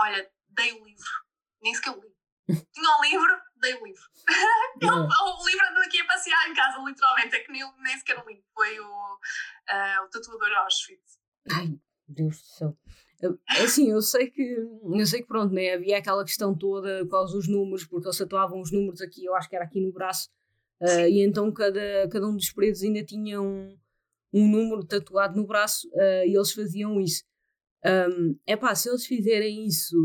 olha, 0.00 0.30
dei 0.48 0.72
o 0.72 0.84
livro, 0.84 1.24
nem 1.62 1.74
sequer 1.74 1.90
o 1.96 2.00
li. 2.00 2.16
Tinha 2.72 2.96
um 2.96 3.02
livro, 3.02 3.40
dei 3.56 3.74
o 3.74 3.84
livro. 3.84 4.04
o 4.82 5.46
livro 5.46 5.66
andou 5.68 5.82
aqui 5.82 6.00
a 6.00 6.06
passear 6.06 6.48
em 6.48 6.54
casa, 6.54 6.78
literalmente, 6.78 7.36
é 7.36 7.40
que 7.40 7.52
nem, 7.52 7.76
nem 7.78 7.98
sequer 7.98 8.18
o 8.18 8.28
li. 8.28 8.42
Foi 8.54 8.80
o, 8.80 9.14
uh, 9.14 10.04
o 10.04 10.08
tatuador 10.08 10.52
Auschwitz. 10.58 11.18
Ai, 11.50 11.78
Deus 12.06 12.38
do 12.38 12.46
céu. 12.46 12.78
É 13.20 13.62
assim, 13.62 13.90
eu 13.90 14.00
sei 14.00 14.30
que, 14.30 14.42
eu 14.42 15.06
sei 15.06 15.20
que 15.20 15.26
pronto, 15.26 15.52
né, 15.52 15.74
havia 15.74 15.98
aquela 15.98 16.24
questão 16.24 16.56
toda 16.56 17.04
com 17.06 17.24
os 17.24 17.48
números, 17.48 17.84
porque 17.84 18.06
eles 18.06 18.18
tatuavam 18.18 18.60
os 18.60 18.70
números 18.70 19.00
aqui, 19.00 19.24
eu 19.24 19.34
acho 19.34 19.48
que 19.48 19.56
era 19.56 19.64
aqui 19.64 19.80
no 19.80 19.92
braço, 19.92 20.28
uh, 20.80 21.08
e 21.08 21.20
então 21.24 21.52
cada, 21.52 22.08
cada 22.10 22.28
um 22.28 22.36
dos 22.36 22.52
presos 22.52 22.84
ainda 22.84 23.04
tinha 23.04 23.40
um, 23.42 23.76
um 24.32 24.48
número 24.48 24.84
tatuado 24.84 25.36
no 25.36 25.46
braço 25.46 25.88
uh, 25.88 26.26
e 26.26 26.36
eles 26.36 26.52
faziam 26.52 27.00
isso. 27.00 27.24
Um, 27.84 28.38
é 28.46 28.56
pá, 28.56 28.74
se 28.74 28.88
eles 28.88 29.04
fizerem 29.04 29.66
isso 29.66 29.96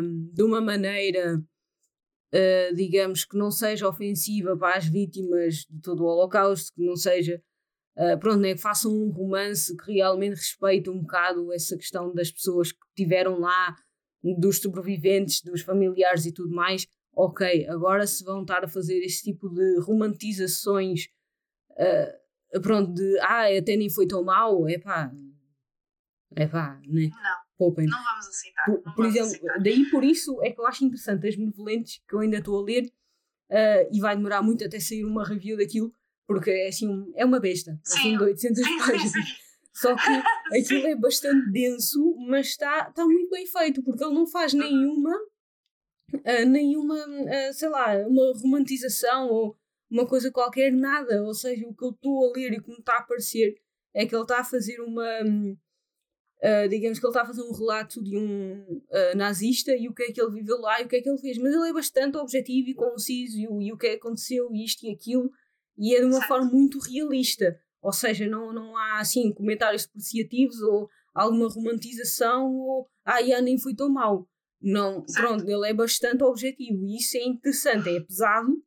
um, 0.00 0.30
de 0.32 0.42
uma 0.42 0.60
maneira, 0.60 1.36
uh, 1.36 2.74
digamos, 2.74 3.24
que 3.26 3.36
não 3.36 3.50
seja 3.50 3.88
ofensiva 3.88 4.56
para 4.56 4.76
as 4.76 4.86
vítimas 4.86 5.66
de 5.68 5.80
todo 5.82 6.04
o 6.04 6.06
Holocausto, 6.06 6.72
que 6.74 6.84
não 6.84 6.96
seja 6.96 7.42
Uh, 7.96 8.18
pronto, 8.18 8.40
né, 8.40 8.54
que 8.54 8.60
façam 8.60 8.90
um 8.90 9.10
romance 9.10 9.76
que 9.76 9.92
realmente 9.92 10.36
respeite 10.36 10.88
um 10.88 11.00
bocado 11.00 11.52
essa 11.52 11.76
questão 11.76 12.14
das 12.14 12.30
pessoas 12.30 12.72
que 12.72 12.78
estiveram 12.96 13.38
lá, 13.38 13.76
dos 14.38 14.60
sobreviventes, 14.60 15.42
dos 15.42 15.62
familiares 15.62 16.24
e 16.26 16.32
tudo 16.32 16.54
mais. 16.54 16.86
Ok, 17.14 17.66
agora 17.68 18.06
se 18.06 18.24
vão 18.24 18.42
estar 18.42 18.64
a 18.64 18.68
fazer 18.68 18.98
este 19.00 19.24
tipo 19.24 19.48
de 19.50 19.80
romantizações, 19.80 21.08
uh, 21.72 22.60
pronto, 22.62 22.94
de 22.94 23.18
ah, 23.20 23.46
até 23.58 23.76
nem 23.76 23.90
foi 23.90 24.06
tão 24.06 24.24
mau, 24.24 24.66
é 24.66 24.78
pá, 24.78 25.12
é 26.34 26.46
pá, 26.46 26.80
né? 26.86 27.10
Não. 27.10 27.42
Poupem. 27.58 27.86
Não 27.86 28.02
vamos 28.02 28.26
aceitar. 28.28 28.64
Por, 28.64 28.94
por 28.94 29.04
exemplo, 29.06 29.28
aceitar. 29.28 29.62
daí 29.62 29.90
por 29.90 30.02
isso 30.02 30.42
é 30.42 30.50
que 30.50 30.60
eu 30.60 30.66
acho 30.66 30.84
interessante 30.84 31.28
as 31.28 31.36
benevolentes 31.36 32.02
que 32.08 32.14
eu 32.14 32.20
ainda 32.20 32.38
estou 32.38 32.58
a 32.58 32.64
ler 32.64 32.84
uh, 33.50 33.88
e 33.92 34.00
vai 34.00 34.16
demorar 34.16 34.42
muito 34.42 34.64
até 34.64 34.80
sair 34.80 35.04
uma 35.04 35.26
review 35.26 35.56
daquilo, 35.58 35.92
porque 36.32 36.50
é 36.50 36.68
assim, 36.68 37.12
é 37.14 37.26
uma 37.26 37.38
besta, 37.38 37.78
sim. 37.84 37.98
assim 37.98 38.16
de 38.16 38.24
800 38.24 38.64
sim, 38.64 38.78
páginas. 38.78 39.12
Sim, 39.12 39.20
Só 39.74 39.94
que 39.94 40.00
aquilo 40.58 40.86
é 40.86 40.96
bastante 40.96 41.50
denso, 41.50 42.16
mas 42.26 42.46
está 42.48 42.90
tá 42.90 43.04
muito 43.04 43.28
bem 43.30 43.46
feito, 43.46 43.82
porque 43.82 44.02
ele 44.02 44.14
não 44.14 44.26
faz 44.26 44.54
nenhuma, 44.54 45.14
uh, 46.14 46.46
nenhuma, 46.48 46.96
uh, 46.96 47.52
sei 47.52 47.68
lá, 47.68 47.98
uma 48.06 48.32
romantização 48.40 49.28
ou 49.28 49.56
uma 49.90 50.06
coisa 50.06 50.30
qualquer, 50.30 50.72
nada. 50.72 51.22
Ou 51.22 51.34
seja, 51.34 51.66
o 51.66 51.74
que 51.74 51.84
eu 51.84 51.90
estou 51.90 52.30
a 52.30 52.32
ler 52.34 52.54
e 52.54 52.60
como 52.60 52.78
está 52.78 52.94
a 52.94 53.00
aparecer 53.00 53.54
é 53.92 54.06
que 54.06 54.14
ele 54.14 54.22
está 54.22 54.40
a 54.40 54.44
fazer 54.44 54.80
uma. 54.80 55.20
Uh, 56.42 56.68
digamos 56.68 56.98
que 56.98 57.06
ele 57.06 57.10
está 57.10 57.22
a 57.22 57.26
fazer 57.26 57.42
um 57.42 57.52
relato 57.52 58.02
de 58.02 58.16
um 58.16 58.82
nazista 59.14 59.76
e 59.76 59.86
o 59.86 59.94
que 59.94 60.04
é 60.04 60.12
que 60.12 60.20
ele 60.20 60.32
viveu 60.32 60.58
lá 60.58 60.80
e 60.80 60.86
o 60.86 60.88
que 60.88 60.96
é 60.96 61.02
que 61.02 61.08
ele 61.08 61.18
fez, 61.18 61.36
mas 61.36 61.54
ele 61.54 61.68
é 61.68 61.72
bastante 61.72 62.16
objetivo 62.16 62.70
e 62.70 62.74
conciso 62.74 63.38
e 63.38 63.46
o, 63.46 63.60
e 63.60 63.72
o 63.72 63.76
que 63.76 63.86
aconteceu, 63.88 64.52
isto 64.52 64.84
e 64.84 64.90
aquilo, 64.90 65.30
e 65.82 65.96
é 65.96 65.98
de 65.98 66.06
uma 66.06 66.22
forma 66.22 66.48
muito 66.48 66.78
realista. 66.78 67.60
Ou 67.82 67.92
seja, 67.92 68.24
não, 68.28 68.52
não 68.52 68.76
há 68.76 69.00
assim 69.00 69.32
comentários 69.32 69.84
depreciativos 69.84 70.62
ou 70.62 70.88
alguma 71.12 71.48
romantização 71.48 72.54
ou 72.54 72.88
ah, 73.04 73.20
já 73.20 73.42
nem 73.42 73.58
foi 73.58 73.74
tão 73.74 73.88
mal. 73.90 74.28
Não, 74.60 75.04
pronto, 75.12 75.42
ele 75.42 75.68
é 75.68 75.74
bastante 75.74 76.22
objetivo 76.22 76.84
e 76.84 76.98
isso 76.98 77.16
é 77.16 77.24
interessante. 77.24 77.88
É 77.88 77.98
pesado, 77.98 78.62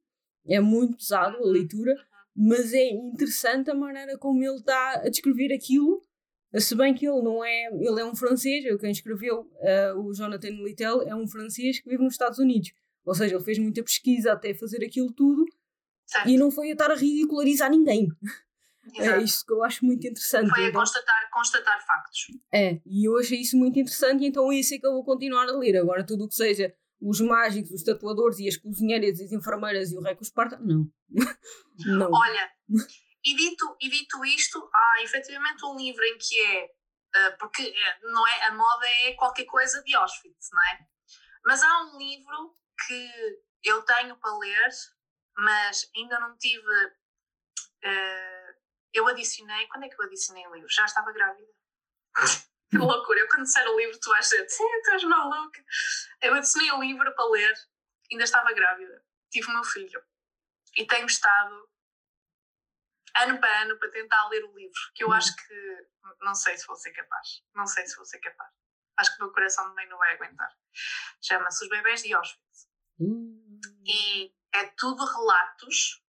é 0.46 0.60
muito 0.60 0.98
pesado 0.98 1.38
a 1.38 1.40
uhum. 1.40 1.52
leitura, 1.52 1.94
uhum. 1.94 2.50
mas 2.50 2.74
é 2.74 2.90
interessante 2.90 3.72
a 3.72 3.74
maneira 3.74 4.18
como 4.18 4.44
ele 4.44 4.58
está 4.58 4.96
a 5.06 5.08
descrever 5.08 5.54
aquilo. 5.54 6.02
Se 6.56 6.76
bem 6.76 6.94
que 6.94 7.08
ele 7.08 7.22
não 7.22 7.44
é, 7.46 7.68
ele 7.68 8.02
é 8.02 8.06
um 8.06 8.16
francês, 8.16 8.66
quem 8.82 8.92
escreveu 8.92 9.42
uh, 9.42 10.00
o 10.00 10.14
Jonathan 10.14 10.50
Littell 10.50 11.02
é 11.04 11.16
um 11.16 11.28
francês 11.28 11.80
que 11.80 11.90
vive 11.90 12.04
nos 12.04 12.14
Estados 12.14 12.40
Unidos. 12.40 12.74
Ou 13.06 13.16
seja, 13.16 13.36
ele 13.36 13.44
fez 13.44 13.58
muita 13.58 13.82
pesquisa 13.82 14.34
até 14.34 14.54
fazer 14.54 14.84
aquilo 14.84 15.14
tudo 15.14 15.46
Certo. 16.06 16.30
E 16.30 16.38
não 16.38 16.52
foi 16.52 16.70
a 16.70 16.74
estar 16.74 16.92
a 16.92 16.96
ridicularizar 16.96 17.70
ninguém. 17.70 18.08
É 18.94 19.02
Exato. 19.02 19.20
É 19.20 19.24
isso 19.24 19.46
que 19.46 19.52
eu 19.52 19.64
acho 19.64 19.84
muito 19.84 20.06
interessante. 20.06 20.50
Foi 20.50 20.66
a 20.66 20.68
então, 20.68 20.80
constatar, 20.80 21.30
constatar 21.32 21.86
factos. 21.88 22.28
É, 22.54 22.80
e 22.86 23.08
eu 23.08 23.18
achei 23.18 23.42
isso 23.42 23.58
muito 23.58 23.80
interessante, 23.80 24.24
e 24.24 24.28
então 24.28 24.54
isso 24.54 24.76
é 24.76 24.78
que 24.78 24.86
eu 24.86 24.92
vou 24.92 25.04
continuar 25.04 25.50
a 25.50 25.58
ler. 25.58 25.76
Agora, 25.78 26.06
tudo 26.06 26.26
o 26.26 26.30
que 26.30 26.36
seja 26.36 26.72
os 27.02 27.20
mágicos, 27.20 27.72
os 27.72 27.84
tatuadores 27.84 28.40
e 28.40 28.48
as 28.48 28.58
cozinheiras 28.58 29.20
e 29.20 29.24
as 29.24 29.32
enfermeiras 29.32 29.92
e 29.92 29.98
o 29.98 30.02
rei 30.02 30.16
com 30.16 30.22
Esparta, 30.22 30.60
não. 30.60 30.88
não. 31.86 32.12
Olha, 32.12 32.52
e 33.24 33.36
dito, 33.36 33.76
e 33.82 33.90
dito 33.90 34.24
isto, 34.26 34.70
há 34.72 35.04
efetivamente 35.04 35.66
um 35.66 35.76
livro 35.76 36.04
em 36.04 36.18
que 36.18 36.40
é. 36.40 36.66
Uh, 36.66 37.38
porque 37.40 37.62
é, 37.62 38.00
não 38.12 38.28
é, 38.28 38.48
a 38.48 38.54
moda 38.54 38.86
é 39.06 39.14
qualquer 39.14 39.46
coisa 39.46 39.82
de 39.84 39.96
Auschwitz, 39.96 40.50
não 40.52 40.62
é? 40.62 40.80
Mas 41.46 41.64
há 41.64 41.84
um 41.86 41.98
livro 41.98 42.56
que 42.86 43.10
eu 43.64 43.82
tenho 43.84 44.18
para 44.18 44.38
ler 44.38 44.70
mas 45.38 45.90
ainda 45.96 46.20
não 46.20 46.38
tive. 46.38 46.86
Uh, 47.84 48.56
eu 48.94 49.08
adicionei. 49.08 49.68
Quando 49.68 49.86
é 49.86 49.90
que 49.90 50.00
eu 50.00 50.06
adicionei 50.06 50.46
o 50.48 50.54
livro? 50.54 50.70
Já 50.70 50.86
estava 50.86 51.12
grávida. 51.12 51.52
que 52.70 52.78
loucura! 52.78 53.20
Eu 53.20 53.28
quando 53.28 53.44
disser 53.44 53.68
o 53.68 53.78
livro, 53.78 54.00
tu 54.00 54.12
achas, 54.14 54.54
sim, 54.54 54.82
tu 54.84 54.92
és 54.92 55.04
maluca. 55.04 55.64
Eu 56.22 56.34
adicionei 56.34 56.72
o 56.72 56.82
livro 56.82 57.14
para 57.16 57.30
ler, 57.30 57.54
ainda 58.12 58.24
estava 58.24 58.54
grávida. 58.54 59.04
Tive 59.32 59.48
o 59.48 59.54
meu 59.54 59.64
filho. 59.64 60.02
E 60.76 60.86
tenho 60.86 61.06
estado 61.06 61.70
ano 63.18 63.40
para 63.40 63.62
ano 63.62 63.80
para 63.80 63.92
tentar 63.92 64.28
ler 64.28 64.44
o 64.44 64.56
livro, 64.56 64.80
que 64.94 65.04
eu 65.04 65.12
acho 65.14 65.34
que 65.36 65.88
não 66.22 66.36
sei 66.36 66.58
se 66.58 66.68
vou 66.68 66.76
ser 66.76 66.92
capaz. 66.92 67.44
Não 67.54 67.66
sei 67.66 67.86
se 67.86 67.96
vou 67.96 68.06
ser 68.06 68.20
capaz. 68.20 68.52
Acho 68.98 69.12
que 69.12 69.22
o 69.22 69.26
meu 69.26 69.34
coração 69.34 69.68
também 69.70 69.88
não 69.90 69.98
vai 69.98 70.14
aguentar. 70.14 70.52
Chama-se 71.22 71.64
Os 71.64 71.70
Bebés 71.70 72.04
de 72.04 72.14
Auschwitz. 72.14 72.70
Hum. 73.00 73.60
E 73.86 74.34
é 74.56 74.68
tudo 74.78 75.06
relatos 75.06 76.04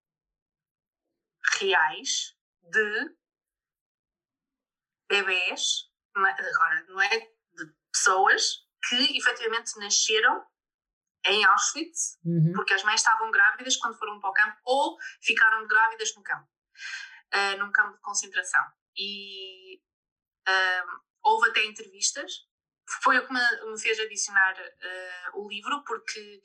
reais 1.59 2.37
de 2.63 3.17
bebês, 5.09 5.91
agora 6.15 6.85
não 6.89 7.01
é 7.01 7.19
de 7.19 7.75
pessoas 7.93 8.67
que 8.89 9.19
efetivamente 9.19 9.79
nasceram 9.79 10.45
em 11.25 11.45
Auschwitz, 11.45 12.19
uhum. 12.25 12.53
porque 12.55 12.75
as 12.75 12.85
mães 12.85 13.01
estavam 13.01 13.31
grávidas 13.31 13.77
quando 13.77 13.99
foram 13.99 14.21
para 14.21 14.31
o 14.31 14.33
campo 14.33 14.61
ou 14.65 14.97
ficaram 15.21 15.67
grávidas 15.67 16.15
no 16.15 16.23
campo, 16.23 16.49
uh, 17.35 17.59
num 17.59 17.73
campo 17.73 17.97
de 17.97 18.03
concentração. 18.03 18.65
E 18.97 19.83
uh, 20.49 21.01
houve 21.23 21.51
até 21.51 21.65
entrevistas 21.65 22.47
foi 23.03 23.19
o 23.19 23.27
que 23.27 23.33
me, 23.33 23.41
me 23.71 23.81
fez 23.81 23.99
adicionar 24.01 24.55
uh, 24.59 25.41
o 25.41 25.49
livro, 25.49 25.83
porque 25.85 26.43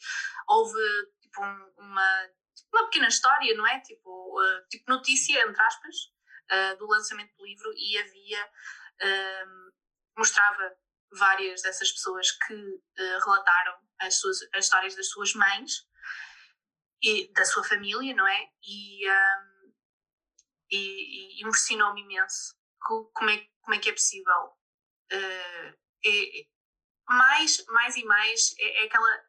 houve 0.48 0.80
tipo, 1.22 1.42
um, 1.42 1.74
uma, 1.78 2.30
uma 2.74 2.84
pequena 2.86 3.08
história, 3.08 3.56
não 3.56 3.68
é? 3.68 3.80
Tipo, 3.82 4.10
uh, 4.10 4.68
tipo 4.70 4.90
notícia, 4.90 5.42
entre 5.42 5.62
aspas, 5.62 5.96
uh, 6.52 6.78
do 6.78 6.88
lançamento 6.88 7.36
do 7.38 7.46
livro 7.46 7.72
e 7.76 7.98
havia, 7.98 8.50
mostrava 10.18 10.76
várias 11.12 11.62
dessas 11.64 11.92
pessoas 11.92 12.32
que 12.32 12.82
relataram 12.96 13.76
as, 14.00 14.16
suas, 14.20 14.38
as 14.54 14.66
histórias 14.66 14.96
das 14.96 15.10
suas 15.10 15.34
mães 15.34 15.88
e 17.02 17.32
da 17.34 17.44
sua 17.44 17.64
família, 17.64 18.14
não 18.14 18.28
é? 18.28 18.50
E, 18.64 19.10
um, 19.10 19.74
e, 20.70 21.40
e 21.40 21.44
impressionou-me 21.44 22.02
imenso 22.02 22.56
como 22.80 23.30
é, 23.30 23.48
como 23.62 23.76
é 23.76 23.80
que 23.80 23.90
é 23.90 23.94
possível. 23.94 24.54
Uh, 25.12 25.82
é, 26.06 26.46
mais, 27.08 27.66
mais 27.68 27.96
e 27.96 28.04
mais 28.06 28.56
é, 28.58 28.84
é, 28.84 28.86
aquela, 28.86 29.24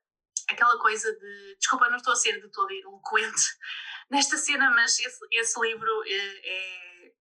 aquela 0.48 0.78
coisa 0.78 1.12
de. 1.12 1.56
Desculpa, 1.56 1.90
não 1.90 1.96
estou 1.96 2.12
a 2.12 2.16
ser 2.16 2.40
de 2.40 2.48
todo 2.50 2.70
eloquente 2.70 3.42
nesta 4.10 4.36
cena, 4.36 4.70
mas 4.70 4.98
esse, 4.98 5.26
esse 5.32 5.60
livro 5.60 6.04
é, 6.06 6.48
é, 6.48 7.14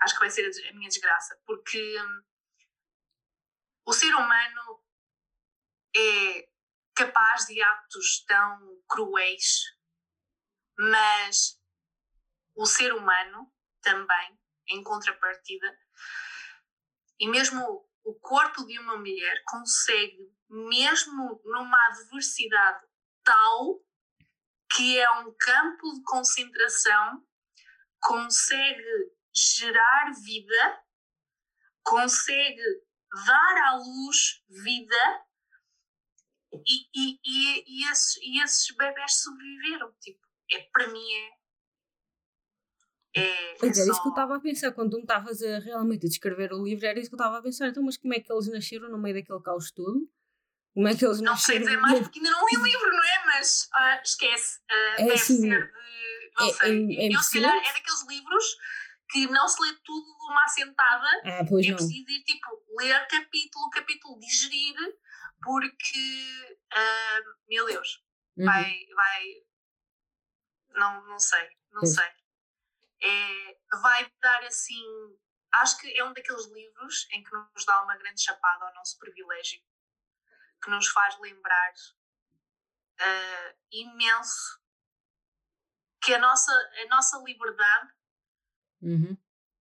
acho 0.00 0.14
que 0.14 0.20
vai 0.20 0.30
ser 0.30 0.50
a 0.68 0.72
minha 0.74 0.88
desgraça, 0.88 1.40
porque 1.46 2.00
um, 2.00 2.22
o 3.86 3.92
ser 3.92 4.14
humano 4.14 4.84
é 5.96 6.48
capaz 6.94 7.46
de 7.46 7.62
atos 7.62 8.24
tão 8.26 8.82
cruéis, 8.88 9.62
mas 10.78 11.60
o 12.54 12.66
ser 12.66 12.92
humano 12.92 13.52
também, 13.82 14.38
em 14.68 14.82
contrapartida, 14.82 15.78
e 17.18 17.28
mesmo 17.28 17.85
o 18.06 18.14
corpo 18.20 18.64
de 18.64 18.78
uma 18.78 18.96
mulher 18.96 19.42
consegue, 19.46 20.32
mesmo 20.48 21.42
numa 21.44 21.86
adversidade 21.88 22.86
tal, 23.24 23.80
que 24.74 24.98
é 24.98 25.10
um 25.10 25.34
campo 25.36 25.92
de 25.92 26.02
concentração, 26.04 27.26
consegue 28.00 29.12
gerar 29.34 30.12
vida, 30.24 30.84
consegue 31.82 32.62
dar 33.26 33.56
à 33.70 33.76
luz 33.76 34.40
vida 34.48 35.24
e, 36.64 36.88
e, 36.94 37.20
e, 37.24 37.64
e, 37.66 37.90
esses, 37.90 38.16
e 38.22 38.40
esses 38.40 38.76
bebés 38.76 39.20
sobreviveram. 39.20 39.92
Tipo, 40.00 40.20
é, 40.52 40.60
para 40.72 40.86
mim 40.88 41.12
é 41.12 41.35
é, 43.16 43.54
pois 43.58 43.78
é, 43.78 43.80
era 43.80 43.90
isso 43.90 44.02
que 44.02 44.08
eu 44.08 44.12
estava 44.12 44.36
a 44.36 44.40
pensar, 44.40 44.72
quando 44.72 44.90
tu 44.90 44.96
me 44.96 45.02
estavas 45.02 45.42
a 45.42 45.58
realmente 45.60 46.06
descrever 46.06 46.52
o 46.52 46.62
livro, 46.62 46.84
era 46.84 47.00
isso 47.00 47.08
que 47.08 47.14
eu 47.14 47.18
estava 47.18 47.38
a 47.38 47.42
pensar, 47.42 47.68
então, 47.68 47.82
mas 47.82 47.96
como 47.96 48.12
é 48.12 48.20
que 48.20 48.30
eles 48.30 48.46
nasceram 48.48 48.90
no 48.90 48.98
meio 48.98 49.14
daquele 49.14 49.40
caos 49.40 49.70
todo? 49.70 50.06
Como 50.74 50.86
é 50.86 50.94
que 50.94 51.02
eles 51.02 51.22
não 51.22 51.32
nasceram? 51.32 51.60
Não 51.60 51.66
sei 51.66 51.76
dizer 51.76 51.80
mais 51.80 52.00
porque 52.00 52.18
ainda 52.18 52.30
não 52.30 52.46
li 52.46 52.56
o 52.58 52.62
livro, 52.62 52.90
não 52.90 53.04
é? 53.04 53.24
Mas 53.24 53.70
uh, 53.72 54.02
esquece, 54.04 54.58
uh, 54.70 54.74
é 54.74 54.96
deve 54.96 55.12
assim, 55.14 55.40
ser 55.40 55.66
de. 55.66 55.72
Não 56.38 56.46
é, 56.46 56.52
sei. 56.52 56.96
É, 56.96 57.06
é 57.06 57.16
eu, 57.16 57.20
se 57.22 57.32
calhar, 57.32 57.56
é 57.56 57.72
daqueles 57.72 58.06
livros 58.06 58.44
que 59.08 59.26
não 59.28 59.48
se 59.48 59.62
lê 59.62 59.72
tudo 59.82 60.04
de 60.04 60.30
uma 60.30 60.44
assentada. 60.44 61.06
Ah, 61.24 61.44
pois 61.48 61.64
é 61.64 61.70
não. 61.70 61.76
preciso 61.76 62.10
ir, 62.10 62.24
tipo, 62.24 62.62
ler 62.78 63.06
capítulo, 63.08 63.70
capítulo, 63.70 64.18
digerir, 64.18 64.74
porque, 65.42 66.58
uh, 66.74 67.48
meu 67.48 67.64
Deus, 67.64 68.04
uhum. 68.36 68.44
vai, 68.44 68.76
vai. 68.94 69.24
Não, 70.74 71.06
não 71.06 71.18
sei, 71.18 71.48
não 71.72 71.80
pois. 71.80 71.94
sei 71.94 72.04
é, 73.06 73.58
vai 73.80 74.12
dar 74.20 74.44
assim. 74.44 74.82
Acho 75.54 75.78
que 75.78 75.98
é 75.98 76.04
um 76.04 76.12
daqueles 76.12 76.46
livros 76.46 77.06
em 77.12 77.22
que 77.22 77.30
nos 77.34 77.64
dá 77.64 77.82
uma 77.82 77.96
grande 77.96 78.20
chapada 78.22 78.66
ao 78.66 78.74
nosso 78.74 78.98
privilégio, 78.98 79.60
que 80.62 80.70
nos 80.70 80.88
faz 80.88 81.18
lembrar 81.20 81.72
uh, 83.00 83.58
imenso 83.70 84.60
que 86.02 86.14
a 86.14 86.18
nossa, 86.18 86.52
a 86.52 86.86
nossa 86.88 87.18
liberdade 87.24 87.92
uhum. 88.82 89.16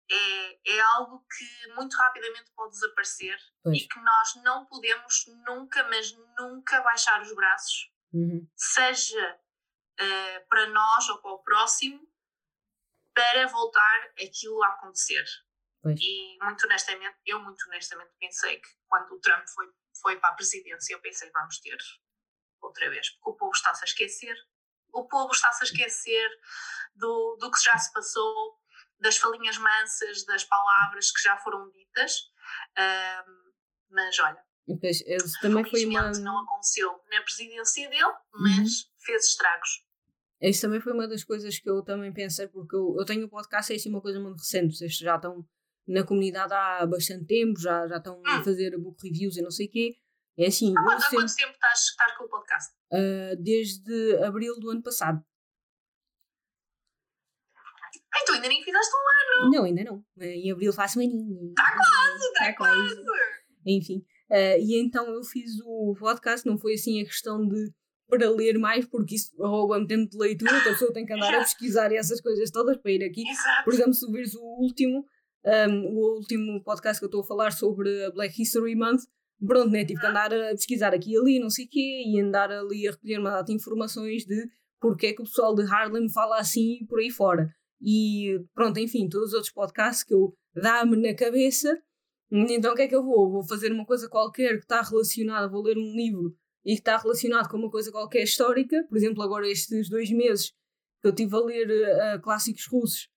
é, 0.09 0.75
é 0.77 0.81
algo 0.95 1.25
que 1.27 1.73
muito 1.73 1.95
rapidamente 1.97 2.51
pode 2.55 2.71
desaparecer 2.71 3.37
pois. 3.63 3.77
e 3.77 3.87
que 3.87 3.99
nós 3.99 4.35
não 4.43 4.65
podemos 4.65 5.25
nunca, 5.45 5.83
mas 5.89 6.13
nunca 6.37 6.81
baixar 6.81 7.21
os 7.21 7.35
braços, 7.35 7.91
uhum. 8.13 8.47
seja 8.55 9.39
uh, 9.99 10.47
para 10.47 10.67
nós 10.67 11.09
ou 11.09 11.21
para 11.21 11.31
o 11.31 11.43
próximo, 11.43 12.11
para 13.14 13.47
voltar 13.47 14.14
aquilo 14.22 14.64
a 14.64 14.68
acontecer. 14.70 15.26
Pois. 15.82 15.99
E 15.99 16.38
muito 16.41 16.66
honestamente, 16.66 17.18
eu 17.26 17.39
muito 17.39 17.64
honestamente 17.68 18.12
pensei 18.20 18.59
que 18.59 18.70
quando 18.88 19.12
o 19.14 19.20
Trump 19.20 19.43
foi, 19.53 19.68
foi 20.01 20.20
para 20.20 20.30
a 20.30 20.34
presidência, 20.34 20.93
eu 20.93 21.01
pensei 21.01 21.30
vamos 21.32 21.59
ter 21.59 21.78
outra 22.62 22.89
vez, 22.89 23.09
porque 23.09 23.30
o 23.30 23.34
povo 23.36 23.51
está-se 23.53 23.84
a 23.84 23.86
esquecer. 23.86 24.36
O 24.93 25.07
povo 25.07 25.32
está-se 25.32 25.64
a 25.64 25.66
esquecer 25.66 26.30
do, 26.95 27.38
do 27.39 27.49
que 27.49 27.64
já 27.64 27.78
se 27.78 27.91
passou, 27.93 28.59
das 28.99 29.18
falinhas 29.18 29.57
mansas, 29.57 30.26
das 30.26 30.43
palavras 30.43 31.12
que 31.12 31.22
já 31.22 31.38
foram 31.38 31.70
ditas. 31.72 32.30
Um, 32.78 33.51
mas 33.89 34.20
olha, 34.20 34.43
pois, 34.80 35.01
também 35.41 35.70
foi 35.70 35.86
uma... 35.86 36.12
não 36.12 36.39
aconteceu 36.43 36.91
na 37.09 37.22
presidência 37.22 37.89
dele, 37.89 38.14
mas 38.34 38.57
uhum. 38.57 38.89
fez 38.99 39.28
estragos. 39.28 39.84
Isso 40.41 40.61
também 40.61 40.79
foi 40.79 40.93
uma 40.93 41.07
das 41.07 41.23
coisas 41.23 41.59
que 41.59 41.69
eu 41.69 41.83
também 41.83 42.11
pensei, 42.11 42.47
porque 42.47 42.75
eu, 42.75 42.95
eu 42.97 43.05
tenho 43.05 43.25
o 43.25 43.29
podcast, 43.29 43.71
é 43.71 43.75
assim 43.75 43.89
uma 43.89 44.01
coisa 44.01 44.19
muito 44.19 44.39
recente, 44.39 44.75
vocês 44.75 44.97
já 44.97 45.15
estão 45.15 45.45
na 45.87 46.03
comunidade 46.03 46.53
há 46.53 46.85
bastante 46.85 47.25
tempo, 47.25 47.59
já, 47.59 47.87
já 47.87 47.97
estão 47.97 48.21
a 48.25 48.39
hum. 48.39 48.43
fazer 48.43 48.75
book 48.77 48.97
reviews 49.07 49.37
e 49.37 49.41
não 49.41 49.51
sei 49.51 49.67
o 49.67 49.69
quê. 49.69 49.95
É 50.37 50.47
assim. 50.47 50.73
Há 50.77 50.83
quanto, 50.83 51.01
sempre, 51.01 51.35
tempo 51.35 51.53
estás, 51.53 51.79
estás 51.79 52.17
com 52.17 52.23
o 52.23 52.29
podcast? 52.29 52.73
Uh, 52.91 53.35
desde 53.41 54.17
abril 54.23 54.59
do 54.59 54.71
ano 54.71 54.81
passado. 54.81 55.23
Ai, 58.13 58.23
tu 58.25 58.33
ainda 58.33 58.47
nem 58.47 58.63
fizeste 58.63 58.91
um 58.93 59.43
ano! 59.43 59.51
Não, 59.51 59.63
ainda 59.63 59.83
não. 59.83 60.05
Em 60.19 60.51
abril 60.51 60.73
faço 60.73 60.99
um 60.99 61.03
aninho. 61.03 61.49
Está 61.49 61.75
quase, 61.75 62.25
está 62.25 62.45
tá 62.45 62.53
quase. 62.55 63.03
quase. 63.03 63.41
Enfim. 63.65 64.05
Uh, 64.29 64.57
e 64.59 64.81
então 64.81 65.05
eu 65.07 65.23
fiz 65.23 65.59
o 65.63 65.95
podcast, 65.99 66.47
não 66.47 66.57
foi 66.57 66.73
assim 66.73 67.01
a 67.01 67.05
questão 67.05 67.47
de 67.47 67.71
para 68.12 68.30
ler 68.30 68.59
mais, 68.59 68.86
porque 68.86 69.16
isso 69.16 69.32
rouba-me 69.39 69.88
tempo 69.88 70.09
de 70.09 70.18
leitura, 70.18 70.51
então 70.51 70.70
a 70.70 70.74
pessoa 70.74 70.93
tem 70.93 71.05
que 71.05 71.14
andar 71.14 71.34
a 71.34 71.39
pesquisar 71.39 71.91
essas 71.93 72.20
coisas 72.20 72.51
todas 72.51 72.76
para 72.78 72.91
ir 72.91 73.03
aqui. 73.03 73.24
Exato. 73.28 73.64
Por 73.64 73.74
exemplo, 73.74 73.93
se 73.93 74.12
vires 74.12 74.36
o 74.36 74.43
último, 74.59 75.05
um, 75.45 75.95
o 75.95 76.18
último 76.18 76.62
podcast 76.62 76.99
que 76.99 77.05
eu 77.05 77.07
estou 77.07 77.22
a 77.22 77.26
falar 77.26 77.51
sobre 77.51 78.03
a 78.03 78.12
Black 78.12 78.39
History 78.41 78.76
Month, 78.76 79.03
pronto, 79.47 79.70
né? 79.70 79.86
Tive 79.86 80.01
que 80.01 80.05
andar 80.05 80.34
a 80.34 80.49
pesquisar 80.49 80.93
aqui 80.93 81.14
e 81.14 81.18
ali, 81.18 81.39
não 81.39 81.49
sei 81.49 81.66
o 81.66 81.70
quê, 81.70 82.03
e 82.05 82.20
andar 82.20 82.51
ali 82.51 82.86
a 82.86 82.91
recolher 82.91 83.20
uma 83.20 83.32
data 83.32 83.45
de 83.45 83.53
informações 83.53 84.26
de 84.26 84.45
porque 84.80 85.07
é 85.07 85.14
que 85.14 85.22
o 85.22 85.26
pessoal 85.26 85.55
de 85.55 85.64
Harlem 85.64 86.09
fala 86.09 86.38
assim 86.38 86.86
por 86.89 86.99
aí 86.99 87.09
fora. 87.09 87.49
E 87.82 88.43
pronto, 88.53 88.78
enfim, 88.80 89.07
todos 89.07 89.30
os 89.30 89.34
outros 89.34 89.53
podcasts 89.53 90.03
que 90.03 90.14
eu 90.14 90.34
dá-me 90.53 90.97
na 90.97 91.16
cabeça. 91.16 91.80
Então 92.30 92.74
o 92.74 92.76
que 92.76 92.82
é 92.82 92.88
que 92.88 92.95
eu 92.95 93.03
vou? 93.03 93.32
Vou 93.32 93.43
fazer 93.47 93.72
uma 93.72 93.86
coisa 93.86 94.09
qualquer 94.09 94.57
que 94.57 94.64
está 94.64 94.82
relacionada, 94.82 95.47
vou 95.47 95.64
ler 95.64 95.78
um 95.78 95.95
livro 95.95 96.36
e 96.66 96.74
que 96.74 96.80
está 96.80 96.97
relacionado 96.97 97.49
com 97.49 97.57
uma 97.57 97.72
coisa 97.72 97.91
qualquer 97.91 98.24
histórica. 98.24 98.84
Por 98.88 98.97
exemplo, 98.97 99.24
agora 99.24 99.49
estes 99.49 99.89
dois 99.89 100.12
meses 100.12 100.51
que 101.01 101.07
eu 101.07 101.12
estive 101.12 101.36
a 101.36 101.39
ler 101.39 101.68
uh, 101.70 102.22
clássicos 102.22 102.66
russos 102.68 103.09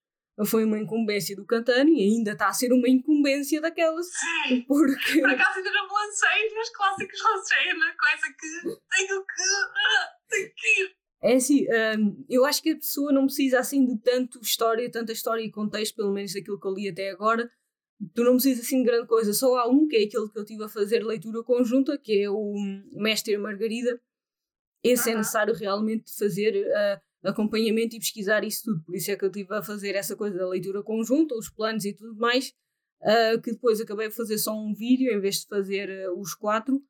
foi 0.47 0.65
uma 0.65 0.79
incumbência 0.79 1.37
do 1.37 1.47
Cantano 1.47 1.91
e 1.91 2.03
ainda 2.03 2.33
está 2.33 2.49
a 2.49 2.53
ser 2.53 2.73
uma 2.73 2.89
incumbência 2.89 3.61
daquelas. 3.61 4.07
Sim. 4.07 4.63
Porque... 4.67 5.21
Por 5.21 5.31
acaso 5.31 5.59
ainda 5.59 5.71
não 5.71 5.87
me 5.87 5.95
lancei 5.95 6.55
nos 6.57 6.71
clássicos 6.71 7.21
russos, 7.23 7.51
é 7.53 7.75
uma 7.75 7.93
coisa 7.97 8.35
que 8.39 8.81
tenho 8.97 9.25
que. 9.25 10.05
Tenho 10.27 10.51
que 10.57 10.83
ir. 10.83 10.97
É 11.23 11.35
assim, 11.37 11.65
um, 11.99 12.25
eu 12.29 12.45
acho 12.45 12.63
que 12.63 12.71
a 12.71 12.77
pessoa 12.77 13.13
não 13.13 13.27
precisa 13.27 13.59
assim 13.59 13.85
de 13.87 13.99
tanto 14.01 14.41
história, 14.41 14.91
tanta 14.91 15.13
história 15.13 15.43
e 15.43 15.51
contexto, 15.51 15.95
pelo 15.95 16.13
menos 16.13 16.33
daquilo 16.33 16.59
que 16.59 16.67
eu 16.67 16.75
li 16.75 16.89
até 16.89 17.11
agora, 17.11 17.49
tu 18.15 18.25
não 18.25 18.33
precisas 18.33 18.65
assim 18.65 18.79
de 18.79 18.85
grande 18.85 19.07
coisa, 19.07 19.33
só 19.33 19.57
há 19.57 19.69
um 19.69 19.87
que 19.87 19.97
é 19.97 20.05
aquele 20.05 20.29
que 20.29 20.39
eu 20.39 20.43
estive 20.43 20.65
a 20.65 20.69
fazer 20.69 21.05
leitura 21.05 21.43
conjunta, 21.43 21.99
que 21.99 22.23
é 22.23 22.31
o 22.31 22.55
Mestre 22.93 23.37
Margarida. 23.39 24.01
Esse 24.83 25.11
é 25.11 25.17
necessário 25.17 25.55
realmente 25.55 26.15
fazer 26.19 26.67
uh, 26.67 27.29
acompanhamento 27.29 27.97
e 27.97 27.99
pesquisar 27.99 28.45
isso 28.45 28.65
tudo, 28.65 28.85
por 28.85 28.95
isso 28.95 29.11
é 29.11 29.17
que 29.17 29.25
eu 29.25 29.31
estive 29.31 29.55
a 29.55 29.63
fazer 29.63 29.95
essa 29.95 30.15
coisa 30.15 30.37
da 30.37 30.47
leitura 30.47 30.83
conjunta, 30.83 31.35
os 31.35 31.49
planos 31.49 31.87
e 31.87 31.95
tudo 31.95 32.15
mais, 32.17 32.53
uh, 33.01 33.41
que 33.41 33.53
depois 33.53 33.81
acabei 33.81 34.09
de 34.09 34.15
fazer 34.15 34.37
só 34.37 34.53
um 34.53 34.75
vídeo 34.75 35.11
em 35.11 35.21
vez 35.21 35.37
de 35.37 35.47
fazer 35.47 35.89
uh, 36.09 36.21
os 36.21 36.35
quatro, 36.35 36.83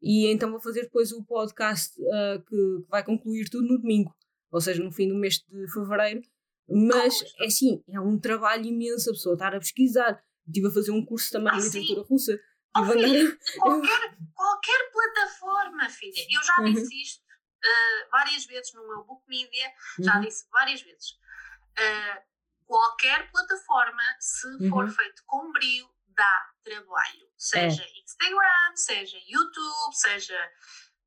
e 0.00 0.26
então 0.28 0.50
vou 0.50 0.60
fazer 0.60 0.82
depois 0.82 1.12
o 1.12 1.22
podcast 1.24 1.94
que, 1.94 2.42
que 2.48 2.88
vai 2.88 3.04
concluir 3.04 3.48
tudo 3.50 3.68
no 3.68 3.78
domingo, 3.78 4.14
ou 4.50 4.60
seja, 4.60 4.82
no 4.82 4.90
fim 4.90 5.08
do 5.08 5.14
mês 5.14 5.34
de 5.34 5.72
fevereiro. 5.72 6.22
Mas 6.68 7.22
é 7.40 7.46
assim, 7.46 7.82
é 7.88 8.00
um 8.00 8.18
trabalho 8.18 8.64
imenso 8.64 9.10
a 9.10 9.12
pessoa 9.12 9.34
estar 9.34 9.54
a 9.54 9.58
pesquisar, 9.58 10.22
Estive 10.46 10.68
a 10.68 10.70
fazer 10.70 10.90
um 10.90 11.04
curso 11.04 11.30
também 11.30 11.52
ah, 11.52 11.58
de 11.58 11.64
literatura 11.64 12.06
russa. 12.08 12.40
Oh, 12.74 12.84
filha, 12.84 13.38
qualquer, 13.58 14.16
qualquer 14.34 14.90
plataforma, 14.90 15.88
filha. 15.90 16.26
Eu 16.30 16.42
já 16.42 16.56
uhum. 16.58 16.72
disse 16.72 17.02
isto 17.02 17.22
uh, 17.22 18.10
várias 18.10 18.46
vezes 18.46 18.72
no 18.72 18.86
meu 18.86 19.04
Book 19.04 19.22
Media, 19.28 19.72
já 20.00 20.16
uhum. 20.16 20.20
disse 20.22 20.48
várias 20.50 20.80
vezes. 20.82 21.10
Uh, 21.78 22.22
qualquer 22.64 23.30
plataforma, 23.30 24.02
se 24.18 24.46
uhum. 24.46 24.70
for 24.70 24.88
feito 24.88 25.22
com 25.26 25.52
brilho, 25.52 25.88
dá 26.08 26.50
trabalho. 26.64 27.28
Seja 27.36 27.82
é. 27.82 28.00
Instagram, 28.00 28.76
seja 28.76 29.18
YouTube, 29.26 29.94
seja 29.94 30.50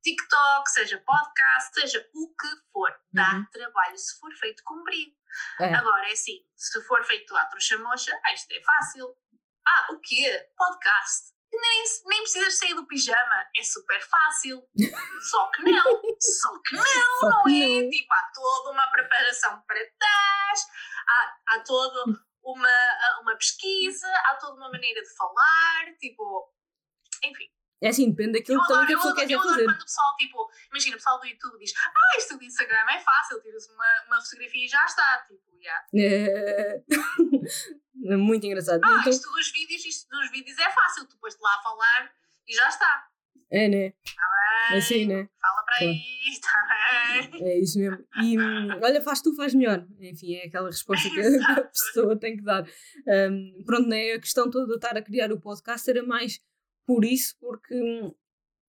TikTok, 0.03 0.69
seja 0.69 0.97
podcast, 0.99 1.79
seja 1.79 2.09
o 2.13 2.27
que 2.35 2.71
for. 2.71 2.93
Dá 3.11 3.35
uhum. 3.35 3.45
trabalho 3.51 3.97
se 3.97 4.19
for 4.19 4.31
feito 4.35 4.63
com 4.63 4.83
brilho. 4.83 5.13
É. 5.59 5.73
Agora, 5.73 6.09
é 6.09 6.13
assim, 6.13 6.45
se 6.55 6.81
for 6.83 7.03
feito 7.03 7.35
à 7.35 7.45
trouxa 7.45 7.77
mocha, 7.79 8.11
ah, 8.23 8.33
isto 8.33 8.51
é 8.51 8.61
fácil. 8.61 9.17
Ah, 9.67 9.87
o 9.91 9.99
quê? 9.99 10.47
Podcast. 10.55 11.33
Nem, 11.51 11.83
nem 12.07 12.21
precisas 12.21 12.57
sair 12.57 12.73
do 12.73 12.85
pijama, 12.85 13.45
é 13.57 13.63
super 13.63 14.01
fácil. 14.01 14.61
Só 15.31 15.49
que 15.51 15.63
não, 15.63 16.01
só 16.19 16.61
que 16.61 16.75
não, 16.75 16.83
só 17.19 17.29
não 17.29 17.43
que 17.43 17.63
é? 17.63 17.81
Não. 17.81 17.89
Tipo, 17.89 18.13
há 18.13 18.31
toda 18.33 18.71
uma 18.71 18.87
preparação 18.91 19.63
para 19.65 19.79
trás, 19.97 20.67
há, 21.07 21.37
há 21.47 21.59
toda 21.61 22.03
uma, 22.43 22.69
uma 23.21 23.35
pesquisa, 23.37 24.07
há 24.25 24.35
toda 24.35 24.55
uma 24.55 24.69
maneira 24.69 25.01
de 25.01 25.15
falar, 25.15 25.95
tipo, 25.99 26.53
enfim. 27.23 27.49
É 27.81 27.89
assim, 27.89 28.09
depende 28.09 28.39
daquilo 28.39 28.61
que 28.61 28.67
também 28.67 28.87
que 28.87 28.93
a 28.93 28.97
pessoa 28.97 29.15
quer 29.15 29.27
fazer. 29.29 29.65
quando 29.65 29.81
o 29.81 29.85
pessoal, 29.85 30.15
tipo, 30.17 30.51
imagina, 30.69 30.95
o 30.95 30.99
pessoal 30.99 31.19
do 31.19 31.27
YouTube 31.27 31.59
diz, 31.59 31.73
ah, 31.77 32.17
isto 32.17 32.37
do 32.37 32.43
Instagram 32.43 32.85
é 32.91 32.99
fácil, 32.99 33.41
tiras 33.41 33.67
uma, 33.69 34.03
uma 34.07 34.21
fotografia 34.21 34.65
e 34.65 34.67
já 34.67 34.83
está, 34.85 35.25
tipo, 35.27 35.57
yeah. 35.57 36.83
é... 38.03 38.15
Muito 38.15 38.45
engraçado. 38.45 38.81
Ah, 38.83 38.97
então... 38.99 39.11
isto 39.11 39.31
dos 39.31 39.51
vídeos, 39.51 39.85
isto 39.85 40.09
dos 40.09 40.31
vídeos 40.31 40.57
é 40.57 40.69
fácil, 40.71 41.07
tu 41.07 41.17
pões-te 41.19 41.41
lá 41.41 41.55
a 41.59 41.63
falar 41.63 42.11
e 42.47 42.53
já 42.53 42.67
está. 42.69 43.07
É, 43.51 43.67
né? 43.67 43.91
Tá 43.91 44.69
bem. 44.69 44.77
Assim, 44.77 45.05
né? 45.05 45.29
Fala 45.39 45.63
para 45.63 45.75
aí, 45.79 46.01
tá 46.41 47.29
bem. 47.31 47.43
É 47.43 47.59
isso 47.59 47.79
mesmo. 47.79 48.03
E 48.23 48.37
olha, 48.83 49.01
faz 49.01 49.21
tu, 49.21 49.35
faz 49.35 49.53
melhor. 49.53 49.85
Enfim, 49.99 50.35
é 50.35 50.47
aquela 50.47 50.67
resposta 50.67 51.09
que 51.09 51.21
a 51.21 51.61
pessoa 51.63 52.19
tem 52.19 52.37
que 52.37 52.43
dar. 52.43 52.67
Um, 53.07 53.63
pronto, 53.65 53.87
né? 53.87 54.13
A 54.13 54.19
questão 54.19 54.49
toda 54.49 54.67
de 54.67 54.75
estar 54.75 54.97
a 54.97 55.01
criar 55.01 55.31
o 55.31 55.39
podcast 55.39 55.89
era 55.89 56.03
mais 56.03 56.39
por 56.85 57.05
isso, 57.05 57.35
porque 57.39 57.75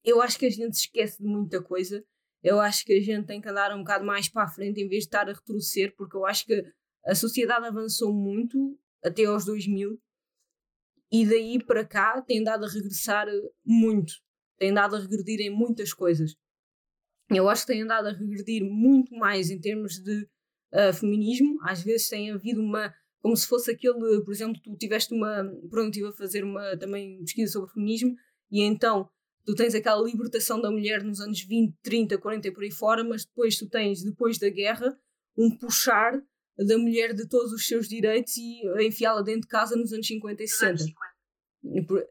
eu 0.05 0.23
acho 0.23 0.39
que 0.39 0.47
a 0.47 0.51
gente 0.51 0.77
se 0.77 0.85
esquece 0.85 1.23
de 1.23 1.29
muita 1.29 1.63
coisa. 1.63 2.05
Eu 2.43 2.61
acho 2.61 2.85
que 2.85 2.93
a 2.93 3.01
gente 3.01 3.27
tem 3.27 3.41
que 3.41 3.49
andar 3.49 3.75
um 3.75 3.79
bocado 3.79 4.05
mais 4.05 4.29
para 4.29 4.45
a 4.45 4.49
frente 4.49 4.81
em 4.81 4.89
vez 4.89 5.03
de 5.03 5.09
estar 5.09 5.29
a 5.29 5.33
retroceder, 5.33 5.95
porque 5.97 6.17
eu 6.17 6.25
acho 6.25 6.45
que 6.45 6.65
a 7.05 7.15
sociedade 7.15 7.67
avançou 7.67 8.13
muito 8.13 8.79
até 9.07 9.25
aos 9.25 9.45
2000 9.45 9.99
e 11.13 11.27
daí 11.27 11.63
para 11.65 11.85
cá 11.85 12.21
tem 12.21 12.43
dado 12.43 12.65
a 12.65 12.69
regressar 12.69 13.27
muito, 13.65 14.15
tem 14.59 14.75
dado 14.75 14.97
a 14.97 14.99
regredir 14.99 15.41
em 15.41 15.51
muitas 15.51 15.93
coisas. 15.93 16.35
Eu 17.31 17.49
acho 17.49 17.63
que 17.67 17.73
tem 17.73 17.83
andado 17.83 18.09
a 18.09 18.13
regredir 18.13 18.65
muito 18.65 19.15
mais 19.15 19.51
em 19.51 19.61
termos 19.61 19.95
de 19.99 20.29
uh, 20.73 20.93
feminismo. 20.93 21.59
Às 21.63 21.83
vezes 21.83 22.09
tem 22.09 22.31
havido 22.31 22.61
uma 22.61 22.95
como 23.21 23.37
se 23.37 23.49
fosse 23.49 23.73
aquele, 23.73 24.23
por 24.23 24.33
exemplo, 24.33 24.61
tu 24.63 24.77
tiveste 24.77 25.13
uma, 25.13 25.43
pronto, 25.69 25.89
estive 25.89 26.07
a 26.07 26.13
fazer 26.13 26.45
uma 26.45 26.77
também 26.77 27.19
pesquisa 27.25 27.55
sobre 27.55 27.73
feminismo 27.73 28.15
e 28.53 28.63
então 28.63 29.11
tu 29.45 29.53
tens 29.57 29.75
aquela 29.75 30.01
libertação 30.01 30.61
da 30.61 30.71
mulher 30.71 31.03
nos 31.03 31.21
anos 31.21 31.43
20, 31.43 31.75
30, 31.83 32.19
40 32.19 32.47
e 32.47 32.53
por 32.53 32.63
aí 32.63 32.71
fora, 32.71 33.03
mas 33.03 33.25
depois 33.25 33.59
tu 33.59 33.69
tens, 33.69 34.05
depois 34.05 34.39
da 34.39 34.49
guerra, 34.49 34.97
um 35.37 35.51
puxar 35.51 36.23
da 36.59 36.79
mulher 36.79 37.13
de 37.15 37.29
todos 37.29 37.53
os 37.53 37.67
seus 37.67 37.89
direitos 37.89 38.37
e 38.37 38.63
enfiá-la 38.87 39.23
dentro 39.23 39.43
de 39.43 39.49
casa 39.49 39.77
nos 39.77 39.93
anos 39.93 40.07
50 40.07 40.43
e 40.43 40.49
60. 40.49 40.85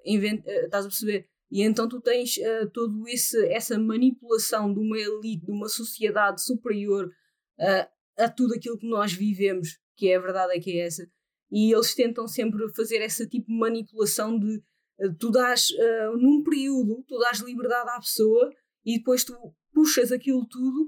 Invent, 0.05 0.45
uh, 0.45 0.65
estás 0.65 0.85
a 0.85 0.89
perceber? 0.89 1.27
E 1.49 1.61
então 1.61 1.87
tu 1.87 2.01
tens 2.01 2.37
uh, 2.37 2.69
todo 2.71 3.07
esse 3.07 3.47
essa 3.47 3.77
manipulação 3.79 4.73
de 4.73 4.79
uma 4.79 4.97
elite, 4.97 5.45
de 5.45 5.51
uma 5.51 5.69
sociedade 5.69 6.43
superior 6.43 7.07
uh, 7.07 7.87
a 8.17 8.29
tudo 8.29 8.53
aquilo 8.53 8.77
que 8.77 8.87
nós 8.87 9.13
vivemos 9.13 9.79
que 9.95 10.09
é 10.09 10.15
a 10.15 10.21
verdade 10.21 10.55
é 10.55 10.59
que 10.59 10.79
é 10.79 10.85
essa. 10.85 11.07
E 11.51 11.73
eles 11.73 11.95
tentam 11.95 12.27
sempre 12.27 12.67
fazer 12.73 12.97
essa 12.97 13.25
tipo 13.25 13.47
de 13.47 13.57
manipulação 13.57 14.37
de 14.37 14.57
uh, 14.99 15.13
tu 15.17 15.31
dás, 15.31 15.69
uh, 15.69 16.17
num 16.17 16.43
período, 16.43 17.03
tu 17.07 17.17
dás 17.19 17.39
liberdade 17.39 17.89
à 17.89 17.99
pessoa 17.99 18.51
e 18.85 18.97
depois 18.97 19.23
tu 19.23 19.33
puxas 19.73 20.11
aquilo 20.11 20.45
tudo 20.47 20.87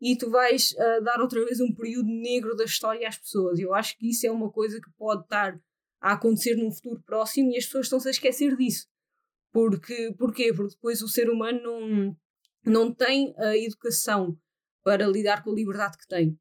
e 0.00 0.16
tu 0.16 0.30
vais 0.30 0.72
uh, 0.72 1.02
dar 1.02 1.20
outra 1.20 1.44
vez 1.44 1.60
um 1.60 1.74
período 1.74 2.08
negro 2.08 2.54
da 2.54 2.64
história 2.64 3.08
às 3.08 3.18
pessoas. 3.18 3.58
Eu 3.58 3.74
acho 3.74 3.96
que 3.98 4.10
isso 4.10 4.26
é 4.26 4.30
uma 4.30 4.50
coisa 4.50 4.80
que 4.80 4.90
pode 4.96 5.22
estar 5.22 5.58
a 6.00 6.12
acontecer 6.12 6.54
num 6.54 6.70
futuro 6.70 7.02
próximo 7.04 7.52
e 7.52 7.56
as 7.56 7.64
pessoas 7.64 7.86
estão-se 7.86 8.08
a 8.08 8.10
esquecer 8.12 8.56
disso. 8.56 8.86
Porque, 9.52 10.14
porquê? 10.16 10.52
Porque 10.54 10.74
depois 10.74 11.02
o 11.02 11.08
ser 11.08 11.28
humano 11.28 11.60
não, 11.62 12.16
não 12.64 12.94
tem 12.94 13.34
a 13.36 13.56
educação 13.56 14.38
para 14.84 15.06
lidar 15.06 15.42
com 15.42 15.50
a 15.50 15.54
liberdade 15.54 15.98
que 15.98 16.06
tem. 16.06 16.38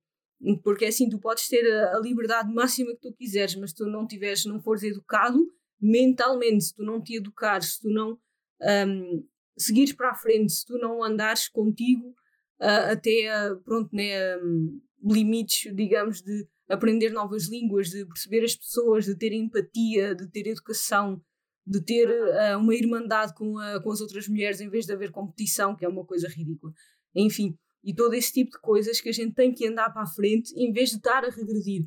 Porque 0.63 0.85
assim, 0.85 1.09
tu 1.09 1.19
podes 1.19 1.47
ter 1.47 1.65
a, 1.67 1.97
a 1.97 1.99
liberdade 1.99 2.53
máxima 2.53 2.91
que 2.91 3.01
tu 3.01 3.13
quiseres, 3.13 3.55
mas 3.55 3.73
tu 3.73 3.85
não 3.87 4.05
tiveres, 4.05 4.45
não 4.45 4.61
fores 4.61 4.83
educado 4.83 5.39
mentalmente, 5.81 6.65
se 6.65 6.75
tu 6.75 6.83
não 6.83 7.01
te 7.01 7.15
educares, 7.15 7.73
se 7.73 7.81
tu 7.81 7.89
não 7.89 8.19
um, 8.61 9.27
seguires 9.57 9.93
para 9.93 10.11
a 10.11 10.15
frente, 10.15 10.51
se 10.51 10.65
tu 10.65 10.77
não 10.77 11.03
andares 11.03 11.47
contigo 11.47 12.15
uh, 12.61 12.91
até, 12.91 13.51
uh, 13.51 13.57
pronto, 13.61 13.95
né, 13.95 14.37
um, 14.37 14.81
limites, 15.03 15.73
digamos, 15.75 16.21
de 16.21 16.47
aprender 16.69 17.11
novas 17.11 17.47
línguas, 17.47 17.89
de 17.89 18.05
perceber 18.05 18.43
as 18.43 18.55
pessoas, 18.55 19.05
de 19.05 19.15
ter 19.15 19.31
empatia, 19.33 20.13
de 20.15 20.27
ter 20.27 20.47
educação, 20.47 21.21
de 21.65 21.81
ter 21.81 22.09
uh, 22.09 22.57
uma 22.57 22.75
irmandade 22.75 23.33
com, 23.33 23.57
a, 23.57 23.81
com 23.81 23.91
as 23.91 24.01
outras 24.01 24.27
mulheres 24.27 24.61
em 24.61 24.69
vez 24.69 24.85
de 24.85 24.93
haver 24.93 25.11
competição, 25.11 25.75
que 25.75 25.85
é 25.85 25.89
uma 25.89 26.05
coisa 26.05 26.27
ridícula. 26.27 26.73
Enfim, 27.15 27.57
e 27.83 27.93
todo 27.93 28.13
esse 28.13 28.33
tipo 28.33 28.51
de 28.51 28.59
coisas 28.59 28.99
que 28.99 29.09
a 29.09 29.13
gente 29.13 29.33
tem 29.33 29.53
que 29.53 29.67
andar 29.67 29.91
para 29.91 30.03
a 30.03 30.07
frente 30.07 30.53
em 30.55 30.71
vez 30.71 30.89
de 30.89 30.97
estar 30.97 31.23
a 31.23 31.29
regredir. 31.29 31.83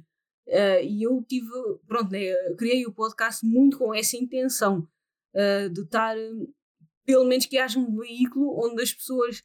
Uh, 0.47 0.83
e 0.83 1.03
eu 1.03 1.25
tive, 1.29 1.47
pronto, 1.87 2.11
né, 2.11 2.33
criei 2.59 2.85
o 2.87 2.93
podcast 2.93 3.45
muito 3.47 3.79
com 3.79 3.95
essa 3.95 4.17
intenção 4.17 4.89
uh, 5.35 5.71
de 5.71 5.83
estar, 5.83 6.17
pelo 7.05 7.25
menos 7.25 7.47
que 7.47 7.59
haja 7.59 7.79
um 7.79 7.97
veículo 7.97 8.67
onde 8.67 8.83
as 8.83 8.93
pessoas 8.93 9.43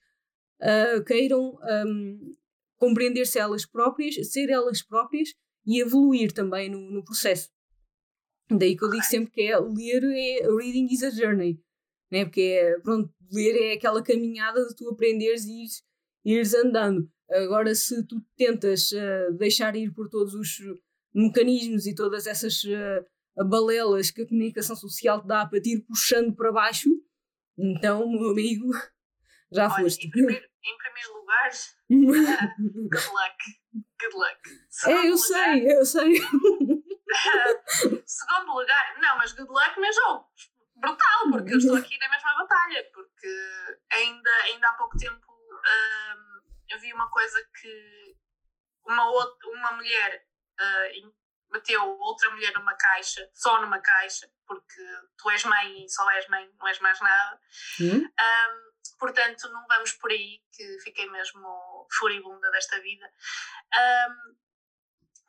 uh, 0.62 1.04
queiram 1.04 1.58
um, 1.86 2.36
compreender-se 2.78 3.40
elas 3.40 3.66
próprias, 3.66 4.16
ser 4.32 4.50
elas 4.50 4.82
próprias 4.82 5.30
e 5.66 5.82
evoluir 5.82 6.32
também 6.32 6.70
no, 6.70 6.80
no 6.92 7.04
processo. 7.04 7.50
Daí 8.50 8.78
que 8.78 8.84
eu 8.84 8.90
digo 8.90 9.04
sempre 9.04 9.32
que 9.32 9.42
é 9.42 9.58
ler 9.58 10.04
é 10.04 10.48
reading 10.48 10.88
is 10.92 11.04
a 11.04 11.10
journey, 11.10 11.60
né? 12.12 12.26
porque 12.26 12.42
é, 12.42 12.80
pronto, 12.80 13.12
ler 13.32 13.72
é 13.72 13.74
aquela 13.74 14.04
caminhada 14.04 14.64
de 14.68 14.76
tu 14.76 14.88
aprenderes 14.90 15.46
e 15.46 15.62
ires 15.62 15.84
ires 16.24 16.54
andando. 16.54 17.10
Agora, 17.32 17.74
se 17.74 18.06
tu 18.06 18.22
tentas 18.38 18.92
uh, 18.92 19.34
deixar 19.38 19.76
ir 19.76 19.92
por 19.92 20.10
todos 20.10 20.36
os 20.36 20.60
mecanismos 21.14 21.88
e 21.88 21.96
todas 21.96 22.28
essas 22.28 22.64
uh, 22.64 23.46
balelas 23.48 24.12
que 24.12 24.22
a 24.22 24.28
comunicação 24.28 24.76
social 24.76 25.22
te 25.22 25.28
dá 25.28 25.46
para 25.46 25.60
te 25.60 25.76
ir 25.76 25.82
puxando 25.82 26.36
para 26.36 26.52
baixo, 26.52 26.90
então, 27.58 28.08
meu 28.12 28.30
amigo, 28.30 28.70
já 29.56 29.66
Olha, 29.66 29.76
foste. 29.76 30.08
Em 30.08 30.10
primeiro, 30.10 30.46
em 30.64 30.78
primeiro 30.78 31.14
lugar, 31.14 31.50
uh, 31.50 31.96
good 32.90 33.08
luck. 33.08 33.38
Good 34.00 34.16
luck. 34.16 34.40
Segundo 34.70 34.98
é, 34.98 35.08
eu 35.08 35.16
lugar, 35.16 35.18
sei, 35.18 35.72
eu 35.72 35.86
sei. 35.86 36.16
segundo 38.06 38.54
lugar, 38.54 39.00
não, 39.00 39.18
mas 39.18 39.32
good 39.34 39.50
luck 39.50 39.80
mas 39.80 39.96
jogo. 39.96 40.30
Brutal, 40.76 41.32
porque 41.32 41.54
eu 41.54 41.58
estou 41.58 41.78
aqui 41.78 41.98
na 41.98 42.10
mesma 42.10 42.36
batalha, 42.36 42.90
porque 42.94 43.28
ainda, 43.92 44.30
ainda 44.44 44.70
há 44.70 44.74
pouco 44.74 44.98
tempo 44.98 45.32
uh, 45.32 46.36
eu 46.70 46.80
vi 46.80 46.94
uma 46.94 47.10
coisa 47.10 47.38
que 47.62 48.16
uma, 48.86 49.10
outra, 49.10 49.50
uma 49.50 49.72
mulher 49.74 50.26
uh, 50.60 51.14
meteu 51.52 51.82
outra 52.00 52.30
mulher 52.32 52.54
numa 52.54 52.76
caixa, 52.76 53.30
só 53.34 53.62
numa 53.62 53.80
caixa, 53.80 54.30
porque 54.46 54.82
tu 55.18 55.30
és 55.30 55.44
mãe 55.46 55.86
e 55.86 55.90
só 55.90 56.10
és 56.12 56.28
mãe, 56.28 56.50
não 56.60 56.68
és 56.68 56.80
mais 56.80 57.00
nada. 57.00 57.42
Hum? 57.80 58.04
Um, 58.04 58.75
portanto, 58.98 59.50
não 59.50 59.66
vamos 59.68 59.94
por 59.94 60.12
aí, 60.12 60.44
que 60.52 60.80
fiquei 60.80 61.10
mesmo 61.10 61.88
furibunda 61.98 62.50
desta 62.52 62.80
vida. 62.82 63.12
Um, 63.74 64.38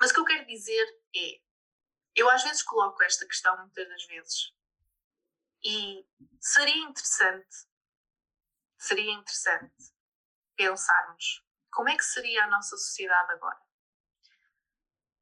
mas 0.00 0.10
o 0.10 0.14
que 0.14 0.20
eu 0.20 0.24
quero 0.24 0.46
dizer 0.46 1.00
é: 1.14 1.40
eu 2.14 2.30
às 2.30 2.42
vezes 2.42 2.62
coloco 2.62 3.02
esta 3.02 3.26
questão, 3.26 3.56
muitas 3.58 3.88
das 3.88 4.04
vezes, 4.06 4.52
e 5.64 6.06
seria 6.40 6.84
interessante, 6.84 7.56
seria 8.78 9.12
interessante 9.12 9.94
pensarmos 10.56 11.44
como 11.70 11.90
é 11.90 11.96
que 11.96 12.04
seria 12.04 12.44
a 12.44 12.48
nossa 12.48 12.76
sociedade 12.76 13.32
agora 13.32 13.66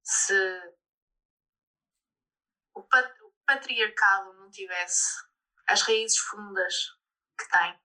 se 0.04 0.74
o 2.74 2.82
patriarcado 3.46 4.34
não 4.34 4.50
tivesse 4.50 5.24
as 5.66 5.82
raízes 5.82 6.18
fundas 6.18 6.74
que 7.38 7.48
tem. 7.48 7.83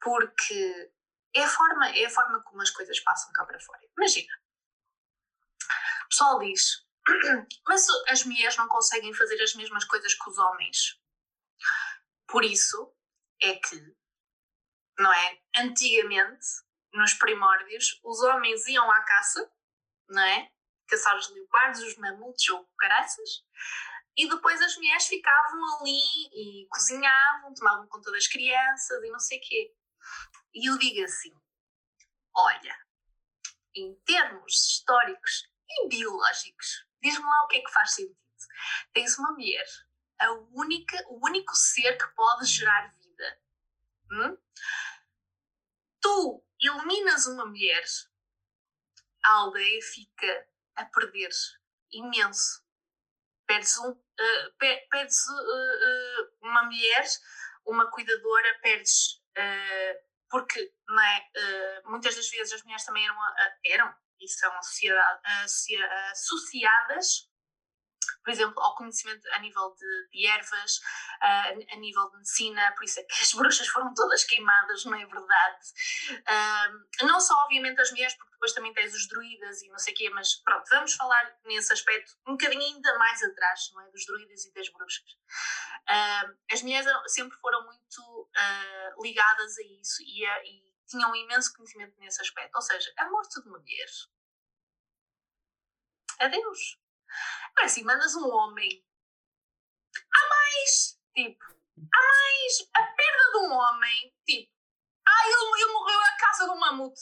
Porque 0.00 0.92
é 1.34 1.44
a 1.44 1.48
forma, 1.48 1.88
é 1.90 2.06
a 2.06 2.10
forma 2.10 2.42
como 2.42 2.62
as 2.62 2.70
coisas 2.70 2.98
passam 3.00 3.32
cá 3.32 3.44
para 3.44 3.60
fora. 3.60 3.80
Imagina. 3.96 4.32
O 6.04 6.08
pessoal 6.08 6.38
diz, 6.40 6.86
mas 7.68 7.86
as 8.08 8.24
mulheres 8.24 8.56
não 8.56 8.68
conseguem 8.68 9.14
fazer 9.14 9.40
as 9.42 9.54
mesmas 9.54 9.84
coisas 9.84 10.14
que 10.14 10.30
os 10.30 10.38
homens. 10.38 11.00
Por 12.26 12.44
isso 12.44 12.94
é 13.42 13.54
que 13.54 13.94
não 15.00 15.12
é? 15.12 15.38
Antigamente, 15.56 16.46
nos 16.92 17.14
primórdios, 17.14 18.00
os 18.04 18.20
homens 18.20 18.66
iam 18.68 18.90
à 18.90 19.02
caça, 19.02 19.50
não 20.08 20.22
é? 20.22 20.50
Caçar 20.86 21.16
os 21.16 21.30
leopardos, 21.30 21.82
os 21.82 21.96
mamutos 21.96 22.48
ou 22.50 22.66
caraças, 22.78 23.44
e 24.16 24.28
depois 24.28 24.60
as 24.60 24.76
mulheres 24.76 25.06
ficavam 25.06 25.78
ali 25.78 26.00
e 26.34 26.66
cozinhavam, 26.68 27.54
tomavam 27.54 27.86
conta 27.88 28.10
das 28.10 28.26
crianças 28.26 29.02
e 29.02 29.10
não 29.10 29.18
sei 29.18 29.38
o 29.38 29.40
quê. 29.40 29.74
E 30.54 30.68
eu 30.68 30.78
digo 30.78 31.04
assim: 31.04 31.34
olha, 32.34 32.76
em 33.74 33.94
termos 34.04 34.54
históricos 34.54 35.48
e 35.68 35.88
biológicos, 35.88 36.86
diz-me 37.02 37.24
lá 37.24 37.44
o 37.44 37.48
que 37.48 37.58
é 37.58 37.62
que 37.62 37.72
faz 37.72 37.94
sentido. 37.94 38.18
Tens 38.92 39.18
uma 39.18 39.32
mulher, 39.32 39.66
a 40.18 40.32
única, 40.52 40.96
o 41.08 41.24
único 41.26 41.54
ser 41.54 41.96
que 41.96 42.06
pode 42.14 42.46
gerar 42.46 42.94
vida. 42.96 43.40
Hum? 44.10 44.38
Tu 46.00 46.44
eliminas 46.60 47.26
uma 47.26 47.46
mulher, 47.46 47.84
a 49.24 49.32
aldeia 49.34 49.80
fica 49.82 50.48
a 50.76 50.84
perder 50.86 51.30
imenso. 51.92 52.64
Perdes, 53.46 53.76
um, 53.78 53.90
uh, 53.90 54.54
perdes 54.90 55.26
uh, 55.26 55.32
uh, 55.32 56.30
uma 56.42 56.64
mulher, 56.64 57.04
uma 57.66 57.90
cuidadora, 57.90 58.58
perdes. 58.62 59.20
Porque 60.30 60.72
é, 61.36 61.82
muitas 61.84 62.14
das 62.16 62.28
vezes 62.28 62.52
as 62.52 62.62
mulheres 62.62 62.84
também 62.84 63.04
eram, 63.04 63.16
eram 63.66 63.94
e 64.20 64.28
são 64.28 64.52
associadas 66.12 67.29
por 68.22 68.30
exemplo, 68.30 68.62
ao 68.62 68.74
conhecimento 68.76 69.26
a 69.32 69.38
nível 69.38 69.74
de, 69.74 70.08
de 70.10 70.26
ervas, 70.26 70.78
uh, 71.22 71.72
a 71.72 71.76
nível 71.76 72.10
de 72.10 72.16
medicina, 72.18 72.72
por 72.76 72.84
isso 72.84 73.00
é 73.00 73.04
que 73.04 73.22
as 73.22 73.32
bruxas 73.34 73.68
foram 73.68 73.92
todas 73.94 74.24
queimadas, 74.24 74.84
não 74.84 74.94
é 74.94 75.06
verdade? 75.06 75.66
Uh, 76.10 77.06
não 77.06 77.20
só, 77.20 77.34
obviamente, 77.44 77.80
as 77.80 77.90
mulheres, 77.90 78.14
porque 78.14 78.32
depois 78.32 78.52
também 78.52 78.72
tens 78.72 78.94
os 78.94 79.08
druidas 79.08 79.62
e 79.62 79.68
não 79.68 79.78
sei 79.78 79.94
o 79.94 79.96
quê, 79.96 80.10
mas 80.10 80.34
pronto, 80.42 80.68
vamos 80.70 80.94
falar 80.94 81.38
nesse 81.44 81.72
aspecto 81.72 82.12
um 82.26 82.32
bocadinho 82.32 82.62
ainda 82.62 82.98
mais 82.98 83.22
atrás, 83.22 83.70
não 83.72 83.82
é? 83.82 83.90
Dos 83.90 84.04
druidas 84.06 84.44
e 84.44 84.54
das 84.54 84.68
bruxas. 84.70 85.12
Uh, 85.88 86.36
as 86.52 86.62
mulheres 86.62 86.86
sempre 87.08 87.36
foram 87.38 87.64
muito 87.64 87.80
ligadas 89.02 89.58
a 89.58 89.62
isso 89.80 90.02
e, 90.02 90.24
a, 90.24 90.44
e 90.44 90.62
tinham 90.88 91.10
um 91.10 91.16
imenso 91.16 91.52
conhecimento 91.54 91.98
nesse 91.98 92.20
aspecto, 92.20 92.54
ou 92.54 92.62
seja, 92.62 92.92
a 92.96 93.08
morte 93.10 93.40
de 93.40 93.48
uma 93.48 93.58
mulher. 93.58 93.88
Adeus. 96.18 96.79
Agora 97.50 97.66
assim, 97.66 97.84
mandas 97.84 98.14
um 98.14 98.28
homem. 98.28 98.84
Há 100.12 100.28
mais! 100.28 100.98
Tipo, 101.14 101.44
há 101.44 102.00
mais! 102.00 102.68
A 102.74 102.82
perda 102.82 103.30
de 103.32 103.38
um 103.38 103.52
homem, 103.52 104.14
tipo, 104.26 104.52
ah, 105.06 105.26
ele, 105.26 105.62
ele 105.62 105.72
morreu 105.72 106.00
à 106.00 106.16
casa 106.16 106.46
do 106.46 106.56
mamute. 106.58 107.00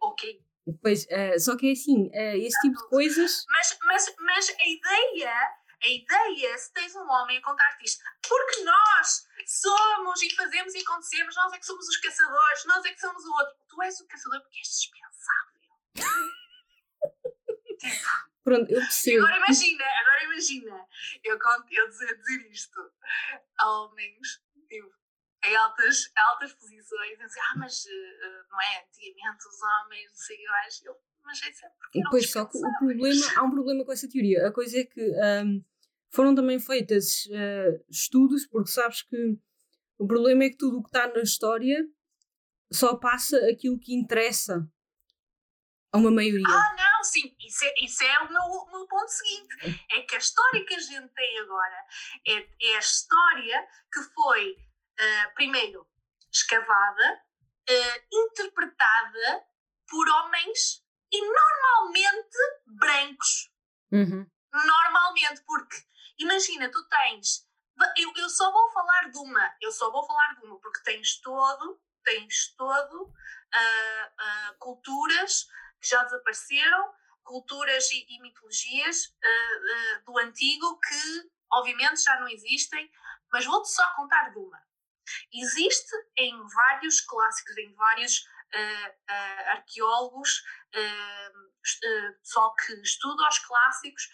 Ok. 0.00 0.42
Pois, 0.82 1.04
uh, 1.04 1.38
só 1.38 1.56
que 1.56 1.68
é 1.68 1.72
assim, 1.72 2.08
uh, 2.08 2.36
esse 2.36 2.60
tipo 2.60 2.76
de 2.76 2.88
coisas. 2.88 3.44
Mas, 3.48 3.78
mas, 3.82 4.14
mas 4.18 4.50
a 4.50 4.68
ideia, 4.68 5.34
a 5.82 5.88
ideia, 5.88 6.58
se 6.58 6.72
tens 6.72 6.94
um 6.94 7.08
homem 7.08 7.38
a 7.38 7.42
contar-te 7.42 7.84
isto, 7.84 8.02
porque 8.26 8.62
nós 8.62 9.26
somos 9.46 10.22
e 10.22 10.34
fazemos 10.34 10.74
e 10.74 10.78
acontecemos, 10.78 11.34
nós 11.36 11.52
é 11.52 11.58
que 11.58 11.66
somos 11.66 11.88
os 11.88 11.96
caçadores, 11.96 12.64
nós 12.66 12.84
é 12.84 12.92
que 12.92 13.00
somos 13.00 13.24
o 13.24 13.32
outro. 13.32 13.56
Tu 13.68 13.82
és 13.82 14.00
o 14.00 14.06
caçador 14.06 14.40
porque 14.42 14.58
és 14.58 14.68
dispensável. 14.68 15.60
tipo. 17.80 18.29
Pronto, 18.42 18.70
eu 18.70 18.80
percebo. 18.80 19.24
Agora 19.24 19.36
imagina, 19.36 19.84
agora 19.84 20.24
imagina, 20.24 20.86
eu, 21.22 21.38
eu 21.70 21.88
dizer, 21.88 22.16
dizer 22.16 22.50
isto 22.50 22.80
a 23.58 23.70
homens, 23.70 24.42
tipo, 24.68 24.90
em 25.44 25.56
altas, 25.56 26.10
altas 26.16 26.52
posições, 26.54 27.18
dizer, 27.18 27.40
ah, 27.40 27.58
mas 27.58 27.84
uh, 27.84 28.50
não 28.50 28.60
é 28.60 28.84
antigamente 28.86 29.46
os 29.46 29.62
homens, 29.62 30.10
não 30.10 30.16
sei 30.16 30.36
o 30.36 30.40
que 30.40 30.48
mais, 30.48 30.82
eu, 30.84 30.96
mas 31.24 31.42
é 31.42 31.52
sempre 31.52 31.76
porque 31.78 32.02
Pois, 32.10 32.30
só 32.30 32.44
que 32.44 32.58
o 32.58 32.78
problema, 32.78 33.26
há 33.36 33.42
um 33.42 33.50
problema 33.50 33.84
com 33.84 33.92
essa 33.92 34.08
teoria. 34.08 34.46
A 34.46 34.52
coisa 34.52 34.78
é 34.78 34.84
que 34.84 35.00
um, 35.44 35.64
foram 36.10 36.34
também 36.34 36.58
feitas 36.58 37.26
uh, 37.26 37.84
estudos, 37.88 38.46
porque 38.46 38.70
sabes 38.70 39.02
que 39.02 39.38
o 39.98 40.06
problema 40.06 40.44
é 40.44 40.50
que 40.50 40.56
tudo 40.56 40.78
o 40.78 40.82
que 40.82 40.88
está 40.88 41.08
na 41.08 41.22
história 41.22 41.86
só 42.72 42.96
passa 42.96 43.36
aquilo 43.50 43.78
que 43.78 43.94
interessa 43.94 44.66
a 45.92 45.98
uma 45.98 46.10
maioria. 46.10 46.46
Ah, 46.46 46.76
não, 46.76 46.89
sim, 47.02 47.36
isso 47.40 47.64
é, 47.64 47.74
isso 47.82 48.02
é 48.04 48.18
o 48.20 48.28
meu, 48.30 48.42
o 48.42 48.70
meu 48.70 48.86
ponto 48.86 49.08
seguinte. 49.08 49.86
É 49.90 50.02
que 50.02 50.14
a 50.14 50.18
história 50.18 50.64
que 50.64 50.74
a 50.74 50.78
gente 50.78 51.08
tem 51.14 51.38
agora 51.40 51.86
é, 52.26 52.48
é 52.62 52.76
a 52.76 52.78
história 52.78 53.68
que 53.92 54.02
foi, 54.14 54.52
uh, 54.52 55.34
primeiro, 55.34 55.86
escavada, 56.32 57.22
uh, 57.68 58.06
interpretada 58.12 59.44
por 59.88 60.08
homens 60.08 60.84
e 61.12 61.20
normalmente 61.20 62.38
brancos. 62.66 63.50
Uhum. 63.92 64.26
Normalmente, 64.52 65.42
porque 65.46 65.76
imagina, 66.18 66.70
tu 66.70 66.88
tens. 66.88 67.48
Eu, 67.96 68.12
eu 68.16 68.28
só 68.28 68.52
vou 68.52 68.70
falar 68.72 69.10
de 69.10 69.18
uma, 69.18 69.56
eu 69.60 69.72
só 69.72 69.90
vou 69.90 70.06
falar 70.06 70.34
de 70.34 70.46
uma, 70.46 70.60
porque 70.60 70.82
tens 70.82 71.20
todo, 71.20 71.80
tens 72.04 72.54
todo 72.56 73.04
uh, 73.04 74.58
culturas 74.58 75.48
que 75.80 75.88
já 75.88 76.02
desapareceram, 76.04 76.92
culturas 77.22 77.90
e, 77.90 78.06
e 78.08 78.20
mitologias 78.20 79.06
uh, 79.06 80.00
uh, 80.00 80.04
do 80.04 80.18
antigo 80.18 80.78
que, 80.80 81.30
obviamente, 81.52 82.02
já 82.02 82.18
não 82.20 82.28
existem, 82.28 82.90
mas 83.32 83.44
vou-te 83.44 83.70
só 83.70 83.94
contar 83.94 84.30
de 84.30 84.38
uma. 84.38 84.60
Existe 85.32 85.94
em 86.16 86.36
vários 86.54 87.00
clássicos, 87.00 87.56
em 87.58 87.72
vários 87.74 88.18
uh, 88.18 89.10
arqueólogos, 89.48 90.42
pessoal 92.22 92.54
que 92.54 92.72
estuda 92.82 93.28
os 93.28 93.38
clássicos 93.40 94.08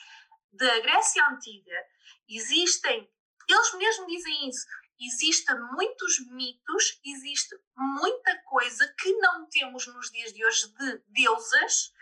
da 0.53 0.81
Grécia 0.81 1.27
Antiga, 1.29 1.85
existem, 2.29 3.11
eles 3.49 3.75
mesmos 3.75 4.07
dizem 4.07 4.49
isso, 4.49 4.67
existem 5.01 5.59
muitos 5.73 6.19
mitos, 6.31 7.01
existe 7.05 7.57
muita 7.77 8.43
coisa 8.43 8.95
que 8.99 9.13
não 9.19 9.49
temos 9.49 9.87
nos 9.87 10.11
dias 10.11 10.33
de 10.33 10.45
hoje 10.45 10.69
de 10.73 11.03
deusas, 11.09 11.93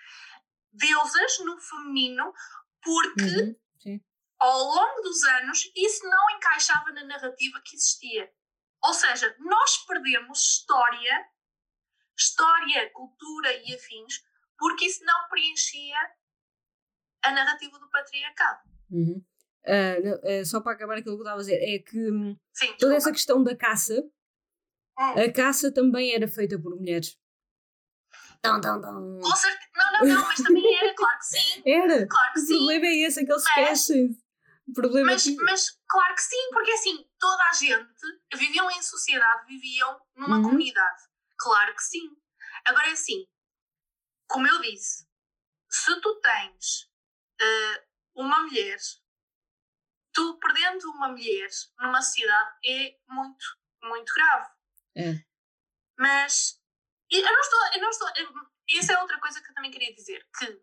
deusas 0.73 1.39
no 1.41 1.61
feminino, 1.61 2.33
porque 2.83 3.59
uhum, 3.87 4.01
ao 4.39 4.59
longo 4.65 5.03
dos 5.03 5.25
anos 5.25 5.71
isso 5.75 6.09
não 6.09 6.31
encaixava 6.37 6.93
na 6.93 7.05
narrativa 7.05 7.61
que 7.65 7.77
existia. 7.77 8.33
Ou 8.83 8.93
seja, 8.93 9.35
nós 9.39 9.79
perdemos 9.87 10.41
história, 10.41 11.29
história, 12.17 12.91
cultura 12.91 13.53
e 13.53 13.75
afins, 13.75 14.23
porque 14.59 14.87
isso 14.87 15.05
não 15.05 15.29
preenchia 15.29 15.99
a 17.23 17.33
narrativa 17.33 17.79
do 17.79 17.89
patriarcado. 17.89 18.61
Uhum. 18.91 19.25
Uh, 19.67 20.41
uh, 20.43 20.45
só 20.45 20.61
para 20.61 20.73
acabar 20.73 20.99
aquilo 20.99 21.17
que 21.17 21.21
eu 21.21 21.25
estava 21.25 21.37
a 21.37 21.41
dizer, 21.41 21.57
é 21.57 21.79
que 21.79 22.11
hum, 22.11 22.37
Sim, 22.53 22.77
toda 22.79 22.95
essa 22.97 23.11
questão 23.11 23.43
da 23.43 23.57
caça, 23.57 23.95
hum. 24.99 25.21
a 25.23 25.33
caça 25.33 25.73
também 25.73 26.15
era 26.15 26.29
feita 26.29 26.59
por 26.59 26.77
mulheres. 26.77 27.17
Dum, 28.43 28.61
dum, 28.61 28.81
dum. 28.81 29.21
Com 29.23 29.37
certeza. 29.37 29.71
Não, 29.75 29.93
não, 29.93 30.15
não, 30.17 30.29
mas 30.29 30.43
também 30.43 30.77
era, 30.77 30.95
claro 30.95 31.19
que 31.19 31.25
sim. 31.25 31.63
Era. 31.67 32.07
Claro 32.07 32.33
que 32.35 32.41
o 32.41 32.43
sim. 32.43 32.57
problema 32.59 32.87
é 32.87 32.97
esse, 33.07 33.21
é 33.21 33.25
que 33.25 33.33
eles 33.33 33.43
esquecem. 33.43 34.19
O 34.69 34.73
problema 34.73 35.13
mas, 35.13 35.27
é 35.27 35.31
que... 35.31 35.37
mas 35.37 35.71
claro 35.89 36.15
que 36.15 36.23
sim, 36.23 36.51
porque 36.53 36.71
assim, 36.73 37.09
toda 37.19 37.43
a 37.43 37.53
gente 37.55 37.89
viviam 38.37 38.71
em 38.71 38.83
sociedade, 38.83 39.47
viviam 39.47 39.99
numa 40.15 40.37
Uhum. 40.37 40.43
comunidade. 40.43 41.03
Claro 41.39 41.75
que 41.75 41.83
sim. 41.83 42.11
Agora 42.67 42.89
é 42.89 42.93
assim, 42.93 43.27
como 44.27 44.47
eu 44.47 44.61
disse, 44.61 45.07
se 45.71 46.01
tu 46.01 46.21
tens 46.21 46.91
eh, 47.41 47.85
uma 48.15 48.43
mulher, 48.43 48.79
tu 50.15 50.39
perdendo 50.39 50.91
uma 50.93 51.09
mulher 51.09 51.49
numa 51.79 52.01
sociedade 52.01 52.57
é 52.65 52.97
muito, 53.09 53.45
muito 53.83 54.15
grave. 54.15 54.51
É. 54.97 55.25
Mas 55.99 56.61
eu 57.11 57.23
não 57.23 57.41
estou, 57.41 57.61
eu 57.75 57.83
não 57.83 57.91
estou. 57.91 58.09
Essa 58.79 58.93
é 58.95 59.01
outra 59.01 59.21
coisa 59.21 59.43
que 59.43 59.51
eu 59.51 59.55
também 59.55 59.71
queria 59.71 59.95
dizer, 59.95 60.27
que 60.39 60.63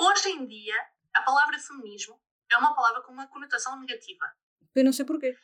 hoje 0.00 0.30
em 0.30 0.46
dia 0.46 0.74
a 1.14 1.22
palavra 1.22 1.58
feminismo 1.58 2.20
é 2.50 2.56
uma 2.56 2.74
palavra 2.74 3.02
com 3.02 3.12
uma 3.12 3.28
conotação 3.28 3.78
negativa. 3.78 4.34
Eu 4.74 4.84
não 4.84 4.92
sei 4.92 5.04
porquê. 5.04 5.38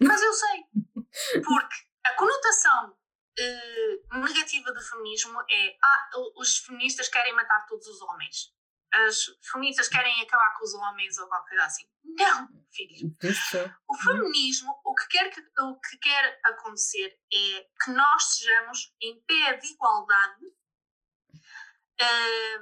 Mas 0.00 0.20
eu 0.22 0.32
sei. 0.32 0.64
Porque 1.44 1.76
a 2.04 2.14
conotação 2.14 2.98
eh, 3.38 4.00
negativa 4.12 4.72
do 4.72 4.80
feminismo 4.80 5.38
é 5.48 5.76
ah, 5.82 6.10
os 6.36 6.58
feministas 6.58 7.08
querem 7.08 7.34
matar 7.34 7.66
todos 7.66 7.86
os 7.86 8.00
homens. 8.02 8.54
As 8.92 9.24
feministas 9.52 9.88
querem 9.88 10.20
acabar 10.22 10.56
com 10.58 10.64
os 10.64 10.74
homens 10.74 11.16
ou 11.18 11.28
qualquer 11.28 11.50
coisa 11.50 11.64
assim. 11.64 11.88
Não, 12.02 12.48
filho. 12.72 13.16
O 13.88 13.94
feminismo, 13.96 14.80
o 14.84 14.94
que, 14.94 15.06
quer 15.08 15.30
que, 15.30 15.40
o 15.60 15.80
que 15.80 15.98
quer 15.98 16.40
acontecer 16.44 17.18
é 17.32 17.66
que 17.84 17.90
nós 17.92 18.22
sejamos 18.34 18.94
em 19.00 19.20
pé 19.22 19.54
de 19.58 19.66
igualdade, 19.68 20.46
eh, 22.00 22.58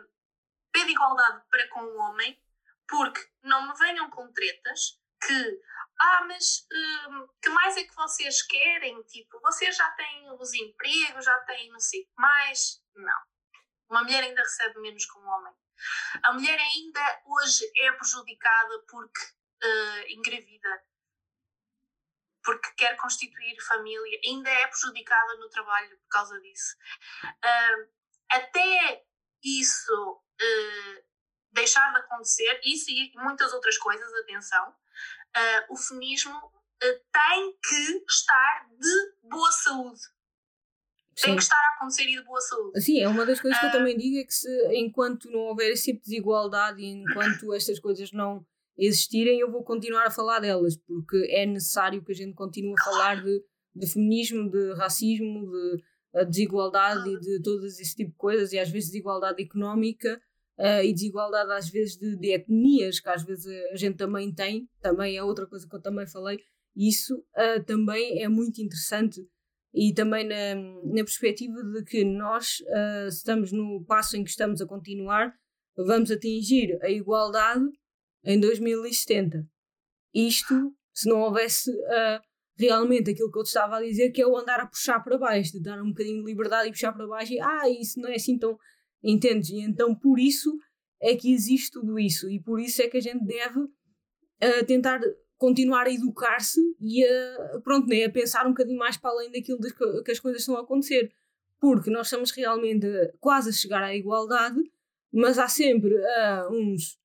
pé 0.70 0.84
de 0.84 0.92
igualdade 0.92 1.42
para 1.50 1.68
com 1.68 1.80
o 1.80 1.96
homem, 1.96 2.38
porque 2.86 3.20
não 3.42 3.68
me 3.68 3.74
venham 3.78 4.10
com 4.10 4.30
tretas 4.32 4.98
que, 5.20 5.60
ah, 6.00 6.24
mas 6.26 6.66
hum, 6.72 7.28
que 7.42 7.48
mais 7.50 7.76
é 7.76 7.84
que 7.84 7.94
vocês 7.94 8.42
querem? 8.42 9.02
Tipo, 9.04 9.40
vocês 9.40 9.76
já 9.76 9.90
têm 9.92 10.30
os 10.38 10.52
empregos, 10.54 11.24
já 11.24 11.38
têm 11.40 11.70
não 11.70 11.80
sei 11.80 12.02
o 12.02 12.04
que 12.04 12.12
mais. 12.16 12.82
Não. 12.94 13.20
Uma 13.90 14.02
mulher 14.02 14.24
ainda 14.24 14.42
recebe 14.42 14.80
menos 14.80 15.04
que 15.04 15.18
um 15.18 15.26
homem. 15.26 15.54
A 16.22 16.32
mulher 16.32 16.58
ainda 16.58 17.22
hoje 17.26 17.70
é 17.76 17.92
prejudicada 17.92 18.84
porque 18.88 19.20
uh, 19.64 20.08
engravida, 20.08 20.84
porque 22.42 22.70
quer 22.72 22.96
constituir 22.96 23.60
família, 23.62 24.20
ainda 24.24 24.50
é 24.50 24.66
prejudicada 24.66 25.36
no 25.36 25.48
trabalho 25.48 25.96
por 25.98 26.08
causa 26.08 26.40
disso. 26.40 26.76
Uh, 27.24 27.88
até 28.30 29.04
isso 29.42 30.12
uh, 30.12 31.04
deixar 31.52 31.92
de 31.92 31.98
acontecer, 32.00 32.60
isso 32.64 32.90
e 32.90 33.12
muitas 33.16 33.52
outras 33.52 33.78
coisas, 33.78 34.12
atenção, 34.14 34.74
o 35.68 35.76
feminismo 35.76 36.52
tem 36.80 37.58
que 37.62 38.04
estar 38.08 38.68
de 38.70 39.28
boa 39.28 39.52
saúde. 39.52 40.00
Tem 41.22 41.34
que 41.36 41.42
estar 41.42 41.56
a 41.56 41.76
acontecer 41.76 42.04
e 42.04 42.16
de 42.16 42.24
boa 42.24 42.40
saúde. 42.40 42.80
Sim, 42.80 43.00
é 43.00 43.08
uma 43.08 43.26
das 43.26 43.40
coisas 43.40 43.58
que 43.58 43.66
eu 43.66 43.72
também 43.72 43.96
digo 43.96 44.18
é 44.18 44.24
que 44.24 44.34
se, 44.34 44.48
enquanto 44.74 45.30
não 45.30 45.40
houver 45.40 45.70
esse 45.70 45.86
tipo 45.86 46.04
de 46.04 46.10
desigualdade 46.10 46.80
e 46.80 46.86
enquanto 46.86 47.52
estas 47.52 47.78
coisas 47.80 48.12
não 48.12 48.44
existirem, 48.76 49.40
eu 49.40 49.50
vou 49.50 49.64
continuar 49.64 50.06
a 50.06 50.10
falar 50.10 50.38
delas, 50.38 50.76
porque 50.76 51.26
é 51.30 51.44
necessário 51.44 52.02
que 52.04 52.12
a 52.12 52.14
gente 52.14 52.34
continue 52.34 52.74
a 52.78 52.84
falar 52.84 53.22
de, 53.22 53.42
de 53.74 53.86
feminismo, 53.86 54.48
de 54.48 54.74
racismo, 54.74 55.50
de 55.50 55.82
desigualdade 56.26 57.10
e 57.10 57.18
de 57.18 57.42
todas 57.42 57.78
esse 57.78 57.96
tipo 57.96 58.12
de 58.12 58.16
coisas, 58.16 58.52
e 58.52 58.58
às 58.58 58.70
vezes 58.70 58.90
desigualdade 58.90 59.42
económica 59.42 60.20
uh, 60.58 60.82
e 60.84 60.92
desigualdade 60.92 61.50
às 61.52 61.68
vezes 61.68 61.96
de, 61.96 62.16
de, 62.16 62.32
etnias, 62.32 63.00
que 63.00 63.08
às 63.08 63.24
vezes 63.24 63.46
a 63.72 63.76
gente 63.76 63.96
também 63.96 64.32
tem, 64.32 64.68
também 64.80 65.16
é 65.16 65.24
outra 65.24 65.46
coisa 65.46 65.68
que 65.68 65.74
eu 65.74 65.82
também 65.82 66.06
falei, 66.06 66.38
isso 66.76 67.16
uh, 67.16 67.62
também 67.64 68.22
é 68.22 68.28
muito 68.28 68.62
interessante 68.62 69.28
e 69.78 69.94
também 69.94 70.26
na, 70.26 70.56
na 70.56 71.04
perspectiva 71.04 71.62
de 71.62 71.84
que 71.84 72.04
nós 72.04 72.58
uh, 72.62 73.06
estamos 73.06 73.52
no 73.52 73.84
passo 73.84 74.16
em 74.16 74.24
que 74.24 74.30
estamos 74.30 74.60
a 74.60 74.66
continuar, 74.66 75.32
vamos 75.76 76.10
atingir 76.10 76.76
a 76.82 76.90
igualdade 76.90 77.64
em 78.24 78.40
2070. 78.40 79.46
Isto, 80.12 80.74
se 80.92 81.08
não 81.08 81.20
houvesse 81.20 81.70
uh, 81.70 82.20
realmente 82.58 83.10
aquilo 83.10 83.30
que 83.30 83.38
eu 83.38 83.44
te 83.44 83.48
estava 83.48 83.76
a 83.76 83.82
dizer, 83.82 84.10
que 84.10 84.20
é 84.20 84.26
o 84.26 84.36
andar 84.36 84.58
a 84.58 84.66
puxar 84.66 84.98
para 84.98 85.16
baixo, 85.16 85.52
de 85.52 85.62
dar 85.62 85.80
um 85.80 85.90
bocadinho 85.90 86.24
de 86.24 86.26
liberdade 86.28 86.68
e 86.68 86.72
puxar 86.72 86.92
para 86.92 87.06
baixo, 87.06 87.32
e 87.32 87.40
ah, 87.40 87.68
isso 87.68 88.00
não 88.00 88.08
é 88.08 88.16
assim 88.16 88.36
tão. 88.36 88.58
Entendes? 89.00 89.50
E 89.50 89.60
então 89.60 89.94
por 89.94 90.18
isso 90.18 90.58
é 91.00 91.14
que 91.14 91.32
existe 91.32 91.70
tudo 91.70 92.00
isso, 92.00 92.28
e 92.28 92.42
por 92.42 92.58
isso 92.58 92.82
é 92.82 92.88
que 92.88 92.96
a 92.96 93.00
gente 93.00 93.24
deve 93.24 93.60
uh, 93.60 94.66
tentar 94.66 95.00
continuar 95.38 95.86
a 95.86 95.92
educar-se 95.92 96.60
e 96.80 97.04
a, 97.04 97.60
pronto, 97.60 97.86
né, 97.86 98.04
a 98.04 98.10
pensar 98.10 98.44
um 98.44 98.50
bocadinho 98.50 98.78
mais 98.78 98.96
para 98.96 99.10
além 99.10 99.30
daquilo 99.30 99.58
de 99.60 99.72
que, 99.72 100.10
as 100.10 100.18
coisas 100.18 100.42
estão 100.42 100.56
a 100.56 100.60
acontecer. 100.60 101.12
Porque 101.60 101.90
nós 101.90 102.06
estamos 102.06 102.30
realmente 102.32 102.86
quase 103.20 103.50
a 103.50 103.52
chegar 103.52 103.82
à 103.82 103.94
igualdade, 103.94 104.60
mas 105.12 105.38
há 105.38 105.48
sempre 105.48 105.94
uh, 105.94 106.52
uns 106.52 106.98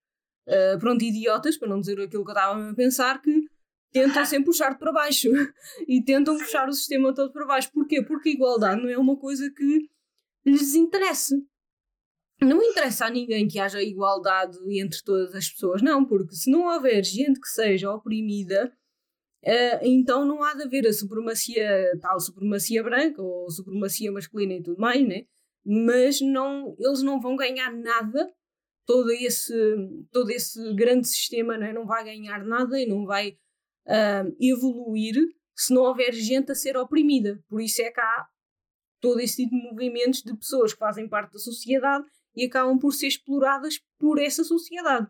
uh, 0.47 0.79
pronto, 0.79 1.03
idiotas, 1.03 1.57
para 1.57 1.69
não 1.69 1.79
dizer 1.79 1.93
aquilo 1.93 2.23
que 2.23 2.29
eu 2.29 2.33
estava 2.33 2.69
a 2.69 2.73
pensar, 2.73 3.21
que 3.21 3.47
tentam 3.91 4.25
sempre 4.25 4.45
puxar 4.45 4.77
para 4.77 4.91
baixo 4.91 5.29
e 5.87 6.03
tentam 6.03 6.37
puxar 6.37 6.67
o 6.67 6.73
sistema 6.73 7.13
todo 7.13 7.31
para 7.31 7.45
baixo. 7.45 7.71
Porquê? 7.71 8.01
Porque 8.01 8.29
a 8.29 8.33
igualdade 8.33 8.81
não 8.81 8.89
é 8.89 8.97
uma 8.97 9.15
coisa 9.15 9.49
que 9.49 9.89
lhes 10.45 10.75
interesse 10.75 11.43
não 12.41 12.61
interessa 12.61 13.05
a 13.05 13.09
ninguém 13.09 13.47
que 13.47 13.59
haja 13.59 13.81
igualdade 13.81 14.57
entre 14.79 15.01
todas 15.03 15.33
as 15.33 15.49
pessoas, 15.49 15.81
não, 15.81 16.05
porque 16.05 16.35
se 16.35 16.51
não 16.51 16.65
houver 16.65 17.03
gente 17.03 17.39
que 17.39 17.47
seja 17.47 17.91
oprimida, 17.91 18.71
uh, 19.45 19.79
então 19.81 20.25
não 20.25 20.43
há 20.43 20.53
de 20.53 20.63
haver 20.63 20.87
a 20.87 20.93
supremacia, 20.93 21.97
tal 22.01 22.19
supremacia 22.19 22.83
branca 22.83 23.21
ou 23.21 23.49
supremacia 23.49 24.11
masculina 24.11 24.53
e 24.53 24.63
tudo 24.63 24.79
mais, 24.79 25.07
né? 25.07 25.25
Mas 25.65 26.19
não, 26.19 26.75
eles 26.77 27.01
não 27.01 27.21
vão 27.21 27.35
ganhar 27.35 27.71
nada, 27.71 28.29
todo 28.85 29.11
esse, 29.11 29.53
todo 30.11 30.29
esse 30.29 30.73
grande 30.73 31.07
sistema 31.07 31.57
né? 31.57 31.71
não 31.71 31.85
vai 31.85 32.03
ganhar 32.03 32.43
nada 32.43 32.79
e 32.79 32.85
não 32.85 33.05
vai 33.05 33.37
uh, 33.87 34.35
evoluir 34.39 35.15
se 35.55 35.73
não 35.73 35.83
houver 35.83 36.11
gente 36.13 36.51
a 36.51 36.55
ser 36.55 36.75
oprimida. 36.75 37.41
Por 37.47 37.61
isso 37.61 37.81
é 37.81 37.91
que 37.91 38.01
há 38.01 38.27
todo 38.99 39.19
esse 39.19 39.43
tipo 39.43 39.55
de 39.55 39.69
movimentos 39.69 40.21
de 40.21 40.35
pessoas 40.35 40.73
que 40.73 40.79
fazem 40.79 41.07
parte 41.07 41.33
da 41.33 41.39
sociedade 41.39 42.05
e 42.35 42.45
acabam 42.45 42.77
por 42.77 42.93
ser 42.93 43.07
exploradas 43.07 43.79
por 43.99 44.19
essa 44.19 44.43
sociedade. 44.43 45.07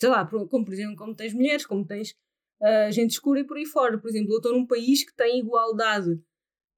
Sei 0.00 0.08
lá, 0.08 0.26
como 0.26 0.64
por 0.64 0.72
exemplo, 0.72 0.96
como 0.96 1.14
tens 1.14 1.34
mulheres, 1.34 1.66
como 1.66 1.86
tens 1.86 2.14
uh, 2.62 2.90
gente 2.90 3.12
escura 3.12 3.40
e 3.40 3.44
por 3.44 3.56
aí 3.56 3.66
fora. 3.66 3.98
Por 3.98 4.08
exemplo, 4.08 4.32
eu 4.32 4.36
estou 4.38 4.52
num 4.52 4.66
país 4.66 5.04
que 5.04 5.14
tem 5.14 5.40
igualdade 5.40 6.12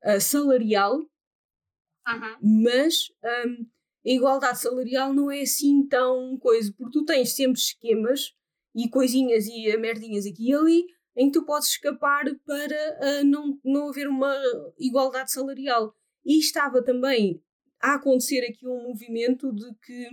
uh, 0.04 0.20
salarial, 0.20 0.96
uhum. 0.96 2.64
mas 2.64 3.10
um, 3.46 3.66
a 4.06 4.10
igualdade 4.10 4.60
salarial 4.60 5.12
não 5.12 5.30
é 5.30 5.42
assim 5.42 5.86
tão 5.86 6.38
coisa, 6.38 6.72
porque 6.76 6.98
tu 6.98 7.04
tens 7.04 7.34
sempre 7.34 7.60
esquemas 7.60 8.34
e 8.74 8.88
coisinhas 8.88 9.46
e 9.46 9.76
merdinhas 9.76 10.26
aqui 10.26 10.50
e 10.50 10.54
ali 10.54 10.86
em 11.16 11.26
que 11.26 11.38
tu 11.38 11.44
podes 11.44 11.68
escapar 11.68 12.24
para 12.46 13.20
uh, 13.20 13.24
não, 13.24 13.58
não 13.64 13.88
haver 13.88 14.08
uma 14.08 14.34
igualdade 14.78 15.32
salarial. 15.32 15.94
E 16.24 16.38
estava 16.38 16.82
também 16.82 17.42
a 17.80 17.94
acontecer 17.94 18.44
aqui 18.44 18.66
um 18.66 18.82
movimento 18.82 19.52
de 19.52 19.72
que 19.82 20.08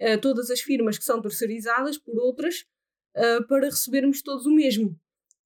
uh, 0.00 0.20
todas 0.20 0.50
as 0.50 0.60
firmas 0.60 0.98
que 0.98 1.04
são 1.04 1.20
terceirizadas 1.20 1.98
por 1.98 2.16
outras 2.18 2.64
uh, 3.16 3.46
para 3.46 3.66
recebermos 3.66 4.22
todos 4.22 4.46
o 4.46 4.54
mesmo. 4.54 4.98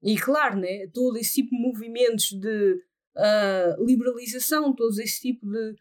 E 0.03 0.17
claro, 0.17 0.59
né, 0.59 0.87
todo 0.93 1.17
esse 1.19 1.43
tipo 1.43 1.51
de 1.51 1.61
movimentos 1.61 2.31
de 2.31 2.75
uh, 3.17 3.85
liberalização, 3.85 4.75
todo 4.75 4.99
esse 5.01 5.21
tipo 5.21 5.47
de 5.47 5.75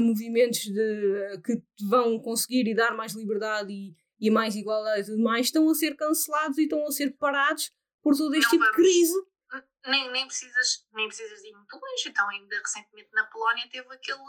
movimentos 0.00 0.60
de, 0.60 1.40
que 1.44 1.60
vão 1.88 2.16
conseguir 2.20 2.68
e 2.68 2.74
dar 2.74 2.94
mais 2.94 3.14
liberdade 3.14 3.72
e, 3.72 3.96
e 4.20 4.30
mais 4.30 4.54
igualdade 4.54 5.00
e 5.00 5.04
tudo 5.06 5.22
mais, 5.24 5.46
estão 5.46 5.68
a 5.68 5.74
ser 5.74 5.96
cancelados 5.96 6.56
e 6.58 6.64
estão 6.64 6.86
a 6.86 6.92
ser 6.92 7.16
parados 7.18 7.72
por 8.00 8.16
todo 8.16 8.32
este 8.36 8.44
Não 8.44 8.50
tipo 8.50 8.64
vamos. 8.64 8.76
de 8.76 8.82
crise 8.82 9.31
nem, 9.86 10.10
nem, 10.12 10.26
precisas, 10.26 10.86
nem 10.92 11.08
precisas 11.08 11.42
ir 11.42 11.52
muito 11.52 11.74
longe. 11.74 12.08
Então, 12.08 12.28
ainda 12.28 12.56
recentemente 12.58 13.08
na 13.12 13.24
Polónia 13.26 13.68
teve 13.70 13.92
aquele, 13.92 14.20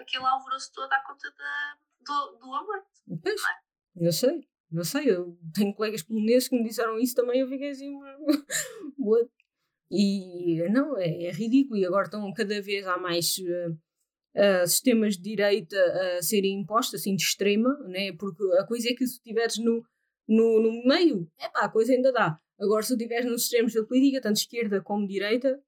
aquele 0.00 0.24
alvoroço 0.24 0.72
todo 0.72 0.92
à 0.92 1.00
conta 1.00 1.30
da, 1.30 1.78
do, 2.00 2.38
do 2.38 2.54
aborto. 2.54 2.86
Pois, 3.22 3.40
é? 3.42 4.06
eu 4.06 4.12
sei, 4.12 4.48
eu 4.72 4.84
sei. 4.84 5.10
Eu 5.10 5.38
tenho 5.54 5.74
colegas 5.74 6.02
poloneses 6.02 6.48
que 6.48 6.56
me 6.56 6.64
disseram 6.64 6.98
isso 6.98 7.14
também. 7.14 7.40
Eu 7.40 7.48
fiquei 7.48 7.70
assim, 7.70 7.94
what? 8.98 9.30
E 9.90 10.68
não, 10.70 10.98
é, 10.98 11.24
é, 11.24 11.30
ridículo. 11.30 11.78
E 11.78 11.86
agora 11.86 12.04
estão 12.04 12.32
cada 12.32 12.60
vez 12.60 12.86
há 12.86 12.98
mais 12.98 13.36
uh, 13.38 13.72
uh, 14.36 14.66
sistemas 14.66 15.16
de 15.16 15.22
direita 15.22 15.76
a 16.18 16.22
serem 16.22 16.60
impostos, 16.60 17.00
assim, 17.00 17.14
de 17.14 17.22
extrema, 17.22 17.76
né? 17.84 18.12
porque 18.12 18.42
a 18.58 18.66
coisa 18.66 18.90
é 18.90 18.94
que 18.94 19.06
se 19.06 19.14
estiveres 19.14 19.58
no, 19.58 19.84
no, 20.28 20.60
no 20.60 20.84
meio, 20.86 21.30
é 21.38 21.48
pá, 21.48 21.60
a 21.60 21.68
coisa 21.68 21.92
ainda 21.92 22.12
dá. 22.12 22.38
Agora, 22.58 22.82
se 22.82 22.88
tu 22.88 22.94
estiveres 22.94 23.26
nos 23.26 23.42
extremos 23.42 23.74
da 23.74 23.84
política, 23.84 24.22
tanto 24.22 24.36
esquerda 24.36 24.82
como 24.82 25.06
direita, 25.06 25.62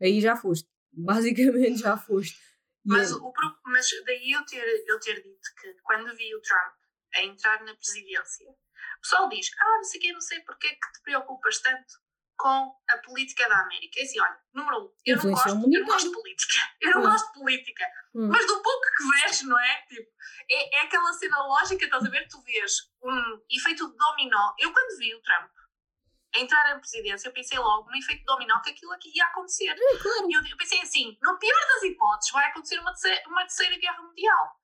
aí 0.00 0.20
já 0.20 0.36
foste. 0.36 0.68
Basicamente 0.92 1.80
já 1.80 1.96
foste. 1.96 2.38
Mas, 2.84 3.12
o, 3.12 3.32
mas 3.64 3.86
daí 4.04 4.32
eu 4.32 4.44
ter, 4.46 4.64
eu 4.86 5.00
ter 5.00 5.22
dito 5.22 5.48
que 5.60 5.74
quando 5.82 6.14
vi 6.16 6.34
o 6.34 6.40
Trump 6.40 6.74
a 7.14 7.22
entrar 7.24 7.64
na 7.64 7.74
presidência, 7.74 8.48
o 8.48 9.00
pessoal 9.02 9.28
diz: 9.28 9.50
Ah, 9.60 9.76
não 9.76 9.84
sei 9.84 9.98
o 9.98 10.02
que, 10.02 10.12
não 10.12 10.20
sei 10.20 10.40
porque 10.40 10.68
é 10.68 10.70
que 10.70 10.92
te 10.92 11.02
preocupas 11.02 11.60
tanto 11.60 12.05
com 12.36 12.74
a 12.88 12.98
política 12.98 13.48
da 13.48 13.60
América. 13.60 14.00
É 14.00 14.02
assim, 14.02 14.20
olha, 14.20 14.38
número 14.52 14.84
um, 14.84 14.92
eu 15.04 15.16
não, 15.16 15.30
gosto, 15.30 15.48
eu 15.48 15.54
não 15.54 15.86
gosto 15.86 16.08
de 16.08 16.14
política. 16.14 16.54
Eu 16.80 16.90
não 16.92 17.00
hum. 17.00 17.04
gosto 17.04 17.26
de 17.26 17.40
política. 17.40 17.84
Hum. 18.14 18.28
Mas 18.30 18.46
do 18.46 18.62
pouco 18.62 18.86
que 18.96 19.26
vejo, 19.26 19.48
não 19.48 19.58
é? 19.58 19.82
Tipo, 19.88 20.08
é, 20.50 20.76
é 20.76 20.82
aquela 20.82 21.12
cena 21.14 21.38
lógica, 21.42 21.84
estás 21.84 22.04
a 22.04 22.08
ver? 22.08 22.28
Tu 22.28 22.40
vês 22.42 22.72
um 23.02 23.40
efeito 23.50 23.90
de 23.90 23.96
dominó. 23.96 24.54
Eu, 24.58 24.72
quando 24.72 24.98
vi 24.98 25.14
o 25.14 25.22
Trump 25.22 25.50
entrar 26.36 26.74
na 26.74 26.78
presidência, 26.78 27.28
eu 27.28 27.32
pensei 27.32 27.58
logo 27.58 27.90
no 27.90 27.96
efeito 27.96 28.24
dominó 28.24 28.60
que 28.60 28.70
aquilo 28.70 28.92
aqui 28.92 29.10
ia 29.14 29.24
acontecer. 29.24 29.70
É, 29.70 29.98
claro. 29.98 30.28
eu, 30.30 30.46
eu, 30.50 30.56
pensei 30.56 30.80
assim: 30.80 31.16
no 31.22 31.38
pior 31.38 31.66
das 31.74 31.82
hipóteses, 31.82 32.32
vai 32.32 32.46
acontecer 32.46 32.78
uma 32.78 32.92
terceira, 32.92 33.22
uma 33.28 33.42
terceira 33.42 33.76
guerra 33.78 34.02
mundial. 34.02 34.60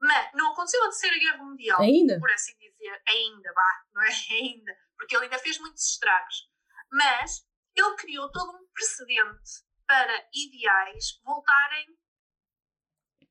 Mas 0.00 0.30
não 0.34 0.52
aconteceu 0.52 0.80
a 0.84 0.88
terceira 0.88 1.18
guerra 1.18 1.44
mundial, 1.44 1.80
ainda? 1.80 2.18
por 2.20 2.30
assim 2.30 2.56
dizer, 2.58 3.02
ainda, 3.08 3.52
vá, 3.52 3.84
não 3.94 4.02
é? 4.02 4.08
Ainda, 4.30 4.76
porque 4.96 5.16
ele 5.16 5.24
ainda 5.24 5.38
fez 5.38 5.58
muitos 5.58 5.84
estragos. 5.90 6.48
Mas 6.92 7.46
ele 7.74 7.96
criou 7.96 8.30
todo 8.30 8.50
um 8.50 8.66
precedente 8.72 9.62
para 9.86 10.28
ideais 10.32 11.20
voltarem 11.24 11.98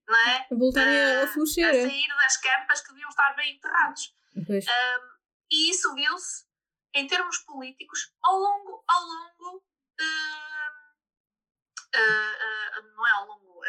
é? 0.10 0.55
Voltarem 0.55 0.97
a, 0.97 1.24
a 1.24 1.28
florescer. 1.28 1.66
A 1.66 1.76
é. 1.76 1.88
sair 1.88 2.08
das 2.08 2.38
campas 2.38 2.82
que 2.82 2.93
deviam 2.93 3.10
estar 3.10 3.36
bem 3.36 3.55
enterrados. 3.55 4.16
Um, 4.38 5.18
e 5.51 5.70
isso 5.70 5.93
viu-se 5.95 6.45
em 6.93 7.08
termos 7.08 7.39
políticos 7.39 8.14
ao 8.24 8.38
longo, 8.38 8.84
ao 8.88 9.01
longo 9.01 9.58
uh, 9.58 10.72
uh, 11.95 12.80
uh, 12.80 12.95
não 12.95 13.08
é 13.08 13.12
ao 13.12 13.28
longo, 13.28 13.62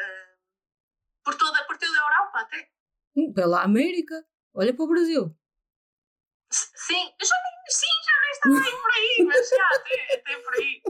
por, 1.24 1.36
toda, 1.36 1.64
por 1.64 1.76
toda 1.76 1.92
a 1.92 2.02
Europa 2.02 2.40
até. 2.40 2.70
Hum, 3.16 3.32
pela 3.34 3.62
América, 3.62 4.24
olha 4.54 4.74
para 4.74 4.84
o 4.84 4.88
Brasil. 4.88 5.36
Sim, 6.50 7.14
já 7.22 7.36
nem, 7.42 7.54
sim, 7.68 7.86
já 8.04 8.20
nem 8.20 8.30
estava 8.30 8.58
aí 8.66 8.80
por 8.80 8.90
aí, 8.90 9.24
mas 9.26 9.48
já 9.48 9.68
até, 9.74 10.14
até 10.14 10.42
por 10.42 10.54
aí. 10.54 10.82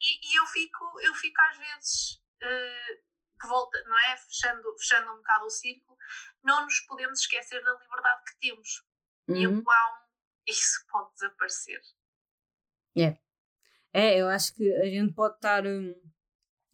e, 0.00 0.32
e 0.32 0.38
eu, 0.38 0.46
fico, 0.46 1.00
eu 1.00 1.14
fico 1.14 1.40
às 1.42 1.58
vezes 1.58 2.22
que 3.42 3.48
volta, 3.48 3.82
não 3.84 3.98
é? 3.98 4.16
Fechando, 4.16 4.62
fechando 4.78 5.12
um 5.12 5.16
bocado 5.16 5.44
o 5.46 5.50
círculo, 5.50 5.98
não 6.42 6.64
nos 6.64 6.80
podemos 6.80 7.20
esquecer 7.20 7.62
da 7.62 7.72
liberdade 7.72 8.22
que 8.24 8.48
temos. 8.48 8.84
Uhum. 9.28 9.36
E 9.36 9.46
o 9.46 9.62
quão 9.62 9.92
isso 10.46 10.84
pode 10.90 11.12
desaparecer. 11.14 11.80
É. 12.96 13.18
É, 13.92 14.20
eu 14.20 14.28
acho 14.28 14.54
que 14.54 14.72
a 14.76 14.86
gente 14.86 15.12
pode 15.12 15.34
estar. 15.34 15.66
Hum, 15.66 15.94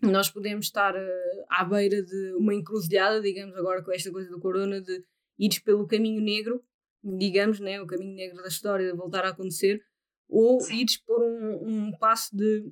nós 0.00 0.30
podemos 0.30 0.66
estar 0.66 0.94
uh, 0.94 1.46
à 1.50 1.64
beira 1.64 2.02
de 2.02 2.34
uma 2.34 2.54
encruzilhada, 2.54 3.20
digamos, 3.20 3.56
agora 3.56 3.82
com 3.82 3.92
esta 3.92 4.12
coisa 4.12 4.30
do 4.30 4.40
corona, 4.40 4.80
de 4.80 5.04
ires 5.38 5.58
pelo 5.58 5.86
caminho 5.86 6.20
negro, 6.20 6.64
digamos, 7.02 7.60
né, 7.60 7.80
o 7.80 7.86
caminho 7.86 8.14
negro 8.14 8.42
da 8.42 8.48
história 8.48 8.94
voltar 8.94 9.24
a 9.24 9.30
acontecer, 9.30 9.82
ou 10.28 10.60
Sim. 10.60 10.80
ires 10.80 10.98
por 10.98 11.22
um, 11.22 11.68
um 11.68 11.98
passo 11.98 12.36
de 12.36 12.70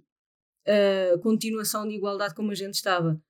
uh, 0.67 1.19
continuação 1.21 1.89
de 1.89 1.95
igualdade 1.95 2.35
como 2.35 2.51
a 2.51 2.55
gente 2.55 2.75
estava. 2.75 3.21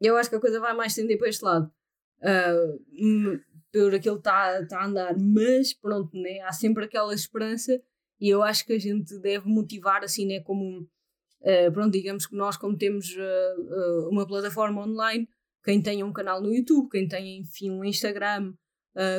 Eu 0.00 0.16
acho 0.16 0.28
que 0.30 0.36
a 0.36 0.40
coisa 0.40 0.60
vai 0.60 0.74
mais 0.74 0.94
tender 0.94 1.18
para 1.18 1.28
este 1.28 1.44
lado. 1.44 1.72
Uh, 2.20 3.40
por 3.72 3.94
aquilo 3.94 4.16
está 4.16 4.64
tá 4.66 4.80
a 4.80 4.86
andar, 4.86 5.16
mas 5.18 5.74
pronto, 5.74 6.16
né, 6.16 6.40
há 6.40 6.52
sempre 6.52 6.84
aquela 6.84 7.14
esperança 7.14 7.80
e 8.20 8.28
eu 8.28 8.42
acho 8.42 8.66
que 8.66 8.72
a 8.72 8.78
gente 8.78 9.16
deve 9.20 9.46
motivar 9.48 10.02
assim, 10.02 10.26
né, 10.26 10.40
como 10.40 10.80
uh, 10.80 11.72
pronto, 11.72 11.92
digamos 11.92 12.26
que 12.26 12.34
nós 12.34 12.56
como 12.56 12.76
temos 12.76 13.14
uh, 13.14 14.08
uma 14.08 14.26
plataforma 14.26 14.82
online, 14.82 15.28
quem 15.62 15.82
tenha 15.82 16.04
um 16.04 16.12
canal 16.12 16.40
no 16.40 16.52
YouTube, 16.52 16.88
quem 16.88 17.06
tenha 17.06 17.40
enfim 17.40 17.70
um 17.70 17.84
Instagram, 17.84 18.54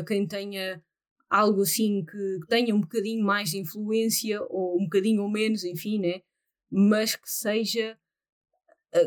quem 0.07 0.27
tenha 0.27 0.83
algo 1.30 1.61
assim 1.61 2.03
que, 2.05 2.39
tenha 2.47 2.73
um 2.73 2.82
bocadinho 2.82 3.23
mais 3.23 3.51
de 3.51 3.59
influência 3.59 4.41
ou 4.49 4.77
um 4.80 4.84
bocadinho 4.84 5.21
ou 5.21 5.30
menos, 5.30 5.63
enfim, 5.63 5.99
né, 5.99 6.21
mas 6.71 7.15
que 7.15 7.30
seja 7.30 7.97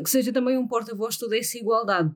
que 0.01 0.09
seja 0.09 0.31
também 0.31 0.57
um 0.57 0.65
porta-voz 0.65 1.17
toda 1.17 1.37
essa 1.37 1.57
igualdade. 1.57 2.09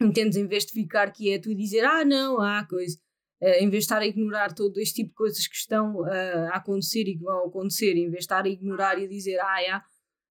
Entendes? 0.00 0.36
Em 0.36 0.46
vez 0.46 0.66
de 0.66 0.72
ficar 0.72 1.10
quieto 1.10 1.50
e 1.50 1.54
dizer, 1.54 1.84
ah, 1.84 2.04
não, 2.04 2.40
há 2.40 2.66
coisa. 2.66 2.98
Uh, 3.40 3.60
em 3.60 3.68
vez 3.68 3.84
de 3.84 3.86
estar 3.86 4.00
a 4.00 4.06
ignorar 4.06 4.54
todo 4.54 4.78
este 4.78 4.96
tipo 4.96 5.10
de 5.10 5.14
coisas 5.14 5.46
que 5.46 5.56
estão 5.56 6.00
uh, 6.00 6.48
a 6.52 6.56
acontecer 6.56 7.02
e 7.02 7.16
que 7.16 7.22
vão 7.22 7.46
acontecer, 7.46 7.92
em 7.92 8.10
vez 8.10 8.12
de 8.12 8.18
estar 8.20 8.44
a 8.44 8.48
ignorar 8.48 8.98
e 8.98 9.04
a 9.04 9.08
dizer, 9.08 9.38
ah, 9.40 9.82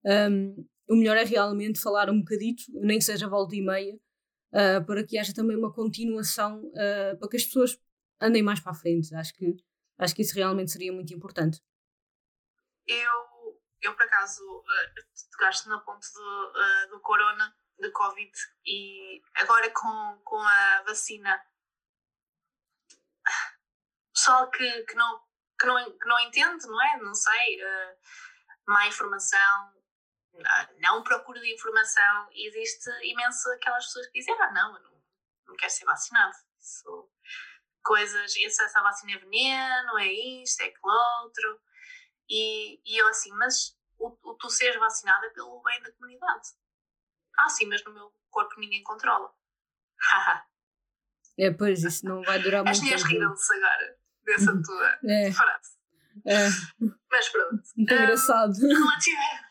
é, 0.06 0.30
um, 0.30 0.66
o 0.90 0.96
melhor 0.96 1.18
é 1.18 1.24
realmente 1.24 1.80
falar 1.80 2.10
um 2.10 2.20
bocadito, 2.20 2.64
nem 2.74 2.98
que 2.98 3.04
seja 3.06 3.28
volta 3.28 3.56
e 3.56 3.62
meia, 3.62 3.96
uh, 3.96 4.86
para 4.86 5.04
que 5.04 5.18
haja 5.18 5.34
também 5.34 5.56
uma 5.56 5.72
continuação, 5.72 6.64
para 7.20 7.30
que 7.30 7.38
as 7.38 7.46
pessoas 7.46 7.80
andem 8.22 8.44
mais 8.44 8.60
para 8.60 8.72
a 8.72 8.76
frente. 8.76 9.14
Acho 9.16 9.34
que, 9.34 9.56
acho 9.98 10.16
que 10.16 10.22
isso 10.22 10.36
realmente 10.36 10.72
seria 10.72 10.92
muito 10.92 11.14
importante. 11.14 11.62
Eu, 12.88 13.62
eu 13.82 13.96
por 13.96 14.04
acaso, 14.04 14.42
tocaste 15.32 15.68
no 15.70 15.82
ponto 15.82 16.06
do, 16.14 16.90
do 16.92 17.00
corona, 17.02 17.56
do 17.80 17.92
Covid, 17.92 18.32
e 18.66 19.22
agora 19.36 19.70
com, 19.72 20.22
com 20.24 20.38
a 20.38 20.84
vacina 20.84 21.42
pessoal 24.14 24.50
que, 24.50 24.84
que, 24.84 24.96
não, 24.96 25.22
que, 25.60 25.68
não, 25.68 25.98
que 25.98 26.08
não 26.08 26.20
entende, 26.22 26.66
não 26.68 26.82
é? 26.82 26.98
Não 26.98 27.14
sei, 27.14 27.62
uh, 27.62 27.98
má 28.68 28.88
informação, 28.88 29.74
uh, 30.34 30.80
não 30.80 31.04
procura 31.04 31.40
de 31.40 31.54
informação, 31.54 32.30
existe 32.34 32.90
imenso 33.04 33.52
aquelas 33.52 33.86
pessoas 33.86 34.08
que 34.08 34.20
dizem, 34.20 34.34
ah 34.42 34.52
não, 34.52 34.78
eu 34.78 34.84
não, 34.84 35.04
não 35.48 35.56
quero 35.56 35.72
ser 35.72 35.86
vacinado. 35.86 36.36
Isso, 36.60 37.10
coisas, 37.86 38.36
esse, 38.36 38.62
essa 38.64 38.82
vacina 38.82 39.14
é 39.14 39.20
veneno, 39.20 39.98
é 40.00 40.08
isto, 40.12 40.62
é 40.62 40.66
aquilo 40.66 40.92
outro. 41.22 41.62
E, 42.28 42.82
e 42.84 42.98
eu 42.98 43.08
assim, 43.08 43.32
mas 43.34 43.78
o, 44.00 44.08
o 44.24 44.34
tu 44.34 44.50
seres 44.50 44.80
vacinado 44.80 45.26
é 45.26 45.30
pelo 45.30 45.62
bem 45.62 45.82
da 45.84 45.92
comunidade. 45.94 46.50
Ah, 47.38 47.48
sim, 47.48 47.68
mas 47.68 47.84
no 47.86 47.94
meu 47.94 48.12
corpo 48.32 48.60
ninguém 48.60 48.84
controla. 48.84 49.32
é, 51.38 51.52
pois, 51.52 51.84
isso 51.84 52.06
não 52.06 52.24
vai 52.24 52.40
durar 52.40 52.64
muito 52.64 52.80
tempo. 52.80 52.96
As 52.96 53.04
minhas 53.04 53.04
riram-se 53.04 53.54
agora 53.54 53.98
dessa 54.24 54.52
uhum. 54.52 54.62
tua 54.64 55.00
é. 55.08 55.32
frase. 55.32 55.76
É. 56.26 56.48
Mas 57.12 57.30
pronto. 57.30 57.64
Muito 57.76 57.94
um, 57.94 57.98
engraçado. 57.98 58.54
Relativamente, 58.54 59.46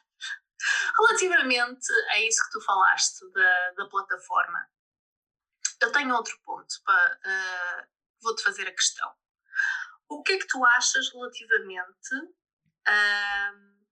relativamente 0.99 1.93
a 2.11 2.21
isso 2.21 2.43
que 2.45 2.51
tu 2.53 2.61
falaste 2.65 3.33
da, 3.33 3.71
da 3.77 3.89
plataforma, 3.89 4.67
eu 5.81 5.93
tenho 5.93 6.15
outro 6.15 6.37
ponto 6.45 6.75
para. 6.85 7.21
Uh, 7.25 7.94
Vou-te 8.25 8.43
fazer 8.43 8.67
a 8.67 8.73
questão. 8.73 9.13
O 10.09 10.23
que 10.23 10.33
é 10.33 10.39
que 10.39 10.49
tu 10.49 10.65
achas 10.65 11.13
relativamente 11.13 12.15
uh, 12.89 13.85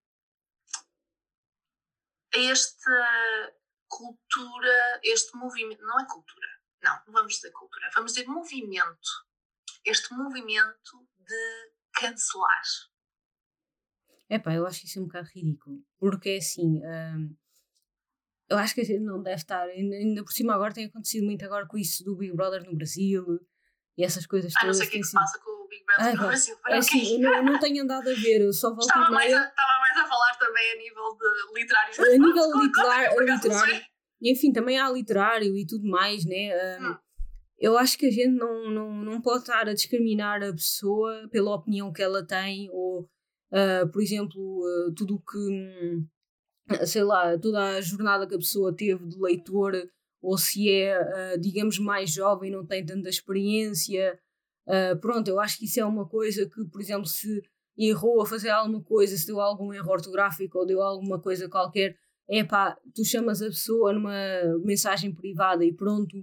a 2.35 2.39
esta 2.39 3.55
cultura, 3.89 5.01
este 5.05 5.37
movimento? 5.37 5.83
Não 5.83 6.01
é 6.01 6.07
cultura, 6.07 6.49
não, 6.83 7.03
não 7.07 7.12
vamos 7.12 7.35
dizer 7.35 7.53
cultura, 7.53 7.91
vamos 7.95 8.12
dizer 8.12 8.26
movimento 8.26 9.09
este 9.85 10.14
movimento 10.14 11.09
de 11.18 11.72
cancelar. 11.95 12.62
É 14.28 14.39
pá, 14.39 14.55
eu 14.55 14.66
acho 14.66 14.87
isso 14.87 15.01
um 15.01 15.07
bocado 15.07 15.28
ridículo, 15.35 15.85
porque 15.99 16.30
é 16.30 16.37
assim, 16.39 16.80
hum, 16.85 17.37
eu 18.49 18.57
acho 18.57 18.74
que 18.74 18.80
a 18.80 19.01
não 19.01 19.22
deve 19.22 19.37
estar, 19.37 19.64
ainda 19.68 20.24
por 20.24 20.33
cima 20.33 20.55
agora 20.55 20.72
tem 20.72 20.87
acontecido 20.87 21.24
muito 21.24 21.45
agora 21.45 21.66
com 21.66 21.76
isso 21.76 22.03
do 22.05 22.16
Big 22.16 22.35
Brother 22.35 22.64
no 22.64 22.74
Brasil 22.74 23.24
e 23.97 24.05
essas 24.05 24.26
coisas 24.26 24.53
todas. 24.53 24.62
Ah, 24.62 24.66
não 24.66 24.74
sei 24.74 24.86
o 24.86 24.90
que, 24.90 24.97
é 24.97 25.01
que 25.01 25.07
se 25.07 25.12
passa 25.12 25.38
com 25.38 25.51
o 25.51 25.68
Big 25.68 25.84
Brother 25.84 26.12
no 26.12 26.26
Brasil. 26.26 26.57
É 26.68 26.76
assim, 26.76 27.22
eu 27.22 27.43
não, 27.43 27.59
tenho 27.59 27.82
andado 27.82 28.09
a 28.09 28.14
ver, 28.14 28.40
eu 28.40 28.53
só 28.53 28.68
volto 28.70 28.82
estava, 28.82 29.11
mais 29.11 29.32
a, 29.32 29.47
estava 29.47 29.80
mais 29.80 29.97
a 29.99 30.07
falar 30.07 30.36
também 30.38 30.72
a 30.72 30.76
nível 30.76 31.18
de 31.18 31.61
literário. 31.61 31.95
A 31.99 32.18
nível 32.18 32.62
literário, 32.62 33.20
literário. 33.20 33.82
Enfim, 34.22 34.53
também 34.53 34.78
há 34.78 34.88
literário 34.88 35.57
e 35.57 35.66
tudo 35.66 35.88
mais, 35.88 36.24
né? 36.24 36.78
Um, 36.80 36.86
hum 36.86 36.97
eu 37.62 37.78
acho 37.78 37.97
que 37.97 38.07
a 38.07 38.11
gente 38.11 38.30
não, 38.30 38.68
não, 38.68 38.93
não 38.93 39.20
pode 39.22 39.43
estar 39.43 39.68
a 39.68 39.72
discriminar 39.72 40.43
a 40.43 40.53
pessoa 40.53 41.28
pela 41.30 41.55
opinião 41.55 41.93
que 41.93 42.03
ela 42.03 42.26
tem 42.26 42.68
ou, 42.72 43.03
uh, 43.03 43.88
por 43.93 44.03
exemplo, 44.03 44.36
uh, 44.36 44.93
tudo 44.95 45.14
o 45.14 45.20
que, 45.20 45.38
hum, 45.38 46.05
sei 46.84 47.05
lá, 47.05 47.38
toda 47.38 47.76
a 47.76 47.80
jornada 47.80 48.26
que 48.26 48.34
a 48.34 48.38
pessoa 48.38 48.74
teve 48.74 49.07
de 49.07 49.16
leitor 49.16 49.76
ou 50.23 50.39
se 50.39 50.70
é, 50.70 50.99
uh, 50.99 51.41
digamos, 51.41 51.79
mais 51.79 52.11
jovem, 52.11 52.51
não 52.51 52.64
tem 52.64 52.85
tanta 52.85 53.09
experiência. 53.09 54.18
pronto, 55.01 55.29
eu 55.29 55.41
acho 55.41 55.59
que 55.59 55.64
isso 55.64 55.81
é 55.81 55.85
uma 55.85 56.09
coisa 56.09 56.49
que, 56.49 56.64
por 56.70 56.81
exemplo, 56.81 57.07
se 57.07 57.43
errou 57.77 58.23
a 58.23 58.27
fazer 58.27 58.51
alguma 58.51 58.83
coisa, 58.83 59.16
se 59.16 59.27
deu 59.27 59.41
algum 59.41 59.73
erro 59.73 59.91
ortográfico 59.91 60.59
ou 60.59 60.66
deu 60.66 60.81
alguma 60.81 61.20
coisa 61.20 61.49
qualquer, 61.49 61.97
é 62.29 62.45
pá, 62.45 62.77
tu 62.95 63.05
chamas 63.05 63.43
a 63.43 63.47
pessoa 63.47 63.93
numa 63.93 64.14
mensagem 64.64 65.12
privada 65.14 65.64
e 65.64 65.73
pronto, 65.73 66.16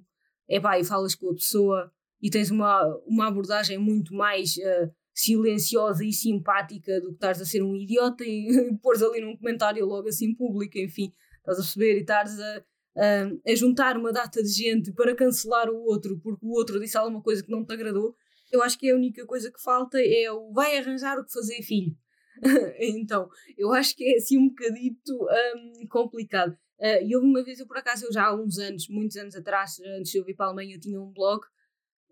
é 0.48 0.60
pá, 0.60 0.80
e 0.80 0.84
falas 0.84 1.16
com 1.16 1.30
a 1.30 1.36
pessoa 1.36 1.92
e 2.22 2.30
tens 2.30 2.50
uma, 2.52 2.84
uma 3.06 3.28
abordagem 3.28 3.78
muito 3.78 4.14
mais 4.14 4.56
uh, 4.58 4.92
silenciosa 5.14 6.04
e 6.04 6.12
simpática 6.12 7.00
do 7.02 7.10
que 7.10 7.14
estás 7.14 7.42
a 7.42 7.46
ser 7.46 7.62
um 7.62 7.76
idiota 7.76 8.24
e 8.26 8.76
pôres 8.82 9.02
ali 9.02 9.22
num 9.22 9.38
comentário 9.38 9.86
logo 9.86 10.08
assim 10.08 10.34
público, 10.34 10.78
enfim, 10.78 11.12
estás 11.38 11.60
a 11.60 11.62
perceber 11.62 11.98
e 11.98 12.02
estás 12.02 12.40
a, 12.40 12.64
a, 13.00 13.56
juntar 13.56 13.98
uma 13.98 14.12
data 14.12 14.42
de 14.42 14.50
gente 14.50 14.92
para 14.94 15.16
cancelar 15.16 15.70
o 15.70 15.84
outro 15.86 16.20
porque 16.20 16.46
o 16.46 16.52
outro 16.52 16.80
disse 16.80 16.98
alguma 16.98 17.22
coisa 17.22 17.44
que 17.44 17.52
não 17.52 17.66
te 17.66 17.74
agradou. 17.74 18.16
Eu 18.52 18.64
acho 18.64 18.78
que 18.78 18.90
a 18.90 18.96
única 18.96 19.26
coisa 19.26 19.52
que 19.52 19.62
falta 19.62 20.00
é 20.02 20.32
o 20.32 20.52
vai 20.52 20.78
arranjar 20.78 21.18
o 21.20 21.26
que 21.26 21.32
fazer, 21.32 21.62
filho. 21.62 21.96
então, 22.80 23.30
eu 23.58 23.74
acho 23.74 23.96
que 23.96 24.04
é 24.04 24.18
assim 24.18 24.38
um 24.38 24.50
bocadito 24.50 25.14
um, 25.56 25.88
complicado. 25.88 26.54
Uh, 26.80 27.04
e 27.06 27.16
houve 27.16 27.28
uma 27.28 27.44
vez, 27.44 27.60
eu 27.60 27.68
por 27.68 27.78
acaso, 27.78 28.06
eu 28.06 28.14
já 28.14 28.26
há 28.26 28.36
uns 28.36 28.58
anos, 28.58 28.88
muitos 28.90 29.18
anos 29.18 29.36
atrás, 29.36 29.80
antes 29.98 30.12
de 30.12 30.18
eu 30.18 30.24
vir 30.24 30.36
para 30.36 30.46
a 30.46 30.50
Alemanha, 30.50 30.76
eu 30.76 30.80
tinha 30.80 31.00
um 31.00 31.12
blog 31.12 31.42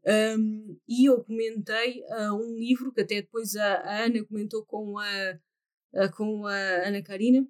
um, 0.07 0.79
e 0.87 1.09
eu 1.09 1.21
comentei 1.21 2.01
uh, 2.03 2.33
um 2.33 2.55
livro 2.55 2.93
que 2.93 3.01
até 3.01 3.15
depois 3.15 3.57
a, 3.57 3.75
a 3.75 4.05
Ana 4.05 4.23
comentou 4.25 4.65
com 4.65 4.97
a, 4.97 5.39
a, 5.93 6.09
com 6.09 6.45
a 6.45 6.55
Ana 6.87 7.01
Karina, 7.03 7.45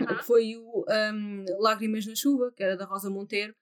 uhum. 0.00 0.06
que 0.06 0.24
foi 0.24 0.56
o 0.56 0.84
um, 0.88 1.44
Lágrimas 1.60 2.06
na 2.06 2.14
Chuva, 2.14 2.52
que 2.54 2.62
era 2.62 2.76
da 2.76 2.84
Rosa 2.84 3.10
Monteiro. 3.10 3.54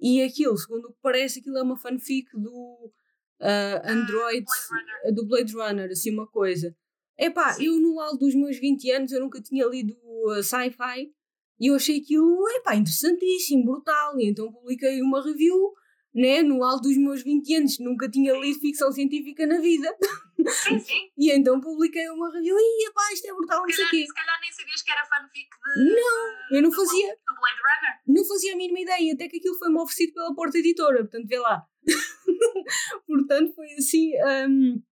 E 0.00 0.22
aquilo, 0.22 0.56
segundo 0.56 0.86
o 0.86 0.92
que 0.92 0.98
parece, 1.02 1.40
aquilo 1.40 1.58
é 1.58 1.62
uma 1.62 1.76
fanfic 1.76 2.28
do 2.34 2.92
uh, 3.40 3.80
Android, 3.84 4.44
Blade 4.44 5.14
do 5.14 5.26
Blade 5.26 5.52
Runner, 5.54 5.90
assim 5.90 6.12
uma 6.12 6.26
coisa. 6.26 6.74
Epá, 7.18 7.54
Sim. 7.54 7.66
eu 7.66 7.80
no 7.80 7.98
alto 8.00 8.18
dos 8.18 8.34
meus 8.34 8.58
20 8.58 8.90
anos 8.90 9.12
eu 9.12 9.20
nunca 9.20 9.40
tinha 9.40 9.64
lido 9.66 9.94
uh, 9.94 10.42
sci-fi 10.42 11.10
e 11.58 11.68
eu 11.68 11.74
achei 11.74 11.98
aquilo, 11.98 12.46
epá, 12.56 12.76
interessantíssimo, 12.76 13.64
brutal. 13.64 14.18
E 14.20 14.28
então 14.28 14.52
publiquei 14.52 15.00
uma 15.00 15.24
review, 15.24 15.72
né, 16.14 16.42
no 16.42 16.62
alto 16.62 16.82
dos 16.82 16.96
meus 16.98 17.22
20 17.22 17.54
anos, 17.54 17.78
nunca 17.78 18.08
tinha 18.08 18.34
lido 18.34 18.60
ficção 18.60 18.92
científica 18.92 19.46
na 19.46 19.58
vida. 19.58 19.88
Sim, 20.48 20.78
sim. 20.78 21.10
e 21.16 21.32
então 21.32 21.60
publiquei 21.60 22.08
uma 22.10 22.32
review 22.32 22.56
e, 22.58 22.88
epá, 22.88 23.12
isto 23.12 23.26
é 23.26 23.32
brutal, 23.34 23.62
não 23.62 23.70
sei 23.70 23.84
o 23.84 23.90
quê. 23.90 24.06
Se 24.06 24.14
calhar 24.14 24.40
nem 24.40 24.52
sabias 24.52 24.82
que 24.82 24.90
era 24.90 25.06
fanfic 25.06 25.48
de... 25.48 25.94
Não, 25.94 26.56
eu 26.56 26.62
não 26.62 26.72
fazia. 26.72 27.08
Do 27.08 27.34
Blade 27.34 27.60
Runner. 27.60 28.00
Não 28.06 28.24
fazia 28.24 28.52
a 28.52 28.56
mínima 28.56 28.80
ideia, 28.80 29.14
até 29.14 29.28
que 29.28 29.38
aquilo 29.38 29.58
foi-me 29.58 29.78
oferecido 29.78 30.14
pela 30.14 30.34
Porta 30.34 30.58
Editora, 30.58 30.98
portanto, 30.98 31.26
vê 31.26 31.38
lá. 31.38 31.64
portanto, 33.06 33.54
foi 33.54 33.72
assim... 33.74 34.12
Um, 34.48 34.82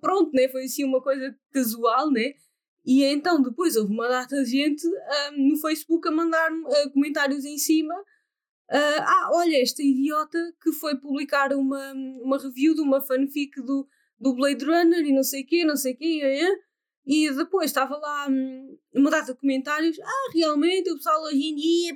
pronto, 0.00 0.30
né? 0.32 0.48
Foi 0.48 0.64
assim 0.64 0.84
uma 0.84 1.02
coisa 1.02 1.36
casual, 1.52 2.10
né? 2.10 2.34
E 2.84 3.04
então 3.04 3.40
depois 3.40 3.76
houve 3.76 3.92
uma 3.92 4.08
data 4.08 4.42
de 4.42 4.50
gente 4.50 4.86
um, 4.86 5.50
no 5.50 5.56
Facebook 5.58 6.06
a 6.08 6.10
mandar-me 6.10 6.64
uh, 6.64 6.90
comentários 6.92 7.44
em 7.44 7.56
cima. 7.56 7.94
Uh, 8.70 9.02
ah, 9.02 9.30
olha, 9.32 9.60
esta 9.60 9.82
idiota 9.82 10.38
que 10.60 10.72
foi 10.72 10.96
publicar 10.96 11.52
uma, 11.52 11.92
uma 11.92 12.38
review 12.38 12.74
de 12.74 12.80
uma 12.80 13.00
fanfic 13.00 13.60
do, 13.62 13.86
do 14.22 14.34
Blade 14.34 14.64
Runner 14.64 15.04
e 15.04 15.12
não 15.12 15.22
sei 15.22 15.42
o 15.42 15.46
quê, 15.46 15.64
não 15.64 15.76
sei 15.76 15.94
o 15.94 15.96
quê. 15.96 16.20
É. 16.22 16.72
E 17.04 17.30
depois 17.34 17.70
estava 17.70 17.96
lá 17.96 18.28
hum, 18.30 18.78
uma 18.94 19.10
data 19.10 19.32
de 19.34 19.40
comentários. 19.40 19.98
Ah, 20.00 20.30
realmente 20.32 20.90
o 20.90 20.96
pessoal 20.96 21.22
hoje 21.24 21.42
em 21.42 21.54
dia. 21.56 21.94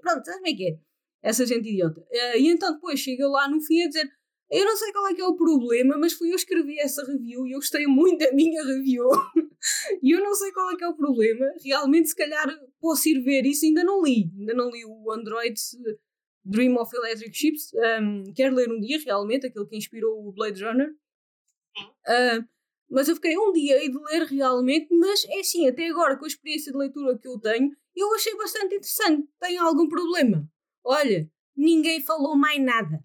Pronto, 0.00 0.24
sabes 0.24 0.40
como 0.40 0.48
é 0.48 0.54
que 0.54 0.68
é? 0.68 0.78
Essa 1.22 1.46
gente 1.46 1.68
idiota. 1.68 2.00
Uh, 2.00 2.38
e 2.38 2.48
então 2.48 2.74
depois 2.74 2.98
chega 2.98 3.26
lá 3.28 3.48
no 3.48 3.60
fim 3.60 3.82
a 3.82 3.88
dizer 3.88 4.10
eu 4.50 4.64
não 4.64 4.76
sei 4.76 4.92
qual 4.92 5.08
é 5.08 5.14
que 5.14 5.20
é 5.20 5.26
o 5.26 5.36
problema, 5.36 5.96
mas 5.98 6.12
fui 6.12 6.28
eu 6.28 6.34
que 6.34 6.42
escrevi 6.42 6.78
essa 6.78 7.04
review 7.04 7.46
e 7.46 7.52
eu 7.52 7.58
gostei 7.58 7.86
muito 7.86 8.24
da 8.24 8.32
minha 8.32 8.62
review. 8.62 9.08
e 10.02 10.14
eu 10.14 10.20
não 10.20 10.34
sei 10.34 10.52
qual 10.52 10.70
é 10.70 10.76
que 10.76 10.84
é 10.84 10.88
o 10.88 10.94
problema. 10.94 11.46
Realmente, 11.64 12.10
se 12.10 12.14
calhar, 12.14 12.46
posso 12.80 13.08
ir 13.08 13.20
ver 13.22 13.46
isso. 13.46 13.64
Ainda 13.64 13.82
não 13.82 14.02
li. 14.02 14.30
Ainda 14.38 14.54
não 14.54 14.70
li 14.70 14.84
o 14.84 15.10
Android 15.10 15.54
Dream 16.44 16.76
of 16.76 16.94
Electric 16.94 17.34
Ships. 17.34 17.72
Um, 17.74 18.32
quero 18.34 18.54
ler 18.54 18.70
um 18.70 18.78
dia, 18.78 18.98
realmente, 19.04 19.46
aquele 19.46 19.66
que 19.66 19.76
inspirou 19.76 20.24
o 20.24 20.32
Blade 20.32 20.62
Runner. 20.62 20.94
Uh, 21.82 22.48
mas 22.90 23.08
eu 23.08 23.14
fiquei 23.16 23.36
um 23.36 23.52
dia 23.52 23.76
aí 23.76 23.90
de 23.90 23.98
ler 23.98 24.26
realmente, 24.26 24.94
mas 24.94 25.24
é 25.24 25.40
assim, 25.40 25.68
até 25.68 25.88
agora, 25.88 26.16
com 26.16 26.24
a 26.24 26.28
experiência 26.28 26.70
de 26.70 26.78
leitura 26.78 27.18
que 27.18 27.28
eu 27.28 27.38
tenho, 27.40 27.70
eu 27.96 28.14
achei 28.14 28.36
bastante 28.36 28.76
interessante. 28.76 29.28
Tem 29.40 29.58
algum 29.58 29.88
problema? 29.88 30.48
Olha, 30.84 31.28
ninguém 31.56 32.02
falou 32.04 32.36
mais 32.36 32.60
nada 32.62 33.04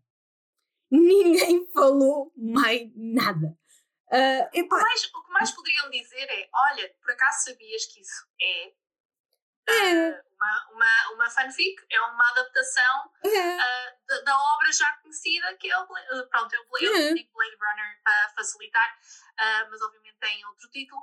ninguém 0.91 1.65
falou 1.71 2.31
mais 2.35 2.89
nada. 2.95 3.55
Uh, 4.11 4.43
o, 4.47 4.49
que 4.49 4.67
mais, 4.67 5.03
o 5.03 5.23
que 5.23 5.31
mais 5.31 5.51
poderiam 5.51 5.89
dizer 5.91 6.27
é: 6.29 6.49
olha, 6.51 6.95
por 6.99 7.11
acaso 7.11 7.45
sabias 7.45 7.85
que 7.85 8.01
isso 8.01 8.27
é, 8.41 8.73
é. 9.69 10.09
Uh, 10.09 10.28
uma, 10.39 10.69
uma, 10.71 11.13
uma 11.13 11.29
fanfic, 11.29 11.85
é 11.89 12.01
uma 12.01 12.29
adaptação 12.29 13.11
é. 13.25 13.57
uh, 13.57 14.07
da, 14.07 14.21
da, 14.21 14.37
obra 14.55 14.71
já 14.71 14.91
conhecida 14.97 15.55
que 15.57 15.69
é 15.69 15.77
o 15.77 15.85
Blade, 15.85 16.29
pronto, 16.29 16.55
é 16.55 16.59
o 16.59 16.69
Blade, 16.69 16.85
é. 16.85 17.13
Blade 17.33 17.57
Runner 17.59 18.01
para 18.03 18.29
facilitar, 18.29 18.97
mas 19.69 19.81
obviamente 19.81 20.17
tem 20.19 20.45
outro 20.45 20.69
título. 20.69 21.01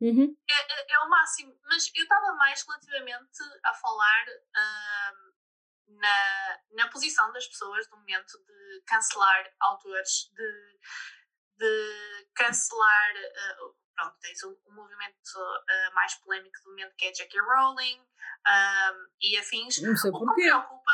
Uhum. 0.00 0.34
É, 0.48 0.80
é, 0.80 0.94
é, 0.94 0.98
o 1.00 1.10
máximo, 1.10 1.54
mas 1.64 1.90
eu 1.94 2.02
estava 2.02 2.32
mais 2.34 2.64
relativamente 2.66 3.38
a 3.64 3.74
falar 3.74 4.26
na, 5.88 6.58
na 6.72 6.88
posição 6.88 7.30
das 7.32 7.46
pessoas 7.46 7.88
no 7.90 7.98
momento 7.98 8.38
de 8.38 8.82
cancelar 8.86 9.52
autores, 9.60 10.30
de, 10.32 10.78
de 11.56 12.28
cancelar. 12.34 13.14
Pronto, 14.00 14.16
tens 14.20 14.42
o, 14.44 14.58
o 14.64 14.72
movimento 14.72 15.36
uh, 15.36 15.94
mais 15.94 16.14
polémico 16.14 16.56
do 16.64 16.70
momento 16.70 16.96
que 16.96 17.04
é 17.04 17.12
J.K. 17.12 17.38
Rowling 17.38 18.00
um, 18.00 19.06
e 19.20 19.36
afins. 19.36 19.82
Não 19.82 19.94
sei 19.94 20.10
o 20.10 20.18
que 20.18 20.24
me 20.24 20.34
preocupa. 20.34 20.92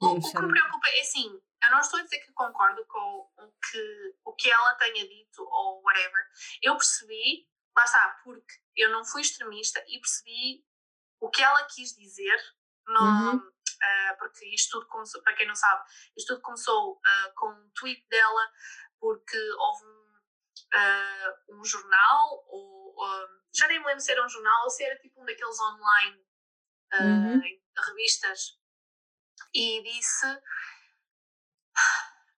O, 0.00 0.06
o, 0.08 0.20
que 0.20 0.40
me 0.40 0.48
preocupa 0.48 0.88
é 0.88 1.00
assim, 1.00 1.42
eu 1.64 1.70
não 1.70 1.80
estou 1.80 1.98
a 1.98 2.02
dizer 2.02 2.18
que 2.18 2.32
concordo 2.32 2.84
com 2.86 3.30
o 3.36 3.52
que, 3.70 4.16
o 4.24 4.34
que 4.34 4.50
ela 4.50 4.74
tenha 4.74 5.08
dito 5.08 5.42
ou 5.42 5.82
whatever. 5.82 6.28
Eu 6.62 6.76
percebi, 6.76 7.48
lá 7.74 7.84
está, 7.84 8.20
porque 8.22 8.54
eu 8.76 8.90
não 8.90 9.04
fui 9.04 9.22
extremista 9.22 9.82
e 9.88 9.98
percebi 9.98 10.64
o 11.20 11.30
que 11.30 11.42
ela 11.42 11.64
quis 11.64 11.96
dizer 11.96 12.36
no, 12.86 13.00
uhum 13.00 13.52
uh, 13.78 14.18
porque 14.18 14.46
isto 14.54 14.78
tudo 14.78 14.86
começou, 14.88 15.22
para 15.22 15.34
quem 15.34 15.46
não 15.46 15.54
sabe, 15.54 15.84
isto 16.16 16.34
tudo 16.34 16.42
começou 16.42 16.94
uh, 16.94 17.34
com 17.34 17.50
um 17.50 17.70
tweet 17.74 18.06
dela, 18.08 18.50
porque 19.00 19.38
houve 19.58 19.84
um, 19.86 20.07
uh, 20.74 21.58
um 21.58 21.64
jornal, 21.64 22.44
ou 22.48 22.94
já 23.54 23.66
nem 23.68 23.80
me 23.80 23.86
lembro 23.86 24.00
se 24.00 24.12
era 24.12 24.24
um 24.24 24.28
jornal 24.28 24.64
ou 24.64 24.70
se 24.70 24.84
era 24.84 24.98
tipo 24.98 25.20
um 25.20 25.24
daqueles 25.24 25.60
online 25.60 26.26
uhum. 26.94 27.42
revistas, 27.86 28.58
e 29.54 29.82
disse 29.82 30.26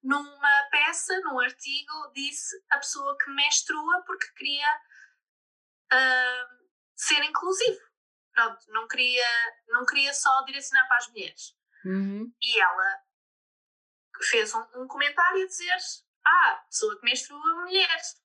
numa 0.02 0.68
peça, 0.70 1.18
num 1.20 1.40
artigo, 1.40 2.12
disse 2.14 2.56
a 2.70 2.78
pessoa 2.78 3.16
que 3.18 3.30
menstrua 3.30 4.02
porque 4.06 4.32
queria 4.34 4.80
uh, 5.92 6.68
ser 6.96 7.22
inclusivo 7.24 7.90
pronto, 8.40 8.64
não 8.68 8.88
queria, 8.88 9.26
não 9.68 9.84
queria 9.84 10.14
só 10.14 10.42
direcionar 10.44 10.86
para 10.88 10.96
as 10.96 11.08
mulheres. 11.08 11.56
Uhum. 11.84 12.32
E 12.40 12.60
ela 12.60 13.02
fez 14.22 14.54
um, 14.54 14.64
um, 14.76 14.86
comentário 14.86 15.42
a 15.42 15.46
dizer: 15.46 15.76
Ah, 16.26 16.64
pessoa 16.68 16.98
que 16.98 17.04
menstrua 17.04 17.64
mulheres. 17.64 18.20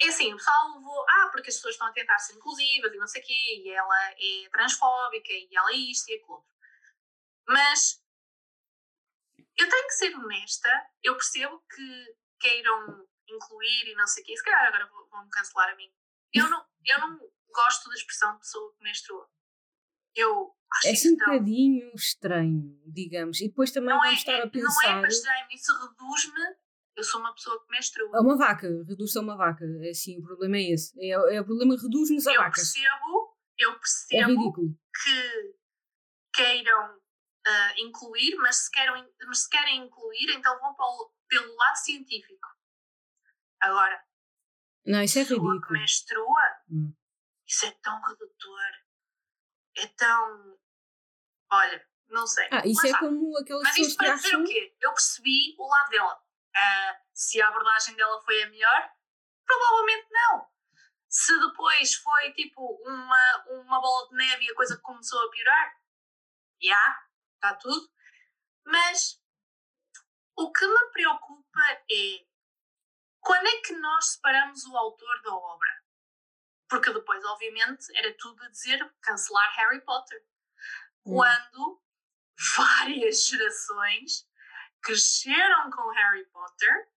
É 0.00 0.08
assim, 0.08 0.32
o 0.32 0.36
pessoal 0.36 0.74
levou, 0.74 1.06
ah, 1.08 1.28
porque 1.30 1.48
as 1.48 1.56
pessoas 1.56 1.74
estão 1.74 1.86
a 1.86 1.92
tentar 1.92 2.18
ser 2.18 2.34
inclusivas 2.34 2.92
e 2.92 2.96
não 2.96 3.06
sei 3.06 3.22
o 3.22 3.24
quê, 3.24 3.62
e 3.64 3.70
ela 3.70 4.10
é 4.10 4.48
transfóbica, 4.50 5.32
e 5.32 5.48
ela 5.52 5.70
é 5.70 5.76
isto 5.76 6.08
e 6.10 6.14
aquilo 6.14 6.32
outro. 6.32 6.50
Mas 7.46 8.02
eu 9.56 9.68
tenho 9.68 9.86
que 9.86 9.94
ser 9.94 10.16
honesta, 10.16 10.68
eu 11.02 11.14
percebo 11.14 11.62
que 11.72 12.16
queiram 12.40 13.06
incluir 13.28 13.88
e 13.88 13.94
não 13.94 14.06
sei 14.06 14.22
o 14.22 14.26
quê, 14.26 14.36
se 14.36 14.42
calhar 14.42 14.66
agora 14.66 14.90
vão-me 15.10 15.30
cancelar 15.30 15.70
a 15.70 15.76
mim. 15.76 15.92
Eu 16.32 16.48
não, 16.48 16.66
eu 16.84 16.98
não 16.98 17.18
gosto 17.52 17.88
da 17.88 17.94
expressão 17.94 18.38
pessoa 18.38 18.74
que 18.74 18.82
menstrua. 18.82 19.28
Eu 20.14 20.54
acho 20.70 20.88
é 20.88 20.90
assim 20.92 21.12
um 21.12 21.16
bocadinho 21.16 21.92
estranho, 21.94 22.82
digamos. 22.86 23.40
E 23.40 23.48
depois 23.48 23.70
também 23.70 23.90
não 23.90 24.00
vamos 24.00 24.14
é, 24.14 24.18
estar 24.18 24.42
a 24.42 24.50
pensar. 24.50 24.96
Não 24.96 25.04
é 25.04 25.08
estranho, 25.08 25.46
isso 25.50 25.72
reduz-me. 25.72 26.56
Eu 26.96 27.04
sou 27.04 27.20
uma 27.20 27.32
pessoa 27.32 27.58
que 27.62 27.70
menstrua. 27.70 28.18
A 28.18 28.20
uma 28.20 28.36
vaca, 28.36 28.66
reduz-se 28.88 29.18
a 29.18 29.22
uma 29.22 29.36
vaca. 29.36 29.64
É 29.82 29.90
assim, 29.90 30.18
o 30.18 30.22
problema 30.22 30.56
é 30.56 30.72
esse. 30.72 30.92
É, 31.00 31.10
é 31.36 31.40
o 31.40 31.44
problema, 31.44 31.74
reduz-nos 31.74 32.26
a 32.26 32.32
eu 32.32 32.40
vacas. 32.40 32.72
Percebo, 32.72 33.36
eu 33.58 33.78
percebo 33.78 34.48
é 34.48 34.72
que 35.02 35.56
queiram 36.34 36.96
uh, 36.96 37.78
incluir, 37.78 38.36
mas 38.36 38.56
se, 38.56 38.70
querem, 38.70 39.08
mas 39.26 39.38
se 39.44 39.48
querem 39.48 39.84
incluir, 39.84 40.30
então 40.36 40.58
vão 40.60 40.74
o, 40.78 41.12
pelo 41.28 41.54
lado 41.56 41.76
científico. 41.76 42.48
Agora, 43.60 44.04
não, 44.84 45.02
isso 45.02 45.18
é 45.18 45.22
ridículo. 45.22 45.60
que 45.60 45.72
menstrua, 45.72 46.42
hum. 46.70 46.92
Isso 47.46 47.66
é 47.66 47.70
tão 47.82 48.00
redutor. 48.00 48.70
É 49.76 49.86
tão. 49.88 50.58
Olha, 51.50 51.86
não 52.08 52.26
sei. 52.26 52.48
Ah, 52.50 52.66
isso 52.66 52.86
é 52.86 52.98
como 52.98 53.36
aquelas 53.38 53.62
Mas 53.62 53.76
isto 53.78 53.96
para 53.98 54.14
dizer 54.14 54.28
acham... 54.28 54.42
o 54.42 54.46
quê? 54.46 54.74
Eu 54.80 54.90
percebi 54.92 55.54
o 55.58 55.68
lado 55.68 55.90
dela. 55.90 56.22
Uh, 56.54 57.02
se 57.12 57.40
a 57.40 57.48
abordagem 57.48 57.94
dela 57.96 58.20
foi 58.22 58.42
a 58.42 58.50
melhor, 58.50 58.92
provavelmente 59.46 60.08
não. 60.10 60.50
Se 61.08 61.38
depois 61.40 61.94
foi 61.94 62.32
tipo 62.32 62.62
uma, 62.84 63.44
uma 63.48 63.80
bola 63.80 64.08
de 64.08 64.16
neve 64.16 64.44
e 64.44 64.50
a 64.50 64.54
coisa 64.54 64.78
começou 64.80 65.20
a 65.20 65.30
piorar, 65.30 65.76
já, 66.60 66.68
yeah, 66.68 67.08
está 67.34 67.54
tudo. 67.56 67.90
Mas 68.64 69.20
o 70.36 70.52
que 70.52 70.66
me 70.66 70.90
preocupa 70.92 71.60
é 71.90 72.26
quando 73.20 73.46
é 73.46 73.60
que 73.60 73.74
nós 73.74 74.12
separamos 74.12 74.64
o 74.64 74.76
autor 74.76 75.22
da 75.22 75.34
obra? 75.34 75.82
Porque 76.68 76.92
depois, 76.92 77.24
obviamente, 77.24 77.86
era 77.96 78.16
tudo 78.16 78.42
a 78.42 78.48
dizer 78.48 78.94
cancelar 79.00 79.54
Harry 79.56 79.80
Potter. 79.82 80.24
Hum. 81.04 81.16
Quando 81.16 81.82
várias 82.56 83.26
gerações 83.26 84.26
cresceram 84.82 85.70
com 85.70 85.88
Harry 85.90 86.26
Potter 86.26 86.88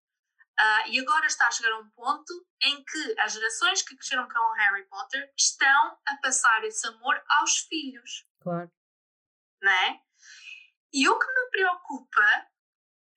uh, 0.59 0.89
e 0.89 0.99
agora 0.99 1.25
está 1.25 1.47
a 1.47 1.51
chegar 1.51 1.71
a 1.71 1.79
um 1.79 1.89
ponto 1.91 2.33
em 2.63 2.83
que 2.83 3.19
as 3.19 3.33
gerações 3.33 3.81
que 3.81 3.95
cresceram 3.95 4.27
com 4.27 4.53
Harry 4.53 4.85
Potter 4.85 5.31
estão 5.37 5.99
a 6.05 6.17
passar 6.21 6.63
esse 6.63 6.85
amor 6.87 7.21
aos 7.39 7.59
filhos. 7.59 8.27
Claro. 8.41 8.71
Não 9.61 9.71
é? 9.71 10.01
E 10.93 11.07
o 11.07 11.19
que 11.19 11.27
me 11.27 11.49
preocupa 11.49 12.47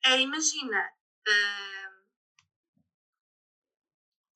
é, 0.04 0.20
imagina, 0.20 0.92
uh, 1.28 2.04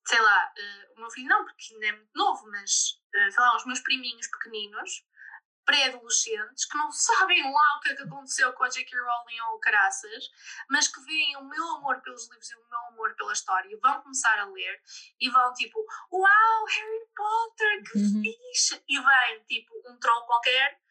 sei 0.06 0.20
lá, 0.20 0.52
uh, 0.58 0.92
o 0.96 1.00
meu 1.00 1.10
filho 1.10 1.28
não, 1.28 1.44
porque 1.44 1.74
ainda 1.74 1.86
é 1.86 1.92
muito 1.92 2.10
novo, 2.14 2.50
mas 2.50 3.00
sei 3.12 3.40
lá, 3.40 3.56
os 3.56 3.66
meus 3.66 3.80
priminhos 3.80 4.26
pequeninos, 4.28 5.04
pré-adolescentes, 5.64 6.66
que 6.66 6.76
não 6.76 6.90
sabem 6.90 7.42
lá 7.42 7.76
o 7.76 7.80
que 7.80 7.90
é 7.90 7.96
que 7.96 8.02
aconteceu 8.02 8.52
com 8.52 8.64
a 8.64 8.68
J.K. 8.68 8.98
Rowling 8.98 9.40
ou 9.52 9.60
Caraças, 9.60 10.30
mas 10.68 10.88
que 10.88 11.00
veem 11.02 11.36
o 11.36 11.44
meu 11.44 11.64
amor 11.76 12.00
pelos 12.02 12.28
livros 12.28 12.50
e 12.50 12.56
o 12.56 12.68
meu 12.68 12.78
amor 12.88 13.14
pela 13.14 13.32
história 13.32 13.68
e 13.72 13.76
vão 13.76 14.02
começar 14.02 14.38
a 14.38 14.46
ler 14.46 14.80
e 15.20 15.30
vão 15.30 15.52
tipo, 15.54 15.78
uau, 16.12 16.64
Harry 16.66 17.06
Potter, 17.14 17.82
que 17.84 17.98
uhum. 17.98 18.22
fixe! 18.22 18.82
E 18.88 19.00
vem 19.00 19.44
tipo 19.46 19.72
um 19.88 19.98
troll 19.98 20.26
qualquer 20.26 20.82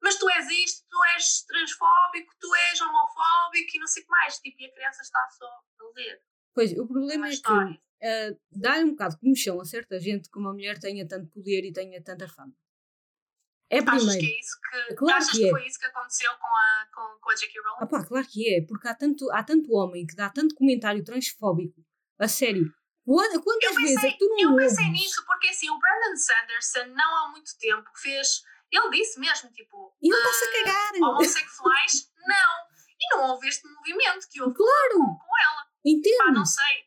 mas 0.00 0.16
tu 0.16 0.28
és 0.30 0.48
isto, 0.48 0.86
tu 0.88 1.04
és 1.16 1.42
transfóbico, 1.42 2.32
tu 2.38 2.54
és 2.54 2.80
homofóbico 2.80 3.76
e 3.76 3.80
não 3.80 3.86
sei 3.86 4.02
o 4.02 4.06
que 4.06 4.10
mais. 4.10 4.38
Tipo, 4.38 4.62
e 4.62 4.66
a 4.66 4.72
criança 4.72 5.02
está 5.02 5.28
só 5.30 5.46
a 5.46 5.92
ler. 5.94 6.22
Pois, 6.54 6.72
o 6.72 6.86
problema 6.86 7.28
é, 7.28 7.32
é 7.32 7.36
que 7.36 7.52
uh, 7.52 8.40
dá-lhe 8.50 8.84
um 8.84 8.90
bocado 8.90 9.14
de 9.14 9.20
comichão 9.20 9.60
a 9.60 9.64
certa 9.64 9.98
gente 9.98 10.30
que 10.30 10.38
uma 10.38 10.52
mulher 10.52 10.78
tenha 10.78 11.06
tanto 11.06 11.28
poder 11.30 11.64
e 11.64 11.72
tenha 11.72 12.02
tanta 12.02 12.28
fama. 12.28 12.54
É 13.70 13.82
primeiro. 13.82 14.08
Achas 14.08 14.16
que 14.16 14.26
é 14.26 14.40
isso 14.40 14.58
que, 14.88 14.94
claro 14.94 15.16
achas 15.18 15.30
que, 15.30 15.42
é. 15.42 15.44
que 15.44 15.50
foi 15.50 15.66
isso 15.66 15.78
que 15.78 15.86
aconteceu 15.86 16.30
com 16.38 16.46
a, 16.46 16.86
com, 16.94 17.20
com 17.20 17.30
a 17.30 17.34
J.K. 17.34 17.60
Rowling? 17.62 17.78
Ah 17.82 17.86
pá, 17.86 18.04
claro 18.04 18.26
que 18.26 18.54
é, 18.54 18.66
porque 18.66 18.88
há 18.88 18.94
tanto, 18.94 19.30
há 19.32 19.42
tanto 19.44 19.72
homem 19.74 20.06
que 20.06 20.14
dá 20.16 20.30
tanto 20.30 20.54
comentário 20.54 21.04
transfóbico, 21.04 21.80
a 22.18 22.26
sério, 22.28 22.72
quantas 23.04 23.68
pensei, 23.74 23.84
vezes 23.84 24.04
é 24.04 24.10
que 24.10 24.18
tu 24.18 24.28
não 24.28 24.38
Eu 24.40 24.50
ouves? 24.52 24.68
pensei 24.76 24.90
nisso 24.90 25.24
porque 25.26 25.48
assim, 25.48 25.68
o 25.70 25.78
Brandon 25.78 26.16
Sanderson 26.16 26.94
não 26.94 27.16
há 27.16 27.28
muito 27.30 27.50
tempo 27.58 27.88
fez. 27.96 28.42
Ele 28.70 28.90
disse 28.90 29.18
mesmo, 29.18 29.50
tipo, 29.50 29.96
E 30.02 30.08
ele 30.12 30.16
está-se 30.18 30.44
a 30.44 30.52
cagar. 30.64 30.92
homossexuais, 31.10 32.10
não. 32.26 32.68
E 33.00 33.14
não 33.16 33.30
houve 33.30 33.48
este 33.48 33.66
movimento 33.66 34.26
que 34.30 34.42
houve 34.42 34.54
Claro. 34.54 34.94
com, 34.98 35.18
com 35.18 35.38
ela. 35.38 35.62
Pá, 35.64 35.70
Entendo. 35.86 36.32
não 36.34 36.44
sei. 36.44 36.84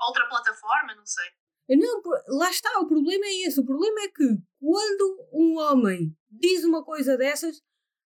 Outra 0.00 0.26
plataforma, 0.28 0.94
não 0.94 1.06
sei. 1.06 1.24
Não, 1.68 2.02
lá 2.28 2.50
está, 2.50 2.80
o 2.80 2.86
problema 2.86 3.24
é 3.26 3.46
esse. 3.46 3.60
O 3.60 3.64
problema 3.64 4.00
é 4.02 4.08
que 4.08 4.24
quando 4.60 5.28
um 5.32 5.58
homem 5.58 6.14
diz 6.30 6.64
uma 6.64 6.84
coisa 6.84 7.16
dessas, 7.16 7.62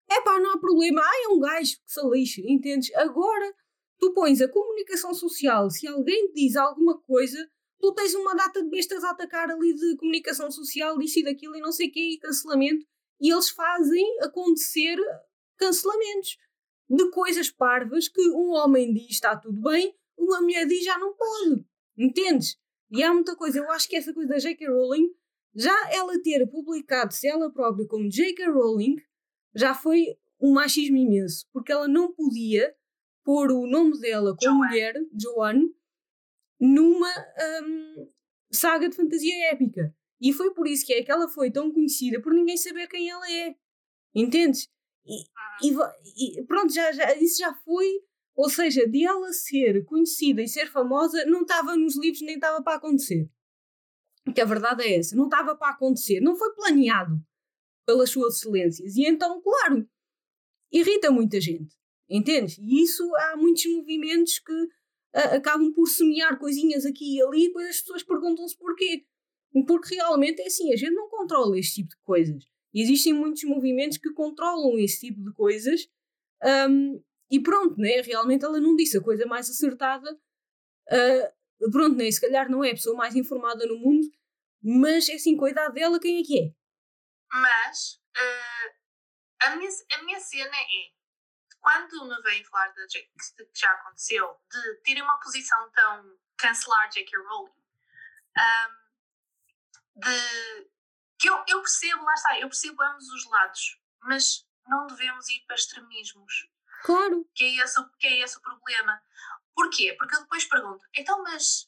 é 0.09 0.21
pá, 0.21 0.39
não 0.39 0.53
há 0.53 0.57
problema. 0.57 1.01
Ah, 1.01 1.23
é 1.25 1.27
um 1.29 1.39
gajo 1.39 1.73
que 1.73 1.91
se 1.91 2.09
lixe, 2.09 2.43
entendes? 2.47 2.93
Agora, 2.95 3.53
tu 3.99 4.13
pões 4.13 4.41
a 4.41 4.47
comunicação 4.47 5.13
social, 5.13 5.69
se 5.69 5.87
alguém 5.87 6.31
diz 6.33 6.55
alguma 6.55 6.99
coisa, 7.01 7.37
tu 7.79 7.93
tens 7.93 8.13
uma 8.15 8.35
data 8.35 8.63
de 8.63 8.69
bestas 8.69 9.03
a 9.03 9.11
atacar 9.11 9.49
ali 9.49 9.73
de 9.73 9.97
comunicação 9.97 10.49
social, 10.51 10.97
disso 10.97 11.19
e 11.19 11.23
daquilo 11.23 11.55
e 11.55 11.61
não 11.61 11.71
sei 11.71 11.87
o 11.87 11.91
que, 11.91 12.13
e 12.13 12.19
cancelamento, 12.19 12.85
e 13.19 13.31
eles 13.31 13.49
fazem 13.49 14.19
acontecer 14.21 14.97
cancelamentos 15.57 16.37
de 16.89 17.09
coisas 17.11 17.51
parvas 17.51 18.07
que 18.07 18.29
um 18.29 18.51
homem 18.51 18.93
diz 18.93 19.09
está 19.09 19.35
tudo 19.35 19.61
bem, 19.61 19.93
uma 20.17 20.41
mulher 20.41 20.65
diz 20.65 20.83
já 20.83 20.97
não 20.97 21.13
pode. 21.13 21.65
Entendes? 21.97 22.57
E 22.91 23.03
há 23.03 23.13
muita 23.13 23.35
coisa. 23.35 23.59
Eu 23.59 23.69
acho 23.71 23.87
que 23.87 23.95
essa 23.95 24.13
coisa 24.13 24.29
da 24.33 24.39
J.K. 24.39 24.67
Rowling, 24.67 25.09
já 25.55 25.73
ela 25.91 26.21
ter 26.21 26.45
publicado-se 26.47 27.27
ela 27.27 27.51
própria 27.51 27.87
como 27.87 28.09
J.K. 28.09 28.45
Rowling, 28.49 28.95
já 29.55 29.73
foi 29.73 30.17
um 30.39 30.53
machismo 30.53 30.97
imenso. 30.97 31.45
Porque 31.51 31.71
ela 31.71 31.87
não 31.87 32.13
podia 32.13 32.75
pôr 33.23 33.51
o 33.51 33.67
nome 33.67 33.99
dela 33.99 34.35
como 34.37 34.57
Joanne. 34.57 34.67
mulher, 34.69 34.93
Joanne, 35.19 35.75
numa 36.59 37.09
hum, 37.63 38.09
saga 38.51 38.89
de 38.89 38.95
fantasia 38.95 39.51
épica. 39.51 39.93
E 40.19 40.33
foi 40.33 40.53
por 40.53 40.67
isso 40.67 40.85
que 40.85 40.93
é 40.93 41.03
que 41.03 41.11
ela 41.11 41.27
foi 41.29 41.51
tão 41.51 41.71
conhecida, 41.71 42.21
por 42.21 42.33
ninguém 42.33 42.57
saber 42.57 42.87
quem 42.87 43.09
ela 43.09 43.29
é. 43.31 43.55
Entendes? 44.15 44.67
E, 45.61 45.71
va- 45.73 45.93
e 46.17 46.43
pronto, 46.45 46.73
já, 46.73 46.91
já, 46.91 47.15
isso 47.15 47.37
já 47.39 47.53
foi. 47.53 47.85
Ou 48.37 48.49
seja, 48.51 48.87
de 48.87 49.03
ela 49.03 49.33
ser 49.33 49.83
conhecida 49.85 50.43
e 50.43 50.47
ser 50.47 50.67
famosa, 50.67 51.25
não 51.25 51.41
estava 51.41 51.75
nos 51.75 51.97
livros 51.97 52.21
nem 52.21 52.35
estava 52.35 52.63
para 52.63 52.77
acontecer. 52.77 53.27
Que 54.33 54.39
a 54.39 54.45
verdade 54.45 54.83
é 54.83 54.99
essa, 54.99 55.15
não 55.15 55.25
estava 55.25 55.55
para 55.55 55.71
acontecer, 55.71 56.19
não 56.19 56.35
foi 56.35 56.53
planeado 56.53 57.19
pelas 57.83 58.11
suas 58.11 58.35
excelências. 58.35 58.95
E 58.95 59.07
então, 59.07 59.41
claro, 59.41 59.89
irrita 60.71 61.09
muita 61.09 61.41
gente, 61.41 61.75
entendes? 62.07 62.59
E 62.59 62.83
isso 62.83 63.03
há 63.15 63.35
muitos 63.35 63.65
movimentos 63.65 64.37
que 64.37 64.67
acabam 65.13 65.73
por 65.73 65.87
semear 65.87 66.37
coisinhas 66.37 66.85
aqui 66.85 67.15
e 67.15 67.21
ali 67.23 67.45
e 67.45 67.47
depois 67.47 67.67
as 67.69 67.79
pessoas 67.79 68.03
perguntam-se 68.03 68.55
porquê. 68.55 69.03
Porque 69.65 69.95
realmente 69.95 70.41
é 70.41 70.45
assim, 70.45 70.71
a 70.71 70.75
gente 70.75 70.93
não 70.93 71.09
controla 71.09 71.57
este 71.57 71.81
tipo 71.81 71.89
de 71.89 72.01
coisas. 72.03 72.43
E 72.71 72.83
existem 72.83 73.13
muitos 73.13 73.43
movimentos 73.45 73.97
que 73.97 74.13
controlam 74.13 74.77
esse 74.77 75.07
tipo 75.07 75.23
de 75.23 75.33
coisas. 75.33 75.87
hum, 76.69 77.01
e 77.29 77.41
pronto, 77.41 77.77
né? 77.79 78.01
realmente 78.01 78.45
ela 78.45 78.59
não 78.59 78.75
disse 78.75 78.97
a 78.97 79.03
coisa 79.03 79.25
mais 79.25 79.49
acertada. 79.49 80.09
Ah, 80.89 81.33
pronto, 81.71 81.95
né? 81.97 82.09
se 82.11 82.21
calhar 82.21 82.49
não 82.49 82.63
é 82.63 82.69
a 82.69 82.75
pessoa 82.75 82.95
mais 82.95 83.15
informada 83.15 83.65
no 83.65 83.77
mundo, 83.77 84.07
mas 84.61 85.09
é 85.09 85.15
assim, 85.15 85.35
com 85.35 85.45
a 85.45 85.49
idade 85.49 85.73
dela, 85.75 85.99
quem 85.99 86.19
é 86.19 86.23
que 86.23 86.39
é? 86.39 86.53
Mas 87.31 88.01
eh, 88.15 88.75
a, 89.43 89.55
minha, 89.55 89.69
a 89.93 90.03
minha 90.03 90.19
cena 90.19 90.55
é 90.55 90.97
quando 91.59 92.07
me 92.07 92.21
vêm 92.21 92.43
falar 92.45 92.69
da 92.69 92.87
J- 92.87 93.01
que 93.03 93.59
já 93.59 93.71
aconteceu, 93.73 94.37
de 94.49 94.75
terem 94.83 95.03
uma 95.03 95.19
posição 95.19 95.69
tão 95.71 96.17
cancelar 96.37 96.89
J.K. 96.89 97.17
Rowling, 97.17 97.51
ahm, 98.37 98.71
de 99.95 100.69
que 101.19 101.27
eu, 101.29 101.43
eu 101.47 101.61
percebo, 101.61 102.03
lá 102.03 102.13
está, 102.13 102.39
eu 102.39 102.47
percebo 102.47 102.81
ambos 102.83 103.09
os 103.09 103.25
lados, 103.29 103.81
mas 104.03 104.47
não 104.67 104.85
devemos 104.87 105.27
ir 105.29 105.43
para 105.47 105.55
extremismos. 105.55 106.47
Claro, 106.83 107.29
que 107.33 107.43
é 107.43 107.63
esse, 107.63 107.79
o- 107.79 107.89
que 107.97 108.07
é 108.07 108.19
esse 108.21 108.37
o 108.37 108.41
problema. 108.41 109.01
Porquê? 109.55 109.95
Porque 109.97 110.15
eu 110.15 110.21
depois 110.21 110.45
pergunto, 110.45 110.85
então, 110.93 111.21
mas 111.23 111.67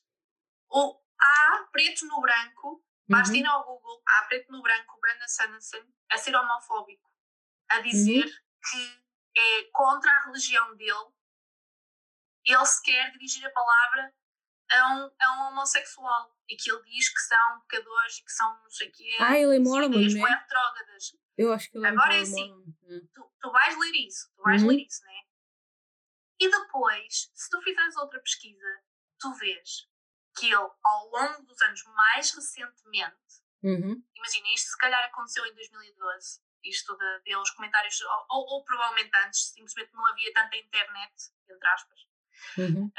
o, 0.70 1.00
há 1.20 1.68
preto 1.72 2.06
no 2.06 2.22
branco, 2.22 2.84
basta 3.10 3.36
ir 3.36 3.46
ao 3.46 3.64
Google, 3.66 4.02
há 4.08 4.26
preto 4.26 4.52
no 4.52 4.62
branco 4.62 4.96
o 4.96 5.00
Brandon 5.00 5.28
Sanderson 5.28 5.84
a 6.12 6.18
ser 6.18 6.36
homofóbico, 6.36 7.10
a 7.70 7.80
dizer 7.82 8.26
que 8.70 9.04
é 9.36 9.64
contra 9.74 10.12
a 10.12 10.26
religião 10.26 10.76
dele, 10.76 11.10
ele 12.46 12.66
se 12.66 12.82
quer 12.84 13.12
dirigir 13.12 13.46
a 13.46 13.50
palavra 13.52 14.14
a 14.72 14.94
um, 14.94 15.12
a 15.20 15.34
um 15.34 15.48
homossexual 15.50 16.36
e 16.48 16.56
que 16.56 16.72
ele 16.72 16.82
diz 16.84 17.10
que 17.10 17.20
são 17.22 17.60
pecadores 17.62 18.18
e 18.20 18.24
que 18.24 18.32
são 18.32 18.62
não 18.64 18.70
sei 18.70 18.90
o 18.90 18.92
quê, 18.92 19.18
Ah, 19.20 19.38
ele 19.38 19.56
é 19.56 19.60
mormon, 19.60 19.90
né? 20.00 20.20
bué 20.20 20.30
retrógradas 20.30 21.16
eu 21.40 21.54
acho 21.54 21.70
que 21.72 21.78
ele 21.78 21.88
Agora 21.88 22.14
é 22.16 22.22
assim. 22.22 22.52
Hum. 22.84 23.08
tu, 23.14 23.32
tu 23.40 23.52
vais 23.52 23.78
ler 23.78 23.96
isso, 24.08 24.30
tu 24.36 24.44
vais 24.44 24.62
Uhum. 24.62 24.68
ler 24.70 24.86
isso, 24.86 25.04
né? 25.06 25.22
E 26.42 26.50
depois, 26.50 27.32
se 27.34 27.50
tu 27.50 27.62
fizeres 27.62 27.96
outra 27.98 28.20
pesquisa, 28.20 28.84
tu 29.20 29.34
vês 29.36 29.88
que 30.38 30.48
ele, 30.48 30.56
ao 30.84 31.10
longo 31.10 31.44
dos 31.44 31.62
anos, 31.62 31.84
mais 31.86 32.32
recentemente, 32.32 33.42
Uhum. 33.64 34.02
imagina, 34.16 34.48
isto 34.54 34.70
se 34.70 34.78
calhar 34.78 35.04
aconteceu 35.06 35.46
em 35.46 35.54
2012, 35.54 36.42
isto 36.64 36.98
de, 36.98 37.20
de 37.24 37.36
os 37.36 37.52
comentários, 37.52 38.00
ou, 38.02 38.26
ou, 38.30 38.46
ou 38.56 38.64
provavelmente 38.66 39.12
antes, 39.26 39.52
simplesmente 39.52 39.94
não 39.94 40.06
havia 40.08 40.34
tanta 40.34 40.58
internet, 40.58 41.14
entre 41.50 41.70
aspas, 41.70 42.00
Uhum. 42.58 42.92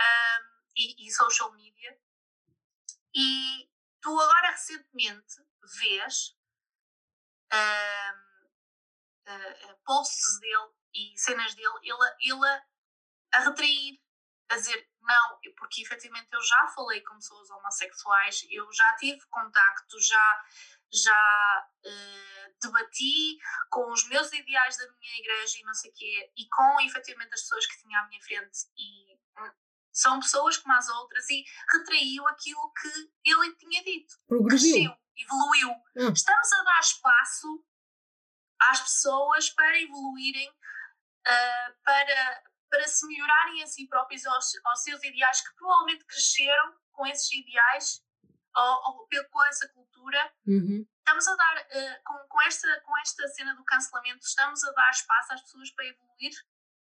e, 0.77 1.07
e 1.07 1.11
social 1.13 1.53
media, 1.53 1.99
e 3.15 3.71
tu 4.01 4.19
agora 4.21 4.51
recentemente 4.51 5.35
vês 5.79 6.37
ahm, 7.51 8.30
ah, 9.27 9.77
posts 9.85 10.41
dele 10.41 10.71
e 10.95 11.19
cenas 11.19 11.55
dele, 11.55 11.75
ele, 11.83 12.17
ele 12.21 12.47
a, 12.47 12.63
a 13.35 13.41
retrair, 13.41 14.01
a 14.49 14.57
dizer 14.57 14.91
não, 15.03 15.39
porque 15.57 15.83
efetivamente 15.83 16.29
eu 16.33 16.43
já 16.43 16.69
falei 16.69 17.01
com 17.03 17.15
pessoas 17.15 17.51
homossexuais, 17.51 18.47
eu 18.51 18.71
já 18.73 18.97
tive 18.97 19.21
contacto, 19.29 20.01
já, 20.01 20.45
já 20.93 21.69
eh, 21.85 22.53
debati 22.61 23.39
com 23.71 23.91
os 23.93 24.07
meus 24.09 24.33
ideais 24.33 24.77
da 24.77 24.91
minha 24.93 25.19
igreja 25.19 25.59
e 25.59 25.65
não 25.65 25.75
sei 25.75 25.91
o 25.91 25.95
quê, 25.95 26.33
e 26.37 26.49
com 26.49 26.81
efetivamente 26.83 27.33
as 27.33 27.43
pessoas 27.43 27.67
que 27.67 27.81
tinha 27.83 27.99
à 27.99 28.09
minha 28.09 28.23
frente, 28.23 28.59
e 28.77 29.15
hum, 29.39 29.53
são 29.93 30.21
pessoas 30.21 30.59
como 30.59 30.75
as 30.75 30.89
outras, 30.89 31.29
e 31.31 31.45
retraiu 31.73 32.27
aquilo 32.29 32.73
que 32.73 33.31
ele 33.31 33.57
tinha 33.57 33.83
dito 33.83 34.15
Progrediu. 34.27 34.59
cresceu, 34.59 34.97
evoluiu. 35.17 35.71
Hum. 35.97 36.13
Estamos 36.13 36.53
a 36.53 36.63
dar 36.63 36.81
espaço 36.81 37.65
às 38.61 38.81
pessoas 38.81 39.51
para 39.51 39.81
evoluírem, 39.81 40.53
ah, 41.27 41.75
para, 41.85 42.43
para 42.71 42.89
se 42.89 43.07
melhorarem 43.07 43.63
a 43.63 43.67
si 43.67 43.87
próprios, 43.89 44.27
aos, 44.27 44.53
aos 44.65 44.83
seus 44.83 45.03
ideais, 45.03 45.41
que 45.41 45.55
provavelmente 45.57 46.05
cresceram 46.05 46.75
com 46.93 47.07
esses 47.07 47.31
ideais, 47.33 48.03
ou, 48.57 48.93
ou 48.93 49.07
com 49.31 49.45
essa 49.45 49.69
cultura. 49.69 50.33
Uhum. 50.47 50.87
Estamos 50.99 51.29
a 51.29 51.37
dar, 51.37 51.59
ah, 51.59 52.01
com, 52.05 52.29
com, 52.29 52.43
esta, 52.43 52.81
com 52.85 52.99
esta 52.99 53.29
cena 53.29 53.55
do 53.55 53.65
cancelamento, 53.65 54.25
estamos 54.25 54.63
a 54.65 54.73
dar 54.73 54.91
espaço 54.91 55.33
às 55.33 55.43
pessoas 55.43 55.71
para 55.71 55.87
evoluir. 55.87 56.33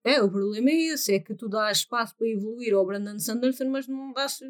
É, 0.04 0.22
o 0.22 0.30
problema 0.30 0.70
é 0.70 0.94
esse, 0.94 1.14
é 1.14 1.20
que 1.20 1.34
tu 1.34 1.48
dás 1.48 1.78
espaço 1.78 2.16
para 2.16 2.28
evoluir 2.28 2.72
ao 2.74 2.86
Brandon 2.86 3.18
Sanderson, 3.18 3.68
mas 3.68 3.86
não 3.86 4.12
dás 4.12 4.40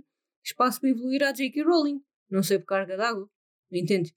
espaço 0.45 0.81
para 0.81 0.91
evoluir 0.91 1.23
à 1.23 1.33
J.K. 1.33 1.63
Rowling. 1.63 2.05
Não 2.31 2.43
sei 2.43 2.59
por 2.59 2.67
carga 2.67 2.97
d'água. 2.97 3.29
Entende? 3.73 4.15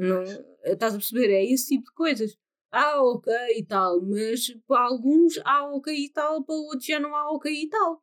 Não, 0.00 0.22
estás 0.64 0.94
a 0.94 0.96
perceber? 0.96 1.30
É 1.30 1.44
esse 1.44 1.68
tipo 1.68 1.84
de 1.84 1.92
coisas. 1.92 2.36
Ah, 2.72 3.02
ok 3.02 3.32
e 3.56 3.64
tal, 3.66 4.00
mas 4.00 4.46
para 4.66 4.86
alguns 4.86 5.38
há 5.44 5.64
ok 5.74 5.92
e 5.94 6.08
tal, 6.08 6.42
para 6.42 6.54
outros 6.54 6.86
já 6.86 6.98
não 6.98 7.14
há 7.14 7.30
ok 7.32 7.52
e 7.52 7.68
tal. 7.68 8.02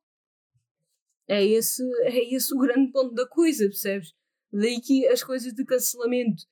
É 1.28 1.44
esse, 1.44 1.84
é 2.04 2.36
esse 2.36 2.54
o 2.54 2.60
grande 2.60 2.92
ponto 2.92 3.14
da 3.14 3.28
coisa, 3.28 3.66
percebes? 3.66 4.14
Daí 4.52 4.80
que 4.80 5.08
as 5.08 5.24
coisas 5.24 5.54
de 5.54 5.66
cancelamento, 5.66 6.44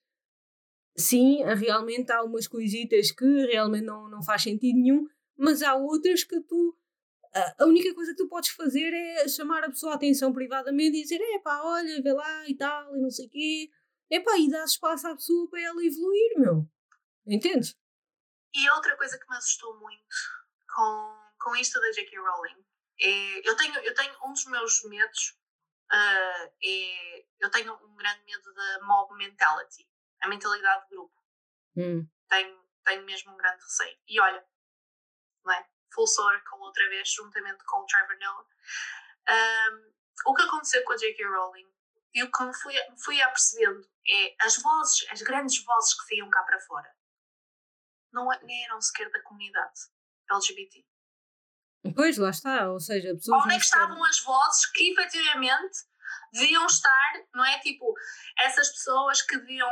sim, 0.98 1.44
realmente 1.44 2.12
há 2.12 2.24
umas 2.24 2.48
coisitas 2.48 3.12
que 3.12 3.26
realmente 3.46 3.86
não, 3.86 4.10
não 4.10 4.24
faz 4.24 4.42
sentido 4.44 4.80
nenhum, 4.80 5.06
mas 5.38 5.62
há 5.62 5.76
outras 5.76 6.24
que 6.24 6.42
tu. 6.42 6.76
A 7.60 7.66
única 7.66 7.94
coisa 7.94 8.12
que 8.12 8.18
tu 8.18 8.30
podes 8.30 8.50
fazer 8.52 8.94
é 8.94 9.28
chamar 9.28 9.64
a 9.64 9.70
pessoa 9.70 9.92
a 9.92 9.96
atenção 9.96 10.32
privadamente 10.34 10.98
e 10.98 11.02
dizer: 11.02 11.20
é 11.22 11.40
pá, 11.40 11.62
olha, 11.64 12.02
vê 12.02 12.14
lá 12.14 12.50
e 12.50 12.56
tal, 12.56 12.96
e 12.96 13.02
não 13.02 13.10
sei 13.12 13.28
o 13.28 13.30
quê. 13.30 13.70
É 14.12 14.20
pá, 14.20 14.38
e 14.38 14.50
dá 14.50 14.64
espaço 14.64 15.08
à 15.08 15.16
pessoa 15.16 15.50
para 15.50 15.62
ela 15.62 15.84
evoluir, 15.84 16.40
meu. 16.40 16.70
Entendes? 17.26 17.76
E 18.54 18.70
outra 18.72 18.96
coisa 18.96 19.18
que 19.18 19.30
me 19.30 19.36
assustou 19.36 19.78
muito 19.80 20.16
com, 20.74 21.32
com 21.40 21.56
isto 21.56 21.80
da 21.80 21.92
J.K. 21.92 22.18
Rowling 22.20 22.66
é. 23.02 23.50
Eu 23.50 23.56
tenho, 23.56 23.76
eu 23.80 23.94
tenho 23.94 24.16
um 24.26 24.32
dos 24.34 24.46
meus 24.46 24.84
medos. 24.86 25.38
ah, 25.92 26.50
é, 26.64 27.26
eu 27.40 27.52
tenho 27.52 27.74
um 27.74 27.96
grande 27.96 28.24
medo 28.24 28.54
da 28.54 28.84
mob 28.84 29.16
mentality, 29.16 29.88
a 30.22 30.28
mentalidade 30.28 30.84
de 30.84 30.96
grupo. 30.96 31.14
Hum. 31.78 32.08
Tenho, 32.30 32.66
tenho 32.86 33.06
mesmo 33.06 33.34
um 33.34 33.38
grande 33.38 33.62
receio. 33.62 33.98
E 34.08 34.20
olha, 34.20 34.46
não 35.44 35.54
é? 35.54 35.68
Full 35.94 36.08
Circle 36.08 36.60
outra 36.60 36.90
vez, 36.90 37.10
juntamente 37.10 37.64
com 37.66 37.78
o 37.82 37.86
Trevor 37.86 38.18
Noah. 38.20 38.48
Ahm, 39.28 39.92
o 40.26 40.34
que 40.34 40.44
aconteceu 40.44 40.84
com 40.84 40.94
a 40.94 40.98
J.K. 40.98 41.26
Rowling 41.26 41.75
e 42.16 42.24
o 42.24 42.32
que 42.32 42.44
me 42.44 42.54
fui, 42.56 42.74
fui 43.04 43.22
apercebendo 43.22 43.86
é 44.08 44.36
as 44.40 44.56
vozes, 44.62 45.06
as 45.12 45.22
grandes 45.22 45.62
vozes 45.66 45.94
que 45.94 46.08
saíam 46.08 46.30
cá 46.30 46.42
para 46.44 46.62
fora, 46.62 46.90
não 48.14 48.32
é, 48.32 48.42
nem 48.44 48.64
eram 48.64 48.80
sequer 48.80 49.12
da 49.12 49.22
comunidade 49.22 49.82
LGBT. 50.32 50.86
Pois, 51.94 52.18
lá 52.18 52.30
está, 52.30 52.72
ou 52.72 52.80
seja, 52.80 53.14
pessoas. 53.14 53.44
Onde 53.44 53.56
é 53.56 53.58
que 53.60 53.66
estavam 53.66 54.04
as 54.06 54.20
vozes 54.22 54.66
que 54.68 54.92
efetivamente 54.92 55.78
deviam 56.32 56.66
estar, 56.66 57.14
não 57.34 57.46
é? 57.46 57.60
Tipo, 57.60 57.94
essas 58.40 58.70
pessoas 58.70 59.22
que 59.22 59.38
deviam, 59.38 59.70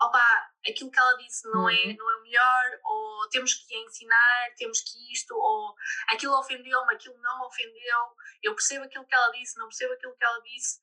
opá, 0.00 0.50
aquilo 0.66 0.90
que 0.90 0.98
ela 0.98 1.16
disse 1.18 1.46
não, 1.50 1.68
é, 1.68 1.74
uhum. 1.74 1.90
é, 1.90 1.96
não 1.96 2.10
é 2.10 2.16
o 2.16 2.22
melhor, 2.22 2.80
ou 2.84 3.28
temos 3.30 3.52
que 3.54 3.76
ensinar, 3.76 4.54
temos 4.56 4.80
que 4.80 5.12
isto, 5.12 5.34
ou 5.34 5.74
aquilo 6.08 6.38
ofendeu-me, 6.38 6.94
aquilo 6.94 7.18
não 7.20 7.40
me 7.40 7.46
ofendeu, 7.46 8.16
eu 8.42 8.54
percebo 8.54 8.84
aquilo 8.84 9.06
que 9.06 9.14
ela 9.14 9.30
disse, 9.32 9.58
não 9.58 9.66
percebo 9.66 9.92
aquilo 9.94 10.16
que 10.16 10.24
ela 10.24 10.40
disse. 10.42 10.80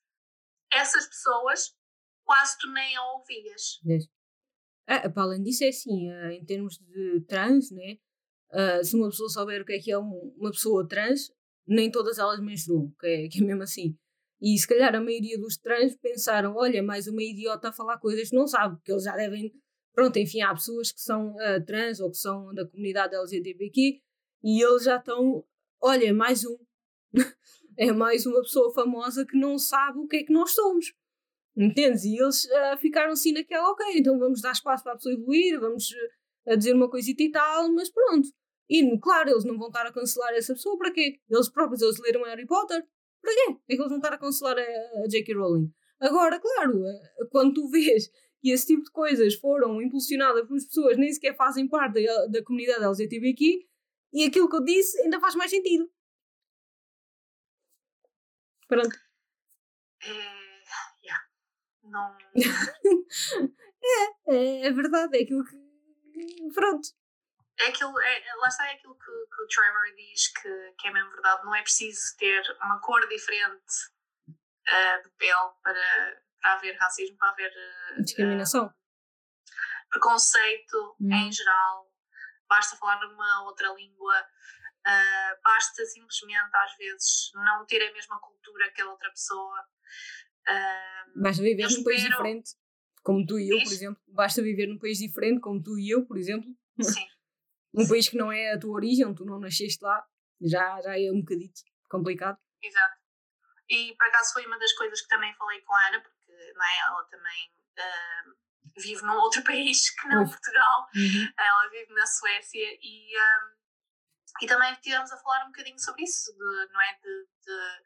Essas 0.72 1.08
pessoas 1.08 1.76
quase 2.24 2.58
tu 2.60 2.72
nem 2.72 2.96
a 2.96 3.04
ouvias. 3.14 3.80
Ah, 4.88 5.10
para 5.10 5.24
além 5.24 5.44
disso, 5.44 5.64
é 5.64 5.70
assim, 5.70 6.10
ah, 6.10 6.34
em 6.34 6.46
termos 6.46 6.78
de 6.78 7.22
trans, 7.28 7.72
né? 7.72 7.98
Uh, 8.52 8.84
se 8.84 8.96
uma 8.96 9.10
pessoa 9.10 9.30
souber 9.30 9.62
o 9.62 9.66
que 9.66 9.74
é 9.74 9.80
que 9.80 9.92
é 9.92 10.00
um, 10.00 10.34
uma 10.38 10.52
pessoa 10.52 10.88
trans, 10.88 11.30
nem 11.68 11.92
todas 11.92 12.18
elas 12.18 12.40
menstruam, 12.40 12.94
que 12.98 13.08
é, 13.08 13.28
que 13.28 13.40
é 13.40 13.46
mesmo 13.46 13.64
assim. 13.64 13.98
E 14.42 14.58
se 14.58 14.68
calhar 14.68 14.96
a 14.96 15.02
maioria 15.02 15.38
dos 15.38 15.58
trans 15.58 15.96
pensaram: 15.98 16.56
olha, 16.56 16.82
mais 16.82 17.08
uma 17.08 17.22
idiota 17.24 17.70
a 17.70 17.74
falar 17.74 17.98
coisas 17.98 18.30
que 18.30 18.36
não 18.36 18.48
sabe, 18.48 18.78
porque 18.78 18.92
eles 18.92 19.04
já 19.04 19.16
devem. 19.16 19.54
Pronto, 19.94 20.18
enfim, 20.18 20.42
há 20.42 20.54
pessoas 20.54 20.92
que 20.92 21.02
são 21.02 21.36
uh, 21.36 21.66
trans 21.66 22.00
ou 22.00 22.12
que 22.12 22.18
são 22.18 22.54
da 22.54 22.66
comunidade 22.68 23.16
LGBTQ 23.16 24.00
e 24.44 24.64
eles 24.64 24.84
já 24.84 24.98
estão: 24.98 25.44
olha, 25.82 26.14
mais 26.14 26.46
um. 26.46 26.58
É 27.78 27.92
mais 27.92 28.26
uma 28.26 28.42
pessoa 28.42 28.74
famosa 28.74 29.26
que 29.26 29.38
não 29.38 29.58
sabe 29.58 30.00
o 30.00 30.08
que 30.08 30.18
é 30.18 30.24
que 30.24 30.34
nós 30.34 30.52
somos. 30.54 30.94
Entendes? 31.56 32.04
E 32.04 32.18
eles 32.18 32.46
uh, 32.46 32.78
ficaram 32.80 33.12
assim 33.12 33.32
naquela, 33.32 33.72
ok, 33.72 33.86
então 33.96 34.18
vamos 34.18 34.42
dar 34.42 34.52
espaço 34.52 34.84
para 34.84 34.94
a 34.94 34.96
pessoa 34.96 35.14
evoluir, 35.14 35.60
vamos 35.60 35.90
uh, 36.46 36.58
dizer 36.58 36.74
uma 36.74 36.90
coisita 36.90 37.24
e 37.24 37.32
tal, 37.32 37.72
mas 37.74 37.90
pronto. 37.90 38.30
E, 38.70 39.00
claro, 39.00 39.30
eles 39.30 39.46
não 39.46 39.58
vão 39.58 39.68
estar 39.68 39.86
a 39.86 39.94
cancelar 39.94 40.34
essa 40.34 40.54
pessoa, 40.54 40.78
para 40.78 40.92
quê? 40.92 41.20
Eles 41.30 41.50
próprios, 41.50 41.82
eles 41.82 42.00
leram 42.00 42.24
Harry 42.24 42.46
Potter, 42.46 42.84
para 43.22 43.34
quê? 43.34 43.58
É 43.70 43.76
que 43.76 43.82
eles 43.82 43.90
vão 43.90 43.98
estar 43.98 44.14
a 44.14 44.18
cancelar 44.18 44.58
a, 44.58 45.04
a 45.04 45.08
J.K. 45.08 45.36
Rowling. 45.36 45.72
Agora, 46.00 46.40
claro, 46.40 46.80
uh, 46.80 47.30
quando 47.32 47.54
tu 47.54 47.70
vês 47.72 48.10
que 48.40 48.52
esse 48.52 48.68
tipo 48.68 48.84
de 48.84 48.92
coisas 48.92 49.34
foram 49.36 49.82
impulsionadas 49.82 50.48
por 50.48 50.54
pessoas 50.54 50.98
nem 50.98 51.12
sequer 51.12 51.36
fazem 51.36 51.68
parte 51.68 52.04
da, 52.04 52.28
da 52.28 52.44
comunidade 52.44 52.84
LGTBQ, 52.84 53.66
e 54.14 54.24
aquilo 54.26 54.50
que 54.50 54.56
eu 54.56 54.64
disse 54.64 55.02
ainda 55.02 55.20
faz 55.20 55.36
mais 55.36 55.52
sentido. 55.52 55.90
Pronto. 58.68 58.96
É 60.04 60.48
não. 61.90 62.18
é, 63.84 64.36
é, 64.36 64.68
é 64.68 64.72
verdade, 64.72 65.18
é 65.18 65.24
aquilo 65.24 65.44
que. 65.46 65.56
Pronto. 66.54 66.90
É 67.60 67.68
aquilo, 67.68 68.00
é, 68.00 68.36
lá 68.36 68.48
está 68.48 68.68
é 68.68 68.74
aquilo 68.74 68.96
que, 68.96 69.06
que, 69.06 69.44
o 69.44 69.48
Trevor 69.48 69.96
diz 69.96 70.28
que, 70.28 70.76
que 70.78 70.88
é 70.88 70.92
mesmo 70.92 71.10
verdade. 71.12 71.44
Não 71.44 71.56
é 71.56 71.62
preciso 71.62 72.16
ter 72.18 72.44
uma 72.62 72.80
cor 72.80 73.08
diferente 73.08 73.74
uh, 74.22 75.04
de 75.04 75.10
pele 75.18 75.52
para, 75.64 76.22
para 76.40 76.54
haver 76.54 76.78
racismo, 76.78 77.18
para 77.18 77.30
haver. 77.30 77.52
Uh, 77.98 78.04
Discriminação. 78.04 78.68
Uh, 78.68 79.90
preconceito 79.90 80.96
hum. 81.00 81.12
em 81.12 81.32
geral. 81.32 81.92
Basta 82.48 82.78
falar 82.78 83.00
numa 83.02 83.44
outra 83.44 83.74
língua. 83.74 84.14
Uh, 84.88 85.42
basta 85.44 85.84
simplesmente, 85.86 86.56
às 86.56 86.78
vezes, 86.78 87.32
não 87.34 87.66
ter 87.66 87.86
a 87.86 87.92
mesma 87.92 88.18
cultura 88.22 88.72
que 88.72 88.82
a 88.82 88.90
outra 88.90 89.10
pessoa. 89.10 89.60
Uh, 90.48 91.22
basta 91.22 91.44
viver 91.44 91.68
num 91.70 91.84
país 91.84 92.02
diferente, 92.04 92.52
como 93.04 93.26
tu 93.26 93.38
e 93.38 93.50
eu, 93.50 93.62
por 93.64 93.74
exemplo. 93.74 94.02
Basta 94.08 94.42
viver 94.42 94.68
num 94.68 94.80
país 94.80 94.98
diferente, 95.00 95.42
como 95.42 95.62
tu 95.62 95.78
e 95.78 95.90
eu, 95.90 96.06
por 96.06 96.18
exemplo. 96.18 96.50
Sim. 96.82 97.06
um 97.76 97.86
país 97.86 98.08
que 98.08 98.16
não 98.16 98.32
é 98.32 98.54
a 98.54 98.60
tua 98.60 98.76
origem, 98.76 99.14
tu 99.14 99.26
não 99.26 99.40
nasceste 99.40 99.84
lá, 99.84 100.06
já, 100.40 100.82
já 100.82 100.98
é 100.98 101.12
um 101.12 101.20
bocadito 101.20 101.62
complicado. 101.90 102.38
Exato. 102.64 102.96
E 103.70 103.94
por 103.98 104.08
acaso 104.08 104.34
foi 104.34 104.46
uma 104.46 104.58
das 104.58 104.72
coisas 104.72 105.02
que 105.02 105.10
também 105.10 105.36
falei 105.36 105.60
com 105.62 105.76
a 105.76 105.88
Ana, 105.90 106.02
porque 106.02 106.54
não 106.54 106.66
é, 106.66 106.80
ela 106.88 107.04
também 107.04 107.52
uh, 107.78 108.82
vive 108.82 109.02
num 109.02 109.18
outro 109.18 109.44
país 109.44 109.90
que 109.90 110.08
não 110.08 110.26
Portugal, 110.26 110.88
uhum. 110.96 111.34
ela 111.38 111.70
vive 111.72 111.94
na 111.94 112.06
Suécia 112.06 112.78
e. 112.82 113.18
Um, 113.18 113.58
e 114.42 114.48
também 114.48 114.72
estivemos 114.74 115.12
a 115.12 115.18
falar 115.18 115.44
um 115.46 115.48
bocadinho 115.48 115.80
sobre 115.80 116.04
isso, 116.04 116.32
de, 116.32 116.74
não 116.74 116.82
é? 116.82 116.94
De, 116.96 117.28
de, 117.46 117.84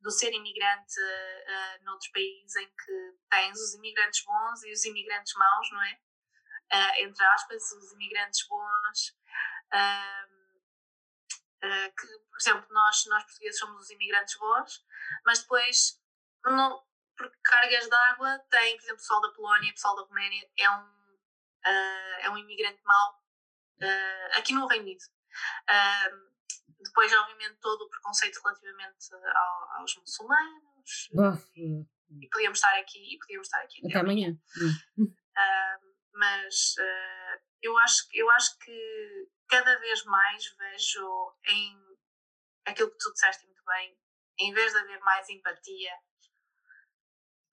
do 0.00 0.10
ser 0.10 0.32
imigrante 0.32 1.00
uh, 1.00 1.84
noutros 1.84 2.10
países 2.10 2.56
em 2.56 2.66
que 2.66 3.18
tens 3.30 3.58
os 3.58 3.74
imigrantes 3.74 4.24
bons 4.24 4.62
e 4.64 4.72
os 4.72 4.84
imigrantes 4.84 5.34
maus, 5.34 5.70
não 5.72 5.82
é? 5.82 6.00
Uh, 6.72 7.04
entre 7.04 7.24
aspas, 7.26 7.72
os 7.72 7.92
imigrantes 7.92 8.46
bons. 8.48 9.16
Uh, 9.74 10.40
uh, 11.66 11.94
que, 11.94 12.06
por 12.06 12.38
exemplo, 12.40 12.66
nós, 12.70 13.04
nós 13.06 13.24
portugueses 13.24 13.58
somos 13.58 13.82
os 13.82 13.90
imigrantes 13.90 14.36
bons, 14.38 14.84
mas 15.26 15.40
depois, 15.40 16.00
não, 16.44 16.82
por 17.16 17.30
cargas 17.44 17.86
de 17.86 17.94
água, 17.94 18.38
tem, 18.50 18.76
por 18.76 18.84
exemplo, 18.84 18.94
o 18.94 19.00
pessoal 19.00 19.20
da 19.20 19.32
Polónia, 19.32 19.70
o 19.70 19.74
pessoal 19.74 19.96
da 19.96 20.02
Roménia, 20.02 20.50
é 20.56 20.70
um, 20.70 21.18
é 22.20 22.30
um 22.30 22.38
imigrante 22.38 22.80
mau 22.84 23.20
aqui 24.36 24.54
no 24.54 24.66
Reino 24.66 24.84
Unido. 24.84 25.04
Depois, 26.80 27.12
obviamente, 27.12 27.58
todo 27.60 27.82
o 27.82 27.90
preconceito 27.90 28.40
relativamente 28.42 29.14
ao, 29.14 29.80
aos 29.80 29.96
muçulmanos. 29.96 31.08
e 32.18 32.28
podíamos 32.28 32.58
estar 32.58 32.76
aqui 32.78 33.14
e 33.14 33.18
podíamos 33.18 33.46
estar 33.46 33.60
aqui 33.62 33.78
até, 33.78 33.88
até 33.88 33.98
amanhã. 33.98 34.36
amanhã. 34.56 34.76
Uh, 34.98 35.90
mas 36.14 36.74
uh, 36.78 37.42
eu, 37.62 37.76
acho, 37.78 38.08
eu 38.12 38.30
acho 38.30 38.58
que 38.58 39.28
cada 39.48 39.78
vez 39.78 40.04
mais 40.04 40.46
vejo 40.56 41.36
em 41.46 41.90
aquilo 42.64 42.90
que 42.90 42.98
tu 42.98 43.12
disseste 43.12 43.44
muito 43.46 43.62
bem, 43.64 43.98
em 44.38 44.52
vez 44.52 44.72
de 44.72 44.78
haver 44.78 45.00
mais 45.00 45.28
empatia, 45.28 45.92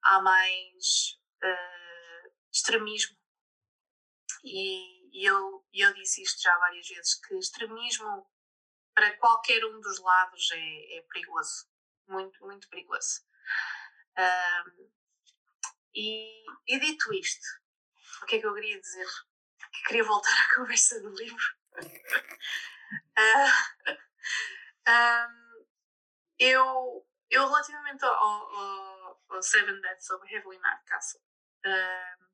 há 0.04 0.22
mais 0.22 1.20
uh, 1.44 2.34
extremismo. 2.52 3.18
E, 4.44 4.97
e 5.12 5.26
eu, 5.26 5.66
eu 5.74 5.94
disse 5.94 6.22
isto 6.22 6.42
já 6.42 6.58
várias 6.58 6.88
vezes, 6.88 7.16
que 7.16 7.36
extremismo 7.36 8.28
para 8.94 9.16
qualquer 9.18 9.64
um 9.66 9.80
dos 9.80 10.00
lados 10.00 10.50
é, 10.52 10.98
é 10.98 11.02
perigoso, 11.14 11.68
muito, 12.08 12.44
muito 12.46 12.68
perigoso. 12.70 13.22
Um, 14.18 14.90
e, 15.94 16.46
e, 16.68 16.80
dito 16.80 17.14
isto, 17.14 17.46
o 18.24 18.26
que 18.26 18.38
é 18.38 18.40
que 18.40 18.48
eu 18.48 18.54
queria 18.54 18.80
dizer? 18.80 19.08
Que 19.72 19.84
queria 19.84 20.04
voltar 20.04 20.34
à 20.50 20.56
conversa 20.56 21.00
do 21.02 21.10
livro. 21.10 21.46
uh, 23.20 23.92
um, 24.90 25.66
eu, 26.40 27.08
eu, 27.30 27.48
relativamente 27.48 28.04
ao, 28.04 28.14
ao, 28.14 29.22
ao 29.30 29.42
Seven 29.44 29.80
Deaths 29.82 30.10
of 30.10 30.26
Heavenly 30.34 30.58
Night 30.60 30.84
Castle, 30.86 31.22
um, 31.66 32.27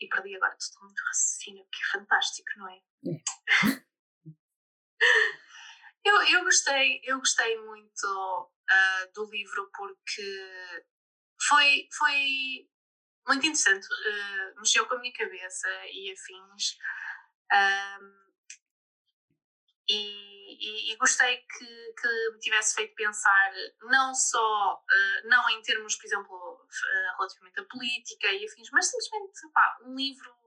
e 0.00 0.08
perdi 0.08 0.36
agora 0.36 0.56
totalmente 0.56 1.00
o 1.00 1.04
raciocínio, 1.06 1.66
que 1.70 1.78
é 1.82 1.98
fantástico, 1.98 2.48
não 2.56 2.68
é? 2.68 2.80
Eu, 6.04 6.22
eu, 6.22 6.44
gostei, 6.44 7.00
eu 7.04 7.18
gostei 7.18 7.58
muito 7.60 8.06
uh, 8.06 9.12
do 9.12 9.30
livro 9.30 9.70
porque 9.74 10.72
foi, 11.46 11.86
foi 11.92 12.68
muito 13.26 13.46
interessante, 13.46 13.86
uh, 13.86 14.58
mexeu 14.58 14.86
com 14.86 14.94
a 14.94 14.98
minha 15.00 15.12
cabeça 15.12 15.68
e 15.92 16.10
afins. 16.12 16.78
Um, 17.52 18.28
e, 19.90 20.37
e, 20.48 20.92
e, 20.92 20.96
gostei 20.96 21.36
que, 21.36 21.92
que 22.00 22.30
me 22.32 22.38
tivesse 22.38 22.74
feito 22.74 22.94
pensar 22.94 23.52
não 23.82 24.14
só, 24.14 24.74
uh, 24.74 25.28
não 25.28 25.48
em 25.50 25.60
termos, 25.62 25.96
por 25.96 26.06
exemplo, 26.06 26.34
uh, 26.34 27.16
relativamente 27.18 27.60
à 27.60 27.64
política 27.64 28.28
e 28.28 28.46
afins, 28.46 28.70
mas 28.72 28.86
simplesmente 28.86 29.52
pá, 29.52 29.78
um 29.84 29.94
livro 29.94 30.38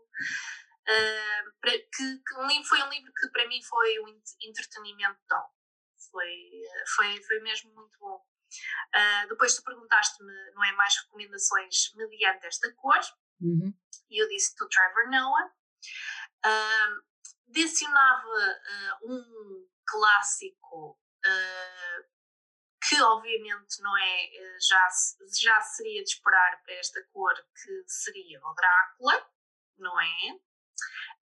Uh, 0.81 1.61
que, 1.69 2.17
que, 2.17 2.35
um 2.37 2.47
livro, 2.47 2.67
foi 2.67 2.81
um 2.81 2.89
livro 2.89 3.11
que 3.13 3.29
para 3.29 3.47
mim 3.47 3.61
foi 3.63 3.99
um 3.99 4.21
entretenimento 4.41 5.19
tal. 5.27 5.53
Foi, 6.11 6.61
foi, 6.95 7.23
foi 7.23 7.39
mesmo 7.39 7.73
muito 7.73 7.97
bom. 7.99 8.17
Uh, 8.17 9.29
depois 9.29 9.55
tu 9.55 9.63
perguntaste-me, 9.63 10.33
não 10.53 10.63
é, 10.63 10.71
mais 10.73 10.97
recomendações 11.03 11.93
mediante 11.95 12.47
esta 12.47 12.73
cor, 12.73 12.99
uhum. 13.39 13.73
e 14.09 14.21
eu 14.21 14.27
disse 14.27 14.55
do 14.57 14.67
Trevor 14.67 15.09
Noah. 15.09 15.51
Uh, 16.45 17.11
adicionava 17.49 18.59
um 19.03 19.67
clássico 19.91 20.97
que 22.87 22.99
obviamente 23.01 23.81
não 23.81 23.95
é, 23.95 24.31
já, 24.59 24.87
já 25.39 25.61
seria 25.61 26.03
de 26.03 26.09
esperar 26.09 26.61
para 26.63 26.73
esta 26.73 27.01
cor, 27.13 27.33
que 27.35 27.83
seria 27.87 28.39
o 28.43 28.53
Drácula, 28.53 29.29
não 29.77 30.01
é? 30.01 30.39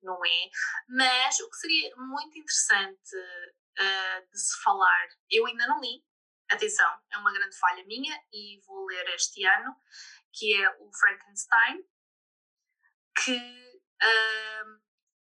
não 0.01 0.25
é? 0.25 0.49
Mas 0.87 1.39
o 1.39 1.49
que 1.49 1.57
seria 1.57 1.95
muito 1.97 2.37
interessante 2.37 3.15
uh, 3.15 4.31
de 4.31 4.39
se 4.39 4.61
falar, 4.63 5.09
eu 5.29 5.45
ainda 5.45 5.67
não 5.67 5.81
li, 5.81 6.03
atenção, 6.49 6.89
é 7.11 7.17
uma 7.17 7.33
grande 7.33 7.57
falha 7.57 7.85
minha 7.85 8.19
e 8.31 8.61
vou 8.65 8.85
ler 8.85 9.07
este 9.09 9.45
ano, 9.45 9.75
que 10.33 10.55
é 10.61 10.69
o 10.79 10.91
Frankenstein, 10.93 11.83
que 13.23 13.81
uh, 14.01 14.81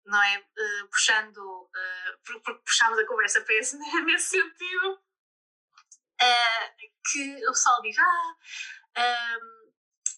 não 0.04 0.22
é 0.22 0.38
uh, 0.38 0.88
puxando, 0.88 1.38
uh, 1.38 2.60
puxamos 2.64 2.98
a 2.98 3.06
conversa 3.06 3.40
para 3.42 3.54
esse, 3.54 3.76
nesse 4.04 4.30
sentido, 4.30 4.92
uh, 6.20 6.76
que 7.10 7.36
o 7.46 7.52
pessoal 7.52 7.80
diz, 7.82 7.96
ah, 7.98 8.36
um, 8.98 9.62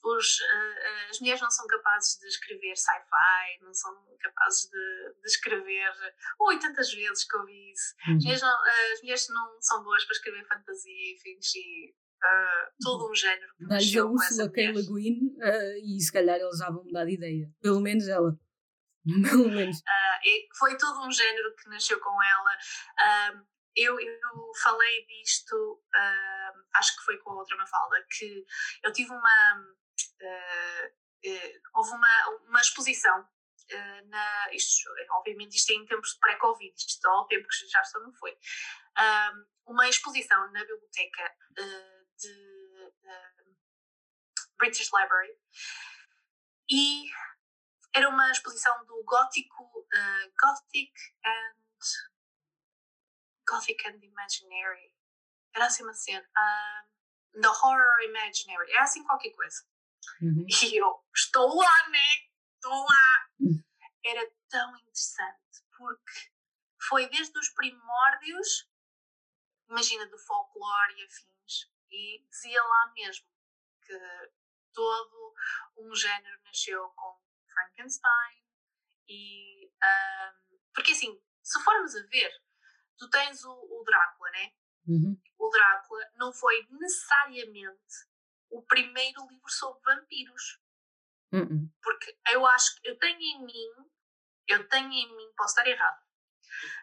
os, 0.05 0.39
uh, 0.41 1.11
as 1.11 1.21
mulheres 1.21 1.41
não 1.41 1.51
são 1.51 1.67
capazes 1.67 2.19
de 2.19 2.27
escrever 2.29 2.77
sci-fi, 2.77 3.63
não 3.63 3.73
são 3.73 3.93
capazes 4.21 4.69
de, 4.69 5.15
de 5.21 5.27
escrever. 5.27 5.93
Ui, 6.41 6.59
tantas 6.59 6.93
vezes 6.93 7.25
que 7.25 7.37
ouvi 7.37 7.73
isso. 7.73 7.95
Uhum. 8.07 8.17
As, 8.17 8.23
mulheres 8.23 8.43
não, 8.43 8.59
as 8.93 9.01
mulheres 9.03 9.29
não 9.31 9.63
são 9.63 9.83
boas 9.83 10.05
para 10.05 10.13
escrever 10.13 10.47
fantasia, 10.47 10.93
e 10.93 11.95
uh, 12.25 12.73
todo 12.83 13.11
um 13.11 13.15
género. 13.15 13.53
Dá-lhes 13.61 13.97
a 13.97 14.05
Ursula 14.05 14.51
K. 14.51 14.73
Le 14.73 14.83
Guin 14.83 15.37
uh, 15.39 15.77
e 15.83 16.01
se 16.01 16.13
calhar 16.13 16.37
eles 16.37 16.59
já 16.59 16.71
vão 16.71 16.85
mudar 16.85 17.05
de 17.05 17.15
ideia. 17.15 17.51
Pelo 17.61 17.81
menos 17.81 18.09
ela. 18.09 18.39
Pelo 19.31 19.51
menos. 19.51 19.79
Uh, 19.79 20.57
foi 20.59 20.77
todo 20.77 21.07
um 21.07 21.13
género 21.13 21.55
que 21.57 21.69
nasceu 21.69 22.01
com 22.01 22.23
ela. 22.23 22.59
eu, 23.77 23.99
eu 24.01 24.53
falei 24.63 25.07
disto, 25.07 25.83
acho 26.77 26.97
que 26.97 27.05
foi 27.05 27.19
com 27.19 27.31
a 27.31 27.35
outra 27.37 27.57
Mafalda, 27.57 28.07
que 28.11 28.45
eu 28.83 28.93
tive 28.93 29.11
uma 29.11 29.75
uh, 30.23 30.87
uh, 30.87 31.61
houve 31.75 31.91
uma, 31.91 32.29
uma 32.49 32.61
exposição 32.61 33.21
uh, 33.21 34.09
na, 34.09 34.53
isto, 34.53 34.89
obviamente 35.13 35.57
isto 35.57 35.71
é 35.71 35.75
em 35.75 35.87
tempos 35.87 36.15
de 36.15 36.21
pré-Covid, 36.21 36.75
isto 36.77 37.07
ao 37.07 37.27
tempo 37.27 37.47
que 37.49 37.69
já 37.69 37.81
estou 37.81 38.03
não 38.03 38.13
foi, 38.13 38.37
uma 39.67 39.89
exposição 39.89 40.53
na 40.53 40.61
biblioteca 40.61 41.35
de 41.59 42.85
British 44.57 44.91
Library 44.93 45.37
e 46.71 47.07
era 47.95 48.09
uma 48.09 48.31
exposição 48.31 48.85
do 48.87 49.03
gótico, 49.05 49.87
Gothic 50.41 50.93
and 51.25 51.57
Gothic 53.49 53.87
and 53.87 54.01
Imaginary 54.03 54.93
era 55.55 55.67
assim 55.67 55.85
uma 55.85 55.95
cena 55.95 56.27
um, 56.27 57.41
The 57.41 57.49
Horror 57.49 58.03
Imaginary, 58.03 58.73
era 58.73 58.83
assim 58.83 59.05
qualquer 59.05 59.31
coisa 59.31 59.65
Uhum. 60.21 60.47
E 60.49 60.77
eu, 60.77 61.05
estou 61.15 61.55
lá, 61.55 61.89
né? 61.89 62.29
Estou 62.55 62.73
lá. 62.73 63.31
Uhum. 63.41 63.63
Era 64.05 64.31
tão 64.49 64.77
interessante, 64.77 65.65
porque 65.77 66.31
foi 66.89 67.09
desde 67.09 67.39
os 67.39 67.49
primórdios, 67.51 68.69
imagina, 69.69 70.07
do 70.07 70.19
folclore 70.19 70.95
e 70.99 71.05
afins, 71.05 71.71
e 71.91 72.27
dizia 72.29 72.63
lá 72.63 72.93
mesmo 72.95 73.27
que 73.83 73.99
todo 74.73 75.35
um 75.79 75.95
género 75.95 76.43
nasceu 76.45 76.89
com 76.91 77.24
Frankenstein 77.55 78.45
e 79.09 79.67
um, 79.67 80.59
porque 80.75 80.93
assim 80.93 81.21
se 81.43 81.63
formos 81.63 81.95
a 81.95 82.03
ver 82.07 82.33
tu 82.99 83.09
tens 83.11 83.45
o, 83.45 83.53
o 83.53 83.85
Drácula 83.85 84.31
né 84.31 84.53
uhum. 84.89 85.21
o 85.39 85.49
Drácula 85.51 86.11
não 86.17 86.33
foi 86.33 86.67
necessariamente 86.71 88.15
o 88.55 88.63
primeiro 88.63 89.27
livro 89.29 89.51
sobre 89.51 89.83
vampiros. 89.83 90.61
Uh 91.33 91.39
-uh. 91.39 91.73
Porque 91.83 92.17
eu 92.33 92.47
acho 92.47 92.81
que 92.81 92.89
eu 92.89 92.99
tenho 92.99 93.21
em 93.21 93.45
mim, 93.45 93.91
eu 94.47 94.69
tenho 94.69 94.93
em 94.93 95.17
mim, 95.17 95.33
posso 95.37 95.59
estar 95.59 95.67
errado, 95.69 96.01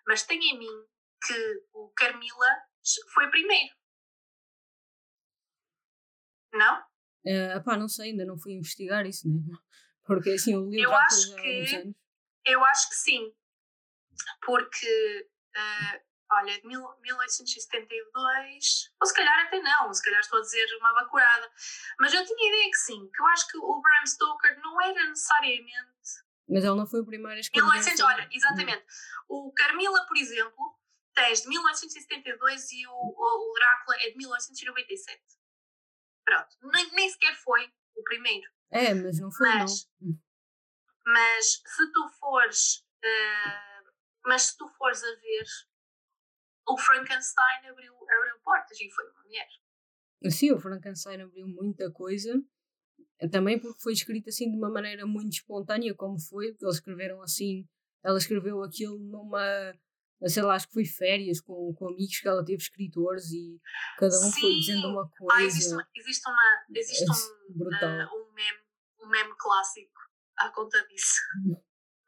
mas 0.05 0.23
tenho 0.23 0.41
em 0.41 0.59
mim 0.59 0.87
que 1.25 1.67
o 1.73 1.89
Carmila 1.95 2.49
foi 3.13 3.29
primeiro. 3.29 3.73
Não? 6.53 6.81
Uh, 7.25 7.63
pá, 7.63 7.77
não 7.77 7.87
sei, 7.87 8.11
ainda 8.11 8.25
não 8.25 8.37
fui 8.37 8.53
investigar 8.53 9.05
isso, 9.05 9.29
né? 9.29 9.39
Porque 10.05 10.31
assim, 10.31 10.55
o 10.55 10.69
livro 10.69 10.91
eu 10.91 10.95
acho 10.95 11.35
que 11.35 11.93
Eu 12.45 12.63
acho 12.65 12.89
que 12.89 12.95
sim. 12.95 13.33
Porque 14.41 15.29
uh, 15.55 16.01
olha, 16.31 16.59
de 16.59 16.67
1872, 16.67 18.91
ou 18.99 19.07
se 19.07 19.13
calhar 19.13 19.45
até 19.45 19.61
não, 19.61 19.93
se 19.93 20.03
calhar 20.03 20.19
estou 20.21 20.39
a 20.39 20.41
dizer 20.41 20.65
uma 20.79 20.91
bacurada, 20.93 21.51
mas 21.99 22.11
eu 22.13 22.25
tinha 22.25 22.49
ideia 22.49 22.71
que 22.71 22.77
sim, 22.77 23.11
que 23.13 23.21
eu 23.21 23.27
acho 23.27 23.47
que 23.47 23.57
o 23.57 23.81
Bram 23.81 24.05
Stoker 24.05 24.59
não 24.61 24.81
era 24.81 25.09
necessariamente. 25.09 25.91
Mas 26.47 26.63
ele 26.63 26.75
não 26.75 26.87
foi 26.87 27.01
o 27.01 27.05
primeiro 27.05 27.37
a 27.37 27.39
escrever. 27.39 27.65
1900, 27.65 28.03
olha, 28.03 28.27
exatamente. 28.31 28.85
O 29.27 29.51
Carmila, 29.53 30.05
por 30.07 30.17
exemplo, 30.17 30.79
tens 31.13 31.41
de 31.41 31.49
1872 31.49 32.71
e 32.71 32.87
o, 32.87 32.91
o, 32.91 33.51
o 33.51 33.53
Drácula 33.53 33.97
é 34.01 34.09
de 34.09 34.17
1897. 34.17 35.21
Pronto, 36.25 36.57
nem, 36.63 36.91
nem 36.91 37.09
sequer 37.09 37.35
foi 37.35 37.71
o 37.95 38.03
primeiro. 38.03 38.49
É, 38.71 38.93
mas 38.93 39.19
não 39.19 39.31
foi, 39.31 39.47
mas, 39.47 39.89
não. 39.99 40.17
Mas 41.05 41.45
se 41.45 41.91
tu 41.91 42.09
fores. 42.19 42.85
Uh, 43.03 43.91
mas 44.25 44.43
se 44.43 44.57
tu 44.57 44.67
fores 44.77 45.03
a 45.03 45.15
ver 45.15 45.45
o 46.67 46.77
Frankenstein 46.77 47.69
abriu, 47.69 47.93
abriu 47.93 48.39
portas 48.43 48.79
e 48.79 48.89
foi 48.89 49.05
uma 49.05 49.23
mulher. 49.23 49.47
Sim, 50.29 50.51
o 50.51 50.59
Frankenstein 50.59 51.21
abriu 51.21 51.47
muita 51.47 51.91
coisa, 51.91 52.41
também 53.31 53.59
porque 53.59 53.81
foi 53.81 53.93
escrito 53.93 54.29
assim 54.29 54.49
de 54.49 54.57
uma 54.57 54.69
maneira 54.69 55.05
muito 55.05 55.33
espontânea, 55.33 55.95
como 55.95 56.19
foi, 56.19 56.51
porque 56.51 56.65
eles 56.65 56.75
escreveram 56.75 57.21
assim, 57.21 57.67
ela 58.03 58.17
escreveu 58.17 58.63
aquilo 58.63 58.99
numa, 58.99 59.73
sei 60.27 60.43
lá, 60.43 60.55
acho 60.55 60.67
que 60.67 60.73
foi 60.73 60.85
férias 60.85 61.41
com, 61.41 61.73
com 61.73 61.87
amigos 61.87 62.19
que 62.19 62.27
ela 62.27 62.45
teve 62.45 62.61
escritores 62.61 63.31
e 63.31 63.59
cada 63.97 64.15
um 64.15 64.31
Sim. 64.31 64.41
foi 64.41 64.51
dizendo 64.51 64.87
uma 64.87 65.09
coisa. 65.09 65.35
Ah, 65.35 65.43
existe, 65.43 65.73
uma, 65.73 65.87
existe, 65.95 66.29
uma, 66.29 66.65
existe 66.75 67.03
um, 67.09 67.13
uh, 67.13 67.65
um, 67.65 67.69
meme, 67.69 68.03
um 68.05 68.20
meme 69.11 69.35
clássico 69.37 70.01
à 70.37 70.49
conta 70.49 70.85
disso. 70.87 71.21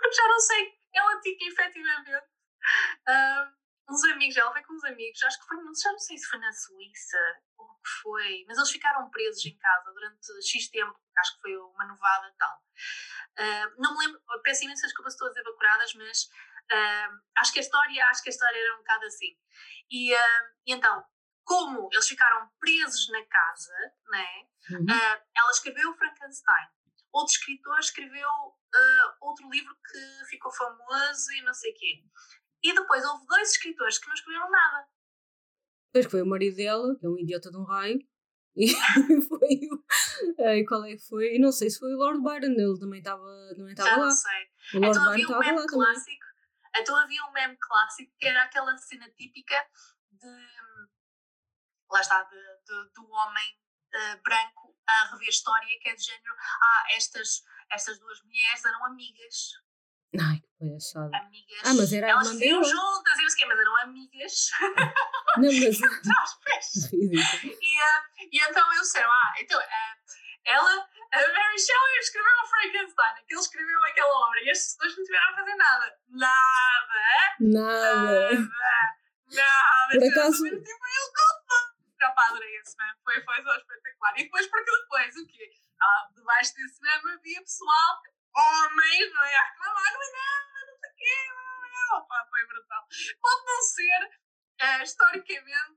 porque 0.04 0.16
já 0.16 0.28
não 0.28 0.40
sei, 0.40 0.74
ela 0.94 1.20
tinha 1.22 1.50
efetivamente. 1.50 2.16
Uh, 3.08 3.64
uns 3.90 4.04
amigos, 4.06 4.38
ela 4.38 4.52
foi 4.52 4.64
com 4.64 4.74
uns 4.74 4.84
amigos, 4.86 5.24
acho 5.24 5.40
que 5.40 5.48
foi, 5.48 5.58
já 5.58 5.92
não 5.92 6.00
sei 6.00 6.18
se 6.18 6.28
foi 6.28 6.40
na 6.40 6.52
Suíça 6.52 7.18
ou 7.58 7.66
o 7.66 7.82
que 7.82 7.90
foi, 8.02 8.46
mas 8.48 8.58
eles 8.58 8.72
ficaram 8.72 9.10
presos 9.10 9.46
em 9.46 9.58
casa 9.58 9.92
durante 9.92 10.42
X 10.42 10.70
tempo, 10.70 10.98
acho 11.18 11.36
que 11.36 11.42
foi 11.42 11.58
uma 11.58 11.86
novada 11.86 12.34
tal. 12.38 12.64
Uh, 13.38 13.82
não 13.82 13.94
me 13.94 14.06
lembro, 14.06 14.22
peço 14.44 14.64
imensas 14.64 14.84
desculpas, 14.84 15.16
dizer 15.16 15.44
bacuradas, 15.44 15.94
mas 15.96 16.26
uh, 16.72 17.22
acho 17.38 17.52
que 17.52 17.60
a 17.60 17.62
história, 17.62 18.06
acho 18.08 18.24
que 18.24 18.30
a 18.30 18.32
história 18.32 18.58
era 18.58 18.76
um 18.76 18.80
bocado 18.80 19.06
assim. 19.06 19.38
E, 19.92 20.14
e 20.14 20.74
então, 20.74 21.04
como 21.44 21.90
eles 21.92 22.08
ficaram 22.08 22.50
presos 22.60 23.10
na 23.10 23.26
casa, 23.26 23.74
né, 24.10 24.48
uhum. 24.72 24.86
ela 25.36 25.52
escreveu 25.52 25.92
o 25.92 25.96
Frankenstein. 25.96 26.68
Outro 27.14 27.34
escritor 27.34 27.78
escreveu 27.80 28.30
outro 29.22 29.50
livro 29.50 29.76
que 29.76 30.26
ficou 30.30 30.52
famoso 30.52 31.32
e 31.34 31.44
não 31.44 31.54
sei 31.54 31.72
o 31.72 31.76
quê. 31.76 32.04
E 32.64 32.74
depois 32.74 33.06
houve 33.06 33.26
dois 33.28 33.52
escritores 33.52 34.00
que 34.00 34.08
não 34.08 34.14
escreveram 34.14 34.50
nada. 34.50 34.88
Pois 35.92 36.06
foi 36.08 36.22
o 36.24 36.26
marido 36.26 36.56
dela, 36.56 36.98
que 36.98 37.06
é 37.06 37.10
um 37.10 37.20
idiota 37.20 37.52
de 37.52 37.58
um 37.58 37.66
raio, 37.66 38.00
e 38.56 38.68
foi 39.28 39.60
o. 39.70 39.84
E 40.40 40.66
qual 40.66 40.84
é 40.86 40.96
que 40.96 41.08
foi? 41.08 41.36
E 41.36 41.40
não 41.40 41.52
sei 41.52 41.70
se 41.70 41.80
foi 41.80 41.94
o 41.94 41.98
Lord 41.98 42.22
Byron, 42.22 42.54
ele 42.54 42.80
também 42.80 43.00
estava 43.00 43.24
também 43.56 43.76
Já 43.76 43.84
lá. 43.84 44.06
não 44.06 44.12
sei. 44.12 44.50
O 44.74 44.80
Lord 44.80 44.98
então 44.98 45.12
Byron 45.12 45.22
estava 45.22 45.52
um 45.52 45.56
lá 45.56 45.66
clássico, 45.68 46.26
também. 46.26 46.82
Então 46.82 46.96
havia 46.96 47.26
um 47.26 47.32
meme 47.32 47.58
clássico 47.60 48.12
que 48.18 48.28
era 48.28 48.44
aquela 48.44 48.76
cena 48.78 49.10
típica 49.12 49.56
de. 50.12 50.28
Lá 51.92 52.02
está, 52.02 52.24
de, 52.24 52.36
de 52.36 52.94
do 52.94 53.08
homem 53.08 53.60
uh, 53.94 54.22
branco 54.24 54.73
a 54.88 55.12
rever 55.12 55.30
história, 55.30 55.80
que 55.82 55.90
é 55.90 55.96
de 55.96 56.04
género. 56.04 56.36
Ah, 56.62 56.84
estas, 56.96 57.44
estas 57.72 58.00
duas 58.00 58.22
mulheres 58.24 58.66
eram 58.66 58.86
amigas 58.86 59.64
Ai, 60.20 60.38
que 60.38 60.50
palhaçada. 60.60 61.18
Amigas. 61.18 61.60
Ah, 61.66 61.74
mas 61.74 61.92
era 61.92 62.08
Elas 62.08 62.32
viviam 62.34 62.64
juntas 62.64 63.18
e 63.18 63.24
não 63.24 63.30
sei 63.30 63.46
mas 63.48 63.60
eram 63.60 63.78
amigas. 63.82 64.50
Não, 65.38 65.50
mas. 65.50 65.80
e, 66.94 67.18
uh, 67.18 68.02
e 68.32 68.38
então 68.38 68.72
eles 68.74 68.82
disseram: 68.84 69.10
Ah, 69.10 69.34
então, 69.40 69.60
uh, 69.60 70.44
ela, 70.46 70.70
a 70.70 71.18
Mary 71.18 71.60
Shelley 71.60 72.00
escreveu 72.00 72.32
o 72.44 72.48
Frankenstein, 72.48 73.26
que 73.28 73.34
ele 73.34 73.42
escreveu 73.42 73.84
aquela 73.86 74.28
obra 74.28 74.40
e 74.44 74.52
as 74.52 74.60
pessoas 74.60 74.98
não 74.98 75.04
tiveram 75.04 75.32
a 75.32 75.36
fazer 75.36 75.56
nada. 75.56 75.98
Nada. 76.10 76.36
Nada. 77.40 78.32
Nada. 78.32 78.50
Nada. 79.32 79.90
Por 79.92 80.04
acaso. 80.04 80.44
Tipo, 80.44 80.86
Rapaz, 82.04 82.36
era 82.36 82.46
esse, 82.60 82.78
né? 82.78 82.94
Foi, 83.04 83.22
foi 83.24 83.44
só 83.44 83.56
espetacular. 83.56 84.14
E 84.20 84.24
depois, 84.24 84.48
porque 84.48 84.72
depois, 84.72 85.16
o 85.16 85.28
quê? 85.28 85.50
Ah, 85.82 86.10
debaixo 86.16 86.54
desse 86.56 86.82
meme 86.82 87.12
havia 87.12 87.42
pessoal 87.42 88.02
homens, 88.36 89.14
não 89.14 89.24
é? 89.24 89.36
A 89.36 89.44
reclamar, 89.44 89.94
não 89.94 90.02
é 90.02 90.12
nada, 90.12 90.66
não 90.68 90.78
sei 90.80 90.90
o 90.90 90.96
quê. 90.96 91.18
Opa, 91.96 92.28
foi 92.30 92.46
brutal. 92.48 92.84
Pode 93.22 93.46
não 93.46 93.62
ser 93.62 94.24
uh, 94.62 94.84
historicamente 94.84 95.74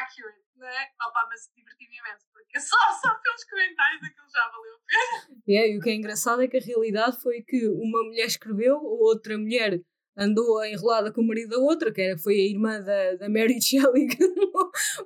accurate, 0.00 0.44
não 0.56 0.66
é? 0.68 0.92
Opa, 1.06 1.26
mas 1.28 1.50
diverti-me 1.54 1.98
imenso, 1.98 2.26
porque 2.32 2.60
só, 2.60 2.76
só 3.00 3.14
pelos 3.20 3.44
comentários 3.44 4.02
aquilo 4.02 4.28
já 4.30 4.48
valeu 4.48 4.74
a 4.74 4.78
pena. 4.86 5.40
É, 5.48 5.70
e 5.70 5.78
o 5.78 5.80
que 5.80 5.90
é 5.90 5.94
engraçado 5.94 6.42
é 6.42 6.48
que 6.48 6.56
a 6.56 6.64
realidade 6.64 7.20
foi 7.20 7.42
que 7.42 7.68
uma 7.68 8.02
mulher 8.04 8.26
escreveu, 8.26 8.78
outra 8.82 9.36
mulher 9.36 9.80
andou 10.16 10.64
enrolada 10.64 11.12
com 11.12 11.20
o 11.20 11.26
marido 11.26 11.50
da 11.50 11.58
outra, 11.58 11.92
que 11.92 12.00
era, 12.00 12.18
foi 12.18 12.34
a 12.34 12.48
irmã 12.48 12.80
da, 12.80 13.14
da 13.16 13.28
Mary 13.28 13.60
Shelley, 13.62 14.08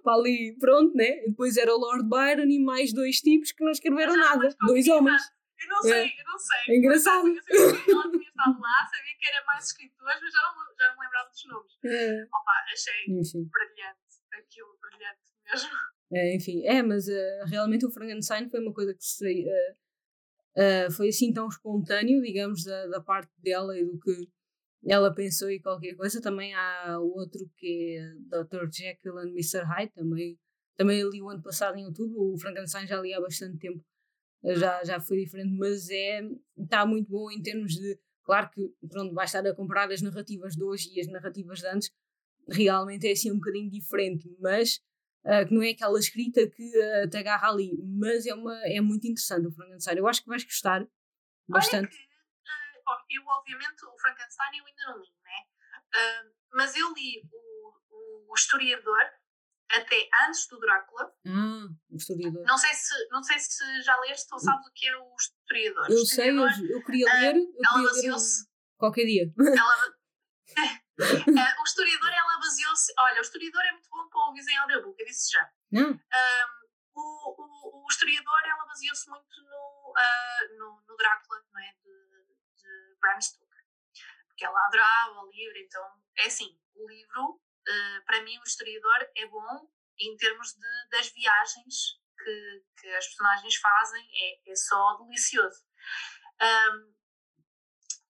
para 0.03 0.15
ali, 0.15 0.57
pronto, 0.59 0.95
né? 0.95 1.25
E 1.25 1.31
depois 1.31 1.57
era 1.57 1.75
o 1.75 1.79
Lord 1.79 2.09
Byron 2.09 2.49
e 2.49 2.59
mais 2.59 2.93
dois 2.93 3.21
tipos 3.21 3.53
que 3.53 3.65
não 3.65 3.73
escreveram 3.73 4.17
nada, 4.17 4.49
dois 4.67 4.87
homens. 4.89 5.23
Eu 5.61 5.69
não 5.69 5.83
sei, 5.83 5.93
é. 5.93 6.05
eu 6.05 6.25
não 6.25 6.39
sei. 6.39 6.75
É 6.75 6.79
engraçado. 6.79 7.27
Eu 7.27 7.35
sabia 7.35 7.85
que 7.85 7.91
ela 7.91 8.11
tinha 8.11 8.23
estado 8.23 8.61
lá, 8.61 8.89
sabia 8.91 9.17
que 9.19 9.27
era 9.27 9.45
mais 9.45 9.65
escritores, 9.65 10.21
mas 10.23 10.33
já 10.33 10.41
não, 10.43 10.77
já 10.79 10.89
não 10.89 10.99
me 10.99 11.05
lembrava 11.05 11.31
dos 11.31 11.45
nomes. 11.47 11.73
É. 11.85 12.23
Opa, 12.23 12.53
achei 12.73 13.03
enfim. 13.09 13.51
brilhante, 13.51 13.99
aquilo 14.33 14.79
brilhante 14.81 15.19
mesmo. 15.45 15.71
É, 16.13 16.37
enfim, 16.37 16.65
é, 16.65 16.83
mas 16.83 17.07
uh, 17.09 17.45
realmente 17.47 17.85
o 17.85 17.91
Frankenstein 17.91 18.49
foi 18.49 18.61
uma 18.61 18.73
coisa 18.73 18.95
que 18.95 19.05
se, 19.05 19.45
uh, 19.45 20.87
uh, 20.87 20.91
foi 20.93 21.09
assim 21.09 21.33
tão 21.33 21.49
espontâneo, 21.49 22.23
digamos, 22.23 22.65
da, 22.65 22.87
da 22.87 23.01
parte 23.01 23.31
dela 23.43 23.77
e 23.79 23.85
do 23.85 23.99
que 23.99 24.29
ela 24.87 25.15
pensou 25.15 25.51
e 25.51 25.61
qualquer 25.61 25.95
coisa. 25.95 26.21
Também 26.21 26.55
há 26.55 26.99
outro 27.01 27.41
que 27.57 27.97
é 27.99 28.43
Dr. 28.43 28.69
Jekyll 28.71 29.19
and 29.19 29.31
Mr. 29.31 29.65
Hyde, 29.65 29.93
também, 29.93 30.39
também 30.77 31.03
li 31.09 31.21
o 31.23 31.29
ano 31.29 31.43
passado 31.43 31.77
em 31.77 31.87
outubro. 31.87 32.33
O 32.33 32.39
Frankenstein 32.39 32.87
já 32.87 33.01
li 33.01 33.13
há 33.13 33.21
bastante 33.21 33.59
tempo, 33.59 33.85
já, 34.45 34.83
já 34.85 35.01
foi 35.01 35.25
diferente, 35.25 35.53
mas 35.57 35.89
é 35.91 36.21
está 36.57 36.87
muito 36.87 37.09
bom 37.11 37.31
em 37.31 37.43
termos 37.43 37.75
de. 37.75 37.99
Claro 38.25 38.51
que 38.51 38.61
pronto, 38.91 39.15
vai 39.15 39.25
estar 39.25 39.47
a 39.47 39.55
comparar 39.55 39.91
as 39.91 40.03
narrativas 40.03 40.55
de 40.55 40.63
hoje 40.63 40.91
e 40.95 41.01
as 41.01 41.07
narrativas 41.07 41.61
de 41.61 41.67
antes, 41.67 41.91
realmente 42.47 43.09
é 43.09 43.13
assim 43.13 43.33
um 43.33 43.37
bocadinho 43.37 43.71
diferente, 43.71 44.29
mas 44.39 44.81
uh, 45.25 45.49
que 45.49 45.55
não 45.55 45.63
é 45.63 45.71
aquela 45.71 45.99
escrita 45.99 46.47
que 46.47 46.63
uh, 46.63 47.09
te 47.09 47.17
agarra 47.17 47.49
ali, 47.49 47.75
mas 47.83 48.27
é, 48.27 48.35
uma, 48.35 48.55
é 48.67 48.83
muito 48.83 49.07
interessante 49.07 49.47
o 49.47 49.51
Frankenstein. 49.51 49.97
Eu 49.97 50.07
acho 50.07 50.23
que 50.23 50.29
vais 50.29 50.45
gostar 50.45 50.87
bastante 51.49 51.97
eu 53.11 53.23
obviamente 53.27 53.85
o 53.85 53.99
Frankenstein 53.99 54.59
eu 54.59 54.67
ainda 54.67 54.85
não 54.87 54.99
li, 54.99 55.13
né? 55.25 55.47
Uh, 55.95 56.35
mas 56.53 56.77
eu 56.77 56.93
li 56.95 57.23
o, 57.33 58.31
o 58.31 58.35
historiador 58.35 59.01
até 59.71 60.09
antes 60.27 60.47
do 60.49 60.59
Drácula. 60.59 61.13
Ah, 61.27 61.69
o 61.91 61.97
historiador. 61.97 62.45
Não 62.45 62.57
sei 62.57 62.73
se, 62.75 63.09
não 63.11 63.23
sei 63.23 63.39
se 63.39 63.83
já 63.83 63.97
leste 64.01 64.33
ou 64.33 64.39
sabes 64.39 64.67
o 64.67 64.73
que 64.73 64.87
é 64.87 64.97
o 64.97 65.15
historiador. 65.17 65.91
Eu 65.91 66.03
historiador, 66.03 66.53
sei, 66.55 66.65
eu, 66.65 66.71
eu 66.71 66.85
queria 66.85 67.07
ler. 67.15 67.37
Eu 67.37 67.53
ela 67.65 67.83
baseou-se. 67.83 68.49
Qualquer 68.79 69.05
dia. 69.05 69.33
Ela, 69.37 69.89
uh, 70.99 71.61
o 71.61 71.65
historiador, 71.65 72.11
ela 72.11 72.39
baseou-se. 72.39 72.93
Olha, 72.99 73.19
o 73.19 73.23
historiador 73.23 73.63
é 73.63 73.73
muito 73.73 73.89
bom 73.91 74.09
para 74.09 74.21
ouvir 74.27 74.49
em 74.49 74.57
audiobook, 74.57 75.01
eu 75.01 75.07
disse 75.07 75.33
já. 75.33 75.51
Não. 75.71 75.91
Um, 75.91 76.59
o, 76.95 77.01
o, 77.01 77.85
o, 77.85 77.87
historiador, 77.89 78.41
ela 78.45 78.67
baseou-se 78.67 79.09
muito 79.09 79.43
no, 79.43 79.93
uh, 79.93 80.59
no, 80.59 80.83
no, 80.89 80.97
Drácula, 80.97 81.45
não 81.53 81.61
é? 81.61 81.73
De, 81.85 82.08
Bram 83.01 83.21
Stoker. 83.21 83.65
Porque 84.29 84.45
ela 84.45 84.67
adorava 84.67 85.21
o 85.21 85.31
livro, 85.31 85.59
então 85.59 85.83
é 86.19 86.27
assim, 86.27 86.59
o 86.75 86.89
livro, 86.89 87.31
uh, 87.31 88.05
para 88.07 88.23
mim, 88.23 88.39
o 88.39 88.45
historiador 88.45 89.11
é 89.17 89.27
bom 89.27 89.71
em 89.99 90.17
termos 90.17 90.53
de, 90.53 90.89
das 90.91 91.11
viagens 91.11 91.99
que, 92.17 92.65
que 92.81 92.89
as 92.95 93.07
personagens 93.07 93.57
fazem, 93.57 94.09
é, 94.13 94.51
é 94.51 94.55
só 94.55 94.97
delicioso. 94.99 95.65
Um, 96.41 96.95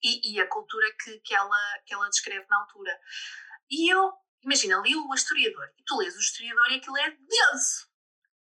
e, 0.03 0.35
e, 0.35 0.41
a 0.41 0.49
cultura 0.49 0.87
que, 1.03 1.19
que, 1.21 1.35
ela, 1.35 1.83
que 1.85 1.93
ela 1.93 2.09
descreve 2.09 2.47
na 2.49 2.59
altura. 2.59 3.01
E 3.71 3.93
eu, 3.93 4.13
imagina, 4.43 4.81
li 4.81 4.95
o 4.95 5.15
historiador, 5.15 5.73
e 5.77 5.83
tu 5.85 5.97
lês 5.97 6.15
o 6.15 6.21
historiador 6.21 6.71
e 6.71 6.77
aquilo 6.77 6.99
é 6.99 7.11
denso. 7.11 7.91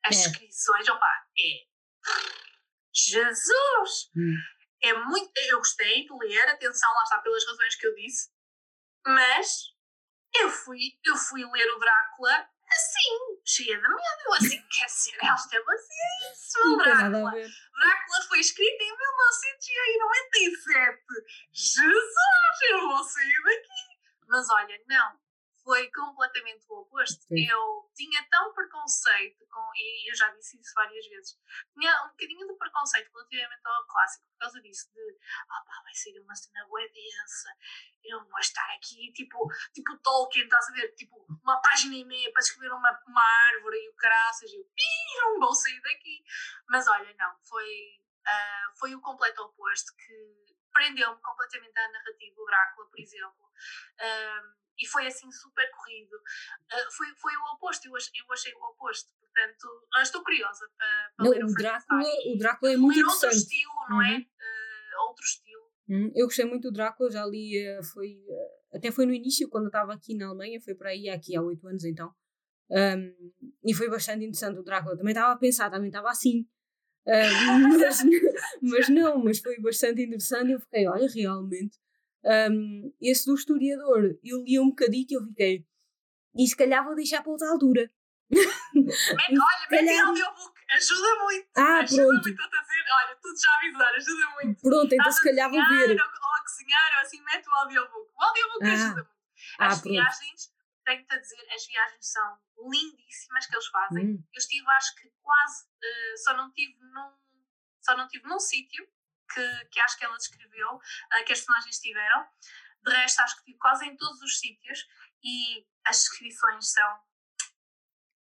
As 0.04 0.16
é. 0.16 0.28
descrições, 0.28 0.88
opa, 0.88 1.26
é. 1.36 1.66
Jesus! 2.92 4.10
Hum 4.16 4.57
é 4.82 4.94
muito. 4.94 5.30
Eu 5.48 5.58
gostei 5.58 6.06
de 6.06 6.18
ler, 6.18 6.48
atenção, 6.48 6.90
lá 6.94 7.02
está 7.02 7.18
pelas 7.18 7.44
razões 7.46 7.76
que 7.76 7.86
eu 7.86 7.94
disse, 7.94 8.30
mas 9.06 9.74
eu 10.34 10.50
fui, 10.50 10.98
eu 11.04 11.16
fui 11.16 11.44
ler 11.44 11.70
o 11.72 11.78
Drácula 11.78 12.48
assim, 12.70 13.40
cheia 13.44 13.76
de 13.76 13.88
medo, 13.88 14.34
assim, 14.36 14.60
quer 14.68 14.88
ser, 14.88 15.16
esta 15.22 15.56
é 15.56 15.62
baseíssima, 15.62 16.84
Drácula. 16.84 17.30
Drácula 17.30 18.22
foi 18.28 18.40
escrita 18.40 18.84
em 18.84 18.96
1997. 18.96 21.02
Jesus, 21.52 22.14
eu 22.70 22.88
vou 22.88 23.04
sair 23.04 23.42
daqui. 23.42 23.98
Mas 24.28 24.48
olha, 24.50 24.80
não, 24.86 25.18
foi 25.68 25.90
completamente 25.90 26.64
o 26.70 26.80
oposto. 26.80 27.20
Sim. 27.28 27.44
Eu 27.46 27.90
tinha 27.94 28.26
tão 28.30 28.54
preconceito 28.54 29.46
com, 29.50 29.70
e 29.74 30.10
eu 30.10 30.16
já 30.16 30.30
disse 30.30 30.58
isso 30.58 30.72
várias 30.74 31.06
vezes, 31.06 31.38
tinha 31.74 31.92
um 32.04 32.08
bocadinho 32.08 32.48
de 32.48 32.54
preconceito 32.56 33.12
relativamente 33.12 33.60
ao 33.66 33.86
clássico 33.86 34.26
por 34.30 34.38
causa 34.38 34.62
disso, 34.62 34.90
de 34.94 35.00
oh, 35.02 35.64
pá, 35.66 35.82
vai 35.84 35.94
sair 35.94 36.18
uma 36.20 36.34
cena 36.34 36.66
boa 36.68 36.88
densa, 36.88 37.50
eu 38.02 38.24
vou 38.24 38.38
estar 38.38 38.66
aqui, 38.76 39.12
tipo, 39.12 39.46
tipo 39.74 39.98
Tolkien, 39.98 40.44
estás 40.44 40.70
a 40.70 40.72
ver, 40.72 40.94
tipo, 40.94 41.26
uma 41.28 41.60
página 41.60 41.96
e 41.96 42.04
meia 42.06 42.32
para 42.32 42.40
escrever 42.40 42.72
uma, 42.72 43.02
uma 43.06 43.22
árvore 43.52 43.76
e 43.76 43.90
o 43.90 43.94
caraças, 43.96 44.50
e 44.50 44.56
eu, 44.56 45.32
não 45.32 45.40
vou 45.40 45.54
sair 45.54 45.82
daqui. 45.82 46.24
Mas 46.66 46.88
olha, 46.88 47.14
não, 47.18 47.36
foi, 47.44 48.00
uh, 48.26 48.78
foi 48.78 48.94
o 48.94 49.02
completo 49.02 49.42
oposto 49.42 49.94
que 49.96 50.56
prendeu-me 50.72 51.20
completamente 51.20 51.78
à 51.78 51.88
narrativa, 51.90 52.40
o 52.40 52.46
Drácula, 52.46 52.88
por 52.88 53.00
exemplo. 53.00 53.44
Uh, 54.00 54.67
e 54.78 54.86
foi 54.86 55.06
assim 55.06 55.30
super 55.30 55.68
corrido. 55.70 56.14
Uh, 56.14 56.92
foi, 56.96 57.06
foi 57.16 57.32
o 57.36 57.54
oposto, 57.54 57.86
eu 57.86 57.96
achei, 57.96 58.12
eu 58.20 58.32
achei 58.32 58.52
o 58.54 58.64
oposto. 58.70 59.10
Portanto, 59.20 59.64
uh, 59.64 60.02
estou 60.02 60.22
curiosa 60.22 60.68
para, 60.76 61.12
para 61.16 61.24
não, 61.24 61.32
ler 61.32 61.44
o, 61.44 61.48
o 61.48 61.54
Drácula. 61.54 62.02
O 62.26 62.38
Drácula 62.38 62.72
é 62.72 62.76
muito 62.76 62.98
interessante. 62.98 63.24
outro 63.24 63.38
estilo, 63.38 63.72
não 63.90 64.02
é? 64.02 64.08
uhum. 64.08 64.14
é? 64.14 64.18
Uh, 64.18 65.08
outro 65.08 65.24
estilo. 65.24 65.68
Uhum. 65.88 66.12
Eu 66.14 66.26
gostei 66.26 66.44
muito 66.44 66.68
do 66.68 66.72
Drácula, 66.72 67.10
já 67.10 67.24
li, 67.24 67.56
eh, 67.56 67.80
foi, 67.82 68.20
até 68.74 68.90
foi 68.90 69.06
no 69.06 69.14
início, 69.14 69.48
quando 69.48 69.64
eu 69.64 69.68
estava 69.68 69.94
aqui 69.94 70.14
na 70.14 70.26
Alemanha, 70.26 70.60
foi 70.60 70.74
para 70.74 70.90
aí 70.90 71.08
aqui 71.08 71.34
há 71.34 71.40
oito 71.40 71.66
anos 71.66 71.82
então. 71.84 72.14
Um, 72.70 73.32
e 73.64 73.72
foi 73.72 73.88
bastante 73.88 74.22
interessante 74.22 74.58
o 74.58 74.62
Drácula. 74.62 74.98
Também 74.98 75.12
estava 75.12 75.32
a 75.32 75.38
pensar, 75.38 75.70
também 75.70 75.88
estava 75.88 76.10
assim. 76.10 76.46
mas, 77.80 78.04
mas 78.60 78.88
não, 78.90 79.24
mas 79.24 79.38
foi 79.38 79.58
bastante 79.60 80.02
interessante. 80.02 80.52
Eu 80.52 80.60
fiquei, 80.60 80.86
olha, 80.86 81.08
realmente 81.08 81.78
um, 82.24 82.94
esse 83.00 83.26
do 83.26 83.34
historiador, 83.34 84.18
eu 84.22 84.42
li 84.42 84.58
um 84.58 84.70
bocadinho 84.70 85.06
e 85.10 85.14
eu 85.14 85.24
fiquei, 85.26 85.66
e 86.36 86.46
se 86.46 86.56
calhar 86.56 86.84
vou 86.84 86.94
deixar 86.94 87.22
para 87.22 87.32
outra 87.32 87.50
altura. 87.50 87.90
olha, 88.30 89.66
mete 89.70 89.86
calhar... 89.86 90.06
audiobook, 90.06 90.60
ajuda 90.70 91.24
muito. 91.24 91.48
Ah, 91.56 91.78
ajuda 91.78 92.02
pronto. 92.02 92.22
muito 92.22 92.42
a 92.42 92.60
dizer, 92.60 92.84
olha, 92.92 93.16
tudo 93.22 93.40
já 93.40 93.56
avisar, 93.56 93.94
ajuda 93.94 94.30
muito. 94.34 94.60
Pronto, 94.60 94.94
então 94.94 95.12
se 95.12 95.22
calhar 95.22 95.50
vou 95.50 95.68
ver. 95.68 95.90
Ou, 95.90 95.96
ou 95.96 96.34
a 96.34 96.42
cozinhar, 96.42 96.94
ou 96.94 97.00
assim, 97.00 97.22
mete 97.22 97.48
o 97.48 97.52
audiobook. 97.52 98.10
O 98.14 98.22
audiobook 98.22 98.64
ah. 98.64 98.72
ajuda 98.72 98.94
muito. 98.94 99.18
As 99.58 99.78
ah, 99.78 99.82
viagens, 99.82 100.52
tenho-te 100.84 101.14
a 101.14 101.18
dizer, 101.18 101.46
as 101.54 101.66
viagens 101.66 102.12
são 102.12 102.38
lindíssimas 102.70 103.46
que 103.46 103.54
eles 103.54 103.66
fazem. 103.66 104.06
Hum. 104.06 104.24
Eu 104.32 104.38
estive, 104.38 104.68
acho 104.68 104.94
que 104.96 105.10
quase, 105.22 105.64
uh, 105.64 106.18
só 106.24 106.36
não 106.36 106.52
tive 106.52 106.76
num, 106.80 107.12
só 107.80 107.96
não 107.96 108.08
tive 108.08 108.26
num 108.26 108.38
sítio 108.38 108.86
que, 109.32 109.64
que 109.66 109.80
acho 109.80 109.98
que 109.98 110.04
ela 110.04 110.16
descreveu, 110.16 110.74
uh, 110.74 111.24
que 111.24 111.32
as 111.32 111.40
personagens 111.40 111.78
tiveram. 111.78 112.26
De 112.82 112.92
resto, 112.92 113.20
acho 113.20 113.36
que 113.38 113.44
tive 113.44 113.58
quase 113.58 113.86
em 113.86 113.96
todos 113.96 114.20
os 114.22 114.38
sítios 114.38 114.86
e 115.22 115.66
as 115.84 115.98
descrições 115.98 116.72
são. 116.72 117.00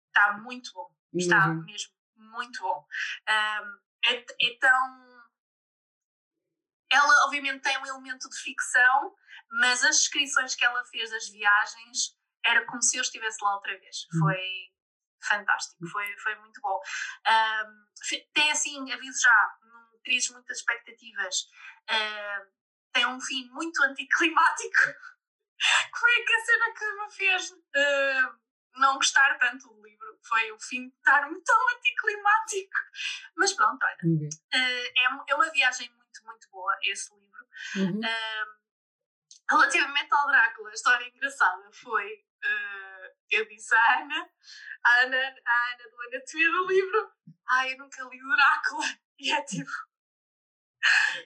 Está 0.08 0.34
muito 0.40 0.72
bom. 0.74 0.90
Está 1.14 1.48
uhum. 1.48 1.64
mesmo 1.64 1.94
muito 2.16 2.60
bom. 2.62 2.86
Um, 3.30 3.80
é, 4.06 4.26
é 4.42 4.58
tão. 4.60 5.28
Ela, 6.90 7.26
obviamente, 7.26 7.62
tem 7.62 7.78
um 7.78 7.86
elemento 7.86 8.30
de 8.30 8.38
ficção, 8.38 9.16
mas 9.60 9.84
as 9.84 9.98
descrições 9.98 10.56
que 10.56 10.64
ela 10.64 10.84
fez 10.86 11.10
das 11.12 11.30
viagens 11.30 12.18
era 12.46 12.66
como 12.66 12.82
se 12.82 12.98
eu 12.98 13.02
estivesse 13.02 13.44
lá 13.44 13.56
outra 13.56 13.78
vez. 13.78 14.08
Uhum. 14.14 14.20
Foi 14.20 14.72
fantástico, 15.22 15.86
foi, 15.88 16.18
foi 16.20 16.36
muito 16.36 16.62
bom. 16.62 16.80
Um, 17.28 18.24
tem 18.34 18.52
assim, 18.52 18.92
aviso 18.92 19.20
já, 19.22 19.58
crias 20.08 20.30
muitas 20.30 20.60
expectativas, 20.60 21.42
uh, 21.92 22.48
tem 22.94 23.06
um 23.06 23.20
fim 23.20 23.50
muito 23.50 23.84
anticlimático. 23.84 24.80
Foi 26.00 26.12
é 26.12 26.24
que 26.24 26.34
a 26.34 26.46
cena 26.46 26.74
que 26.74 26.92
me 26.94 27.12
fez 27.12 27.52
uh, 27.52 28.40
não 28.76 28.96
gostar 28.96 29.38
tanto 29.38 29.68
do 29.68 29.86
livro. 29.86 30.20
Foi 30.24 30.52
o 30.52 30.60
fim 30.60 30.88
de 30.88 30.96
estar-me 30.96 31.42
tão 31.44 31.70
anticlimático. 31.76 32.78
Mas 33.36 33.54
pronto, 33.54 33.84
olha. 33.84 33.98
Uhum. 34.04 34.30
Uh, 34.54 35.28
é, 35.28 35.32
é 35.32 35.36
uma 35.36 35.50
viagem 35.52 35.90
muito, 35.90 36.26
muito 36.26 36.50
boa 36.50 36.78
esse 36.84 37.14
livro. 37.14 37.28
Uhum. 37.76 38.02
relativamente 39.50 40.14
ao 40.14 40.28
Drácula, 40.28 40.70
a 40.70 40.74
história 40.74 41.08
engraçada 41.08 41.70
foi. 41.74 42.24
eu 43.32 43.48
disse 43.48 43.76
à 43.76 44.02
Ana, 44.02 44.30
a 44.84 45.02
Ana, 45.02 45.18
a 45.18 45.74
Ana 45.74 45.90
do 45.90 46.02
Anatomia 46.02 46.52
do 46.52 46.68
livro, 46.68 47.12
ai, 47.50 47.74
eu 47.74 47.78
nunca 47.80 48.04
li 48.04 48.22
o 48.22 48.30
Drácula. 48.30 48.86
E 49.20 49.32
é 49.32 49.42
tipo, 49.42 49.72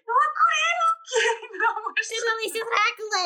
não 0.08 0.16
acredito! 0.24 1.58
Não, 1.58 1.94
mas... 1.96 2.08
Tu 2.08 2.26
não 2.26 2.38
liste 2.40 2.62
o 2.62 2.66
Drácula! 2.66 3.24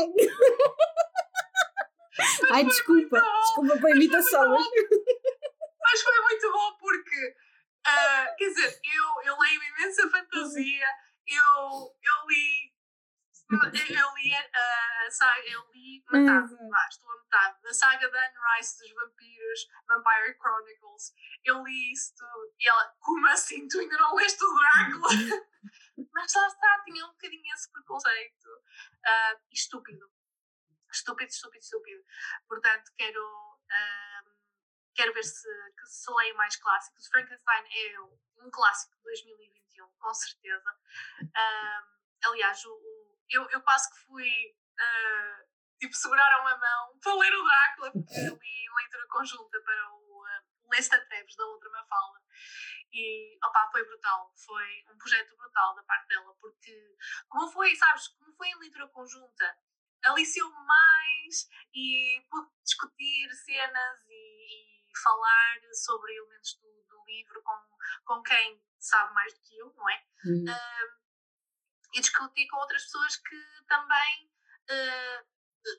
Ai, 2.52 2.64
desculpa, 2.64 3.22
desculpa 3.22 3.78
para 3.78 3.90
a 3.90 3.96
imitação. 3.96 4.50
Mas... 4.50 4.68
mas 5.82 6.02
foi 6.02 6.20
muito 6.22 6.52
bom 6.52 6.78
porque, 6.80 7.36
uh, 7.88 8.36
quer 8.38 8.50
dizer, 8.50 8.80
eu, 8.84 9.32
eu 9.32 9.40
leio 9.40 9.64
imensa 9.64 10.10
fantasia, 10.10 10.88
eu, 11.28 11.94
eu 12.02 12.28
li 12.28 12.75
eu 13.50 14.16
li 14.16 14.34
a 14.34 15.12
saga, 15.12 15.48
eu 15.48 15.70
li 15.72 16.04
metade, 16.12 16.54
ah, 16.54 16.88
estou 16.90 17.12
a 17.12 17.18
metade, 17.22 17.62
da 17.62 17.74
saga 17.74 18.10
da 18.10 18.26
Anne 18.26 18.58
Rice 18.58 18.80
dos 18.80 18.92
vampiros, 18.94 19.68
Vampire 19.88 20.38
Chronicles. 20.40 21.14
Eu 21.44 21.64
li 21.64 21.92
isso 21.92 22.16
tudo 22.16 22.56
e 22.60 22.68
ela, 22.68 22.96
como 23.00 23.28
assim? 23.28 23.68
Tu 23.68 23.80
ainda 23.80 23.98
não 23.98 24.16
leste 24.16 24.44
o 24.44 24.56
Drácula? 24.56 25.10
Mas 26.14 26.34
lá 26.34 26.48
está, 26.48 26.84
tinha 26.84 27.06
um 27.06 27.12
bocadinho 27.12 27.54
esse 27.54 27.72
preconceito. 27.72 28.50
Uh, 28.50 29.42
estúpido. 29.52 30.12
Estúpido, 30.92 31.30
estúpido, 31.30 31.64
estúpido. 31.64 32.04
Portanto, 32.48 32.92
quero. 32.98 33.22
Uh, 33.22 34.36
quero 34.96 35.14
ver 35.14 35.24
se, 35.24 35.48
se 35.86 36.12
leio 36.12 36.36
mais 36.36 36.56
clássicos. 36.56 37.08
Frankenstein 37.08 37.66
é 37.70 38.00
um 38.02 38.50
clássico 38.52 38.96
de 38.98 39.04
2021, 39.04 39.88
com 40.00 40.14
certeza. 40.14 40.78
Uh, 41.22 42.30
aliás, 42.30 42.64
o, 42.66 42.95
eu, 43.30 43.50
eu 43.50 43.62
quase 43.62 43.90
que 43.90 43.98
fui. 44.06 44.30
Uh, 44.30 45.46
tipo, 45.80 45.94
seguraram 45.96 46.48
a 46.48 46.58
mão 46.58 47.00
para 47.02 47.16
ler 47.16 47.34
o 47.34 47.44
Drácula, 47.44 47.92
porque 47.92 48.20
eu 48.20 48.36
li 48.36 48.66
leitura 48.76 49.08
conjunta 49.08 49.62
para 49.62 49.92
o 49.94 50.24
uh, 50.24 50.70
Lesta 50.72 51.00
Treves, 51.06 51.36
da 51.36 51.46
outra 51.46 51.70
Mafalda. 51.70 52.22
E, 52.92 53.38
opá, 53.44 53.70
foi 53.72 53.84
brutal. 53.84 54.32
Foi 54.46 54.86
um 54.94 54.98
projeto 54.98 55.36
brutal 55.36 55.76
da 55.76 55.84
parte 55.84 56.08
dela, 56.08 56.34
porque, 56.40 56.96
como 57.28 57.52
foi, 57.52 57.76
sabes, 57.76 58.08
como 58.10 58.34
foi 58.36 58.48
em 58.48 58.60
leitura 58.60 58.88
conjunta, 58.90 59.58
aliciou-me 60.04 60.66
mais 60.66 61.50
e 61.74 62.26
pude 62.30 62.50
discutir 62.64 63.30
cenas 63.34 64.00
e, 64.08 64.92
e 64.92 64.98
falar 65.04 65.60
sobre 65.74 66.16
elementos 66.16 66.56
do, 66.62 66.86
do, 66.88 67.04
livro 67.06 67.42
com, 67.44 67.60
com 68.06 68.24
quem 68.24 68.62
sabe 68.80 69.14
mais 69.14 69.34
do 69.34 69.42
que 69.42 69.58
eu, 69.58 69.74
não 69.74 69.90
é? 69.90 70.04
Uhum. 70.26 70.46
Uh, 70.48 71.05
e 71.96 72.02
discuti 72.02 72.48
com 72.48 72.58
outras 72.58 72.84
pessoas 72.84 73.16
que 73.18 73.66
também. 73.68 74.30
Uh, 74.70 75.36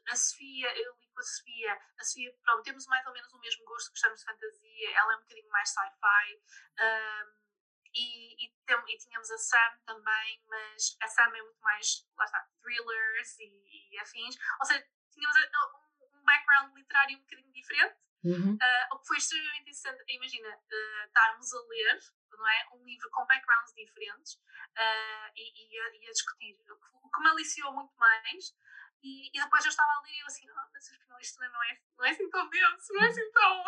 a 0.09 0.17
Sofia, 0.17 0.69
eu 0.77 0.97
li 0.99 1.09
com 1.15 1.21
a 1.21 1.23
Sofia, 1.23 1.79
a 1.99 2.05
Sofia, 2.05 2.35
pronto, 2.43 2.65
temos 2.65 2.87
mais 2.87 3.07
ou 3.07 3.13
menos 3.13 3.33
o 3.33 3.39
mesmo 3.39 3.65
gosto, 3.65 3.91
gostamos 3.91 4.19
de 4.19 4.27
fantasia, 4.27 4.91
ela 4.97 5.13
é 5.13 5.17
um 5.17 5.21
bocadinho 5.21 5.49
mais 5.49 5.69
sci-fi. 5.71 6.43
Um, 6.81 7.47
e, 7.95 8.45
e, 8.45 8.55
tem, 8.67 8.77
e, 8.89 8.99
tínhamos 8.99 9.31
a 9.31 9.39
Sam 9.39 9.79
também, 9.87 10.45
mas 10.49 10.97
a 11.01 11.09
Sam 11.09 11.37
é 11.37 11.43
muito 11.43 11.61
mais, 11.61 12.05
lá 12.17 12.25
está, 12.25 12.49
thrillers 12.61 13.39
e, 13.39 13.95
e 13.95 13.99
afins. 14.01 14.37
Ou 14.61 14.67
seja, 14.67 14.85
tínhamos 15.13 15.37
um, 15.37 15.96
background 16.27 16.75
literário 16.75 17.17
um 17.17 17.21
bocadinho 17.21 17.53
diferente, 17.53 17.97
uhum. 18.25 18.55
uh, 18.55 18.95
o 18.95 18.99
que 18.99 19.07
foi 19.07 19.17
extremamente 19.17 19.61
interessante. 19.63 20.05
Imagina, 20.09 20.49
uh, 20.49 21.07
estarmos 21.07 21.55
a 21.55 21.61
ler 21.69 22.01
não 22.37 22.49
é? 22.49 22.69
um 22.75 22.85
livro 22.85 23.11
com 23.11 23.27
backgrounds 23.27 23.73
diferentes 23.75 24.35
uh, 24.35 25.29
e, 25.35 25.75
e, 25.75 25.81
a, 25.81 25.97
e, 25.97 26.09
a, 26.09 26.13
discutir, 26.13 26.59
o 27.03 27.11
que 27.11 27.21
me 27.21 27.29
aliciou 27.29 27.73
muito 27.73 27.95
mais. 27.97 28.55
E, 29.03 29.29
e, 29.29 29.41
depois 29.41 29.65
eu 29.65 29.71
estava 29.71 29.91
a 29.93 30.01
ler 30.03 30.13
e 30.13 30.21
eu 30.21 30.27
assim, 30.27 30.47
oh, 30.51 30.71
mas 30.73 30.91
afinal 30.91 31.21
isto 31.21 31.41
não 31.41 31.63
é, 31.63 31.81
não 31.97 32.05
é 32.05 32.11
assim 32.11 32.31
tão 32.31 32.49
denso, 32.49 32.93
não 32.93 33.03
é 33.03 33.09
assim 33.09 33.31
tão. 33.33 33.65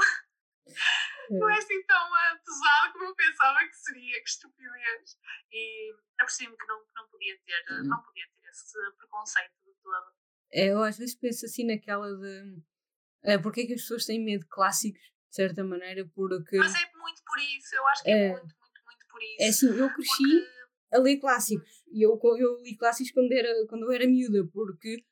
não 1.30 1.50
é 1.50 1.58
assim 1.58 1.82
tão 1.84 2.10
uh, 2.10 2.44
pesado 2.44 2.92
como 2.92 3.04
eu 3.04 3.14
pensava 3.14 3.58
que 3.60 3.76
seria, 3.76 4.22
que 4.22 4.28
estupidez. 4.28 5.18
E 5.52 5.96
apercebi-me 6.18 6.56
que 6.56 6.66
não, 6.66 6.84
que 6.84 6.94
não 6.94 7.08
podia 7.08 7.38
ter, 7.40 7.64
uhum. 7.70 7.84
não 7.84 8.02
podia 8.02 8.28
ter 8.28 8.48
esse 8.48 8.92
preconceito 8.96 9.54
de 9.64 9.74
todo. 9.82 10.14
É, 10.52 10.68
eu 10.68 10.82
às 10.82 10.96
vezes 10.96 11.14
penso 11.14 11.44
assim 11.44 11.66
naquela 11.66 12.10
de 12.16 12.62
é, 13.22 13.36
porque 13.38 13.62
é 13.62 13.66
que 13.66 13.74
as 13.74 13.82
pessoas 13.82 14.04
têm 14.04 14.24
medo 14.24 14.42
de 14.42 14.48
clássicos, 14.48 15.02
de 15.02 15.34
certa 15.34 15.64
maneira, 15.64 16.08
porque. 16.14 16.56
Mas 16.56 16.74
é 16.74 16.90
muito 16.98 17.22
por 17.24 17.38
isso, 17.38 17.74
eu 17.74 17.86
acho 17.88 18.02
que 18.02 18.10
é, 18.10 18.12
é 18.12 18.28
muito, 18.30 18.42
muito, 18.42 18.84
muito 18.84 19.06
por 19.10 19.22
isso. 19.22 19.36
É 19.40 19.48
assim, 19.48 19.66
eu 19.66 19.94
cresci 19.94 20.22
porque... 20.22 20.48
a 20.92 20.98
ler 20.98 21.16
clássicos 21.18 21.84
e 21.92 22.02
eu, 22.02 22.18
eu 22.38 22.62
li 22.62 22.76
clássicos 22.76 23.12
quando, 23.12 23.32
era, 23.32 23.66
quando 23.66 23.84
eu 23.84 23.92
era 23.92 24.06
miúda, 24.06 24.48
porque 24.52 25.04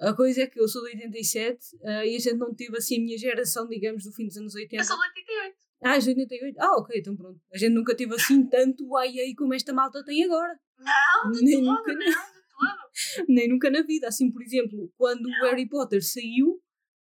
a 0.00 0.12
coisa 0.12 0.42
é 0.42 0.46
que 0.46 0.60
eu 0.60 0.68
sou 0.68 0.84
de 0.84 0.90
87 0.90 1.76
uh, 1.76 1.88
e 2.04 2.16
a 2.16 2.18
gente 2.18 2.36
não 2.36 2.54
teve 2.54 2.76
assim 2.76 2.98
a 2.98 3.00
minha 3.00 3.18
geração, 3.18 3.66
digamos, 3.66 4.04
do 4.04 4.12
fim 4.12 4.26
dos 4.26 4.36
anos 4.36 4.54
80. 4.54 4.76
Eu 4.76 4.84
sou 4.84 4.96
de 4.96 5.02
88. 5.02 5.56
Ah, 5.82 5.98
de 5.98 6.08
88? 6.08 6.60
Ah, 6.60 6.76
ok, 6.78 6.98
então 6.98 7.16
pronto. 7.16 7.40
A 7.52 7.58
gente 7.58 7.72
nunca 7.72 7.94
teve 7.94 8.14
assim 8.14 8.46
tanto 8.48 8.96
aí 8.96 9.34
como 9.36 9.54
esta 9.54 9.72
malta 9.72 10.04
tem 10.04 10.24
agora. 10.24 10.58
Não, 10.78 11.30
de 11.32 11.60
nunca 11.60 11.92
não. 11.92 12.34
Nem 13.28 13.48
nunca 13.48 13.70
na 13.70 13.82
vida. 13.82 14.08
Assim, 14.08 14.30
por 14.30 14.42
exemplo, 14.42 14.92
quando 14.96 15.26
o 15.26 15.44
Harry 15.44 15.68
Potter 15.68 16.02
saiu, 16.04 16.62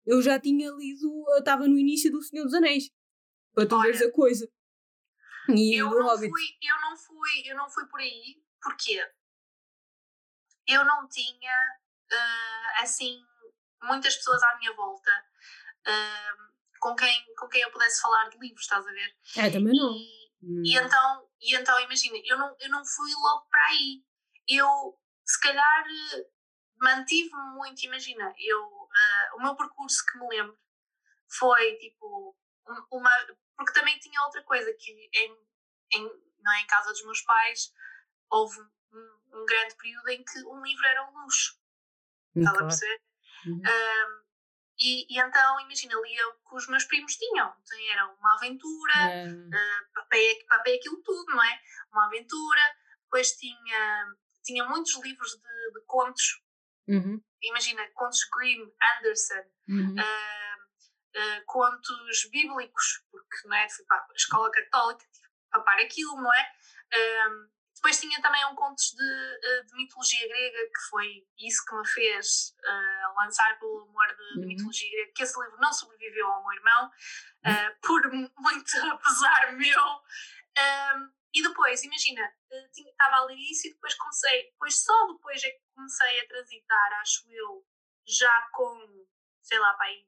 eu 0.06 0.22
já 0.22 0.40
tinha 0.40 0.70
lido, 0.72 1.26
estava 1.38 1.68
no 1.68 1.78
início 1.78 2.12
do 2.12 2.22
Senhor 2.22 2.44
dos 2.44 2.54
Anéis. 2.54 2.90
Para 3.54 3.68
tu 3.68 3.80
veres 3.82 4.02
a 4.02 4.12
coisa. 4.12 4.48
E 5.50 5.80
eu 5.80 5.90
não, 5.90 6.08
Hobbit. 6.08 6.30
fui, 6.30 6.44
eu 6.62 6.82
não 6.82 6.98
fui, 6.98 7.44
eu 7.46 7.56
não 7.56 7.70
fui 7.70 7.86
por 7.88 8.00
aí, 8.00 8.42
porque 8.62 9.00
eu 10.68 10.84
não 10.84 11.08
tinha 11.08 11.54
uh, 12.12 12.84
assim 12.84 13.20
muitas 13.84 14.16
pessoas 14.16 14.42
à 14.42 14.58
minha 14.58 14.74
volta 14.74 15.12
uh, 15.88 16.54
com, 16.80 16.96
quem, 16.96 17.26
com 17.38 17.48
quem 17.48 17.62
eu 17.62 17.72
pudesse 17.72 18.02
falar 18.02 18.30
de 18.30 18.38
livros, 18.40 18.62
estás 18.62 18.86
a 18.86 18.92
ver? 18.92 19.16
É, 19.38 19.50
também 19.50 19.74
não. 19.74 19.94
E, 19.94 20.32
hum. 20.44 20.64
e 20.66 20.78
então, 20.78 21.30
e 21.42 21.56
então 21.56 21.80
imagina, 21.80 22.18
eu 22.26 22.38
não, 22.38 22.56
eu 22.60 22.70
não 22.70 22.84
fui 22.84 23.12
logo 23.22 23.48
para 23.50 23.66
aí. 23.68 24.04
Eu, 24.48 24.98
se 25.26 25.40
calhar, 25.42 25.86
mantive-me 26.80 27.56
muito, 27.56 27.84
imagina, 27.84 28.34
eu, 28.38 28.66
uh, 28.66 29.38
o 29.38 29.42
meu 29.42 29.56
percurso 29.56 30.06
que 30.06 30.20
me 30.20 30.28
lembro 30.30 30.58
foi 31.38 31.76
tipo 31.78 32.36
uma. 32.92 33.10
Porque 33.58 33.74
também 33.74 33.98
tinha 34.00 34.22
outra 34.24 34.44
coisa 34.44 34.72
que 34.74 34.92
em, 34.92 35.38
em, 35.94 36.04
não 36.40 36.54
é, 36.54 36.62
em 36.62 36.68
casa 36.68 36.92
dos 36.92 37.04
meus 37.04 37.22
pais 37.22 37.74
houve 38.30 38.60
um, 38.60 39.40
um 39.40 39.46
grande 39.46 39.76
período 39.76 40.10
em 40.10 40.24
que 40.24 40.40
um 40.46 40.62
livro 40.62 40.86
era 40.86 41.10
um 41.10 41.24
luxo. 41.24 41.60
Estás 42.36 42.58
a 42.58 42.62
perceber? 42.62 43.02
Uhum. 43.46 43.62
Um, 43.62 44.26
e, 44.78 45.14
e, 45.14 45.20
então, 45.20 45.60
imagina, 45.62 45.96
lia 46.02 46.28
o 46.28 46.34
que 46.34 46.56
os 46.56 46.68
meus 46.68 46.84
primos 46.84 47.16
tinham. 47.16 47.56
Então, 47.62 47.92
era 47.92 48.08
uma 48.08 48.34
aventura, 48.36 48.94
é. 48.98 49.28
uh, 49.30 49.94
papel, 49.94 50.46
papel 50.50 50.76
aquilo 50.76 51.02
tudo, 51.02 51.34
não 51.34 51.44
é? 51.44 51.62
Uma 51.92 52.08
aventura. 52.08 52.62
Depois 53.04 53.32
tinha, 53.38 54.16
tinha 54.46 54.66
muitos 54.66 54.96
livros 55.04 55.32
de, 55.32 55.80
de 55.80 55.86
contos. 55.86 56.42
Uhum. 56.88 57.22
Imagina, 57.42 57.88
contos 57.94 58.20
Grimm, 58.36 58.72
Anderson, 58.98 59.44
uhum. 59.68 59.96
uh, 59.96 61.20
uh, 61.20 61.46
contos 61.46 62.30
bíblicos, 62.32 63.04
porque 63.12 63.48
não 63.48 63.58
é? 63.58 63.68
fui 63.70 63.86
para 63.86 63.98
a 63.98 64.16
escola 64.16 64.52
católica, 64.52 65.06
tive 65.12 65.28
que 65.28 65.50
papar 65.52 65.80
aquilo, 65.80 66.16
não 66.16 66.34
é? 66.34 66.52
Depois 67.76 68.00
tinha 68.00 68.20
também 68.20 68.44
um 68.46 68.56
contos 68.56 68.96
de, 68.96 69.64
de, 69.68 69.76
mitologia 69.76 70.28
grega, 70.28 70.58
que 70.58 70.90
foi 70.90 71.28
isso 71.38 71.64
que 71.66 71.76
me 71.76 71.88
fez 71.88 72.56
uh, 72.64 73.16
lançar 73.20 73.60
pelo 73.60 73.84
amor 73.84 74.08
de, 74.08 74.40
uhum. 74.40 74.48
mitologia 74.48 74.90
grega, 74.90 75.12
que 75.14 75.22
esse 75.22 75.40
livro 75.40 75.60
não 75.60 75.72
sobreviveu 75.72 76.26
ao 76.26 76.42
meu 76.42 76.54
irmão, 76.54 76.88
uh, 76.88 77.82
por 77.86 78.02
muito 78.12 78.92
apesar 78.92 79.54
meu. 79.54 79.84
E 81.36 81.44
depois, 81.44 81.84
imagina, 81.84 82.22
estava 82.50 83.18
a 83.18 83.26
ler 83.26 83.36
isso 83.36 83.68
e 83.68 83.74
depois 83.74 83.94
comecei, 83.96 84.52
depois 84.52 84.82
só 84.82 85.08
depois 85.12 85.44
é 85.44 85.50
que 85.50 85.62
comecei 85.76 86.22
a 86.22 86.28
transitar, 86.30 86.94
acho 87.02 87.30
eu, 87.30 87.68
já 88.08 88.50
com, 88.54 89.06
sei 89.42 89.60
lá, 89.60 89.74
pai, 89.74 90.08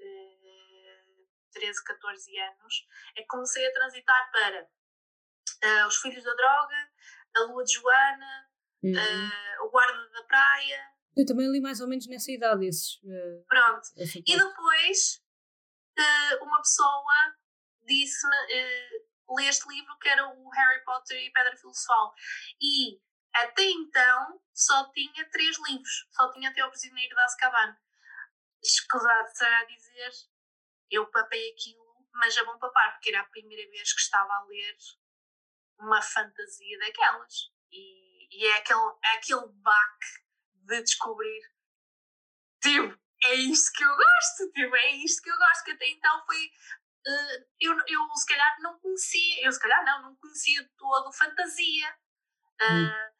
uh, 0.00 1.28
13, 1.52 1.84
14 1.84 2.38
anos, 2.38 2.86
é 3.14 3.20
que 3.20 3.26
comecei 3.26 3.66
a 3.66 3.72
transitar 3.74 4.30
para 4.32 4.62
uh, 4.64 5.86
Os 5.86 5.96
Filhos 5.98 6.24
da 6.24 6.34
Droga, 6.34 6.90
A 7.36 7.40
Lua 7.40 7.62
de 7.62 7.74
Joana, 7.74 8.50
uhum. 8.82 8.92
uh, 8.92 9.66
O 9.66 9.70
Guarda 9.70 10.08
da 10.12 10.22
Praia. 10.22 10.94
Eu 11.14 11.26
também 11.26 11.52
li 11.52 11.60
mais 11.60 11.82
ou 11.82 11.88
menos 11.88 12.06
nessa 12.06 12.32
idade 12.32 12.66
esses. 12.66 12.96
Uh, 13.02 13.44
Pronto. 13.46 13.86
E 14.26 14.36
depois 14.36 15.22
uma 16.40 16.58
pessoa 16.58 17.36
disse-me: 17.84 19.03
lê 19.34 19.46
este 19.46 19.68
livro 19.68 19.96
que 19.98 20.08
era 20.08 20.26
o 20.26 20.50
Harry 20.50 20.84
Potter 20.84 21.16
e 21.16 21.32
Pedra 21.32 21.56
Filosofal. 21.56 22.14
E 22.60 23.00
até 23.34 23.64
então 23.64 24.40
só 24.52 24.90
tinha 24.92 25.28
três 25.30 25.56
livros, 25.66 26.08
só 26.12 26.32
tinha 26.32 26.50
até 26.50 26.64
o 26.64 26.70
Prisioneiro 26.70 27.14
da 27.14 27.24
Azkaban. 27.24 27.76
Escusado 28.62 29.28
será 29.34 29.64
dizer, 29.64 30.10
eu 30.90 31.10
papei 31.10 31.52
aquilo, 31.52 31.84
mas 32.12 32.36
é 32.36 32.44
bom 32.44 32.58
papar, 32.58 32.92
porque 32.92 33.10
era 33.10 33.20
a 33.20 33.28
primeira 33.28 33.70
vez 33.70 33.92
que 33.92 34.00
estava 34.00 34.32
a 34.32 34.44
ler 34.44 34.76
uma 35.78 36.00
fantasia 36.00 36.78
daquelas. 36.78 37.50
E, 37.70 38.28
e 38.30 38.46
é 38.46 38.56
aquele, 38.58 38.98
é 39.04 39.16
aquele 39.16 39.46
baque 39.48 40.06
de 40.52 40.82
descobrir, 40.82 41.42
tipo, 42.62 42.98
é 43.24 43.34
isto 43.34 43.72
que 43.72 43.84
eu 43.84 43.96
gosto, 43.96 44.52
tipo, 44.52 44.76
é 44.76 44.90
isto 44.96 45.22
que 45.22 45.30
eu 45.30 45.36
gosto, 45.36 45.64
que 45.64 45.70
até 45.72 45.88
então 45.88 46.24
foi. 46.26 46.50
Eu, 47.60 47.72
eu 47.86 48.16
se 48.16 48.26
calhar 48.26 48.56
não 48.60 48.78
conhecia, 48.78 49.44
eu 49.44 49.52
se 49.52 49.60
calhar 49.60 49.84
não, 49.84 50.02
não 50.02 50.16
conhecia 50.16 50.68
todo 50.78 51.12
fantasia. 51.12 51.98
Uh, 52.62 53.14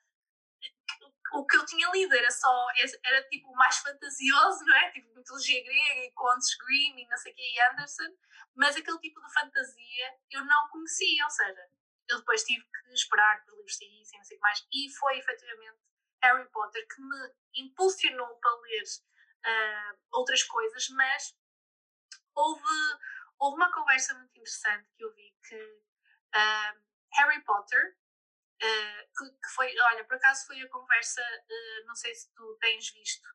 o 1.35 1.44
que 1.47 1.56
eu 1.56 1.66
tinha 1.66 1.90
lido 1.90 2.15
era 2.15 2.31
só, 2.31 2.66
era 3.05 3.23
tipo 3.28 3.52
mais 3.55 3.77
fantasioso, 3.78 4.65
não 4.65 4.77
é? 4.77 4.90
Tipo 4.93 5.15
mitologia 5.15 5.62
grega 5.62 6.05
e 6.06 6.12
contos 6.12 6.56
Grimm 6.56 6.98
e 6.98 7.09
não 7.09 7.19
sei 7.19 7.32
o 7.32 7.35
que, 7.35 7.43
e 7.43 7.61
Anderson, 7.70 8.16
mas 8.55 8.77
aquele 8.77 8.98
tipo 9.01 9.20
de 9.20 9.32
fantasia 9.32 10.19
eu 10.31 10.44
não 10.44 10.69
conhecia, 10.69 11.24
ou 11.24 11.31
seja, 11.31 11.69
eu 12.09 12.19
depois 12.19 12.44
tive 12.44 12.62
que 12.62 12.94
esperar 12.94 13.44
que 13.44 13.51
os 13.51 13.56
livros 13.56 13.77
saíssem, 13.77 14.19
não 14.19 14.24
sei 14.24 14.36
o 14.36 14.39
que 14.39 14.43
mais, 14.43 14.66
e 14.73 14.90
foi 14.97 15.19
efetivamente 15.19 15.78
Harry 16.23 16.48
Potter 16.51 16.86
que 16.86 17.02
me 17.02 17.35
impulsionou 17.56 18.39
para 18.39 18.61
ler 18.61 18.82
uh, 18.82 19.98
outras 20.12 20.43
coisas, 20.44 20.89
mas 20.90 21.35
houve, 22.35 22.62
houve 23.39 23.56
uma 23.56 23.73
conversa 23.73 24.15
muito 24.15 24.31
interessante 24.31 24.89
que 24.97 25.05
eu 25.05 25.12
vi 25.15 25.35
que 25.48 25.56
uh, 25.56 26.82
Harry 27.15 27.43
Potter, 27.44 27.97
uh, 28.62 29.19
que, 29.19 29.31
que, 29.31 29.48
foi, 29.55 29.74
olha, 29.78 30.05
por 30.05 30.16
acaso 30.16 30.47
foi 30.47 30.61
a 30.61 30.69
conversa, 30.69 31.23
não 31.86 31.94
sei 31.94 32.15
se 32.15 32.32
tu 32.35 32.56
tens 32.61 32.90
visto, 32.93 33.28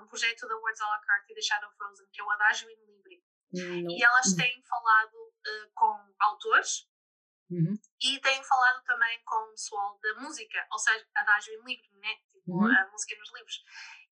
um 0.00 0.06
projeto 0.06 0.46
da 0.46 0.54
Words 0.56 0.80
à 0.80 0.86
la 0.86 1.00
carte 1.00 1.32
e 1.32 1.34
da 1.34 1.40
Shadow 1.40 1.70
Frozen, 1.72 2.08
que 2.12 2.20
é 2.20 2.24
o 2.24 2.30
Adagio 2.30 2.70
in 2.70 2.86
Libri. 2.86 3.24
E 3.52 4.04
elas 4.04 4.34
têm 4.34 4.62
falado 4.64 5.32
com 5.74 6.14
autores 6.20 6.88
Uhum. 7.50 7.78
E 8.02 8.20
têm 8.20 8.42
falado 8.42 8.82
também 8.84 9.22
com 9.24 9.36
o 9.36 9.50
pessoal 9.50 9.98
da 10.02 10.20
música, 10.20 10.66
ou 10.72 10.78
seja, 10.78 11.06
adágio 11.14 11.54
em 11.54 11.64
livro, 11.64 11.98
né? 11.98 12.16
Tipo, 12.32 12.52
uhum. 12.52 12.66
a 12.66 12.90
música 12.90 13.16
nos 13.18 13.32
livros. 13.32 13.64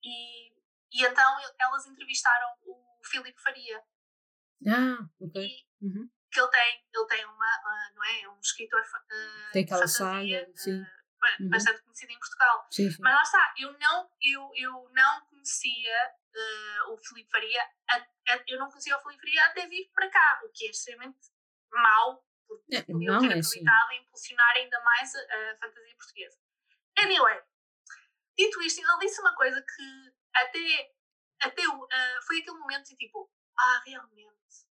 E, 0.03 0.53
e 0.93 1.05
então 1.05 1.37
elas 1.59 1.87
entrevistaram 1.87 2.49
o 2.63 3.01
Filipe 3.05 3.41
Faria. 3.41 3.83
Ah, 4.69 4.99
ok. 5.21 5.43
E, 5.45 5.67
uhum. 5.85 6.09
Que 6.31 6.41
ele 6.41 6.49
tem, 6.49 6.85
ele 6.95 7.07
tem 7.07 7.25
uma, 7.27 7.35
uh, 7.35 7.95
não 7.95 8.05
é? 8.05 8.29
Um 8.29 8.41
escritor 8.41 8.81
uh, 8.81 9.53
tem 9.53 9.65
aquela 9.65 9.87
saga, 9.87 10.51
sim. 10.55 10.81
Uh, 10.81 11.49
bastante 11.51 11.79
uhum. 11.79 11.85
conhecido 11.85 12.13
em 12.13 12.19
Portugal. 12.19 12.67
Sim, 12.71 12.91
sim. 12.91 12.97
Mas 13.01 13.15
lá 13.15 13.23
está, 13.23 13.55
eu 13.59 13.79
não, 13.79 14.11
eu, 14.23 14.51
eu 14.55 14.91
não 14.93 15.27
conhecia 15.27 16.15
o 16.89 16.97
Filipe 16.97 17.31
Faria, 17.31 17.63
a, 17.91 17.97
a, 17.97 18.43
eu 18.49 18.59
não 18.59 18.69
conhecia 18.69 18.97
o 18.97 19.03
Filipe 19.03 19.21
Faria 19.21 19.47
até 19.47 19.69
vir 19.69 19.91
para 19.95 20.11
cá, 20.11 20.41
o 20.45 20.51
que 20.51 20.67
é 20.67 20.71
extremamente 20.71 21.19
mau 21.71 22.25
porque 22.53 22.77
é, 22.77 22.83
podiam 22.83 23.19
ter 23.21 23.27
é 23.27 23.39
aproveitado 23.39 23.87
assim. 23.89 23.97
e 23.97 23.99
impulsionar 24.01 24.57
ainda 24.57 24.81
mais 24.83 25.15
a, 25.15 25.21
a, 25.21 25.57
fantasia 25.57 25.97
portuguesa. 25.97 26.39
Anyway, 26.99 27.43
dito 28.37 28.63
isto, 28.63 28.81
ele 28.81 28.99
disse 29.01 29.21
uma 29.21 29.35
coisa 29.35 29.63
que 29.63 30.15
até, 30.35 30.95
até 31.41 31.69
uh, 31.69 32.23
foi 32.27 32.41
aquele 32.41 32.59
momento 32.59 32.89
de 32.89 32.97
tipo, 32.97 33.31
ah, 33.59 33.83
realmente, 33.87 34.67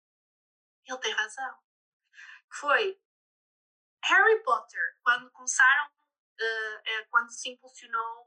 ele 0.87 0.99
tem 0.99 1.13
razão. 1.13 1.59
Foi 2.51 3.01
Harry 4.05 4.43
Potter, 4.43 4.81
quando 5.03 5.31
começaram, 5.33 5.87
uh, 5.87 6.79
uh, 6.79 7.09
quando 7.11 7.31
se 7.31 7.51
impulsionou 7.51 8.27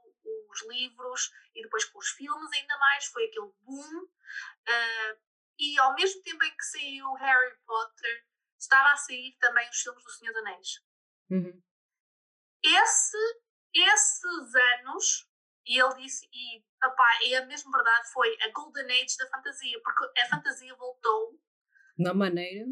os 0.50 0.62
livros 0.68 1.30
e 1.54 1.62
depois 1.62 1.84
com 1.86 1.98
os 1.98 2.10
filmes, 2.10 2.52
ainda 2.52 2.78
mais, 2.78 3.06
foi 3.06 3.24
aquele 3.24 3.52
boom. 3.60 4.08
e 5.58 5.78
ao 5.78 5.94
mesmo 5.94 6.22
tempo 6.22 6.44
em 6.44 6.56
que 6.56 6.64
saiu 6.64 7.12
Harry 7.14 7.56
Potter, 7.66 8.26
estava 8.58 8.92
a 8.92 8.96
sair 8.96 9.36
também 9.40 9.68
os 9.68 9.80
filmes 9.80 10.04
do 10.04 10.10
Senhor 10.10 10.32
dos 10.32 10.42
Anéis. 10.42 10.84
Uhum. 11.30 11.62
Esse, 12.62 13.42
esses 13.74 14.54
anos, 14.54 15.28
e 15.66 15.80
ele 15.80 15.94
disse, 16.02 16.28
e 16.32 16.64
opá, 16.84 17.18
é 17.24 17.36
a 17.36 17.46
mesma 17.46 17.72
verdade, 17.72 18.12
foi 18.12 18.36
a 18.42 18.50
Golden 18.50 18.86
Age 18.86 19.16
da 19.16 19.28
fantasia, 19.28 19.80
porque 19.82 20.20
a 20.20 20.28
fantasia 20.28 20.41
voltou. 20.76 21.38
Na 21.98 22.14
maneira? 22.14 22.66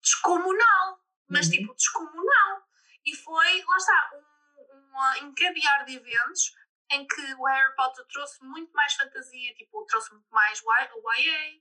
Descomunal, 0.00 1.04
mas 1.28 1.46
uhum. 1.46 1.52
tipo, 1.52 1.74
descomunal. 1.74 2.66
E 3.04 3.14
foi, 3.14 3.64
lá 3.64 3.76
está, 3.76 4.10
um, 4.14 5.26
um 5.26 5.28
encadear 5.28 5.84
de 5.84 5.96
eventos 5.96 6.54
em 6.90 7.06
que 7.06 7.34
o 7.34 7.44
Harry 7.46 7.74
Potter 7.74 8.04
trouxe 8.06 8.44
muito 8.44 8.72
mais 8.72 8.94
fantasia, 8.94 9.54
tipo, 9.54 9.84
trouxe 9.86 10.12
muito 10.12 10.28
mais 10.30 10.60
YA, 10.60 11.60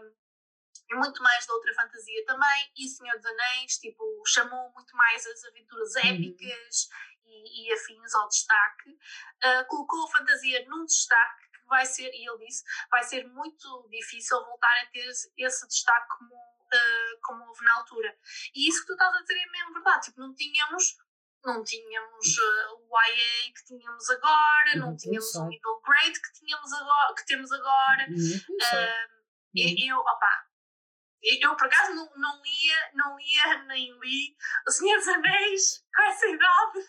um, 0.00 0.98
muito 0.98 1.22
mais 1.22 1.46
da 1.46 1.54
outra 1.54 1.74
fantasia 1.74 2.24
também, 2.26 2.72
e 2.76 2.88
Senhor 2.88 3.14
dos 3.16 3.26
Anéis, 3.26 3.78
tipo, 3.78 4.04
chamou 4.26 4.72
muito 4.72 4.96
mais 4.96 5.26
as 5.26 5.44
aventuras 5.44 5.94
uhum. 5.96 6.10
épicas 6.10 6.88
uhum. 7.24 7.30
e, 7.30 7.68
e, 7.68 7.72
afins 7.72 8.14
ao 8.14 8.28
destaque, 8.28 8.90
uh, 8.90 9.66
colocou 9.68 10.04
a 10.04 10.10
fantasia 10.10 10.66
num 10.68 10.84
destaque 10.84 11.41
que 11.62 11.68
vai 11.68 11.86
ser, 11.86 12.10
e 12.12 12.28
ele 12.28 12.46
disse, 12.46 12.62
vai 12.90 13.02
ser 13.02 13.26
muito 13.28 13.88
difícil 13.90 14.38
voltar 14.44 14.72
a 14.82 14.86
ter 14.86 15.06
esse 15.08 15.66
destaque 15.68 16.08
como, 16.08 16.34
uh, 16.34 17.20
como 17.22 17.44
houve 17.46 17.64
na 17.64 17.76
altura. 17.76 18.16
E 18.54 18.68
isso 18.68 18.80
que 18.80 18.88
tu 18.88 18.92
estás 18.92 19.14
a 19.14 19.20
dizer 19.20 19.38
é 19.38 19.50
mesmo 19.50 19.74
verdade, 19.74 20.06
tipo, 20.06 20.20
não 20.20 20.34
tínhamos 20.34 20.96
não 21.44 21.64
tínhamos 21.64 22.38
uh, 22.38 22.88
o 22.88 22.98
YA 23.00 23.52
que 23.52 23.64
tínhamos 23.66 24.08
agora, 24.10 24.76
não, 24.76 24.90
não 24.90 24.96
tínhamos 24.96 25.34
o 25.34 25.48
middle 25.48 25.82
grade 25.82 26.20
que, 26.20 26.32
tínhamos 26.38 26.72
agora, 26.72 27.14
que 27.14 27.26
temos 27.26 27.50
agora. 27.50 28.06
Uh, 28.08 29.22
e, 29.52 29.90
eu, 29.90 29.98
opa, 29.98 30.46
eu, 31.22 31.56
por 31.56 31.66
acaso, 31.66 31.94
não, 31.94 32.10
não 32.16 32.42
lia, 32.42 32.90
não 32.94 33.16
lia 33.16 33.64
nem 33.64 33.92
li 34.00 34.36
O 34.66 34.70
Senhor 34.70 34.96
dos 34.98 35.08
Anéis 35.08 35.84
com 35.94 36.02
essa 36.02 36.26
idade. 36.26 36.88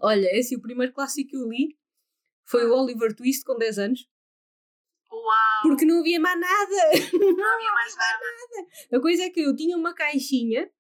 Olha, 0.02 0.28
esse 0.38 0.55
é 0.55 0.59
o 0.59 0.62
primeiro 0.62 0.92
clássico 0.92 1.30
que 1.30 1.36
eu 1.36 1.48
li 1.48 1.78
foi 2.46 2.66
o 2.66 2.74
Oliver 2.74 3.14
Twist 3.14 3.44
com 3.44 3.56
10 3.56 3.78
anos. 3.78 4.09
Uau! 5.10 5.62
Porque 5.62 5.84
não 5.84 6.01
havia 6.01 6.20
mais 6.20 6.38
nada! 6.38 6.76
Não 7.12 7.55
havia 7.55 7.72
mais 7.72 7.96
nada. 7.96 8.18
nada. 8.18 8.68
A 8.92 9.01
coisa 9.01 9.22
é 9.22 9.30
que 9.30 9.40
eu 9.40 9.55
tinha 9.55 9.76
uma 9.76 9.94
caixinha 9.94 10.70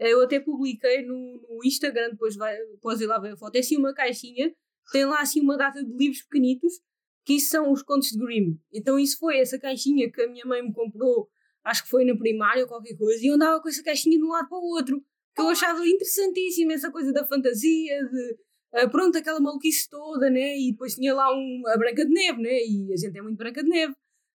eu 0.00 0.22
até 0.22 0.40
publiquei 0.40 1.02
no, 1.04 1.46
no 1.46 1.64
Instagram, 1.64 2.10
depois 2.10 2.34
vai, 2.34 2.56
podes 2.80 3.02
ir 3.02 3.06
lá 3.06 3.18
ver 3.18 3.34
a 3.34 3.36
foto. 3.36 3.54
É 3.56 3.58
assim 3.58 3.76
uma 3.76 3.92
caixinha, 3.92 4.50
tem 4.90 5.04
lá 5.04 5.20
assim 5.20 5.40
uma 5.40 5.58
data 5.58 5.84
de 5.84 5.92
livros 5.92 6.22
pequenitos, 6.22 6.80
que 7.22 7.34
isso 7.34 7.50
são 7.50 7.70
os 7.70 7.82
contos 7.82 8.08
de 8.08 8.18
Grimm. 8.18 8.56
Então 8.72 8.98
isso 8.98 9.18
foi 9.18 9.38
essa 9.38 9.58
caixinha 9.58 10.10
que 10.10 10.22
a 10.22 10.26
minha 10.26 10.46
mãe 10.46 10.62
me 10.62 10.72
comprou, 10.72 11.28
acho 11.64 11.84
que 11.84 11.90
foi 11.90 12.04
na 12.04 12.16
primária 12.16 12.62
ou 12.62 12.68
qualquer 12.68 12.96
coisa, 12.96 13.22
e 13.22 13.28
eu 13.28 13.34
andava 13.34 13.60
com 13.60 13.68
essa 13.68 13.82
caixinha 13.82 14.16
de 14.16 14.24
um 14.24 14.28
lado 14.28 14.48
para 14.48 14.58
o 14.58 14.62
outro, 14.62 15.04
que 15.34 15.40
eu 15.40 15.48
achava 15.48 15.86
interessantíssima 15.86 16.72
essa 16.72 16.90
coisa 16.90 17.12
da 17.12 17.26
fantasia, 17.26 18.00
de 18.04 18.84
uh, 18.84 18.90
pronto, 18.90 19.16
aquela 19.16 19.40
maluquice 19.40 19.88
toda, 19.88 20.28
né? 20.30 20.58
E 20.58 20.72
depois 20.72 20.94
tinha 20.94 21.14
lá 21.14 21.32
um, 21.32 21.62
a 21.68 21.76
Branca 21.76 22.04
de 22.04 22.12
Neve, 22.12 22.42
né? 22.42 22.58
E 22.64 22.92
a 22.92 22.96
gente 22.96 23.16
é 23.16 23.22
muito 23.22 23.36
Branca 23.36 23.62
de 23.62 23.68
Neve. 23.68 23.94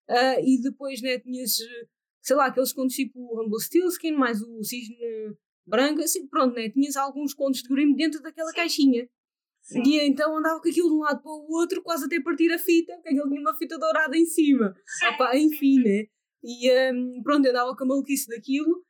Uh, 0.09 0.39
e 0.45 0.61
depois, 0.61 1.01
né, 1.01 1.19
tinhas, 1.19 1.57
sei 2.21 2.35
lá, 2.35 2.45
aqueles 2.45 2.71
contos 2.71 2.95
tipo 2.95 3.19
o 3.19 3.41
Humble 3.41 3.57
Skin 3.59 4.11
mais 4.11 4.41
o 4.41 4.63
Cisne 4.63 4.95
branca, 5.65 6.03
assim, 6.03 6.27
pronto, 6.27 6.55
né? 6.55 6.69
Tinhas 6.69 6.95
alguns 6.95 7.33
contos 7.33 7.61
de 7.61 7.69
Grimm 7.69 7.95
dentro 7.95 8.21
daquela 8.21 8.49
Sim. 8.49 8.55
caixinha. 8.55 9.09
Sim. 9.61 9.81
E 9.83 10.07
então 10.07 10.37
andava 10.37 10.61
com 10.61 10.69
aquilo 10.69 10.89
de 10.89 10.95
um 10.95 10.99
lado 10.99 11.21
para 11.23 11.31
o 11.31 11.47
outro, 11.49 11.81
quase 11.81 12.05
até 12.05 12.21
partir 12.21 12.51
a 12.51 12.59
fita, 12.59 12.93
porque 12.93 13.09
aquilo 13.09 13.27
tinha 13.27 13.41
uma 13.41 13.57
fita 13.57 13.79
dourada 13.79 14.15
em 14.15 14.25
cima. 14.25 14.75
Sim, 14.85 15.07
Opa, 15.07 15.35
enfim, 15.35 15.79
né? 15.79 16.05
E 16.45 16.71
um, 16.93 17.23
pronto, 17.23 17.47
andava 17.47 17.75
com 17.75 17.83
a 17.83 17.87
maluquice 17.87 18.27
daquilo 18.27 18.85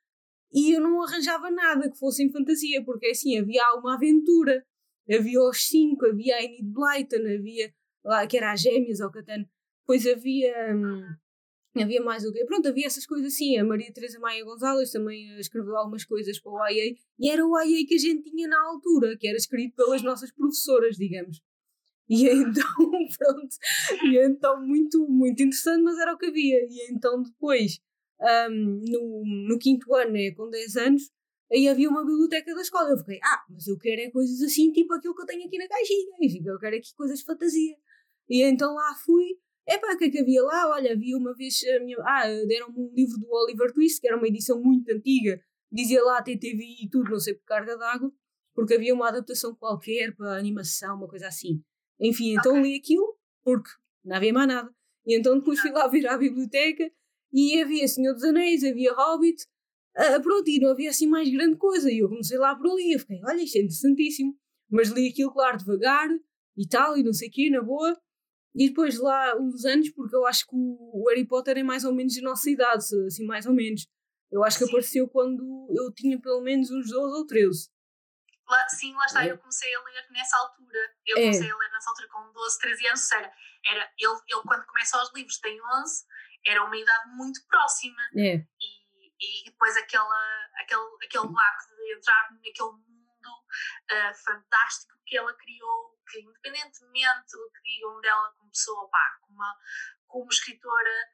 e 0.53 0.76
eu 0.76 0.82
não 0.82 1.02
arranjava 1.02 1.49
nada 1.49 1.90
que 1.90 1.98
fosse 1.98 2.22
em 2.23 2.32
fantasia, 2.32 2.84
porque 2.84 3.07
assim, 3.07 3.40
havia 3.40 3.64
uma 3.76 3.95
aventura. 3.95 4.61
Havia 5.10 5.41
os 5.41 5.68
cinco, 5.68 6.06
havia 6.06 6.36
a 6.36 6.44
Enid 6.44 6.64
Blyton, 6.64 7.23
havia 7.38 7.73
lá 8.03 8.27
que 8.27 8.38
era 8.38 8.52
as 8.52 8.61
gêmeas 8.61 8.99
ao 8.99 9.11
Catano. 9.11 9.48
Depois 9.82 10.06
havia. 10.06 10.76
Um, 10.76 11.15
Havia 11.77 12.02
mais 12.02 12.23
o 12.23 12.32
quê? 12.32 12.45
Pronto, 12.45 12.69
havia 12.69 12.88
essas 12.88 13.06
coisas 13.06 13.34
assim. 13.34 13.57
A 13.57 13.64
Maria 13.64 13.91
Teresa 13.91 14.18
Maia 14.18 14.45
Gonzalez 14.45 14.91
também 14.91 15.30
eh, 15.32 15.40
escreveu 15.41 15.76
algumas 15.76 16.06
coisas 16.06 16.40
para 16.40 16.52
o 16.52 16.68
IA 16.69 16.95
e 17.19 17.30
era 17.30 17.45
o 17.45 17.60
IA 17.60 17.86
que 17.86 17.95
a 17.95 17.98
gente 17.98 18.32
tinha 18.32 18.48
na 18.48 18.61
altura, 18.68 19.18
que 19.18 19.27
era 19.27 19.36
escrito 19.36 19.76
pelas 19.76 20.02
nossas 20.02 20.32
professoras, 20.32 20.95
digamos. 20.95 21.41
E 22.07 22.27
então, 22.30 22.64
pronto, 23.18 23.56
e 24.03 24.18
então 24.26 24.61
muito, 24.61 25.07
muito 25.07 25.41
interessante, 25.41 25.82
mas 25.82 25.98
era 25.98 26.14
o 26.14 26.18
que 26.18 26.27
havia. 26.27 26.60
E 26.69 26.91
então 26.91 27.22
depois, 27.23 27.80
um, 28.22 28.82
no, 28.88 29.23
no 29.48 29.60
quinto 29.60 29.94
ano, 29.95 30.11
né, 30.11 30.32
com 30.32 30.49
10 30.49 30.76
anos, 30.77 31.11
aí 31.52 31.68
havia 31.68 31.90
uma 31.90 32.06
biblioteca 32.06 32.53
da 32.53 32.61
escola. 32.61 32.91
Eu 32.91 32.98
fiquei, 32.99 33.19
ah, 33.23 33.44
mas 33.49 33.68
eu 33.68 33.77
quero 33.77 34.02
é 34.02 34.11
coisas 34.11 34.41
assim, 34.41 34.72
tipo 34.72 34.94
aquilo 34.94 35.15
que 35.15 35.22
eu 35.23 35.26
tenho 35.26 35.48
aqui 35.48 35.57
na 35.57 35.68
caixinha. 35.68 36.06
Eu 36.45 36.60
quero 36.60 36.76
aqui 36.76 36.94
coisas 36.95 37.19
de 37.19 37.26
fantasia. 37.26 37.76
E 38.30 38.44
então 38.44 38.73
lá 38.73 38.94
fui 39.03 39.38
Epá, 39.68 39.94
o 39.94 39.98
que 39.98 40.06
é 40.06 40.10
que 40.11 40.19
havia 40.19 40.44
lá? 40.44 40.69
Olha, 40.69 40.94
havia 40.94 41.18
uma 41.18 41.34
vez. 41.34 41.60
Minha, 41.82 41.98
ah, 42.02 42.27
deram-me 42.48 42.77
um 42.77 42.94
livro 42.94 43.18
do 43.18 43.27
Oliver 43.32 43.73
Twist, 43.73 43.99
que 43.99 44.07
era 44.07 44.15
uma 44.15 44.27
edição 44.27 44.61
muito 44.61 44.91
antiga, 44.91 45.41
dizia 45.72 46.03
lá 46.03 46.22
TTV 46.22 46.84
e 46.84 46.90
tudo, 46.90 47.10
não 47.10 47.19
sei 47.19 47.34
por 47.34 47.45
carga 47.45 47.76
d'água, 47.76 48.11
porque 48.53 48.76
havia 48.76 48.94
uma 48.94 49.10
adaptação 49.10 49.56
qualquer 49.56 50.15
para 50.15 50.38
animação, 50.38 50.95
uma 50.95 51.07
coisa 51.07 51.27
assim. 51.27 51.64
Enfim, 51.99 52.35
então 52.35 52.59
okay. 52.59 52.63
li 52.63 52.77
aquilo, 52.77 53.17
porque 53.43 53.69
não 54.03 54.15
havia 54.15 54.34
mais 54.34 54.47
nada. 54.47 54.76
E 55.05 55.17
então 55.17 55.38
depois 55.38 55.59
fui 55.59 55.72
lá 55.72 55.88
ver 55.88 56.07
à 56.07 56.17
biblioteca 56.17 56.91
e 57.31 57.61
havia 57.61 57.88
Senhor 57.88 58.13
dos 58.13 58.23
Anéis, 58.23 58.63
havia 58.63 58.93
Hobbit, 58.93 59.43
uh, 59.97 60.22
pronto, 60.22 60.49
e 60.49 60.59
não 60.59 60.72
havia 60.72 60.89
assim 60.89 61.07
mais 61.07 61.30
grande 61.30 61.57
coisa. 61.57 61.91
E 61.91 61.99
eu 61.99 62.09
comecei 62.09 62.38
lá 62.38 62.55
por 62.55 62.72
ali, 62.72 62.93
eu 62.93 62.99
fiquei, 62.99 63.22
olha, 63.23 63.41
isto 63.41 63.57
é 63.57 63.59
interessantíssimo. 63.59 64.35
Mas 64.69 64.89
li 64.89 65.09
aquilo, 65.09 65.31
claro, 65.31 65.57
devagar 65.57 66.09
e 66.57 66.67
tal, 66.67 66.97
e 66.97 67.03
não 67.03 67.13
sei 67.13 67.30
o 67.30 67.31
quê, 67.31 67.49
na 67.49 67.61
boa. 67.61 67.97
E 68.55 68.69
depois 68.69 68.97
lá 68.97 69.35
uns 69.38 69.65
anos, 69.65 69.89
porque 69.91 70.15
eu 70.15 70.26
acho 70.26 70.45
que 70.47 70.55
o 70.55 71.05
Harry 71.09 71.27
Potter 71.27 71.57
é 71.57 71.63
mais 71.63 71.84
ou 71.84 71.93
menos 71.93 72.13
de 72.13 72.22
nossa 72.22 72.49
idade, 72.49 72.85
assim, 73.05 73.26
mais 73.26 73.45
ou 73.45 73.53
menos. 73.53 73.85
Eu 74.31 74.43
acho 74.43 74.57
que 74.57 74.63
apareceu 74.63 75.07
quando 75.07 75.67
eu 75.69 75.91
tinha 75.93 76.19
pelo 76.19 76.41
menos 76.41 76.72
uns 76.72 76.89
12 76.89 77.17
ou 77.17 77.26
13. 77.26 77.69
Lá, 78.47 78.69
sim, 78.69 78.93
lá 78.93 79.05
está, 79.05 79.26
é. 79.26 79.31
eu 79.31 79.38
comecei 79.38 79.73
a 79.73 79.81
ler 79.81 80.05
nessa 80.11 80.38
altura. 80.38 80.95
Eu 81.05 81.17
é. 81.17 81.22
comecei 81.22 81.51
a 81.51 81.55
ler 81.55 81.72
nessa 81.72 81.89
altura 81.89 82.07
com 82.09 82.31
12, 82.31 82.59
13 82.59 82.88
anos, 82.88 83.11
era, 83.11 83.34
era 83.65 83.93
ele, 83.97 84.22
ele 84.27 84.41
quando 84.43 84.65
começa 84.65 85.01
os 85.01 85.13
livros 85.13 85.39
tem 85.39 85.59
11, 85.61 86.05
era 86.45 86.63
uma 86.63 86.77
idade 86.77 87.09
muito 87.09 87.45
próxima. 87.47 88.01
É. 88.15 88.35
E, 88.38 88.85
e 89.19 89.43
depois 89.45 89.76
aquela, 89.77 90.49
aquele, 90.61 90.81
aquele 91.03 91.27
vácuo 91.27 91.76
de 91.76 91.93
entrar 91.95 92.31
naquele 92.34 92.72
mundo 92.72 93.30
uh, 93.30 94.15
fantástico 94.23 94.95
que 95.05 95.17
ela 95.17 95.34
criou, 95.34 95.99
que 96.07 96.19
independentemente 96.19 97.31
do 97.31 97.51
que 97.51 97.61
digam 97.63 98.01
dela 98.01 98.34
como 98.38 98.51
pessoa, 98.51 98.89
pá, 98.89 99.17
como, 99.22 99.39
como 100.07 100.30
escritora, 100.30 101.09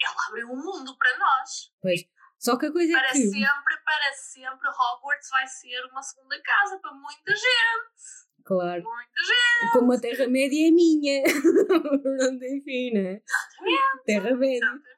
ela 0.00 0.26
abriu 0.28 0.48
um 0.48 0.56
mundo 0.56 0.96
para 0.96 1.18
nós. 1.18 1.72
Pois. 1.80 2.00
Só 2.42 2.58
que 2.58 2.66
a 2.66 2.72
coisa 2.72 2.92
para 2.92 3.08
é 3.08 3.12
que. 3.12 3.18
sempre, 3.30 3.76
para 3.84 4.12
sempre, 4.14 4.68
Hogwarts 4.68 5.28
vai 5.30 5.46
ser 5.46 5.80
uma 5.86 6.02
segunda 6.02 6.40
casa 6.42 6.78
para 6.80 6.92
muita 6.92 7.32
gente. 7.34 8.42
Claro. 8.44 8.82
Muita 8.82 9.20
gente. 9.24 9.72
Como 9.72 9.92
a 9.92 10.00
Terra-média 10.00 10.68
é 10.68 10.70
minha. 10.72 11.22
Pronto, 11.22 12.42
enfim, 12.44 12.90
né? 12.94 13.22
Exatamente. 13.22 14.04
Terra-média. 14.04 14.56
Exatamente. 14.56 14.92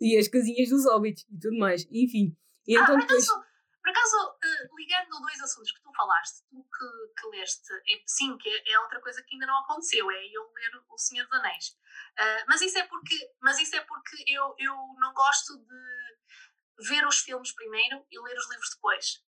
E 0.00 0.18
as 0.18 0.28
casinhas 0.28 0.68
dos 0.70 0.86
hobbits 0.86 1.24
e 1.30 1.38
tudo 1.38 1.58
mais. 1.58 1.82
Enfim. 1.90 2.34
E 2.66 2.76
Ah, 2.76 2.80
então 2.82 2.94
por 2.96 3.02
depois. 3.02 3.28
acaso, 3.28 3.44
por 3.82 3.90
acaso 3.90 4.38
eh, 4.42 4.68
ligando 4.78 5.20
dois 5.20 5.40
assuntos 5.42 5.72
que 5.72 5.82
tu 5.82 5.92
falaste, 5.94 6.42
tu 6.48 6.56
que, 6.64 7.20
que 7.20 7.36
leste, 7.36 7.68
sim, 8.06 8.36
que 8.38 8.48
é 8.70 8.80
outra 8.80 9.00
coisa 9.02 9.22
que 9.22 9.34
ainda 9.34 9.46
não 9.46 9.58
aconteceu, 9.58 10.10
é 10.10 10.24
eu 10.32 10.50
ler 10.52 10.82
O 10.88 10.96
Senhor 10.98 11.24
dos 11.26 11.38
Anéis. 11.38 11.76
Ah, 12.18 12.44
mas 12.48 12.62
isso 12.62 12.78
é 12.78 12.86
porque, 12.86 13.14
mas 13.42 13.58
isso 13.58 13.76
é 13.76 13.80
porque 13.82 14.16
eu, 14.28 14.54
eu 14.58 14.74
não 14.98 15.12
gosto 15.14 15.58
de 15.58 16.16
ver 16.78 17.06
os 17.06 17.18
filmes 17.18 17.52
primeiro 17.52 18.04
e 18.10 18.18
ler 18.20 18.36
os 18.36 18.50
livros 18.50 18.70
depois. 18.74 19.26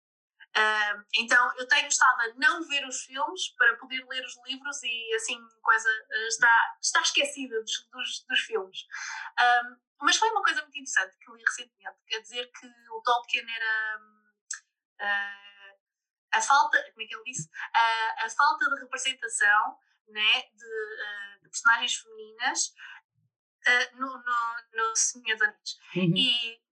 Ah, 0.57 1.03
então 1.17 1.57
eu 1.57 1.67
tenho 1.67 1.87
estado 1.87 2.21
a 2.21 2.33
não 2.35 2.65
ver 2.65 2.87
os 2.87 3.01
filmes 3.01 3.49
para 3.57 3.75
poder 3.75 4.05
ler 4.07 4.23
os 4.25 4.37
livros 4.47 4.81
e 4.83 5.15
assim 5.15 5.37
coisa 5.61 5.89
eh, 6.09 6.27
está, 6.27 6.77
está 6.81 7.01
esquecida 7.01 7.59
dos, 7.59 7.89
dos, 7.91 8.25
dos 8.25 8.39
filmes. 8.39 8.85
Mas 10.01 10.15
foi 10.15 10.29
uma 10.29 10.41
coisa 10.41 10.61
muito 10.61 10.77
interessante 10.77 11.17
que 11.17 11.31
li 11.31 11.43
recentemente, 11.43 12.05
quer 12.07 12.21
dizer 12.21 12.51
que 12.57 12.67
o 12.67 13.01
Tolkien 13.01 13.45
era 13.49 13.99
ah, 15.01 15.75
a 16.35 16.41
falta, 16.41 16.81
como 16.91 17.01
é 17.01 17.05
que 17.05 17.15
ele 17.15 17.23
disse? 17.25 17.49
A 18.23 18.29
falta 18.29 18.69
de 18.69 18.79
representação 18.79 19.77
né, 20.07 20.41
de, 20.53 21.03
ah, 21.05 21.37
de 21.41 21.49
personagens 21.49 21.95
femininas 21.95 22.73
no, 23.95 24.07
no, 24.07 24.87
no 24.87 24.95
Senhor 24.95 25.35
dos 25.35 25.41
Anéis. 25.41 25.79
Uhum. 25.95 26.13
E, 26.15 26.64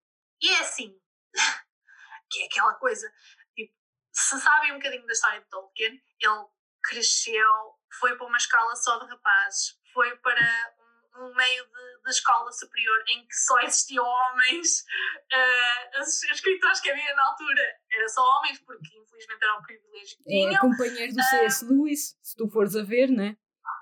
e 0.44 0.50
é 0.50 0.60
assim, 0.60 0.94
que 2.30 2.42
é 2.42 2.46
aquela 2.48 2.74
coisa, 2.76 3.10
tipo, 3.56 3.74
se 4.12 4.42
sabem 4.42 4.74
um 4.74 4.76
bocadinho 4.76 5.06
da 5.06 5.14
história 5.14 5.40
de 5.40 5.48
Tolkien, 5.48 6.04
ele 6.20 6.46
cresceu, 6.84 7.80
foi 7.98 8.18
para 8.18 8.28
uma 8.28 8.38
escola 8.38 8.76
só 8.76 9.00
de 9.00 9.10
rapazes, 9.10 9.80
foi 9.94 10.18
para 10.18 10.76
um, 11.16 11.24
um 11.24 11.34
meio 11.34 11.64
de, 11.64 12.04
de 12.04 12.10
escola 12.10 12.52
superior 12.52 13.04
em 13.08 13.26
que 13.26 13.36
só 13.36 13.58
existiam 13.62 14.04
homens, 14.04 14.82
uh, 15.32 16.02
os 16.02 16.24
escritores 16.24 16.82
que 16.82 16.92
havia 16.92 17.16
na 17.16 17.26
altura 17.26 17.64
eram 17.94 18.10
só 18.10 18.22
homens, 18.22 18.60
porque 18.60 18.98
infelizmente 18.98 19.44
era 19.44 19.60
o 19.60 19.64
privilégio 19.64 20.18
que 20.18 20.56
É 20.56 20.60
companheiro 20.60 21.14
do 21.14 21.24
C.S. 21.24 21.66
Lewis, 21.66 22.18
se 22.22 22.36
tu 22.36 22.50
fores 22.50 22.76
a 22.76 22.84
ver, 22.84 23.10
né? 23.10 23.38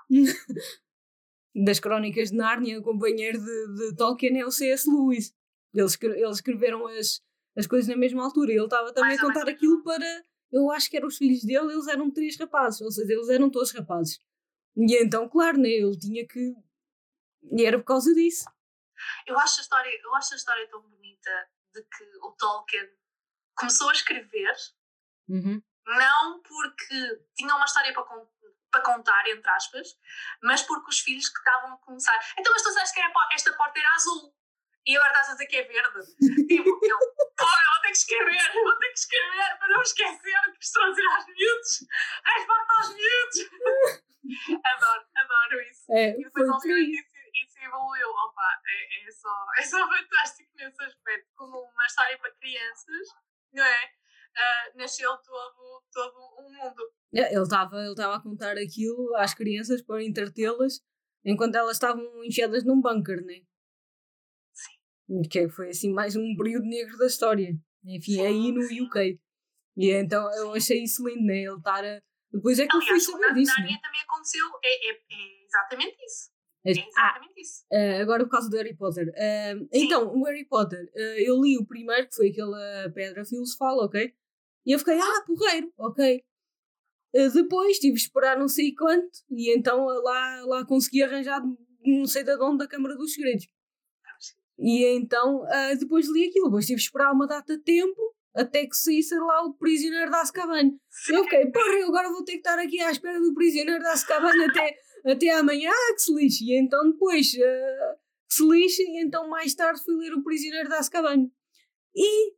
Das 1.54 1.78
crónicas 1.78 2.30
de 2.30 2.36
Nárnia, 2.38 2.78
o 2.78 2.82
companheiro 2.82 3.38
de, 3.38 3.74
de 3.76 3.96
Tolkien 3.96 4.40
é 4.40 4.46
o 4.46 4.50
C.S. 4.50 4.88
Lewis. 4.88 5.34
Eles, 5.74 5.98
eles 6.02 6.36
escreveram 6.36 6.86
as, 6.86 7.22
as 7.56 7.66
coisas 7.66 7.88
na 7.88 7.96
mesma 7.96 8.24
altura. 8.24 8.52
Ele 8.52 8.64
estava 8.64 8.92
também 8.92 9.16
a 9.16 9.20
contar 9.20 9.48
aquilo 9.48 9.82
para. 9.82 10.06
Eu 10.50 10.70
acho 10.70 10.90
que 10.90 10.96
eram 10.98 11.08
os 11.08 11.16
filhos 11.16 11.42
dele, 11.44 11.72
eles 11.72 11.86
eram 11.88 12.10
três 12.10 12.36
rapazes, 12.38 12.80
ou 12.82 12.90
seja, 12.90 13.12
eles 13.12 13.28
eram 13.30 13.50
todos 13.50 13.72
rapazes. 13.72 14.18
E 14.76 15.02
então, 15.02 15.28
claro, 15.28 15.58
né? 15.58 15.68
Ele 15.68 15.98
tinha 15.98 16.26
que. 16.26 16.54
E 17.50 17.64
era 17.64 17.78
por 17.78 17.84
causa 17.86 18.12
disso. 18.14 18.44
Eu 19.26 19.38
acho 19.38 19.60
a 19.60 19.62
história, 19.62 19.90
eu 20.04 20.14
acho 20.14 20.34
a 20.34 20.36
história 20.36 20.68
tão 20.68 20.80
bonita 20.82 21.30
de 21.74 21.82
que 21.82 22.04
o 22.22 22.32
Tolkien 22.32 22.88
começou 23.56 23.88
a 23.88 23.92
escrever 23.92 24.52
Uhum. 25.28 25.62
não 25.86 26.42
porque 26.42 27.24
tinha 27.34 27.54
uma 27.54 27.64
história 27.64 27.92
para, 27.92 28.02
con- 28.04 28.28
para 28.70 28.82
contar, 28.82 29.28
entre 29.28 29.48
aspas, 29.50 29.96
mas 30.42 30.62
porque 30.62 30.90
os 30.90 31.00
filhos 31.00 31.28
que 31.28 31.38
estavam 31.38 31.74
a 31.74 31.76
começar. 31.78 32.18
Então, 32.38 32.52
mas 32.52 32.62
tu 32.62 32.72
sabes 32.72 32.92
que 32.92 33.00
po- 33.12 33.34
esta 33.34 33.52
porta 33.56 33.78
era 33.78 33.88
azul 33.96 34.34
e 34.86 34.96
agora 34.96 35.10
estás 35.12 35.28
a 35.30 35.32
dizer 35.32 35.46
que 35.46 35.56
é 35.56 35.62
verde. 35.64 36.16
Tipo, 36.48 36.68
eu, 36.68 36.98
vou 36.98 37.80
ter 37.82 37.88
que 37.88 37.96
escrever, 37.98 38.52
vou 38.52 38.78
ter 38.78 38.88
que 38.88 38.98
escrever 38.98 39.58
para 39.58 39.68
não 39.68 39.82
esquecer 39.82 40.52
que 40.52 40.64
estou 40.64 40.82
a 40.84 40.90
dizer 40.90 41.06
aos 41.06 41.26
miúdos, 41.26 41.86
resposta 42.24 42.72
aos 42.74 42.88
miúdos. 42.94 44.02
adoro, 44.64 45.04
adoro 45.14 45.62
isso. 45.62 45.84
É, 45.90 46.10
E 46.10 46.24
depois, 46.24 46.64
aí. 46.64 46.90
isso, 46.90 47.08
isso 47.44 47.58
evoluiu. 47.64 48.08
Opa, 48.08 48.60
é, 48.66 49.06
é, 49.06 49.10
só, 49.10 49.28
é 49.58 49.62
só 49.62 49.88
fantástico 49.88 50.50
nesse 50.56 50.82
aspecto. 50.82 51.28
Como 51.36 51.58
uma 51.58 51.86
história 51.86 52.18
para 52.18 52.30
crianças, 52.34 53.08
não 53.52 53.64
é? 53.64 53.90
Ah, 54.34 54.72
nasceu 54.76 55.10
todo, 55.18 55.82
todo 55.92 56.18
um 56.40 56.52
mundo. 56.56 56.90
É, 57.14 57.34
Ele 57.34 57.42
estava 57.42 57.76
ele 57.76 58.02
a 58.02 58.18
contar 58.20 58.56
aquilo 58.56 59.14
às 59.16 59.34
crianças 59.34 59.82
para 59.82 60.02
entretê-las 60.02 60.80
enquanto 61.24 61.54
elas 61.56 61.76
estavam 61.76 62.02
enfiadas 62.24 62.64
num 62.64 62.80
bunker, 62.80 63.22
né? 63.24 63.42
Que 65.30 65.48
foi 65.48 65.68
assim 65.70 65.92
mais 65.92 66.16
um 66.16 66.34
período 66.36 66.66
negro 66.66 66.96
da 66.96 67.06
história. 67.06 67.54
Enfim, 67.84 68.12
Sim, 68.12 68.26
aí 68.26 68.52
no. 68.52 68.62
UK. 68.84 69.18
E 69.76 69.90
então 69.90 70.30
eu 70.36 70.52
achei 70.52 70.82
isso 70.82 71.06
lindo, 71.06 71.24
né? 71.24 71.42
Ele 71.42 71.56
estar 71.56 71.84
a. 71.84 72.00
Depois 72.32 72.58
é 72.58 72.66
que 72.66 72.74
eu 72.74 72.80
fui 72.80 72.88
Aliás, 72.88 73.04
saber 73.04 73.26
na 73.26 73.32
disso, 73.32 73.52
né? 73.52 73.58
Nárnia 73.58 73.80
também 73.82 74.00
aconteceu. 74.02 74.46
É, 74.64 74.88
é, 74.88 74.92
é 74.92 75.44
exatamente 75.44 75.96
isso. 76.04 76.32
É 76.64 76.70
ah, 76.70 76.86
exatamente 76.88 77.40
isso. 77.40 77.64
ah, 77.72 78.00
agora 78.00 78.24
por 78.24 78.30
causa 78.30 78.48
do 78.48 78.56
Harry 78.56 78.76
Potter. 78.76 79.12
Ah, 79.16 79.54
então, 79.72 80.14
o 80.14 80.24
Harry 80.24 80.46
Potter, 80.46 80.90
ah, 80.96 81.20
eu 81.20 81.40
li 81.42 81.58
o 81.58 81.66
primeiro, 81.66 82.08
que 82.08 82.14
foi 82.14 82.28
aquele 82.28 82.54
ah, 82.54 82.90
Pedra 82.94 83.24
Filosofal, 83.24 83.78
ok? 83.78 84.14
E 84.64 84.72
eu 84.72 84.78
fiquei, 84.78 84.98
ah, 84.98 85.24
porreiro, 85.26 85.72
ok. 85.76 86.24
Depois 87.12 87.78
tive 87.78 87.94
de 87.94 88.00
esperar 88.00 88.38
não 88.38 88.48
sei 88.48 88.74
quanto, 88.74 89.10
e 89.30 89.54
então 89.54 89.84
lá, 89.84 90.44
lá 90.46 90.64
consegui 90.64 91.02
arranjar 91.02 91.42
não 91.84 92.06
sei 92.06 92.24
de 92.24 92.34
onde 92.36 92.58
da 92.58 92.68
Câmara 92.68 92.96
dos 92.96 93.12
Segredos. 93.12 93.46
E 94.58 94.84
então 94.96 95.44
ah, 95.48 95.74
depois 95.74 96.08
li 96.08 96.28
aquilo, 96.28 96.46
depois 96.46 96.66
tive 96.66 96.78
de 96.78 96.84
esperar 96.84 97.12
uma 97.12 97.26
data 97.26 97.56
de 97.56 97.62
tempo 97.62 98.00
até 98.34 98.66
que 98.66 98.76
saísse 98.76 99.14
lá 99.14 99.44
o 99.44 99.54
prisioneiro 99.54 100.10
da 100.10 100.20
Azkaban. 100.20 100.72
Eu 101.10 101.24
fiquei, 101.24 101.50
porra, 101.50 101.74
eu 101.80 101.88
agora 101.88 102.08
vou 102.10 102.24
ter 102.24 102.32
que 102.32 102.38
estar 102.38 102.58
aqui 102.58 102.80
à 102.80 102.90
espera 102.90 103.20
do 103.20 103.34
prisioneiro 103.34 103.82
da 103.82 103.92
Azkaban 103.92 104.32
até, 104.48 104.74
até 105.04 105.30
amanhã, 105.30 105.70
ah, 105.70 105.94
que 105.94 106.02
se 106.02 106.14
lixe. 106.14 106.44
E 106.44 106.58
então 106.58 106.90
depois 106.90 107.32
ah, 107.38 107.96
que 108.28 108.34
se 108.34 108.48
lixe, 108.48 108.82
e 108.82 109.04
então 109.04 109.28
mais 109.28 109.54
tarde 109.54 109.82
fui 109.84 109.96
ler 109.96 110.14
o 110.14 110.22
prisioneiro 110.22 110.68
da 110.68 110.78
Azkaban. 110.78 111.30
E 111.94 112.34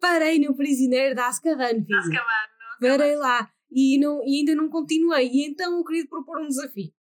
parei 0.00 0.38
no 0.40 0.56
prisioneiro 0.56 1.14
da 1.14 1.28
Azkaban, 1.28 1.84
filho. 1.84 1.98
Azkaban, 1.98 2.48
não? 2.80 2.88
Parei 2.88 3.16
lá. 3.16 3.50
E, 3.70 3.98
não, 3.98 4.22
e 4.24 4.38
ainda 4.38 4.54
não 4.54 4.68
continuei. 4.68 5.28
E 5.28 5.46
então 5.46 5.76
eu 5.76 5.84
queria 5.84 6.06
propor 6.08 6.40
um 6.40 6.48
desafio. 6.48 6.92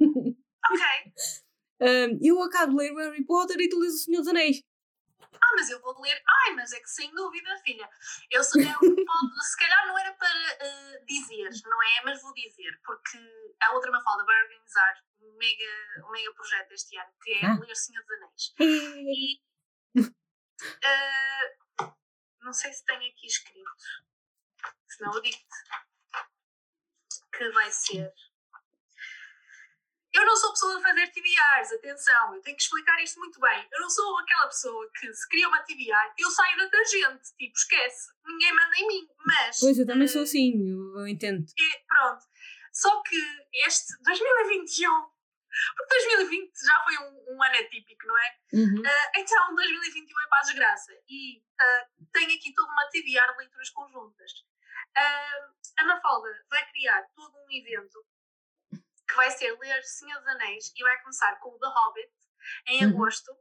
Ok. 0.00 0.82
Ah, 1.80 2.08
eu 2.22 2.42
acabo 2.42 2.72
de 2.72 2.78
ler 2.78 2.92
o 2.92 2.96
Harry 2.98 3.24
Potter 3.24 3.56
e 3.60 3.68
tu 3.68 3.78
lês 3.78 3.94
o 3.94 3.98
Senhor 3.98 4.18
dos 4.20 4.28
Anéis. 4.28 4.62
Ah, 5.40 5.52
mas 5.56 5.70
eu 5.70 5.80
vou 5.80 6.00
ler. 6.00 6.20
Ai, 6.26 6.54
mas 6.54 6.72
é 6.72 6.80
que 6.80 6.88
sem 6.90 7.14
dúvida, 7.14 7.56
filha. 7.64 7.88
Eu, 8.30 8.42
sou- 8.42 8.60
eu 8.60 8.68
se 9.42 9.56
calhar 9.58 9.86
não 9.86 9.98
era 9.98 10.12
para 10.14 10.28
eh, 10.60 11.04
dizer, 11.06 11.50
não 11.64 11.82
é? 11.82 12.02
Mas 12.04 12.20
vou 12.22 12.32
dizer, 12.34 12.80
porque 12.84 13.18
a 13.60 13.72
outra 13.74 13.90
Mafalda 13.92 14.24
vai 14.24 14.42
organizar 14.42 15.04
um 15.20 15.36
mega, 15.36 16.06
um 16.06 16.10
mega 16.10 16.32
projeto 16.34 16.72
este 16.72 16.96
ano, 16.98 17.12
que 17.22 17.32
é 17.34 17.46
Ah. 17.46 17.58
ler 17.58 17.76
Senhor 17.76 18.02
dos 18.02 18.10
Anéis. 18.16 18.54
E. 19.96 20.04
eh, 20.84 21.56
não 22.42 22.52
sei 22.52 22.72
se 22.72 22.84
tenho 22.84 23.00
aqui 23.10 23.26
escrito, 23.26 23.70
senão 24.88 25.14
eu 25.14 25.22
digo-te 25.22 25.44
que 27.36 27.48
vai 27.50 27.70
ser. 27.70 28.12
Eu 30.12 30.24
não 30.24 30.36
sou 30.36 30.50
pessoa 30.52 30.76
de 30.76 30.82
fazer 30.82 31.06
TBRs, 31.08 31.72
atenção, 31.74 32.34
eu 32.34 32.40
tenho 32.40 32.56
que 32.56 32.62
explicar 32.62 33.02
isto 33.02 33.18
muito 33.18 33.38
bem. 33.40 33.68
Eu 33.70 33.80
não 33.80 33.90
sou 33.90 34.18
aquela 34.18 34.46
pessoa 34.46 34.90
que, 34.98 35.12
se 35.12 35.28
cria 35.28 35.48
uma 35.48 35.62
TBR, 35.62 36.14
eu 36.18 36.30
saio 36.30 36.56
da 36.56 36.68
tangente, 36.68 37.36
tipo, 37.36 37.56
esquece, 37.56 38.12
ninguém 38.26 38.52
manda 38.54 38.76
em 38.78 38.86
mim. 38.88 39.08
Mas. 39.26 39.60
Pois 39.60 39.78
eu 39.78 39.86
também 39.86 40.04
eh, 40.04 40.08
sou 40.08 40.22
assim, 40.22 40.52
eu, 40.70 41.06
entendo. 41.06 41.44
e 41.56 41.84
pronto. 41.86 42.24
Só 42.72 43.02
que 43.02 43.16
este 43.66 43.92
2021, 44.02 44.88
porque 45.76 45.94
2020 46.06 46.52
já 46.54 46.84
foi 46.84 46.98
um, 46.98 47.34
um 47.34 47.42
ano 47.42 47.56
atípico, 47.56 48.06
não 48.06 48.18
é? 48.18 48.38
Uhum. 48.52 48.82
Ah, 48.86 49.12
então 49.16 49.54
2021 49.54 50.20
é 50.20 50.28
para 50.28 50.38
a 50.38 50.42
desgraça. 50.42 50.92
E 51.08 51.42
ah, 51.60 51.86
tenho 52.12 52.34
aqui 52.34 52.54
toda 52.54 52.70
uma 52.70 52.88
TBR 52.90 53.32
de 53.32 53.38
leituras 53.38 53.70
conjuntas. 53.70 54.32
Ah, 54.96 55.48
a 55.78 55.84
Mafalda 55.84 56.28
vai 56.48 56.66
criar 56.70 57.02
todo 57.14 57.36
um 57.36 57.50
evento 57.50 58.04
que 59.08 59.14
vai 59.14 59.30
ser 59.30 59.58
ler 59.58 59.82
Senhor 59.82 60.18
dos 60.18 60.28
Anéis 60.28 60.72
e 60.76 60.82
vai 60.82 61.00
começar 61.00 61.36
com 61.40 61.50
o 61.50 61.58
The 61.58 61.66
Hobbit 61.66 62.12
em 62.68 62.84
Uhum. 62.84 62.92
agosto. 62.92 63.32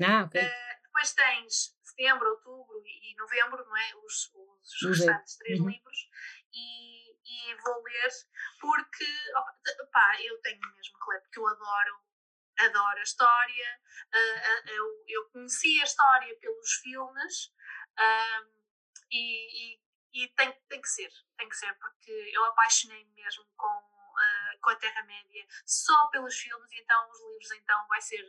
Ah, 0.00 0.24
ok. 0.24 0.40
Uh, 0.40 0.82
depois 0.82 1.12
tens 1.14 1.76
setembro, 1.82 2.30
outubro 2.30 2.82
e 2.86 3.14
novembro, 3.16 3.64
não 3.64 3.76
é? 3.76 3.94
Os, 3.96 4.30
os 4.34 4.98
restantes 4.98 5.36
três 5.36 5.58
Uhum. 5.60 5.68
livros. 5.68 6.10
E, 6.52 7.12
e 7.12 7.54
vou 7.56 7.82
ler 7.82 8.10
porque, 8.60 9.06
pá, 9.92 10.16
eu 10.22 10.40
tenho 10.42 10.60
mesmo 10.60 10.98
que 10.98 11.10
ler, 11.10 11.20
porque 11.22 11.38
eu 11.38 11.48
adoro 11.48 12.06
adoro 12.58 12.98
a 12.98 13.02
história, 13.02 13.80
uh, 14.14 14.68
eu, 14.70 15.04
eu 15.08 15.28
conheci 15.30 15.78
a 15.80 15.84
história 15.84 16.34
pelos 16.38 16.72
filmes 16.76 17.52
e, 19.10 19.74
e, 19.74 19.80
e, 20.14 20.28
tem, 20.28 20.52
tem 20.68 20.80
que 20.80 20.88
ser, 20.88 21.10
tem 21.36 21.48
que 21.48 21.56
ser, 21.56 21.74
porque 21.74 22.30
eu 22.32 22.44
apaixonei-me 22.46 23.12
mesmo 23.14 23.44
com, 23.56 23.82
uh, 24.16 24.60
com 24.60 24.70
a 24.70 24.76
Terra-média 24.76 25.44
só 25.64 26.08
pelos 26.10 26.34
filmes, 26.34 26.70
e 26.72 26.80
então 26.80 27.10
os 27.10 27.18
livros 27.20 27.50
então 27.62 27.86
vai 27.88 28.00
ser 28.00 28.24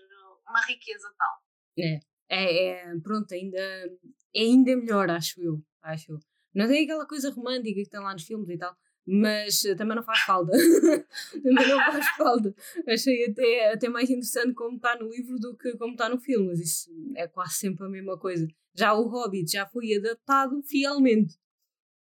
uma 0.48 0.62
riqueza 0.66 1.14
tal. 1.18 1.44
É, 1.80 2.00
é, 2.30 2.70
é 2.92 3.00
pronto, 3.00 3.34
ainda, 3.34 3.60
é 3.60 4.42
ainda 4.42 4.76
melhor, 4.76 5.10
acho 5.10 5.42
eu, 5.42 5.62
acho 5.82 6.12
eu. 6.12 6.20
Não 6.54 6.68
tem 6.68 6.84
aquela 6.84 7.06
coisa 7.06 7.32
romântica 7.32 7.84
que 7.84 7.90
tem 7.90 8.00
lá 8.00 8.14
nos 8.14 8.24
filmes 8.24 8.50
e 8.50 8.58
tal, 8.58 8.76
mas 9.06 9.64
eh, 9.64 9.76
também 9.76 9.96
não 9.96 10.04
faz 10.04 10.20
falta. 10.22 10.52
também 11.32 11.68
não 11.68 11.78
faz 11.78 12.08
falta. 12.18 12.54
Achei 12.88 13.26
até, 13.30 13.74
até 13.74 13.88
mais 13.88 14.10
interessante 14.10 14.54
como 14.54 14.76
está 14.76 14.98
no 14.98 15.10
livro 15.10 15.40
do 15.40 15.56
que 15.56 15.78
como 15.78 15.94
está 15.94 16.10
no 16.10 16.20
filme, 16.20 16.48
mas 16.48 16.60
isso 16.60 16.90
é 17.16 17.28
quase 17.28 17.54
sempre 17.56 17.86
a 17.86 17.90
mesma 17.90 18.18
coisa. 18.18 18.48
Já 18.76 18.94
o 18.94 19.08
Hobbit 19.08 19.52
já 19.52 19.66
foi 19.66 19.96
adaptado 19.96 20.62
fielmente. 20.64 21.36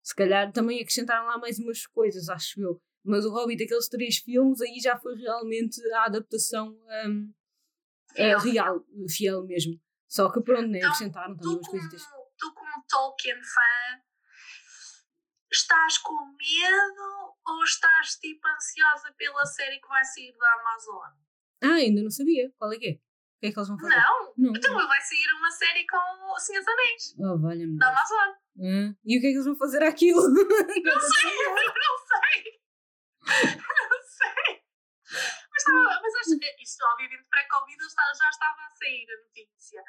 Se 0.02 0.14
calhar 0.14 0.50
também 0.52 0.80
acrescentaram 0.80 1.26
lá 1.26 1.38
mais 1.38 1.58
umas 1.58 1.86
coisas, 1.86 2.28
acho 2.28 2.60
eu. 2.60 2.80
Mas 3.04 3.24
o 3.24 3.30
Hobbit, 3.30 3.62
aqueles 3.62 3.88
três 3.88 4.16
filmes, 4.16 4.60
aí 4.60 4.78
já 4.80 4.98
foi 4.98 5.14
realmente 5.16 5.80
a 5.92 6.06
adaptação 6.06 6.68
um, 7.06 7.32
é, 8.16 8.36
real, 8.38 8.84
fiel 9.08 9.44
mesmo. 9.44 9.78
Só 10.08 10.30
que 10.32 10.40
pronto, 10.40 10.68
né, 10.68 10.78
acrescentaram 10.78 11.36
também 11.36 11.56
umas 11.56 11.68
coisas. 11.68 12.02
Tu, 12.38 12.52
como 12.54 12.84
Tolkien 12.88 13.36
fã, 13.36 14.00
Estás 15.54 15.98
com 15.98 16.16
medo 16.16 17.36
ou 17.46 17.62
estás 17.62 18.16
tipo 18.16 18.42
ansiosa 18.48 19.14
pela 19.16 19.46
série 19.46 19.80
que 19.80 19.86
vai 19.86 20.04
sair 20.04 20.36
da 20.36 20.52
Amazon? 20.52 21.12
Ah, 21.62 21.74
ainda 21.74 22.02
não 22.02 22.10
sabia. 22.10 22.52
Qual 22.58 22.72
é 22.72 22.76
que 22.76 22.88
é? 22.88 22.90
O 22.90 23.40
que 23.40 23.46
é 23.46 23.52
que 23.52 23.58
eles 23.58 23.68
vão 23.68 23.78
fazer? 23.78 23.94
Não, 23.94 24.34
não. 24.36 24.52
então 24.56 24.74
vai 24.74 25.00
sair 25.00 25.32
uma 25.38 25.50
série 25.52 25.86
com 25.86 26.32
o 26.32 26.38
Senhor 26.40 26.58
dos 26.58 26.68
Anéis. 26.68 27.14
Oh, 27.20 27.38
valha-me. 27.40 27.78
Da 27.78 27.88
Amazon. 27.88 28.34
Hum. 28.56 28.96
E 29.04 29.16
o 29.16 29.20
que 29.20 29.26
é 29.28 29.30
que 29.30 29.36
eles 29.36 29.44
vão 29.44 29.56
fazer 29.56 29.82
aquilo? 29.84 30.22
Não 30.26 31.00
sei, 31.00 31.32
não 31.46 31.98
sei. 32.08 32.63
Não 33.24 34.02
sei. 34.02 34.64
Mas, 35.50 35.64
mas 36.02 36.14
acho 36.16 36.38
que 36.38 36.62
isto, 36.62 36.84
obviamente, 36.92 37.24
pré-Covid 37.30 37.78
já 37.78 38.28
estava 38.28 38.60
a 38.60 38.70
sair 38.74 39.06
a 39.10 39.26
notícia. 39.26 39.82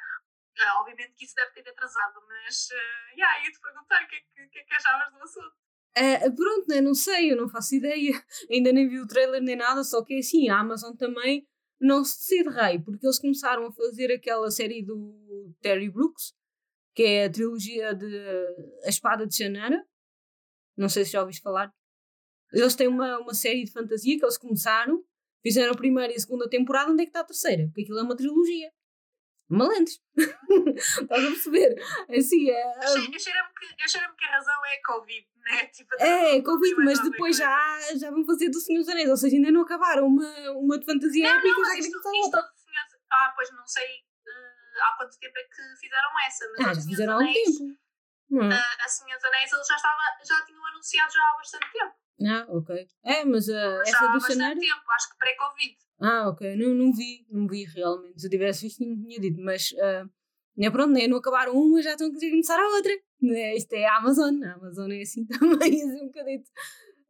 Uh, 0.57 0.79
obviamente 0.79 1.13
que 1.15 1.25
isso 1.25 1.35
deve 1.35 1.51
ter 1.51 1.69
atrasado, 1.69 2.21
mas 2.29 2.69
uh, 2.69 3.17
yeah, 3.17 3.43
ia-te 3.43 3.59
perguntar 3.59 4.01
o 4.03 4.07
que, 4.07 4.15
é 4.15 4.19
que, 4.19 4.47
que, 4.47 4.59
é 4.59 4.63
que 4.63 4.73
achavas 4.73 5.11
do 5.11 5.21
assunto. 5.21 5.53
Uh, 5.97 6.35
pronto, 6.35 6.65
né? 6.69 6.79
não 6.79 6.93
sei, 6.93 7.31
eu 7.31 7.37
não 7.37 7.49
faço 7.49 7.75
ideia. 7.75 8.13
Ainda 8.49 8.71
nem 8.71 8.87
vi 8.87 8.99
o 8.99 9.07
trailer 9.07 9.41
nem 9.41 9.57
nada, 9.57 9.83
só 9.83 10.03
que 10.03 10.13
é 10.13 10.19
assim, 10.19 10.47
a 10.49 10.59
Amazon 10.59 10.95
também 10.95 11.45
não 11.79 12.05
se 12.05 12.19
decide 12.19 12.49
rei, 12.49 12.79
porque 12.79 13.05
eles 13.05 13.19
começaram 13.19 13.65
a 13.65 13.71
fazer 13.73 14.13
aquela 14.13 14.49
série 14.49 14.81
do 14.81 15.53
Terry 15.61 15.89
Brooks, 15.89 16.33
que 16.93 17.03
é 17.03 17.25
a 17.25 17.31
trilogia 17.31 17.93
de 17.93 18.07
A 18.85 18.89
Espada 18.89 19.27
de 19.27 19.35
Shannara. 19.35 19.85
Não 20.77 20.87
sei 20.87 21.03
se 21.03 21.11
já 21.11 21.19
ouviste 21.19 21.41
falar. 21.41 21.69
Eles 22.53 22.75
têm 22.75 22.87
uma, 22.87 23.19
uma 23.19 23.33
série 23.33 23.63
de 23.63 23.71
fantasia 23.71 24.17
que 24.17 24.23
eles 24.23 24.37
começaram, 24.37 25.03
fizeram 25.41 25.73
a 25.73 25.77
primeira 25.77 26.13
e 26.13 26.15
a 26.15 26.19
segunda 26.19 26.49
temporada, 26.49 26.91
onde 26.91 27.01
é 27.01 27.05
que 27.05 27.09
está 27.09 27.21
a 27.21 27.25
terceira? 27.25 27.65
Porque 27.67 27.81
aquilo 27.81 27.99
é 27.99 28.03
uma 28.03 28.15
trilogia 28.15 28.71
malandros. 29.49 30.01
Estás 30.17 31.23
a 31.23 31.27
perceber? 31.27 31.75
Assim, 32.09 32.49
é, 32.49 32.77
eu 32.83 32.87
cheiro-me 32.87 33.17
que, 33.17 33.87
cheiro 33.89 34.15
que 34.15 34.25
a 34.25 34.31
razão 34.31 34.65
é 34.65 34.81
Covid, 34.85 35.27
né? 35.37 35.65
Tipo, 35.73 35.95
é, 35.99 36.41
Covid, 36.41 36.75
mas 36.83 37.01
depois 37.01 37.37
já, 37.37 37.79
já 37.95 38.09
vão 38.09 38.25
fazer 38.25 38.49
do 38.49 38.59
Senhor 38.59 38.79
dos 38.79 38.89
Anéis, 38.89 39.09
ou 39.09 39.17
seja, 39.17 39.35
ainda 39.35 39.51
não 39.51 39.61
acabaram 39.61 40.07
uma, 40.07 40.51
uma 40.51 40.79
de 40.79 40.85
fantasia 40.85 41.27
não, 41.27 41.37
épica, 41.37 41.55
não, 41.55 41.65
já 41.65 41.75
querem 41.75 41.91
começar 41.91 42.25
outra. 42.25 42.41
Ah, 43.11 43.33
pois 43.35 43.51
não 43.51 43.65
sei 43.65 43.85
uh, 43.85 44.81
há 44.81 44.97
quanto 44.97 45.17
tempo 45.19 45.37
é 45.37 45.43
que 45.43 45.79
fizeram 45.79 46.09
essa, 46.27 46.45
mas 46.51 46.67
ah, 46.67 46.73
já 46.73 46.81
fizeram 46.81 47.13
há 47.13 47.17
um 47.17 47.33
tempo. 47.33 47.63
Uh, 48.31 48.83
a 48.83 48.89
Senhor 48.89 49.15
dos 49.15 49.25
Anéis 49.25 49.53
eles 49.53 49.67
já, 49.67 49.75
estava, 49.75 50.01
já 50.25 50.45
tinham 50.45 50.65
anunciado 50.65 51.13
já 51.13 51.19
há 51.21 51.37
bastante 51.37 51.71
tempo. 51.71 51.95
Ah, 52.21 52.45
ok. 52.49 52.87
É, 53.03 53.25
mas 53.25 53.47
uh, 53.47 53.81
essa 53.85 54.07
do 54.07 54.19
Janeiro. 54.19 54.59
tempo, 54.59 54.91
acho 54.91 55.09
que 55.09 55.17
pré-Covid. 55.17 55.77
Ah, 55.99 56.29
ok. 56.29 56.55
Não, 56.55 56.73
não 56.73 56.93
vi, 56.93 57.25
não 57.29 57.47
vi 57.47 57.65
realmente. 57.65 58.21
Se 58.21 58.27
eu 58.27 58.31
tivesse 58.31 58.63
visto, 58.63 58.85
não 58.85 58.95
tinha 59.01 59.19
dito. 59.19 59.41
Mas, 59.41 59.71
uh, 59.73 60.09
né, 60.55 60.69
pronto, 60.69 60.93
né, 60.93 61.07
não 61.07 61.17
acabaram 61.17 61.53
uma, 61.53 61.81
já 61.81 61.91
estão 61.91 62.07
a 62.07 62.11
querer 62.11 62.31
começar 62.31 62.59
a 62.59 62.67
outra. 62.67 62.91
Né, 63.21 63.55
isto 63.55 63.73
é 63.73 63.85
a 63.85 63.97
Amazon. 63.97 64.43
A 64.43 64.53
Amazon 64.53 64.91
é 64.91 65.01
assim 65.01 65.25
também, 65.27 65.81
é 65.81 65.85
um 65.85 66.07
bocadito, 66.07 66.49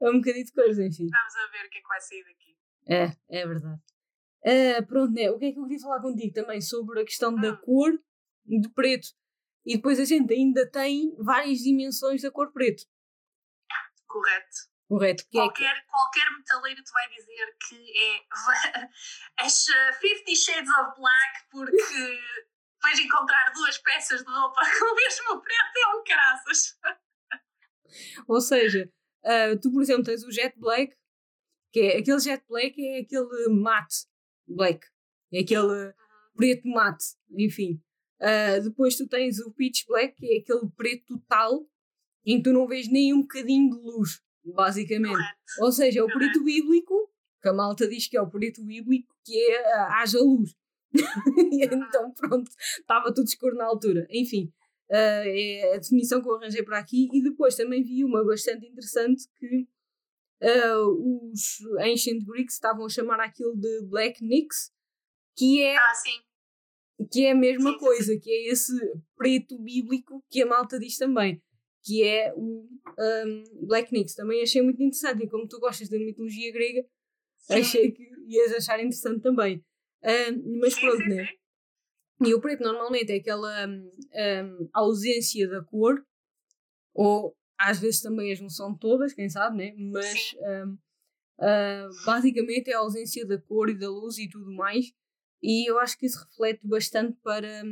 é 0.02 0.10
um 0.10 0.18
bocadito 0.20 0.46
de 0.48 0.54
coisa, 0.54 0.84
enfim. 0.84 1.08
Vamos 1.10 1.36
a 1.36 1.52
ver 1.52 1.66
o 1.66 1.70
que 1.70 1.78
é 1.78 1.82
que 1.82 1.88
vai 1.88 2.02
sair 2.02 2.24
daqui. 2.24 2.58
É, 2.88 3.40
é 3.42 3.48
verdade. 3.48 3.82
Uh, 4.44 4.86
pronto, 4.88 5.12
né, 5.14 5.30
o 5.32 5.38
que 5.38 5.46
é 5.46 5.52
que 5.52 5.60
eu 5.60 5.64
queria 5.64 5.80
falar 5.80 6.02
contigo 6.02 6.34
também 6.34 6.62
sobre 6.62 7.02
a 7.02 7.06
questão 7.06 7.32
hum. 7.32 7.42
da 7.42 7.56
cor 7.58 7.92
do 8.46 8.70
preto. 8.72 9.08
E 9.66 9.76
depois 9.78 10.00
a 10.00 10.06
gente 10.06 10.32
ainda 10.32 10.70
tem 10.70 11.16
várias 11.18 11.60
dimensões 11.60 12.22
da 12.22 12.30
cor 12.30 12.52
preto. 12.52 12.84
Correto. 14.06 14.75
Correto. 14.88 15.24
Que 15.26 15.38
qualquer, 15.38 15.76
é 15.76 15.82
que... 15.82 15.88
qualquer 15.88 16.32
metaleiro 16.38 16.84
te 16.84 16.92
vai 16.92 17.10
dizer 17.10 17.58
que 17.68 17.94
é 17.98 18.26
as 19.44 19.66
50 19.66 20.36
Shades 20.36 20.70
of 20.70 21.00
Black 21.00 21.50
porque 21.50 22.20
vais 22.82 23.00
encontrar 23.00 23.52
duas 23.54 23.78
peças 23.80 24.24
de 24.24 24.32
roupa 24.32 24.62
com 24.80 24.86
o 24.86 24.96
mesmo 24.96 25.42
preto 25.42 25.76
e 25.76 25.98
um 25.98 26.04
caraças. 26.04 26.80
Ou 28.28 28.42
seja, 28.42 28.92
uh, 29.24 29.60
tu, 29.60 29.72
por 29.72 29.82
exemplo, 29.82 30.04
tens 30.04 30.24
o 30.24 30.32
Jet 30.32 30.58
Black, 30.60 30.96
que 31.72 31.80
é 31.80 31.98
aquele 31.98 32.20
Jet 32.20 32.46
Black 32.48 32.76
é 32.80 33.00
aquele 33.00 33.50
mate 33.50 34.06
black, 34.48 34.86
é 35.34 35.40
aquele 35.40 35.88
uhum. 35.88 35.94
preto 36.36 36.68
mate, 36.68 37.06
enfim. 37.32 37.82
Uh, 38.22 38.62
depois 38.64 38.96
tu 38.96 39.08
tens 39.08 39.40
o 39.40 39.52
Pitch 39.52 39.86
Black, 39.88 40.16
que 40.16 40.26
é 40.26 40.40
aquele 40.40 40.70
preto 40.76 41.18
total, 41.18 41.68
em 42.26 42.38
que 42.38 42.44
tu 42.44 42.54
não 42.54 42.68
vês 42.68 42.88
nem 42.88 43.14
um 43.14 43.22
bocadinho 43.22 43.70
de 43.70 43.82
luz 43.82 44.25
basicamente. 44.54 45.24
Ou 45.60 45.72
seja, 45.72 46.00
é 46.00 46.04
o 46.04 46.08
perito 46.08 46.44
bíblico, 46.44 47.12
que 47.42 47.50
a 47.50 47.54
malta 47.54 47.88
diz 47.88 48.08
que 48.08 48.18
é 48.18 48.22
o 48.22 48.30
perito 48.30 48.64
bíblico, 48.64 49.14
que 49.24 49.38
é 49.38 49.62
uh, 49.62 49.92
haja 49.94 50.20
luz. 50.20 50.56
e 51.52 51.66
então, 51.66 52.12
pronto, 52.14 52.50
estava 52.80 53.14
tudo 53.14 53.28
escuro 53.28 53.56
na 53.56 53.66
altura. 53.66 54.06
Enfim, 54.10 54.52
uh, 54.90 55.26
é 55.26 55.74
a 55.76 55.78
definição 55.78 56.22
que 56.22 56.30
eu 56.30 56.36
arranjei 56.36 56.64
para 56.64 56.80
aqui. 56.80 57.10
E 57.14 57.22
depois 57.22 57.56
também 57.56 57.84
vi 57.84 58.04
uma 58.04 58.24
bastante 58.24 58.66
interessante 58.66 59.24
que 59.38 59.68
uh, 60.44 61.32
os 61.32 61.60
Ancient 61.80 62.24
Greeks 62.26 62.54
estavam 62.54 62.86
a 62.86 62.90
chamar 62.90 63.20
aquilo 63.20 63.56
de 63.56 63.86
Black 63.88 64.24
Nix, 64.24 64.72
que 65.36 65.62
é. 65.62 65.76
Ah. 65.76 65.94
Que 67.12 67.26
é 67.26 67.32
a 67.32 67.36
mesma 67.36 67.78
coisa, 67.78 68.18
que 68.18 68.32
é 68.32 68.52
esse 68.54 68.72
preto 69.18 69.62
bíblico 69.62 70.24
que 70.30 70.42
a 70.42 70.46
malta 70.46 70.80
diz 70.80 70.98
também 70.98 71.44
que 71.86 72.04
é 72.04 72.34
o 72.36 72.68
um, 73.00 73.44
Black 73.68 73.94
Nix. 73.94 74.16
Também 74.16 74.42
achei 74.42 74.62
muito 74.62 74.82
interessante, 74.82 75.24
e 75.24 75.30
como 75.30 75.48
tu 75.48 75.60
gostas 75.60 75.88
da 75.88 76.00
mitologia 76.00 76.52
grega, 76.52 76.84
sim. 77.38 77.54
achei 77.54 77.92
que 77.92 78.04
ias 78.28 78.54
achar 78.54 78.80
interessante 78.80 79.22
também. 79.22 79.64
Um, 80.04 80.60
mas 80.60 80.78
pronto, 80.78 80.98
sim, 80.98 81.10
né? 81.10 81.28
E 82.26 82.34
o 82.34 82.42
preto 82.42 82.64
normalmente 82.64 83.12
é 83.12 83.18
aquela 83.18 83.68
um, 83.68 83.92
hum, 84.14 84.70
ausência 84.74 85.48
da 85.48 85.62
cor, 85.64 86.04
ou 86.94 87.36
às 87.58 87.80
vezes 87.80 88.02
também 88.02 88.32
as 88.32 88.40
não 88.40 88.50
são 88.50 88.76
todas, 88.76 89.14
quem 89.14 89.30
sabe, 89.30 89.58
né? 89.58 89.74
Mas 89.78 90.34
uh, 90.34 92.06
basicamente 92.06 92.70
é 92.70 92.74
a 92.74 92.80
ausência 92.80 93.26
da 93.26 93.38
cor 93.38 93.70
e 93.70 93.78
da 93.78 93.90
luz 93.90 94.18
e 94.18 94.28
tudo 94.28 94.52
mais. 94.52 94.92
E 95.44 95.70
eu 95.70 95.78
acho 95.78 95.98
que 95.98 96.06
isso 96.06 96.26
reflete 96.26 96.66
bastante 96.66 97.18
para, 97.22 97.64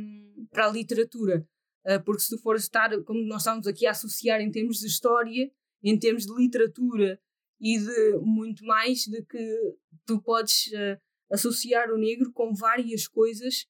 para 0.50 0.66
a 0.66 0.70
literatura. 0.70 1.48
Ah, 1.86 2.00
porque 2.00 2.22
se 2.22 2.30
tu 2.30 2.38
fores 2.38 2.62
estar, 2.62 2.90
como 3.02 3.20
nós 3.26 3.42
estávamos 3.42 3.66
aqui 3.66 3.86
a 3.86 3.90
associar 3.90 4.40
em 4.40 4.50
termos 4.50 4.78
de 4.78 4.86
história, 4.86 5.50
em 5.82 5.98
termos 5.98 6.24
de 6.24 6.34
literatura 6.34 7.20
e 7.60 7.78
de 7.78 8.18
muito 8.22 8.64
mais, 8.64 9.04
de 9.04 9.22
que 9.22 9.76
tu 10.06 10.20
podes 10.22 10.66
uh, 10.68 11.00
associar 11.30 11.90
o 11.90 11.98
negro 11.98 12.32
com 12.32 12.54
várias 12.54 13.06
coisas 13.06 13.66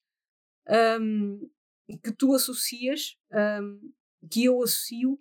um, 1.00 1.50
que 2.02 2.12
tu 2.12 2.32
associas, 2.34 3.16
um, 3.32 3.92
que 4.30 4.44
eu 4.44 4.62
associo, 4.62 5.14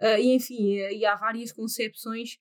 uh, 0.00 0.18
e 0.18 0.34
enfim, 0.34 0.76
e 0.76 1.04
há 1.04 1.16
várias 1.16 1.52
concepções 1.52 2.38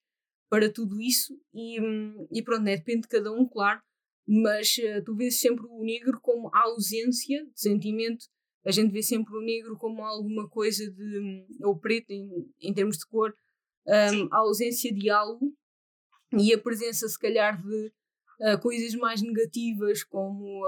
para 0.50 0.72
tudo 0.72 1.02
isso, 1.02 1.38
e, 1.54 1.82
um, 1.82 2.28
e 2.32 2.44
pronto, 2.44 2.64
né, 2.64 2.78
depende 2.78 3.02
de 3.02 3.08
cada 3.08 3.32
um, 3.32 3.48
claro, 3.48 3.82
mas 4.28 4.78
uh, 4.78 5.04
tu 5.04 5.16
vês 5.16 5.40
sempre 5.40 5.66
o 5.66 5.84
negro 5.84 6.20
como 6.22 6.50
a 6.54 6.64
ausência 6.66 7.44
de 7.44 7.60
sentimento 7.60 8.28
a 8.66 8.72
gente 8.72 8.92
vê 8.92 9.04
sempre 9.04 9.36
o 9.36 9.42
negro 9.42 9.78
como 9.78 10.04
alguma 10.04 10.50
coisa 10.50 10.90
de. 10.90 11.46
ou 11.64 11.80
preto 11.80 12.12
em, 12.12 12.30
em 12.60 12.74
termos 12.74 12.98
de 12.98 13.06
cor, 13.06 13.36
um, 13.88 14.34
a 14.34 14.40
ausência 14.40 14.92
de 14.94 15.10
algo 15.10 15.56
e 16.34 16.54
a 16.54 16.58
presença, 16.58 17.08
se 17.08 17.20
calhar, 17.20 17.62
de 17.62 17.94
uh, 18.42 18.60
coisas 18.62 18.96
mais 18.96 19.22
negativas, 19.22 20.04
como 20.04 20.66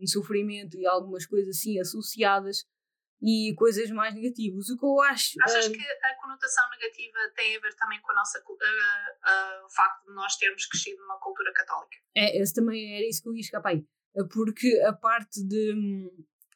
um, 0.00 0.06
sofrimento 0.06 0.76
e 0.78 0.86
algumas 0.86 1.26
coisas 1.26 1.56
assim 1.56 1.78
associadas 1.78 2.64
e 3.22 3.54
coisas 3.56 3.90
mais 3.90 4.14
negativas. 4.14 4.68
O 4.68 4.76
que 4.76 4.84
eu 4.84 5.00
acho. 5.02 5.36
Achas 5.42 5.66
uh, 5.66 5.72
que 5.72 5.80
a 5.80 6.14
conotação 6.20 6.64
negativa 6.70 7.18
tem 7.36 7.56
a 7.56 7.60
ver 7.60 7.74
também 7.76 8.00
com 8.00 8.10
a 8.10 8.14
nossa, 8.14 8.38
uh, 8.40 9.66
o 9.66 9.70
facto 9.70 10.06
de 10.06 10.14
nós 10.14 10.36
termos 10.36 10.66
crescido 10.66 11.00
numa 11.02 11.20
cultura 11.20 11.52
católica? 11.52 11.96
É, 12.16 12.40
esse 12.40 12.54
também 12.54 12.96
era 12.96 13.08
isso 13.08 13.22
que 13.22 13.28
eu 13.28 13.34
ia 13.34 13.40
escapar 13.40 13.70
aí. 13.70 13.86
porque 14.32 14.80
a 14.80 14.92
parte, 14.92 15.46
de, 15.46 16.10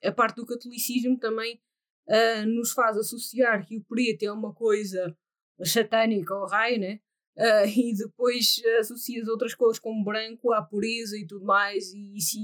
a 0.05 0.13
parte 0.13 0.37
do 0.37 0.47
catolicismo 0.47 1.19
também 1.19 1.61
uh, 2.09 2.47
nos 2.47 2.73
faz 2.73 2.97
associar 2.97 3.67
que 3.67 3.77
o 3.77 3.85
preto 3.85 4.23
é 4.25 4.33
uma 4.33 4.53
coisa 4.55 5.17
satânica 5.63 6.35
ao 6.35 6.47
raio, 6.47 6.81
né? 6.81 7.01
Uh, 7.37 7.67
e 7.67 7.95
depois 7.95 8.63
associas 8.79 9.27
outras 9.27 9.55
cores 9.55 9.79
como 9.79 10.05
branco 10.05 10.53
à 10.53 10.63
pureza 10.63 11.17
e 11.17 11.27
tudo 11.27 11.45
mais, 11.45 11.93
e 11.93 12.17
isso, 12.17 12.39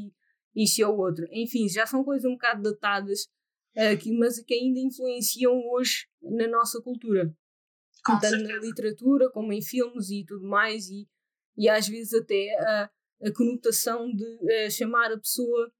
isso 0.55 0.83
é 0.83 0.87
o 0.87 0.97
outro. 0.97 1.27
Enfim, 1.31 1.69
já 1.69 1.87
são 1.87 2.03
coisas 2.03 2.25
um 2.25 2.35
bocado 2.35 2.63
datadas, 2.63 3.29
uh, 3.77 3.97
que, 4.01 4.13
mas 4.13 4.41
que 4.41 4.55
ainda 4.55 4.81
influenciam 4.81 5.61
hoje 5.71 6.07
na 6.23 6.49
nossa 6.49 6.81
cultura. 6.81 7.33
Com 8.05 8.19
tanto 8.19 8.39
certeza. 8.39 8.55
na 8.55 8.59
literatura 8.59 9.31
como 9.31 9.53
em 9.53 9.63
filmes 9.63 10.11
e 10.11 10.25
tudo 10.25 10.47
mais, 10.47 10.89
e, 10.89 11.07
e 11.57 11.69
às 11.69 11.87
vezes 11.87 12.15
até 12.15 12.49
a, 12.59 12.91
a 13.25 13.33
conotação 13.33 14.11
de 14.13 14.25
uh, 14.25 14.71
chamar 14.71 15.13
a 15.13 15.19
pessoa 15.19 15.71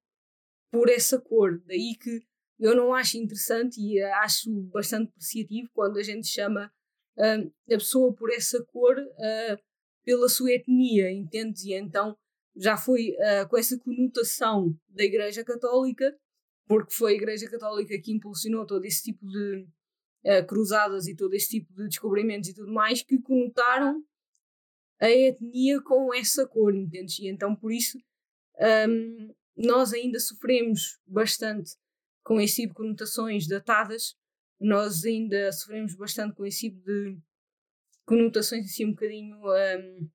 por 0.71 0.89
essa 0.89 1.21
cor. 1.21 1.61
Daí 1.67 1.97
que 1.97 2.21
eu 2.59 2.77
não 2.77 2.95
acho 2.95 3.17
interessante 3.17 3.81
e 3.81 4.01
acho 4.03 4.51
bastante 4.65 5.09
apreciativo 5.09 5.71
quando 5.73 5.99
a 5.99 6.03
gente 6.03 6.29
chama 6.29 6.71
uh, 7.17 7.53
a 7.67 7.69
pessoa 7.69 8.13
por 8.15 8.31
essa 8.31 8.63
cor 8.67 8.99
uh, 8.99 9.63
pela 10.05 10.29
sua 10.29 10.53
etnia, 10.53 11.11
entende? 11.11 11.71
E 11.71 11.75
então 11.75 12.17
já 12.55 12.77
foi 12.77 13.13
uh, 13.13 13.49
com 13.49 13.57
essa 13.57 13.79
conotação 13.79 14.77
da 14.89 15.05
Igreja 15.05 15.43
Católica, 15.43 16.15
porque 16.67 16.93
foi 16.93 17.13
a 17.13 17.17
Igreja 17.17 17.49
Católica 17.51 17.99
que 17.99 18.13
impulsionou 18.13 18.67
todo 18.67 18.85
esse 18.85 19.03
tipo 19.03 19.27
de 19.27 19.67
cruzadas 20.47 21.09
e 21.09 21.17
todo 21.17 21.33
esse 21.33 21.49
tipo 21.49 21.73
de 21.73 21.89
descobrimentos 21.89 22.51
e 22.51 22.55
tudo 22.55 22.71
mais, 22.71 23.03
que 23.03 23.19
conotaram 23.23 24.05
a 25.01 25.11
etnia 25.11 25.81
com 25.81 26.13
essa 26.13 26.47
cor, 26.47 26.75
entende? 26.75 27.25
E 27.25 27.29
então 27.31 27.57
por 27.57 27.73
isso 27.73 27.99
um, 28.87 29.35
nós 29.65 29.93
ainda 29.93 30.19
sofremos 30.19 30.99
bastante 31.07 31.73
com 32.25 32.41
esse 32.41 32.63
tipo 32.63 32.75
de 32.75 32.77
conotações 32.77 33.47
datadas 33.47 34.17
nós 34.61 35.05
ainda 35.05 35.51
sofremos 35.53 35.95
bastante 35.95 36.35
com 36.35 36.45
esse 36.45 36.69
tipo 36.69 36.85
de 36.85 37.19
conotações 38.05 38.67
assim 38.67 38.85
um 38.85 38.91
bocadinho 38.91 39.37
um, 39.39 40.11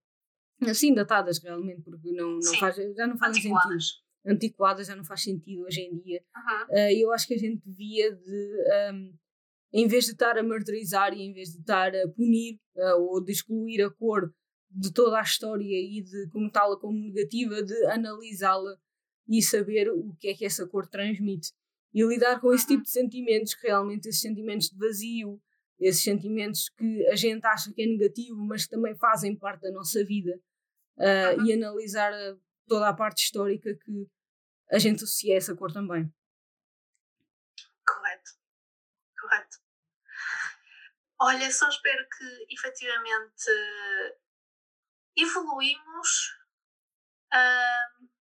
assim 0.69 0.93
datadas 0.93 1.41
realmente, 1.41 1.81
porque 1.81 2.11
não, 2.11 2.39
não 2.39 2.53
faz, 2.59 2.75
já 2.75 3.07
não 3.07 3.17
faz 3.17 3.35
sentido. 3.35 3.55
Antiquadas 4.27 4.87
já 4.87 4.95
não 4.95 5.03
faz 5.03 5.21
sentido 5.21 5.63
hoje 5.63 5.81
em 5.81 5.99
dia. 5.99 6.23
Uhum. 6.35 6.75
Uh, 6.75 6.91
eu 6.99 7.11
acho 7.13 7.27
que 7.27 7.35
a 7.35 7.37
gente 7.37 7.61
devia 7.63 8.11
de, 8.11 8.91
um, 8.91 9.13
em 9.73 9.87
vez 9.87 10.05
de 10.05 10.11
estar 10.13 10.37
a 10.37 10.43
martirizar 10.43 11.13
e 11.13 11.21
em 11.21 11.31
vez 11.31 11.51
de 11.51 11.59
estar 11.59 11.95
a 11.95 12.07
punir 12.09 12.59
uh, 12.75 12.99
ou 13.01 13.23
de 13.23 13.31
excluir 13.31 13.83
a 13.83 13.89
cor 13.91 14.33
de 14.71 14.91
toda 14.91 15.19
a 15.19 15.21
história 15.21 15.63
e 15.63 16.01
de 16.01 16.27
conotá-la 16.29 16.77
como 16.79 16.99
negativa, 16.99 17.61
de 17.61 17.85
analisá-la 17.85 18.75
e 19.27 19.41
saber 19.41 19.89
o 19.89 20.15
que 20.19 20.29
é 20.29 20.33
que 20.33 20.45
essa 20.45 20.67
cor 20.67 20.87
transmite 20.87 21.51
e 21.93 22.05
lidar 22.05 22.41
com 22.41 22.53
esse 22.53 22.67
tipo 22.67 22.83
de 22.83 22.89
sentimentos, 22.89 23.53
que 23.53 23.67
realmente 23.67 24.09
esses 24.09 24.21
sentimentos 24.21 24.69
de 24.69 24.77
vazio, 24.77 25.41
esses 25.79 26.03
sentimentos 26.03 26.69
que 26.69 27.07
a 27.07 27.15
gente 27.15 27.45
acha 27.45 27.71
que 27.73 27.81
é 27.81 27.85
negativo, 27.85 28.35
mas 28.37 28.65
que 28.65 28.71
também 28.71 28.95
fazem 28.97 29.37
parte 29.37 29.61
da 29.61 29.71
nossa 29.71 30.03
vida, 30.03 30.37
uh, 30.97 31.45
e 31.45 31.53
analisar 31.53 32.13
a, 32.13 32.37
toda 32.67 32.89
a 32.89 32.93
parte 32.93 33.23
histórica 33.23 33.73
que 33.73 34.07
a 34.71 34.77
gente 34.77 34.97
associa 34.97 35.35
a 35.35 35.37
essa 35.37 35.55
cor 35.55 35.71
também. 35.71 36.13
Correto, 37.87 38.31
correto. 39.21 39.57
Olha, 41.21 41.49
só 41.49 41.69
espero 41.69 42.05
que 42.09 42.53
efetivamente 42.53 43.51
evoluímos. 45.17 46.35
Uh, 47.33 48.14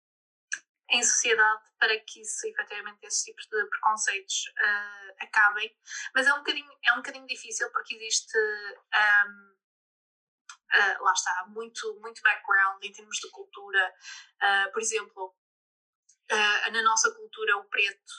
em 0.92 1.04
sociedade 1.04 1.64
para 1.80 1.98
que 2.00 2.22
isso, 2.22 2.48
efetivamente, 2.48 3.00
esses 3.04 3.24
tipos 3.24 3.46
de 3.48 3.66
preconceitos 3.66 4.46
uh, 4.50 5.16
acabem. 5.20 5.76
Mas 6.14 6.28
é 6.28 6.34
um, 6.34 6.38
bocadinho, 6.38 6.72
é 6.84 6.94
um 6.94 6.98
bocadinho 6.98 7.26
difícil 7.26 7.72
porque 7.72 7.96
existe, 7.96 8.38
um, 8.38 9.52
uh, 9.52 9.56
ah, 10.74 10.98
lá 11.02 11.14
está, 11.14 11.46
muito, 11.48 12.00
muito 12.02 12.22
background 12.22 12.84
em 12.84 12.92
termos 12.92 13.18
de 13.18 13.30
cultura. 13.32 13.94
Uh, 14.42 14.72
por 14.72 14.82
exemplo, 14.82 15.36
na 16.72 16.82
nossa 16.84 17.14
cultura, 17.14 17.58
o 17.58 17.66
preto 17.66 18.14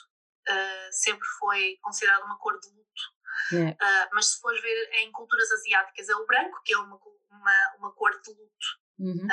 sempre 0.91 1.27
foi 1.39 1.77
considerado 1.81 2.23
uma 2.25 2.37
cor 2.37 2.59
de 2.59 2.69
luto. 2.69 4.11
mas 4.13 4.27
se 4.27 4.39
fores 4.39 4.61
ver 4.61 4.89
em 4.99 5.11
culturas 5.11 5.51
asiáticas, 5.51 6.09
é 6.09 6.15
o 6.15 6.25
branco, 6.27 6.61
que 6.63 6.73
é 6.73 6.77
uma, 6.77 6.99
uma, 7.31 7.75
uma 7.79 7.91
cor 7.93 8.11
de 8.21 8.29
luto. 8.29 8.67
Uhum. 8.99 9.27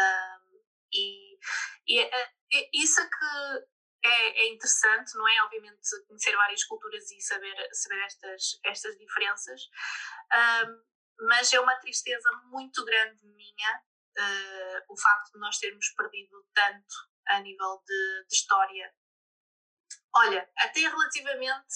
E, 0.93 1.39
e 1.87 2.83
isso 2.83 3.01
é 3.01 3.09
que 3.09 3.69
é, 4.03 4.41
é, 4.41 4.49
interessante, 4.49 5.15
não 5.17 5.29
é? 5.29 5.43
Obviamente, 5.45 5.81
conhecer 6.07 6.35
várias 6.35 6.65
culturas 6.65 7.11
e 7.11 7.21
saber, 7.21 7.69
saber 7.73 8.03
estas, 8.05 8.61
estas 8.65 8.97
diferenças, 8.99 9.63
um, 10.33 11.27
mas 11.27 11.53
é 11.53 11.61
uma 11.61 11.77
tristeza 11.77 12.31
muito 12.51 12.85
grande 12.85 13.27
minha 13.27 13.83
uh, 14.19 14.85
o 14.89 14.97
facto 14.97 15.33
de 15.33 15.39
nós 15.39 15.59
termos 15.59 15.89
perdido 15.91 16.47
tanto 16.55 16.95
a 17.29 17.41
nível 17.41 17.83
de, 17.87 18.27
de 18.29 18.35
história. 18.35 18.95
Olha, 20.15 20.51
até 20.59 20.81
relativamente 20.81 21.75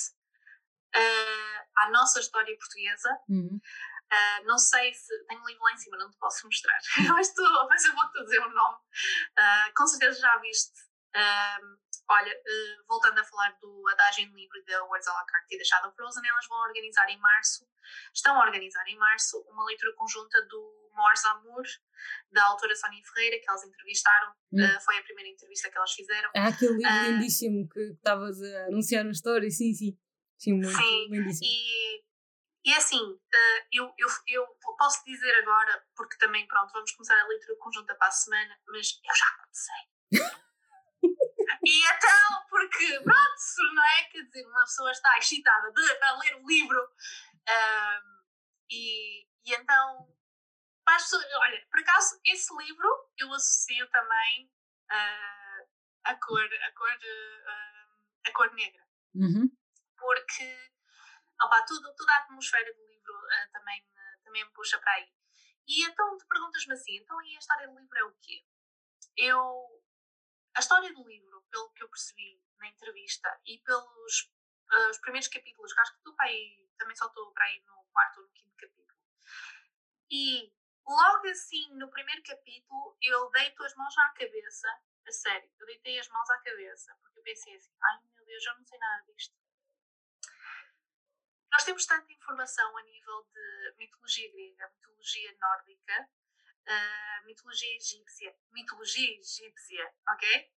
uh, 0.97 1.69
à 1.77 1.91
nossa 1.91 2.21
história 2.21 2.57
portuguesa. 2.57 3.21
Uhum. 3.29 3.61
Uh, 4.13 4.47
não 4.47 4.59
sei 4.59 4.93
se. 4.95 5.13
Tenho 5.27 5.41
um 5.41 5.47
livro 5.47 5.63
lá 5.63 5.73
em 5.73 5.77
cima, 5.77 5.97
não 5.97 6.11
te 6.11 6.19
posso 6.19 6.47
mostrar. 6.47 6.79
mas, 7.15 7.33
tu, 7.35 7.43
mas 7.69 7.85
eu 7.85 7.95
vou-te 7.95 8.23
dizer 8.25 8.41
o 8.41 8.51
nome. 8.51 8.77
Uh, 8.77 9.75
com 9.75 9.87
certeza 9.87 10.21
já 10.21 10.37
viste 10.39 10.95
um, 11.15 11.77
olha, 12.11 12.33
uh, 12.33 12.85
voltando 12.89 13.19
a 13.19 13.25
falar 13.25 13.57
do 13.61 13.85
Adagio 13.93 14.27
Livre 14.35 14.65
da 14.67 14.85
Words 14.85 15.07
à 15.07 15.13
la 15.13 15.25
carte 15.25 15.55
e 15.55 15.59
da 15.59 15.65
Shadow 15.65 15.93
Frozen, 15.93 16.23
elas 16.29 16.47
vão 16.49 16.59
organizar 16.59 17.09
em 17.09 17.19
março, 17.19 17.67
estão 18.13 18.37
a 18.37 18.45
organizar 18.45 18.85
em 18.89 18.99
março, 18.99 19.39
uma 19.49 19.65
leitura 19.65 19.95
conjunta 19.95 20.43
do 20.47 20.91
Morse 20.93 21.27
Amour, 21.29 21.63
da 22.33 22.45
autora 22.47 22.75
Sónia 22.75 23.01
Ferreira, 23.05 23.39
que 23.39 23.49
elas 23.49 23.65
entrevistaram. 23.65 24.33
Hum. 24.53 24.65
Uh, 24.65 24.81
foi 24.81 24.99
a 24.99 25.03
primeira 25.03 25.31
entrevista 25.31 25.71
que 25.71 25.79
elas 25.79 25.93
fizeram. 25.93 26.31
É 26.35 26.41
aquele 26.41 26.75
livro 26.75 26.93
uh, 26.93 27.11
lindíssimo 27.13 27.69
que 27.69 27.81
estavas 27.81 28.43
a 28.43 28.67
anunciar 28.67 29.05
na 29.05 29.13
história, 29.13 29.49
sim, 29.51 29.73
sim. 29.73 29.97
Sim, 30.37 30.55
muito 30.55 30.77
sim, 30.77 31.09
lindíssimo. 31.11 31.49
E, 31.49 32.05
e 32.65 32.73
é 32.73 32.77
assim, 32.77 33.01
uh, 33.01 33.67
eu, 33.73 33.93
eu, 33.99 34.09
eu 34.27 34.47
posso 34.79 35.05
dizer 35.05 35.35
agora, 35.37 35.87
porque 35.97 36.17
também, 36.19 36.47
pronto, 36.47 36.73
vamos 36.73 36.93
começar 36.93 37.21
a 37.21 37.27
leitura 37.27 37.57
conjunta 37.59 37.95
para 37.95 38.09
a 38.09 38.13
semana, 38.13 38.59
mas 38.69 39.01
eu 39.05 39.15
já 39.15 39.27
comecei. 39.43 40.41
E 41.67 41.83
então, 41.83 42.47
porque, 42.49 43.01
pronto, 43.01 43.75
não 43.75 43.85
é? 43.85 44.05
Quer 44.05 44.23
dizer, 44.25 44.47
uma 44.47 44.65
pessoa 44.65 44.91
está 44.91 45.19
excitada 45.19 45.73
de, 45.73 46.05
a 46.05 46.19
ler 46.19 46.37
o 46.37 46.47
livro 46.47 46.81
um, 46.83 48.23
e, 48.71 49.23
e 49.45 49.55
então, 49.55 50.09
para 50.85 50.97
as 50.97 51.03
pessoas, 51.05 51.25
olha, 51.37 51.67
por 51.71 51.81
acaso, 51.81 52.21
esse 52.25 52.55
livro 52.57 52.89
eu 53.19 53.33
associo 53.33 53.89
também 53.91 54.51
uh, 54.91 55.69
a 56.05 56.15
cor, 56.17 56.45
a 56.45 56.73
cor, 56.73 56.91
uh, 56.91 58.29
a 58.29 58.33
cor 58.33 58.53
negra. 58.55 58.83
Uhum. 59.15 59.51
Porque, 59.97 60.74
opa, 61.45 61.63
tudo, 61.63 61.95
toda 61.95 62.13
a 62.13 62.19
atmosfera 62.19 62.73
do 62.75 62.87
livro 62.87 63.15
uh, 63.15 63.53
também, 63.53 63.87
também 64.25 64.45
me 64.45 64.53
puxa 64.53 64.79
para 64.79 64.93
aí. 64.93 65.13
E 65.67 65.85
então 65.87 66.19
tu 66.19 66.27
perguntas-me 66.27 66.75
assim, 66.75 66.97
então 66.97 67.21
e 67.23 67.37
a 67.37 67.39
história 67.39 67.69
do 67.69 67.79
livro 67.79 67.99
é 67.99 68.05
o 68.05 68.13
quê? 68.21 68.45
Eu, 69.17 69.83
a 70.55 70.61
história 70.61 70.93
do 70.93 71.09
livro 71.09 71.43
pelo 71.51 71.71
que 71.73 71.83
eu 71.83 71.89
percebi 71.89 72.43
na 72.59 72.69
entrevista 72.69 73.41
e 73.47 73.59
pelos 73.61 74.33
uh, 74.73 74.91
os 74.91 74.99
primeiros 74.99 75.29
capítulos, 75.29 75.73
que 75.73 75.81
acho 75.81 75.97
que 75.97 76.03
tu 76.03 76.15
também 76.79 76.97
só 76.97 77.07
estou 77.07 77.33
para 77.33 77.45
aí 77.45 77.63
no 77.67 77.85
quarto 77.93 78.19
ou 78.19 78.27
no 78.27 78.33
quinto 78.33 78.57
capítulo. 78.57 78.99
E 80.11 80.53
logo 80.87 81.29
assim, 81.29 81.75
no 81.77 81.91
primeiro 81.91 82.23
capítulo, 82.23 82.97
eu 83.03 83.31
deito 83.31 83.63
as 83.65 83.75
mãos 83.75 83.97
à 83.99 84.09
cabeça, 84.11 84.69
a 85.07 85.13
sério, 85.13 85.51
eu 85.59 85.67
deitei 85.67 85.99
as 85.99 86.09
mãos 86.09 86.29
à 86.31 86.39
cabeça, 86.39 86.95
porque 87.03 87.19
eu 87.19 87.23
pensei 87.23 87.55
assim, 87.57 87.73
ai 87.83 88.03
meu 88.15 88.25
Deus, 88.25 88.47
eu 88.47 88.59
não 88.59 88.67
sei 88.67 88.79
nada 88.79 89.13
disto. 89.13 89.44
Nós 91.55 91.63
temos 91.63 91.87
tanta 91.87 92.13
informação 92.13 92.77
a 92.77 92.83
nível 92.83 93.29
de 93.33 93.75
mitologia 93.79 94.29
grega, 94.33 94.69
mitologia 94.75 95.37
nórdica, 95.41 96.11
uh, 96.67 97.27
mitologia 97.27 97.77
egípcia, 97.77 98.37
mitologia 98.51 99.21
egípcia, 99.21 99.95
ok? 100.09 100.53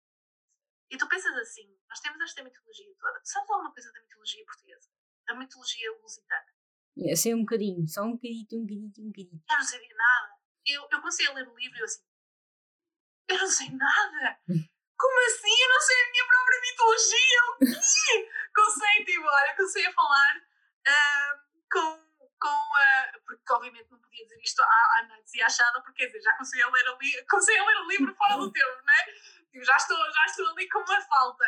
E 0.90 0.98
tu 0.98 1.07
pensas 1.07 1.36
assim, 1.36 1.78
nós 1.88 1.99
temos 1.99 2.19
esta 2.22 2.44
mitologia 2.44 2.95
toda. 2.98 3.22
Sabes 3.24 3.48
alguma 3.48 3.72
coisa 3.72 3.91
da 3.91 4.02
mitologia 4.02 4.44
portuguesa? 4.44 4.90
A 5.28 5.36
mitologia 5.36 5.91
lusitana? 6.02 6.56
É, 6.98 7.15
sei 7.15 7.36
um 7.36 7.41
bocadinho, 7.41 7.88
só 7.88 8.02
um 8.02 8.14
bocadinho, 8.14 8.48
um 8.53 8.65
bocadinho, 8.65 9.06
um 9.06 9.11
bocadinho. 9.11 9.44
Eu 9.52 9.57
não 9.57 9.65
sabia 9.65 9.95
nada. 9.95 10.34
Eu, 10.65 10.82
eu 10.90 10.99
comecei 10.99 11.28
a 11.28 11.34
ler 11.34 11.48
o 11.48 11.56
livro 11.56 11.78
e 11.78 11.82
eu 11.82 11.86
assim, 11.86 12.03
eu 13.28 13.38
não 13.38 13.48
sei 13.48 13.69
nada. 13.69 14.41
Como 14.98 15.28
assim? 15.28 15.61
Eu 15.61 15.69
não 15.69 15.82
sei 15.82 15.95
a 16.02 16.11
minha 16.11 16.26
própria 16.26 16.61
mitologia. 16.61 17.41
O 17.52 17.60
quê? 17.60 18.32
comecei, 18.56 19.06
tipo, 19.06 19.28
olha, 19.28 19.56
comecei 19.56 19.86
a 19.86 19.94
falar 19.94 20.48
uh, 20.88 21.40
com 21.72 22.08
com 22.40 22.48
a. 22.48 23.20
Porque 23.26 23.54
obviamente 23.54 23.92
não 23.92 24.00
podia 24.00 24.24
dizer 24.24 24.40
isto 24.42 24.62
à, 24.62 24.66
à 24.66 25.08
e 25.34 25.42
à 25.42 25.50
Shada, 25.50 25.82
porque 25.82 26.04
quer 26.04 26.06
dizer, 26.08 26.22
já 26.22 26.32
comecei 26.34 26.62
a 26.62 26.70
ler, 26.70 26.88
ali, 26.88 27.26
comecei 27.28 27.58
a 27.60 27.66
ler 27.66 27.78
o 27.78 27.88
livro 27.88 28.16
fora 28.16 28.38
do 28.38 28.52
tempo, 28.54 28.82
não 28.86 28.94
é? 28.94 29.06
tipo, 29.52 29.64
já, 29.64 29.76
estou, 29.76 29.98
já 30.12 30.26
estou 30.26 30.48
ali 30.50 30.70
com 30.70 30.80
uma 30.80 31.02
falta. 31.02 31.46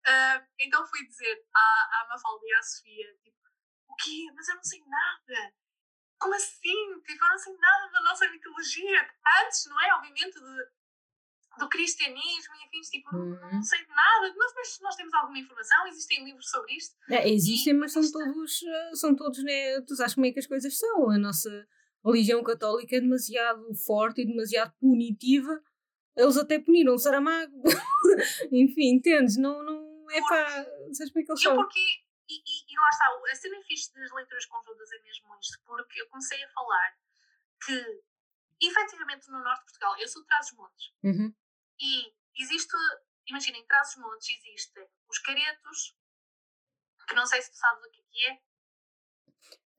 Uh, 0.00 0.46
então 0.58 0.86
fui 0.86 1.06
dizer 1.06 1.44
à, 1.54 2.00
à 2.00 2.08
Mafalda 2.08 2.46
e 2.46 2.54
à 2.54 2.62
Sofia, 2.62 3.14
tipo, 3.22 3.38
o 3.88 3.94
quê? 3.96 4.30
Mas 4.34 4.48
eu 4.48 4.56
não 4.56 4.64
sei 4.64 4.82
nada. 4.86 5.54
Como 6.18 6.34
assim? 6.34 7.00
Tipo, 7.02 7.24
eu 7.24 7.30
não 7.30 7.38
sei 7.38 7.56
nada 7.56 7.90
da 7.90 8.00
nossa 8.02 8.28
mitologia. 8.28 9.10
Antes, 9.42 9.66
não 9.66 9.80
é? 9.80 9.94
Obviamente, 9.94 10.38
de, 10.38 10.70
do 11.58 11.68
cristianismo 11.68 12.54
e 12.54 12.66
afins, 12.66 12.88
tipo, 12.88 13.14
uhum. 13.14 13.38
não 13.52 13.62
sei 13.62 13.80
nada. 13.88 14.34
Nós, 14.36 14.78
nós 14.80 14.96
temos 14.96 15.12
alguma 15.14 15.38
informação? 15.38 15.86
Existem 15.86 16.24
livros 16.24 16.48
sobre 16.48 16.74
isto? 16.74 16.96
É, 17.10 17.28
existem, 17.28 17.74
mas 17.74 17.92
são 17.92 18.02
todos, 18.10 18.62
eh, 18.62 18.90
são 18.94 19.14
todos, 19.14 19.42
né? 19.42 19.80
Tu 19.82 19.94
sabes 19.96 20.14
como 20.14 20.26
é 20.26 20.32
que 20.32 20.38
as 20.38 20.46
coisas 20.46 20.78
são. 20.78 21.10
A 21.10 21.18
nossa 21.18 21.66
religião 22.04 22.42
católica 22.42 22.96
é 22.96 23.00
demasiado 23.00 23.74
forte 23.86 24.22
e 24.22 24.26
demasiado 24.26 24.72
punitiva. 24.80 25.62
Eles 26.16 26.36
até 26.36 26.58
puniram 26.58 26.98
Saramago. 26.98 27.62
Enfim, 28.52 28.94
entendes? 28.94 29.36
Não, 29.36 29.62
não 29.62 30.10
é 30.10 30.20
para. 30.22 30.64
Sabes 30.92 31.12
como 31.12 31.22
é 31.22 31.24
que 31.24 31.32
eles 31.32 31.42
são? 31.42 31.56
Porque, 31.56 31.78
e, 32.28 32.34
e, 32.34 32.72
e 32.72 32.78
lá 32.78 32.88
está, 32.90 33.06
a 33.30 33.34
cena 33.34 33.62
fixe 33.66 33.92
das 33.94 34.10
leituras 34.12 34.46
conjuntas 34.46 34.92
é 34.92 35.02
mesmo 35.02 35.34
isto, 35.40 35.58
porque 35.66 36.00
eu 36.00 36.08
comecei 36.08 36.42
a 36.44 36.48
falar 36.50 36.96
que, 37.64 38.02
efetivamente, 38.62 39.30
no 39.30 39.42
norte 39.42 39.60
de 39.60 39.64
Portugal, 39.66 39.98
eu 39.98 40.08
sou 40.08 40.22
de 40.22 40.28
Trás-os-Montes, 40.28 40.92
uhum. 41.02 41.34
E 41.80 42.42
existe, 42.42 42.72
imaginem, 43.26 43.62
em 43.62 43.66
Trás-os-Montes 43.66 44.28
existem 44.44 44.86
os 45.08 45.18
caretos, 45.18 45.96
que 47.08 47.14
não 47.14 47.26
sei 47.26 47.42
se 47.42 47.50
tu 47.50 47.56
sabes 47.56 47.84
o 47.84 47.90
que 47.90 48.02
é. 48.26 48.40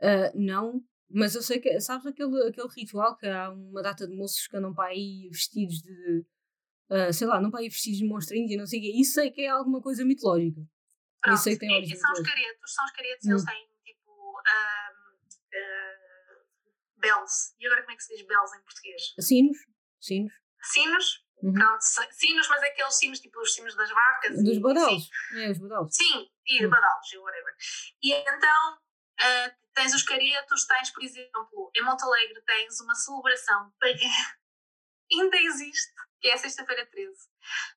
Uh, 0.01 0.31
não, 0.35 0.83
mas 1.09 1.35
eu 1.35 1.41
sei 1.41 1.59
que, 1.59 1.79
sabes 1.79 2.05
aquele, 2.07 2.47
aquele 2.47 2.67
ritual 2.69 3.15
que 3.17 3.27
há 3.27 3.51
uma 3.51 3.81
data 3.81 4.07
de 4.07 4.15
moços 4.15 4.47
que 4.47 4.57
andam 4.57 4.73
para 4.73 4.89
aí 4.89 5.29
vestidos 5.31 5.81
de, 5.81 6.25
uh, 6.89 7.13
sei 7.13 7.27
lá, 7.27 7.39
não 7.39 7.51
para 7.51 7.59
aí 7.59 7.69
vestidos 7.69 7.99
de 7.99 8.07
monstrinhos 8.07 8.51
e 8.51 8.57
não 8.57 8.65
sei 8.65 8.79
o 8.79 8.81
quê. 8.81 8.91
Isso 8.99 9.13
sei 9.13 9.29
que 9.31 9.41
é 9.41 9.49
alguma 9.49 9.81
coisa 9.81 10.03
mitológica. 10.03 10.61
Pronto, 11.21 11.35
isso 11.35 11.43
sei 11.43 11.53
que 11.53 11.59
tem 11.59 11.75
origem. 11.75 11.95
São 11.97 12.11
os 12.11 12.21
caretos, 12.21 12.73
são 12.73 12.85
os 12.85 12.91
caretos, 12.91 13.27
hum. 13.27 13.31
eles 13.31 13.45
têm 13.45 13.69
tipo 13.83 14.11
um, 14.11 14.37
uh, 14.37 14.91
bells. 16.97 17.53
E 17.59 17.67
agora 17.67 17.81
como 17.81 17.93
é 17.93 17.95
que 17.95 18.03
se 18.03 18.15
diz 18.15 18.25
bells 18.25 18.57
em 18.57 18.63
português? 18.63 19.13
Sinos. 19.19 19.57
Sinos. 19.99 20.33
Sinos? 20.63 21.25
Uhum. 21.41 21.53
Pronto, 21.53 21.81
sinos, 22.11 22.47
mas 22.47 22.63
aqueles 22.63 22.95
sinos 22.95 23.19
tipo 23.19 23.39
os 23.41 23.53
sinos 23.53 23.75
das 23.75 23.89
vacas. 23.89 24.43
Dos 24.43 24.59
badalos. 24.59 25.09
É, 25.35 25.51
os 25.51 25.57
badalos. 25.57 25.95
Sim, 25.95 26.29
e 26.45 26.63
uhum. 26.63 26.69
badalos, 26.69 27.13
whatever. 27.13 27.55
E 28.03 28.13
então 28.13 28.73
uh, 28.75 29.61
tens 29.73 29.93
os 29.93 30.03
caretos, 30.03 30.65
tens, 30.65 30.91
por 30.91 31.03
exemplo, 31.03 31.71
em 31.75 31.83
Montalegre 31.83 32.41
tens 32.41 32.79
uma 32.81 32.93
celebração 32.93 33.73
pagã, 33.79 33.97
ainda 35.11 35.37
existe, 35.37 35.93
que 36.19 36.27
é 36.27 36.33
a 36.33 36.37
Sexta-feira 36.37 36.85
13. 36.85 37.11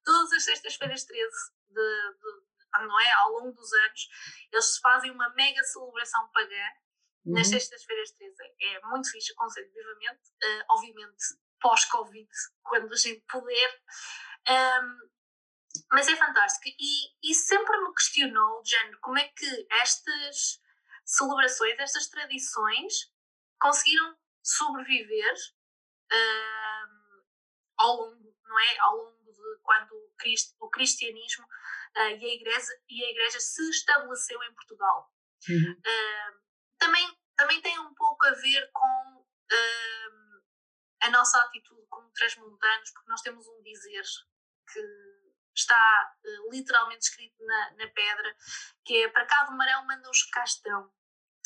Todas 0.05 0.33
as 0.33 0.45
Sextas-feiras 0.45 1.05
13, 1.05 1.31
de, 1.71 1.75
de, 1.75 2.87
não 2.87 3.01
é? 3.01 3.13
Ao 3.13 3.31
longo 3.31 3.53
dos 3.53 3.73
anos, 3.73 4.09
eles 4.53 4.79
fazem 4.79 5.11
uma 5.11 5.31
mega 5.31 5.63
celebração 5.63 6.29
pagã 6.33 6.69
uhum. 7.25 7.33
nas 7.33 7.49
Sextas-feiras 7.49 8.11
13. 8.11 8.35
É 8.61 8.81
muito 8.89 9.11
fixe, 9.11 9.33
aconselho 9.33 9.73
vivamente, 9.73 10.21
uh, 10.21 10.65
obviamente 10.69 11.25
pós-Covid, 11.65 12.29
quando 12.63 12.93
a 12.93 12.97
gente 12.97 13.25
puder. 13.27 13.83
Um, 14.47 15.09
mas 15.91 16.07
é 16.09 16.15
fantástico. 16.15 16.77
E, 16.79 17.31
e 17.31 17.35
sempre 17.35 17.75
me 17.79 17.95
questionou, 17.95 18.63
género, 18.63 18.99
como 19.01 19.19
é 19.19 19.27
que 19.29 19.67
estas 19.71 20.61
celebrações, 21.07 21.79
estas 21.79 22.09
tradições 22.09 23.11
conseguiram 23.59 24.15
sobreviver 24.43 25.35
uh, 26.13 27.25
ao 27.79 27.97
longo, 27.97 28.37
não 28.45 28.61
é? 28.61 28.79
Ao 28.81 28.97
longo 28.97 29.33
de 29.33 29.61
quando 29.63 29.93
o, 29.93 30.13
Cristo, 30.19 30.55
o 30.61 30.69
cristianismo 30.69 31.47
uh, 31.47 32.17
e, 32.21 32.25
a 32.25 32.35
igreja, 32.35 32.73
e 32.91 33.05
a 33.05 33.11
igreja 33.11 33.41
se 33.41 33.71
estabeleceu 33.71 34.43
em 34.43 34.55
Portugal. 34.55 35.11
Uhum. 35.49 35.73
Uh, 35.73 36.41
também, 36.79 37.19
também 37.37 37.63
tem 37.63 37.79
um 37.79 37.95
pouco 37.95 38.27
a 38.27 38.33
ver 38.33 38.71
com 38.71 39.25
a 41.05 41.11
nossa 41.11 41.39
atitude 41.43 41.87
como 41.89 42.11
transmontanos, 42.13 42.91
porque 42.91 43.11
nós 43.11 43.21
temos 43.21 43.47
um 43.47 43.63
dizer 43.63 44.03
que 44.73 44.81
está 45.55 46.15
uh, 46.25 46.51
literalmente 46.51 47.05
escrito 47.05 47.45
na, 47.45 47.71
na, 47.73 47.89
pedra, 47.89 48.37
que 48.85 49.05
é 49.05 49.09
para 49.09 49.27
cada 49.27 49.51
marão 49.53 49.87
manda 49.87 50.11
os 50.11 50.19
estão. 50.19 50.93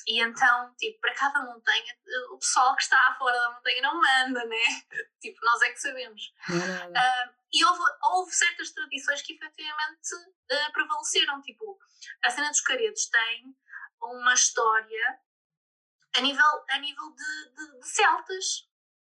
E 0.07 0.23
então, 0.23 0.75
tipo, 0.77 1.01
para 1.01 1.15
cada 1.15 1.43
montanha, 1.43 1.95
uh, 2.07 2.35
o 2.35 2.39
pessoal 2.39 2.75
que 2.77 2.83
está 2.83 3.15
fora 3.19 3.39
da 3.39 3.51
montanha 3.51 3.83
não 3.83 4.01
manda, 4.01 4.45
né? 4.47 4.65
tipo, 5.21 5.39
nós 5.45 5.61
é 5.63 5.73
que 5.73 5.81
sabemos. 5.81 6.33
Uh, 6.49 7.39
e 7.53 7.65
houve, 7.65 7.83
houve, 8.13 8.33
certas 8.33 8.71
tradições 8.71 9.23
que 9.23 9.35
efetivamente 9.35 10.15
uh, 10.15 10.73
prevaleceram, 10.73 11.43
tipo, 11.43 11.79
a 12.25 12.31
cena 12.31 12.49
dos 12.49 12.61
caretos 12.61 13.07
tem 13.09 13.57
uma 14.01 14.35
história 14.35 15.21
a 16.17 16.21
nível, 16.21 16.65
a 16.71 16.79
nível 16.79 17.15
de, 17.15 17.55
de, 17.55 17.81
de 17.81 17.89
celtas, 17.89 18.68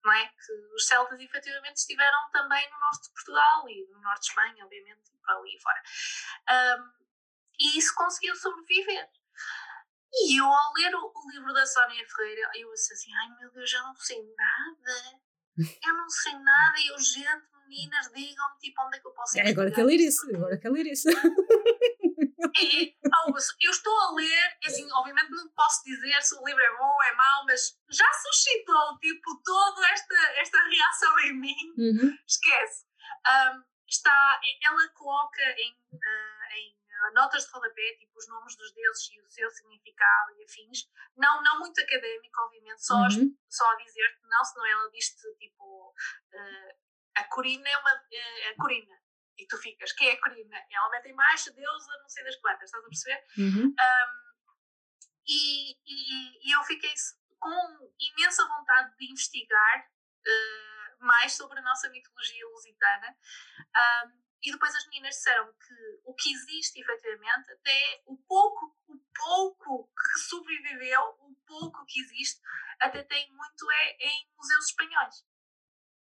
não 0.05 0.13
é? 0.13 0.27
Que 0.29 0.53
os 0.75 0.87
celtas 0.87 1.19
efetivamente 1.19 1.77
estiveram 1.77 2.31
também 2.31 2.71
no 2.71 2.79
norte 2.79 3.05
de 3.05 3.11
Portugal 3.11 3.69
e 3.69 3.87
no 3.91 4.01
norte 4.01 4.21
de 4.21 4.29
Espanha, 4.29 4.65
obviamente, 4.65 5.01
e 5.13 5.17
por 5.19 5.31
ali 5.31 5.59
fora. 5.61 5.83
Um, 6.51 7.05
e 7.59 7.79
isso 7.79 7.95
conseguiu 7.95 8.37
sobreviver. 8.37 9.09
E 10.13 10.39
eu, 10.39 10.45
ao 10.45 10.73
ler 10.75 10.95
o, 10.95 11.13
o, 11.13 11.31
livro 11.31 11.53
da 11.53 11.67
Sónia 11.67 12.07
Ferreira, 12.07 12.51
eu 12.55 12.71
disse 12.73 12.93
assim: 12.93 13.13
ai 13.15 13.29
meu 13.39 13.51
Deus, 13.51 13.73
eu 13.73 13.83
não 13.83 13.97
sei 13.97 14.23
nada. 14.37 15.21
Eu 15.57 15.95
não 15.95 16.09
sei 16.09 16.33
nada. 16.35 16.79
E 16.79 16.89
eu, 16.89 16.99
gente, 16.99 17.47
meninas, 17.67 18.11
digam-me 18.13 18.59
tipo, 18.59 18.83
onde 18.83 18.99
é 18.99 19.01
que 19.01 19.09
eu 19.09 19.13
posso 19.13 19.37
ir. 19.37 19.41
É, 19.41 19.51
agora 19.51 19.71
quer 19.71 19.85
ler 19.85 20.01
isso, 20.01 20.29
agora 20.35 20.59
quer 20.59 20.71
ler 20.71 20.87
isso. 20.87 21.09
Eu 23.61 23.71
estou 23.71 23.99
a 24.01 24.13
ler, 24.15 24.59
assim, 24.65 24.91
obviamente 24.93 25.31
não 25.31 25.49
posso 25.51 25.83
dizer 25.85 26.23
se 26.23 26.35
o 26.37 26.45
livro 26.45 26.63
é 26.63 26.77
bom 26.77 26.87
ou 26.87 27.03
é 27.05 27.15
mau, 27.15 27.45
mas 27.47 27.79
já 27.91 28.11
suscitou, 28.13 28.99
tipo, 28.99 29.43
toda 29.45 29.89
esta, 29.91 30.15
esta 30.37 30.59
reação 30.59 31.19
em 31.21 31.33
mim. 31.35 31.75
Uhum. 31.79 32.19
Esquece. 32.27 32.87
Um, 33.27 33.65
está, 33.89 34.41
ela 34.63 34.89
coloca 34.91 35.43
em, 35.43 35.73
uh, 35.93 36.57
em 36.57 36.75
notas 37.15 37.45
de 37.45 37.53
rodapé, 37.53 37.97
tipo, 37.99 38.19
os 38.19 38.29
nomes 38.29 38.57
dos 38.57 38.73
deuses 38.73 39.11
e 39.11 39.21
o 39.21 39.31
seu 39.31 39.51
significado 39.51 40.33
e 40.39 40.45
afins. 40.45 40.89
Não, 41.17 41.43
não 41.43 41.61
muito 41.61 41.81
académico, 41.81 42.41
obviamente, 42.43 42.85
só, 42.85 42.95
uhum. 42.95 43.37
só 43.49 43.71
a 43.71 43.77
dizer 43.77 44.17
que 44.17 44.27
não, 44.27 44.45
senão 44.45 44.67
ela 44.67 44.91
diz-te, 44.91 45.35
tipo, 45.39 45.91
uh, 45.91 46.75
a 47.17 47.25
Corina 47.25 47.69
é 47.69 47.79
uma. 47.79 47.95
Uh, 47.95 48.51
a 48.51 48.63
Corina 48.63 49.05
e 49.39 49.47
tu 49.47 49.59
ficas, 49.59 49.93
quem 49.93 50.09
é 50.09 50.13
a 50.13 50.21
Corina? 50.21 50.57
Ela 50.71 50.91
mete 50.91 51.09
em 51.09 51.15
baixo, 51.15 51.53
deusa, 51.55 51.99
não 52.01 52.09
sei 52.09 52.25
das 52.25 52.37
quantas, 52.37 52.65
estás 52.65 52.85
a 52.85 52.89
perceber? 52.89 53.25
Uhum. 53.39 53.67
Um, 53.67 54.25
e, 55.27 55.73
e, 55.73 56.49
e, 56.49 56.53
eu 56.53 56.63
fiquei 56.65 56.93
com 57.39 57.93
imensa 57.99 58.47
vontade 58.47 58.97
de 58.97 59.11
investigar 59.11 59.89
uh, 59.89 61.05
mais 61.05 61.33
sobre 61.33 61.59
a 61.59 61.63
nossa 61.63 61.89
mitologia 61.91 62.47
lusitana. 62.49 63.17
Um, 64.07 64.25
e 64.43 64.53
depois 64.53 64.75
as 64.75 64.87
meninas 64.89 65.15
disseram 65.17 65.51
que 65.55 66.01
o 66.05 66.15
que 66.15 66.31
existe 66.31 66.79
efetivamente, 66.79 67.51
até 67.51 68.03
o 68.05 68.17
pouco, 68.19 68.77
o 68.89 68.99
pouco 69.15 69.89
que 69.89 70.21
sobreviveu, 70.21 71.01
o 71.21 71.35
pouco 71.47 71.85
que 71.87 72.01
existe, 72.01 72.43
até 72.79 73.03
tem 73.03 73.33
muito 73.33 73.71
é 73.71 74.07
em 74.07 74.29
museus 74.37 74.67
espanhóis. 74.67 75.27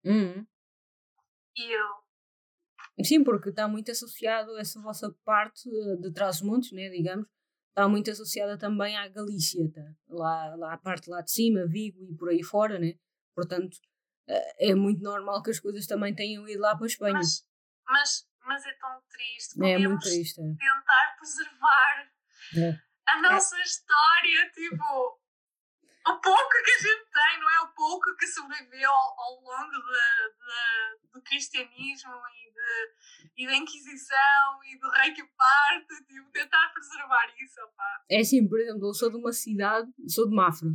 Uhum. 0.05 0.47
E 1.57 1.73
eu, 1.73 2.05
Sim, 3.03 3.25
porque 3.25 3.49
está 3.49 3.67
muito 3.67 3.91
associado 3.91 4.57
essa 4.59 4.81
vossa 4.81 5.15
parte 5.25 5.69
de 6.01 6.13
trás-os-montes, 6.13 6.73
né, 6.73 6.89
digamos, 6.91 7.27
está 7.73 7.89
muito 7.89 8.11
associada 8.11 8.59
também 8.59 8.97
à 8.97 9.09
Galícia, 9.09 9.71
tá? 9.73 9.83
lá, 10.09 10.55
lá 10.57 10.75
a 10.75 10.79
parte 10.79 11.09
lá 11.09 11.23
de 11.23 11.31
cima, 11.31 11.67
Vigo 11.67 12.05
e 12.11 12.15
por 12.15 12.29
aí 12.29 12.43
fora, 12.43 12.79
né? 12.79 12.95
Portanto, 13.35 13.79
eh, 14.29 14.71
é 14.71 14.75
muito 14.75 15.03
normal 15.03 15.43
que 15.43 15.51
as 15.51 15.59
coisas 15.59 15.87
também 15.87 16.15
tenham 16.15 16.47
ido 16.47 16.61
lá 16.61 16.77
para 16.77 16.85
a 16.85 16.87
Espanha. 16.87 17.15
Mas, 17.15 17.47
mas, 17.87 18.29
mas 18.45 18.67
é 18.67 18.73
tão 18.75 19.03
triste. 19.09 19.65
É 19.65 19.79
muito 19.79 20.03
triste. 20.03 20.39
É. 20.39 20.45
Tentar 20.45 21.17
preservar 21.19 22.13
é. 22.59 22.79
a 23.09 23.23
nossa 23.23 23.57
é. 23.57 23.63
história, 23.63 24.51
tipo, 24.53 25.22
o 26.07 26.21
pouco 26.21 26.51
que 26.51 26.71
a 26.71 26.79
gente 26.79 27.11
tem, 27.13 27.41
não 27.41 27.51
é? 27.51 27.61
O 27.61 27.75
pouco 27.75 28.17
que 28.17 28.27
sobreviveu 28.27 28.91
ao, 28.91 29.21
ao 29.21 29.41
longo 29.41 29.71
de, 29.71 29.79
de, 29.79 31.13
do 31.13 31.23
cristianismo 31.23 32.13
e, 32.13 32.53
de, 32.53 33.45
e 33.45 33.47
da 33.47 33.55
Inquisição 33.55 34.65
e 34.65 34.79
do 34.79 34.91
rei 34.91 35.13
que 35.13 35.23
parte, 35.25 36.05
tipo, 36.07 36.31
tentar 36.33 36.73
preservar 36.73 37.33
isso, 37.39 37.61
opá. 37.63 38.05
É 38.11 38.21
assim, 38.21 38.47
por 38.49 38.61
exemplo, 38.61 38.89
eu 38.89 38.95
sou 38.95 39.11
de 39.11 39.17
uma 39.17 39.33
cidade, 39.33 39.89
sou 40.09 40.29
de 40.29 40.35
Mafra, 40.35 40.71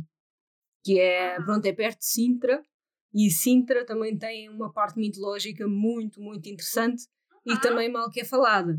que 0.84 0.98
é, 0.98 1.36
pronto, 1.42 1.66
é 1.66 1.72
perto 1.72 1.98
de 1.98 2.06
Sintra, 2.06 2.62
e 3.14 3.30
Sintra 3.30 3.84
também 3.84 4.16
tem 4.18 4.48
uma 4.48 4.72
parte 4.72 4.98
mitológica 4.98 5.66
muito, 5.66 6.20
muito 6.20 6.48
interessante 6.48 7.04
e 7.44 7.58
também 7.60 7.90
mal 7.90 8.10
que 8.10 8.20
é 8.20 8.24
falada. 8.24 8.76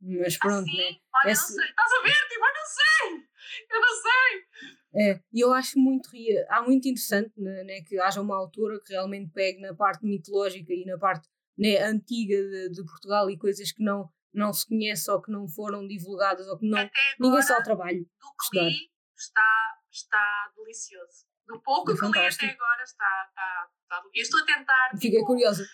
Mas 0.00 0.36
pronto, 0.36 0.68
assim? 0.68 0.76
né? 0.76 0.96
Olha, 1.14 1.30
é, 1.30 1.34
não 1.34 1.34
sei. 1.34 1.64
Estás 1.64 1.92
a 1.92 2.02
ver? 2.02 2.28
Tipo, 2.28 2.44
eu 2.44 2.54
não 2.54 2.66
sei! 2.66 3.21
Eu 3.70 3.80
não 3.80 3.88
sei! 3.88 4.72
É, 4.94 5.20
e 5.32 5.40
eu 5.40 5.52
acho 5.54 5.78
muito, 5.78 6.10
há 6.50 6.60
muito 6.62 6.86
interessante 6.86 7.32
né, 7.36 7.64
né, 7.64 7.80
que 7.80 7.98
haja 7.98 8.20
uma 8.20 8.36
autora 8.36 8.78
que 8.84 8.92
realmente 8.92 9.32
pegue 9.32 9.58
na 9.60 9.74
parte 9.74 10.04
mitológica 10.04 10.70
e 10.72 10.84
na 10.84 10.98
parte 10.98 11.26
né, 11.56 11.78
antiga 11.78 12.36
de, 12.36 12.70
de, 12.70 12.84
Portugal 12.84 13.30
e 13.30 13.38
coisas 13.38 13.72
que 13.72 13.82
não, 13.82 14.10
não 14.34 14.52
se 14.52 14.66
conhece 14.66 15.10
ou 15.10 15.22
que 15.22 15.30
não 15.30 15.48
foram 15.48 15.86
divulgadas 15.88 16.46
ou 16.46 16.58
que 16.58 16.68
não, 16.68 16.78
Até 16.78 16.90
agora, 16.90 17.16
ninguém 17.20 17.38
está 17.38 17.56
ao 17.56 17.62
trabalho. 17.62 18.00
Do 18.00 18.50
que 18.50 18.60
li, 18.60 18.90
está, 19.16 19.78
está 19.90 20.52
delicioso. 20.56 21.24
Do 21.46 21.60
pouco 21.62 21.92
é 21.92 21.94
que 21.94 22.04
li 22.04 22.08
até 22.08 22.46
agora 22.50 22.82
está, 22.82 23.26
está, 23.28 23.70
está. 23.82 24.02
Eu 24.14 24.22
estou 24.22 24.40
a 24.40 24.44
tentar. 24.44 24.90
Fiquei 24.92 25.10
tipo, 25.10 25.26
curiosa. 25.26 25.64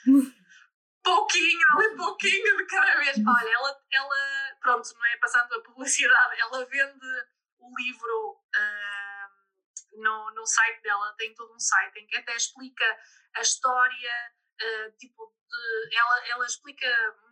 Pouquinho, 1.03 1.67
ali 1.77 1.97
pouquinho 1.97 2.57
de 2.57 2.67
cada 2.67 2.97
vez. 2.99 3.17
Olha, 3.19 3.53
ela, 3.53 3.81
ela, 3.91 4.17
pronto, 4.61 4.89
não 4.95 5.07
é? 5.07 5.17
Passando 5.19 5.53
a 5.55 5.63
publicidade, 5.63 6.41
ela 6.41 6.65
vende 6.65 7.38
o 7.61 7.75
livro. 7.77 8.41
Uh, 8.55 9.39
no, 9.97 10.31
no 10.33 10.47
site 10.47 10.81
dela, 10.83 11.15
tem 11.19 11.35
todo 11.35 11.53
um 11.53 11.59
site 11.59 11.99
em 11.99 12.07
que 12.07 12.17
até 12.17 12.37
explica 12.37 12.85
a 13.35 13.41
história, 13.41 14.33
uh, 14.63 14.97
tipo, 14.97 15.35
de, 15.49 15.97
ela, 15.97 16.29
ela 16.29 16.47
explica 16.47 16.87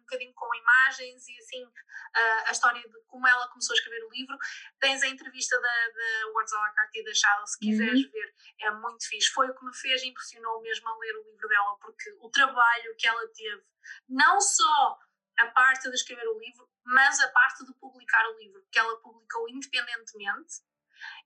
bocadinho 0.06 0.32
com 0.34 0.54
imagens 0.54 1.28
e 1.28 1.36
assim 1.38 1.64
uh, 1.64 2.46
a 2.46 2.52
história 2.52 2.80
de 2.80 3.00
como 3.08 3.26
ela 3.26 3.48
começou 3.48 3.74
a 3.74 3.76
escrever 3.76 4.04
o 4.04 4.10
livro. 4.10 4.38
Tens 4.80 5.02
a 5.02 5.08
entrevista 5.08 5.60
da, 5.60 5.88
da 5.88 6.28
Words 6.32 6.52
à 6.52 6.60
la 6.60 6.70
Carte 6.70 7.04
da 7.04 7.12
Shadow, 7.12 7.46
se 7.46 7.58
quiseres 7.58 8.04
uhum. 8.04 8.10
ver, 8.10 8.34
é 8.60 8.70
muito 8.70 9.06
fixe. 9.08 9.30
Foi 9.30 9.50
o 9.50 9.54
que 9.54 9.64
me 9.64 9.74
fez, 9.76 10.02
impressionou 10.04 10.62
mesmo 10.62 10.88
a 10.88 10.98
ler 10.98 11.16
o 11.16 11.24
livro 11.24 11.48
dela, 11.48 11.76
porque 11.80 12.16
o 12.20 12.30
trabalho 12.30 12.96
que 12.96 13.06
ela 13.06 13.26
teve, 13.28 13.62
não 14.08 14.40
só 14.40 14.98
a 15.38 15.46
parte 15.48 15.88
de 15.88 15.94
escrever 15.94 16.26
o 16.28 16.38
livro, 16.38 16.68
mas 16.84 17.20
a 17.20 17.28
parte 17.28 17.64
de 17.64 17.74
publicar 17.74 18.26
o 18.30 18.38
livro, 18.38 18.64
que 18.70 18.78
ela 18.78 18.96
publicou 19.00 19.48
independentemente 19.48 20.62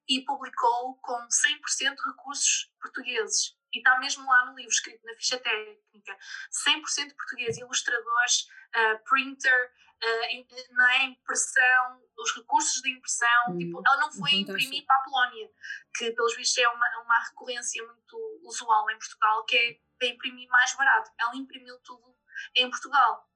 e 0.09 0.25
publicou 0.25 0.97
com 0.97 1.27
100% 1.29 1.97
recursos 2.07 2.73
portugueses. 2.81 3.57
E 3.73 3.79
está 3.79 3.99
mesmo 4.01 4.29
lá 4.29 4.47
no 4.47 4.57
livro, 4.57 4.73
escrito 4.73 5.05
na 5.05 5.15
ficha 5.15 5.39
técnica, 5.39 6.19
100% 6.67 7.15
português, 7.15 7.57
ilustradores, 7.57 8.49
uh, 8.75 9.05
printer, 9.09 9.73
uh, 10.03 10.75
na 10.75 11.05
impressão, 11.05 12.03
os 12.19 12.35
recursos 12.35 12.83
de 12.83 12.91
impressão. 12.91 13.29
Hum, 13.51 13.59
tipo, 13.59 13.81
ela 13.87 13.99
não 13.99 14.13
foi 14.13 14.35
imprimir 14.35 14.85
para 14.87 14.97
a 14.97 15.05
Polónia, 15.05 15.49
que 15.95 16.11
pelos 16.11 16.35
vistos 16.35 16.59
é 16.59 16.69
uma, 16.69 17.03
uma 17.05 17.19
recorrência 17.29 17.85
muito 17.87 18.41
usual 18.43 18.91
em 18.91 18.99
Portugal, 18.99 19.45
que 19.45 19.57
é 19.57 19.79
para 19.99 20.09
imprimir 20.09 20.49
mais 20.49 20.75
barato. 20.75 21.13
Ela 21.19 21.37
imprimiu 21.37 21.79
tudo 21.81 22.17
em 22.57 22.69
Portugal. 22.69 23.30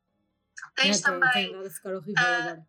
Tens 0.74 1.00
é, 1.00 1.02
também. 1.02 1.32
Tem, 1.32 1.60
tem 1.60 1.70
ficar 1.70 1.94
horrível 1.94 2.22
uh, 2.22 2.26
agora. 2.26 2.66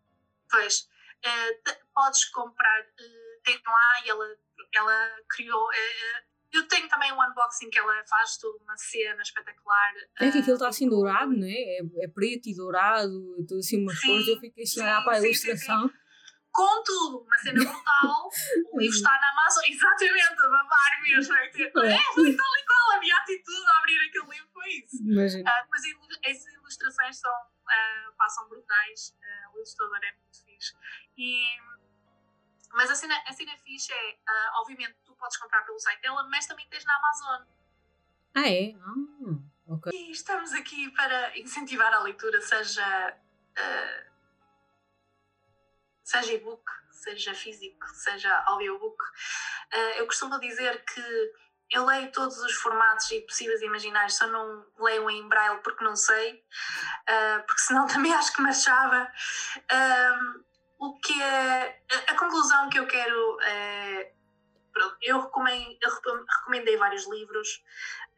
Pois, 0.50 0.88
uh, 1.24 1.76
podes 1.94 2.24
comprar, 2.26 2.82
uh, 2.82 3.42
tem 3.44 3.60
lá 3.64 4.04
e 4.04 4.10
ela, 4.10 4.36
ela 4.74 5.10
criou. 5.28 5.68
Eu 6.52 6.66
tenho 6.68 6.88
também 6.88 7.12
um 7.12 7.22
unboxing 7.22 7.68
que 7.70 7.78
ela 7.78 8.02
faz 8.08 8.38
toda 8.38 8.62
uma 8.62 8.76
cena 8.76 9.20
espetacular. 9.20 9.92
É 10.18 10.30
que 10.30 10.38
aquilo 10.38 10.54
está 10.54 10.68
assim 10.68 10.88
dourado, 10.88 11.32
não 11.32 11.46
é? 11.46 11.50
é? 11.50 11.80
É, 12.04 12.08
preto 12.08 12.48
e 12.48 12.54
dourado, 12.54 13.10
tudo 13.46 13.58
assim 13.58 13.82
umas 13.82 13.98
sim, 14.00 14.06
cores. 14.06 14.28
Eu 14.28 14.40
fiquei 14.40 14.64
assim, 14.64 14.82
ah, 14.82 15.02
para 15.02 15.16
a 15.16 15.20
ilustração. 15.20 15.82
Sim, 15.82 15.88
sim. 15.88 16.06
Contudo, 16.56 17.18
uma 17.20 17.36
cena 17.36 17.60
brutal, 17.68 18.30
o 18.72 18.80
livro 18.80 18.96
está 18.96 19.10
na 19.10 19.30
Amazon, 19.30 19.64
exatamente, 19.68 20.40
a 20.40 20.48
babar 20.48 21.02
mesmo. 21.02 21.34
É, 21.34 21.48
tipo, 21.50 21.78
é, 21.80 21.98
foi 22.14 22.34
tal 22.34 22.56
e 22.56 22.64
qual, 22.64 22.96
a 22.96 23.00
minha 23.00 23.16
atitude 23.16 23.66
a 23.66 23.78
abrir 23.78 24.08
aquele 24.08 24.30
livro 24.30 24.48
foi 24.54 24.68
isso. 24.70 24.96
Imagina. 25.02 25.50
Uh, 25.50 25.68
mas 25.70 25.82
as 26.24 26.54
ilustrações 26.54 27.18
são, 27.18 27.32
uh, 27.66 28.16
passam 28.16 28.48
brutais, 28.48 29.16
uh, 29.16 29.54
o 29.54 29.58
ilustrador 29.58 29.98
é 30.02 30.12
muito 30.12 30.44
fixe. 30.44 30.74
E, 31.16 31.44
mas 32.72 32.90
a 32.90 32.94
cena, 32.94 33.14
a 33.26 33.32
cena 33.32 33.56
fixe 33.58 33.92
é, 33.92 34.12
uh, 34.12 34.60
obviamente, 34.60 34.96
podes 35.18 35.36
comprar 35.36 35.62
pelo 35.62 35.78
site 35.78 36.00
dela, 36.00 36.26
mas 36.28 36.46
também 36.46 36.68
tens 36.68 36.84
na 36.84 36.96
Amazon. 36.96 37.46
Ah, 38.34 38.48
é? 38.48 38.74
Ok. 39.66 39.92
E 39.92 40.10
estamos 40.10 40.52
aqui 40.52 40.90
para 40.90 41.38
incentivar 41.38 41.92
a 41.92 42.00
leitura, 42.00 42.40
seja. 42.40 43.18
Uh, 43.58 44.16
seja 46.04 46.34
e-book, 46.34 46.62
seja 46.90 47.34
físico, 47.34 47.86
seja 47.88 48.32
audiobook. 48.46 49.02
Eu 49.96 50.06
costumo 50.06 50.38
dizer 50.38 50.84
que 50.84 51.32
eu 51.70 51.84
leio 51.84 52.12
todos 52.12 52.38
os 52.38 52.54
formatos 52.54 53.10
e 53.10 53.20
possíveis 53.22 53.60
e 53.60 53.66
imaginários, 53.66 54.16
só 54.16 54.26
não 54.26 54.64
leio 54.78 55.10
em 55.10 55.28
braille 55.28 55.60
porque 55.62 55.84
não 55.84 55.96
sei, 55.96 56.44
uh, 57.08 57.46
porque 57.46 57.62
senão 57.62 57.86
também 57.88 58.14
acho 58.14 58.32
que 58.32 58.42
me 58.42 58.50
achava. 58.50 59.10
Uh, 59.72 60.44
o 60.78 60.98
que 60.98 61.22
é. 61.22 61.82
A, 61.90 62.12
a, 62.12 62.16
conclusão 62.16 62.68
que 62.68 62.78
eu 62.78 62.86
quero 62.86 63.40
é 63.40 64.12
eu, 65.02 65.20
recomendei, 65.20 65.78
eu 65.80 65.90
recomendei 66.38 66.76
vários 66.76 67.08
livros, 67.08 67.64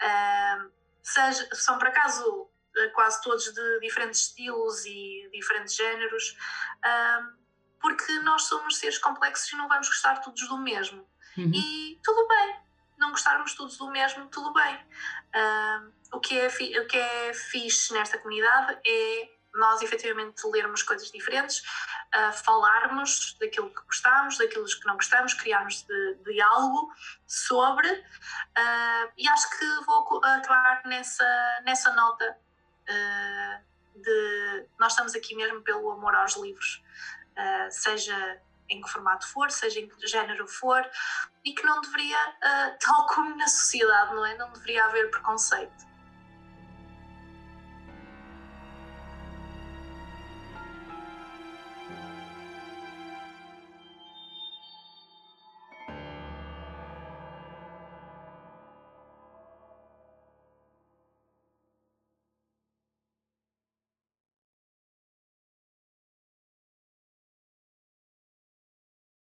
uh, 0.03 0.71
seja, 1.03 1.49
são 1.55 1.79
por 1.79 1.89
acaso 1.89 2.51
eh, 2.77 2.89
quase 2.89 3.23
todos 3.23 3.45
de 3.53 3.81
diferentes 3.81 4.23
estilos 4.23 4.85
e 4.85 5.29
diferentes 5.33 5.75
géneros, 5.75 6.37
uh, 6.79 7.39
porque 7.81 8.13
nós 8.21 8.43
somos 8.43 8.77
seres 8.77 8.99
complexos 8.99 9.53
e 9.53 9.57
não 9.57 9.69
vamos 9.69 9.89
gostar 9.89 10.21
todos 10.21 10.49
do 10.49 10.59
mesmo. 10.59 11.09
Uhum. 11.37 11.53
E 11.55 12.01
tudo 12.03 12.27
bem, 12.27 12.57
não 12.99 13.11
gostarmos 13.11 13.55
todos 13.55 13.77
do 13.77 13.91
mesmo, 13.91 14.27
tudo 14.29 14.53
bem. 14.53 14.75
Uh, 15.35 15.93
o, 16.13 16.21
que 16.21 16.39
é 16.39 16.47
o 16.81 16.87
que 16.87 16.97
é 16.97 17.35
fixe 17.35 17.93
nesta 17.93 18.19
comunidade 18.19 18.79
é 18.87 19.39
nós 19.55 19.83
efetivamente 19.83 20.47
lermos 20.47 20.83
coisas 20.83 21.11
diferentes, 21.11 21.59
uh, 21.59 22.33
falarmos 22.45 23.37
daquilo 23.41 23.71
que 23.71 23.83
gostamos, 23.83 24.39
daquilo 24.39 24.65
que 24.65 24.87
não 24.87 24.95
gostamos, 24.95 25.35
criarmos 25.35 25.83
de, 25.83 26.15
diálogo 26.25 26.93
sobre, 27.27 27.91
uh, 27.91 29.13
e 29.17 29.29
acho 29.29 29.59
que 29.59 29.85
vou 29.85 30.25
acabar 30.25 30.83
nessa, 30.87 31.61
nessa 31.65 31.93
nota 31.95 32.39
uh, 32.89 33.69
de 34.01 34.67
nós 34.79 34.93
estamos 34.93 35.15
aqui 35.15 35.35
mesmo 35.35 35.61
pelo 35.63 35.91
amor 35.91 36.15
aos 36.15 36.37
livros, 36.37 36.83
seja 37.71 38.41
em 38.69 38.81
que 38.81 38.89
formato 38.91 39.27
for, 39.29 39.51
seja 39.51 39.81
em 39.81 39.89
que 39.89 40.07
género 40.07 40.47
for, 40.47 40.85
e 41.45 41.53
que 41.55 41.65
não 41.65 41.81
deveria, 41.81 42.19
tal 42.81 43.07
como 43.07 43.37
na 43.37 43.49
sociedade, 43.49 44.15
não 44.15 44.27
é? 44.27 44.37
Não 44.37 44.53
deveria 44.53 44.85
haver 44.85 45.11
preconceito 45.11 45.88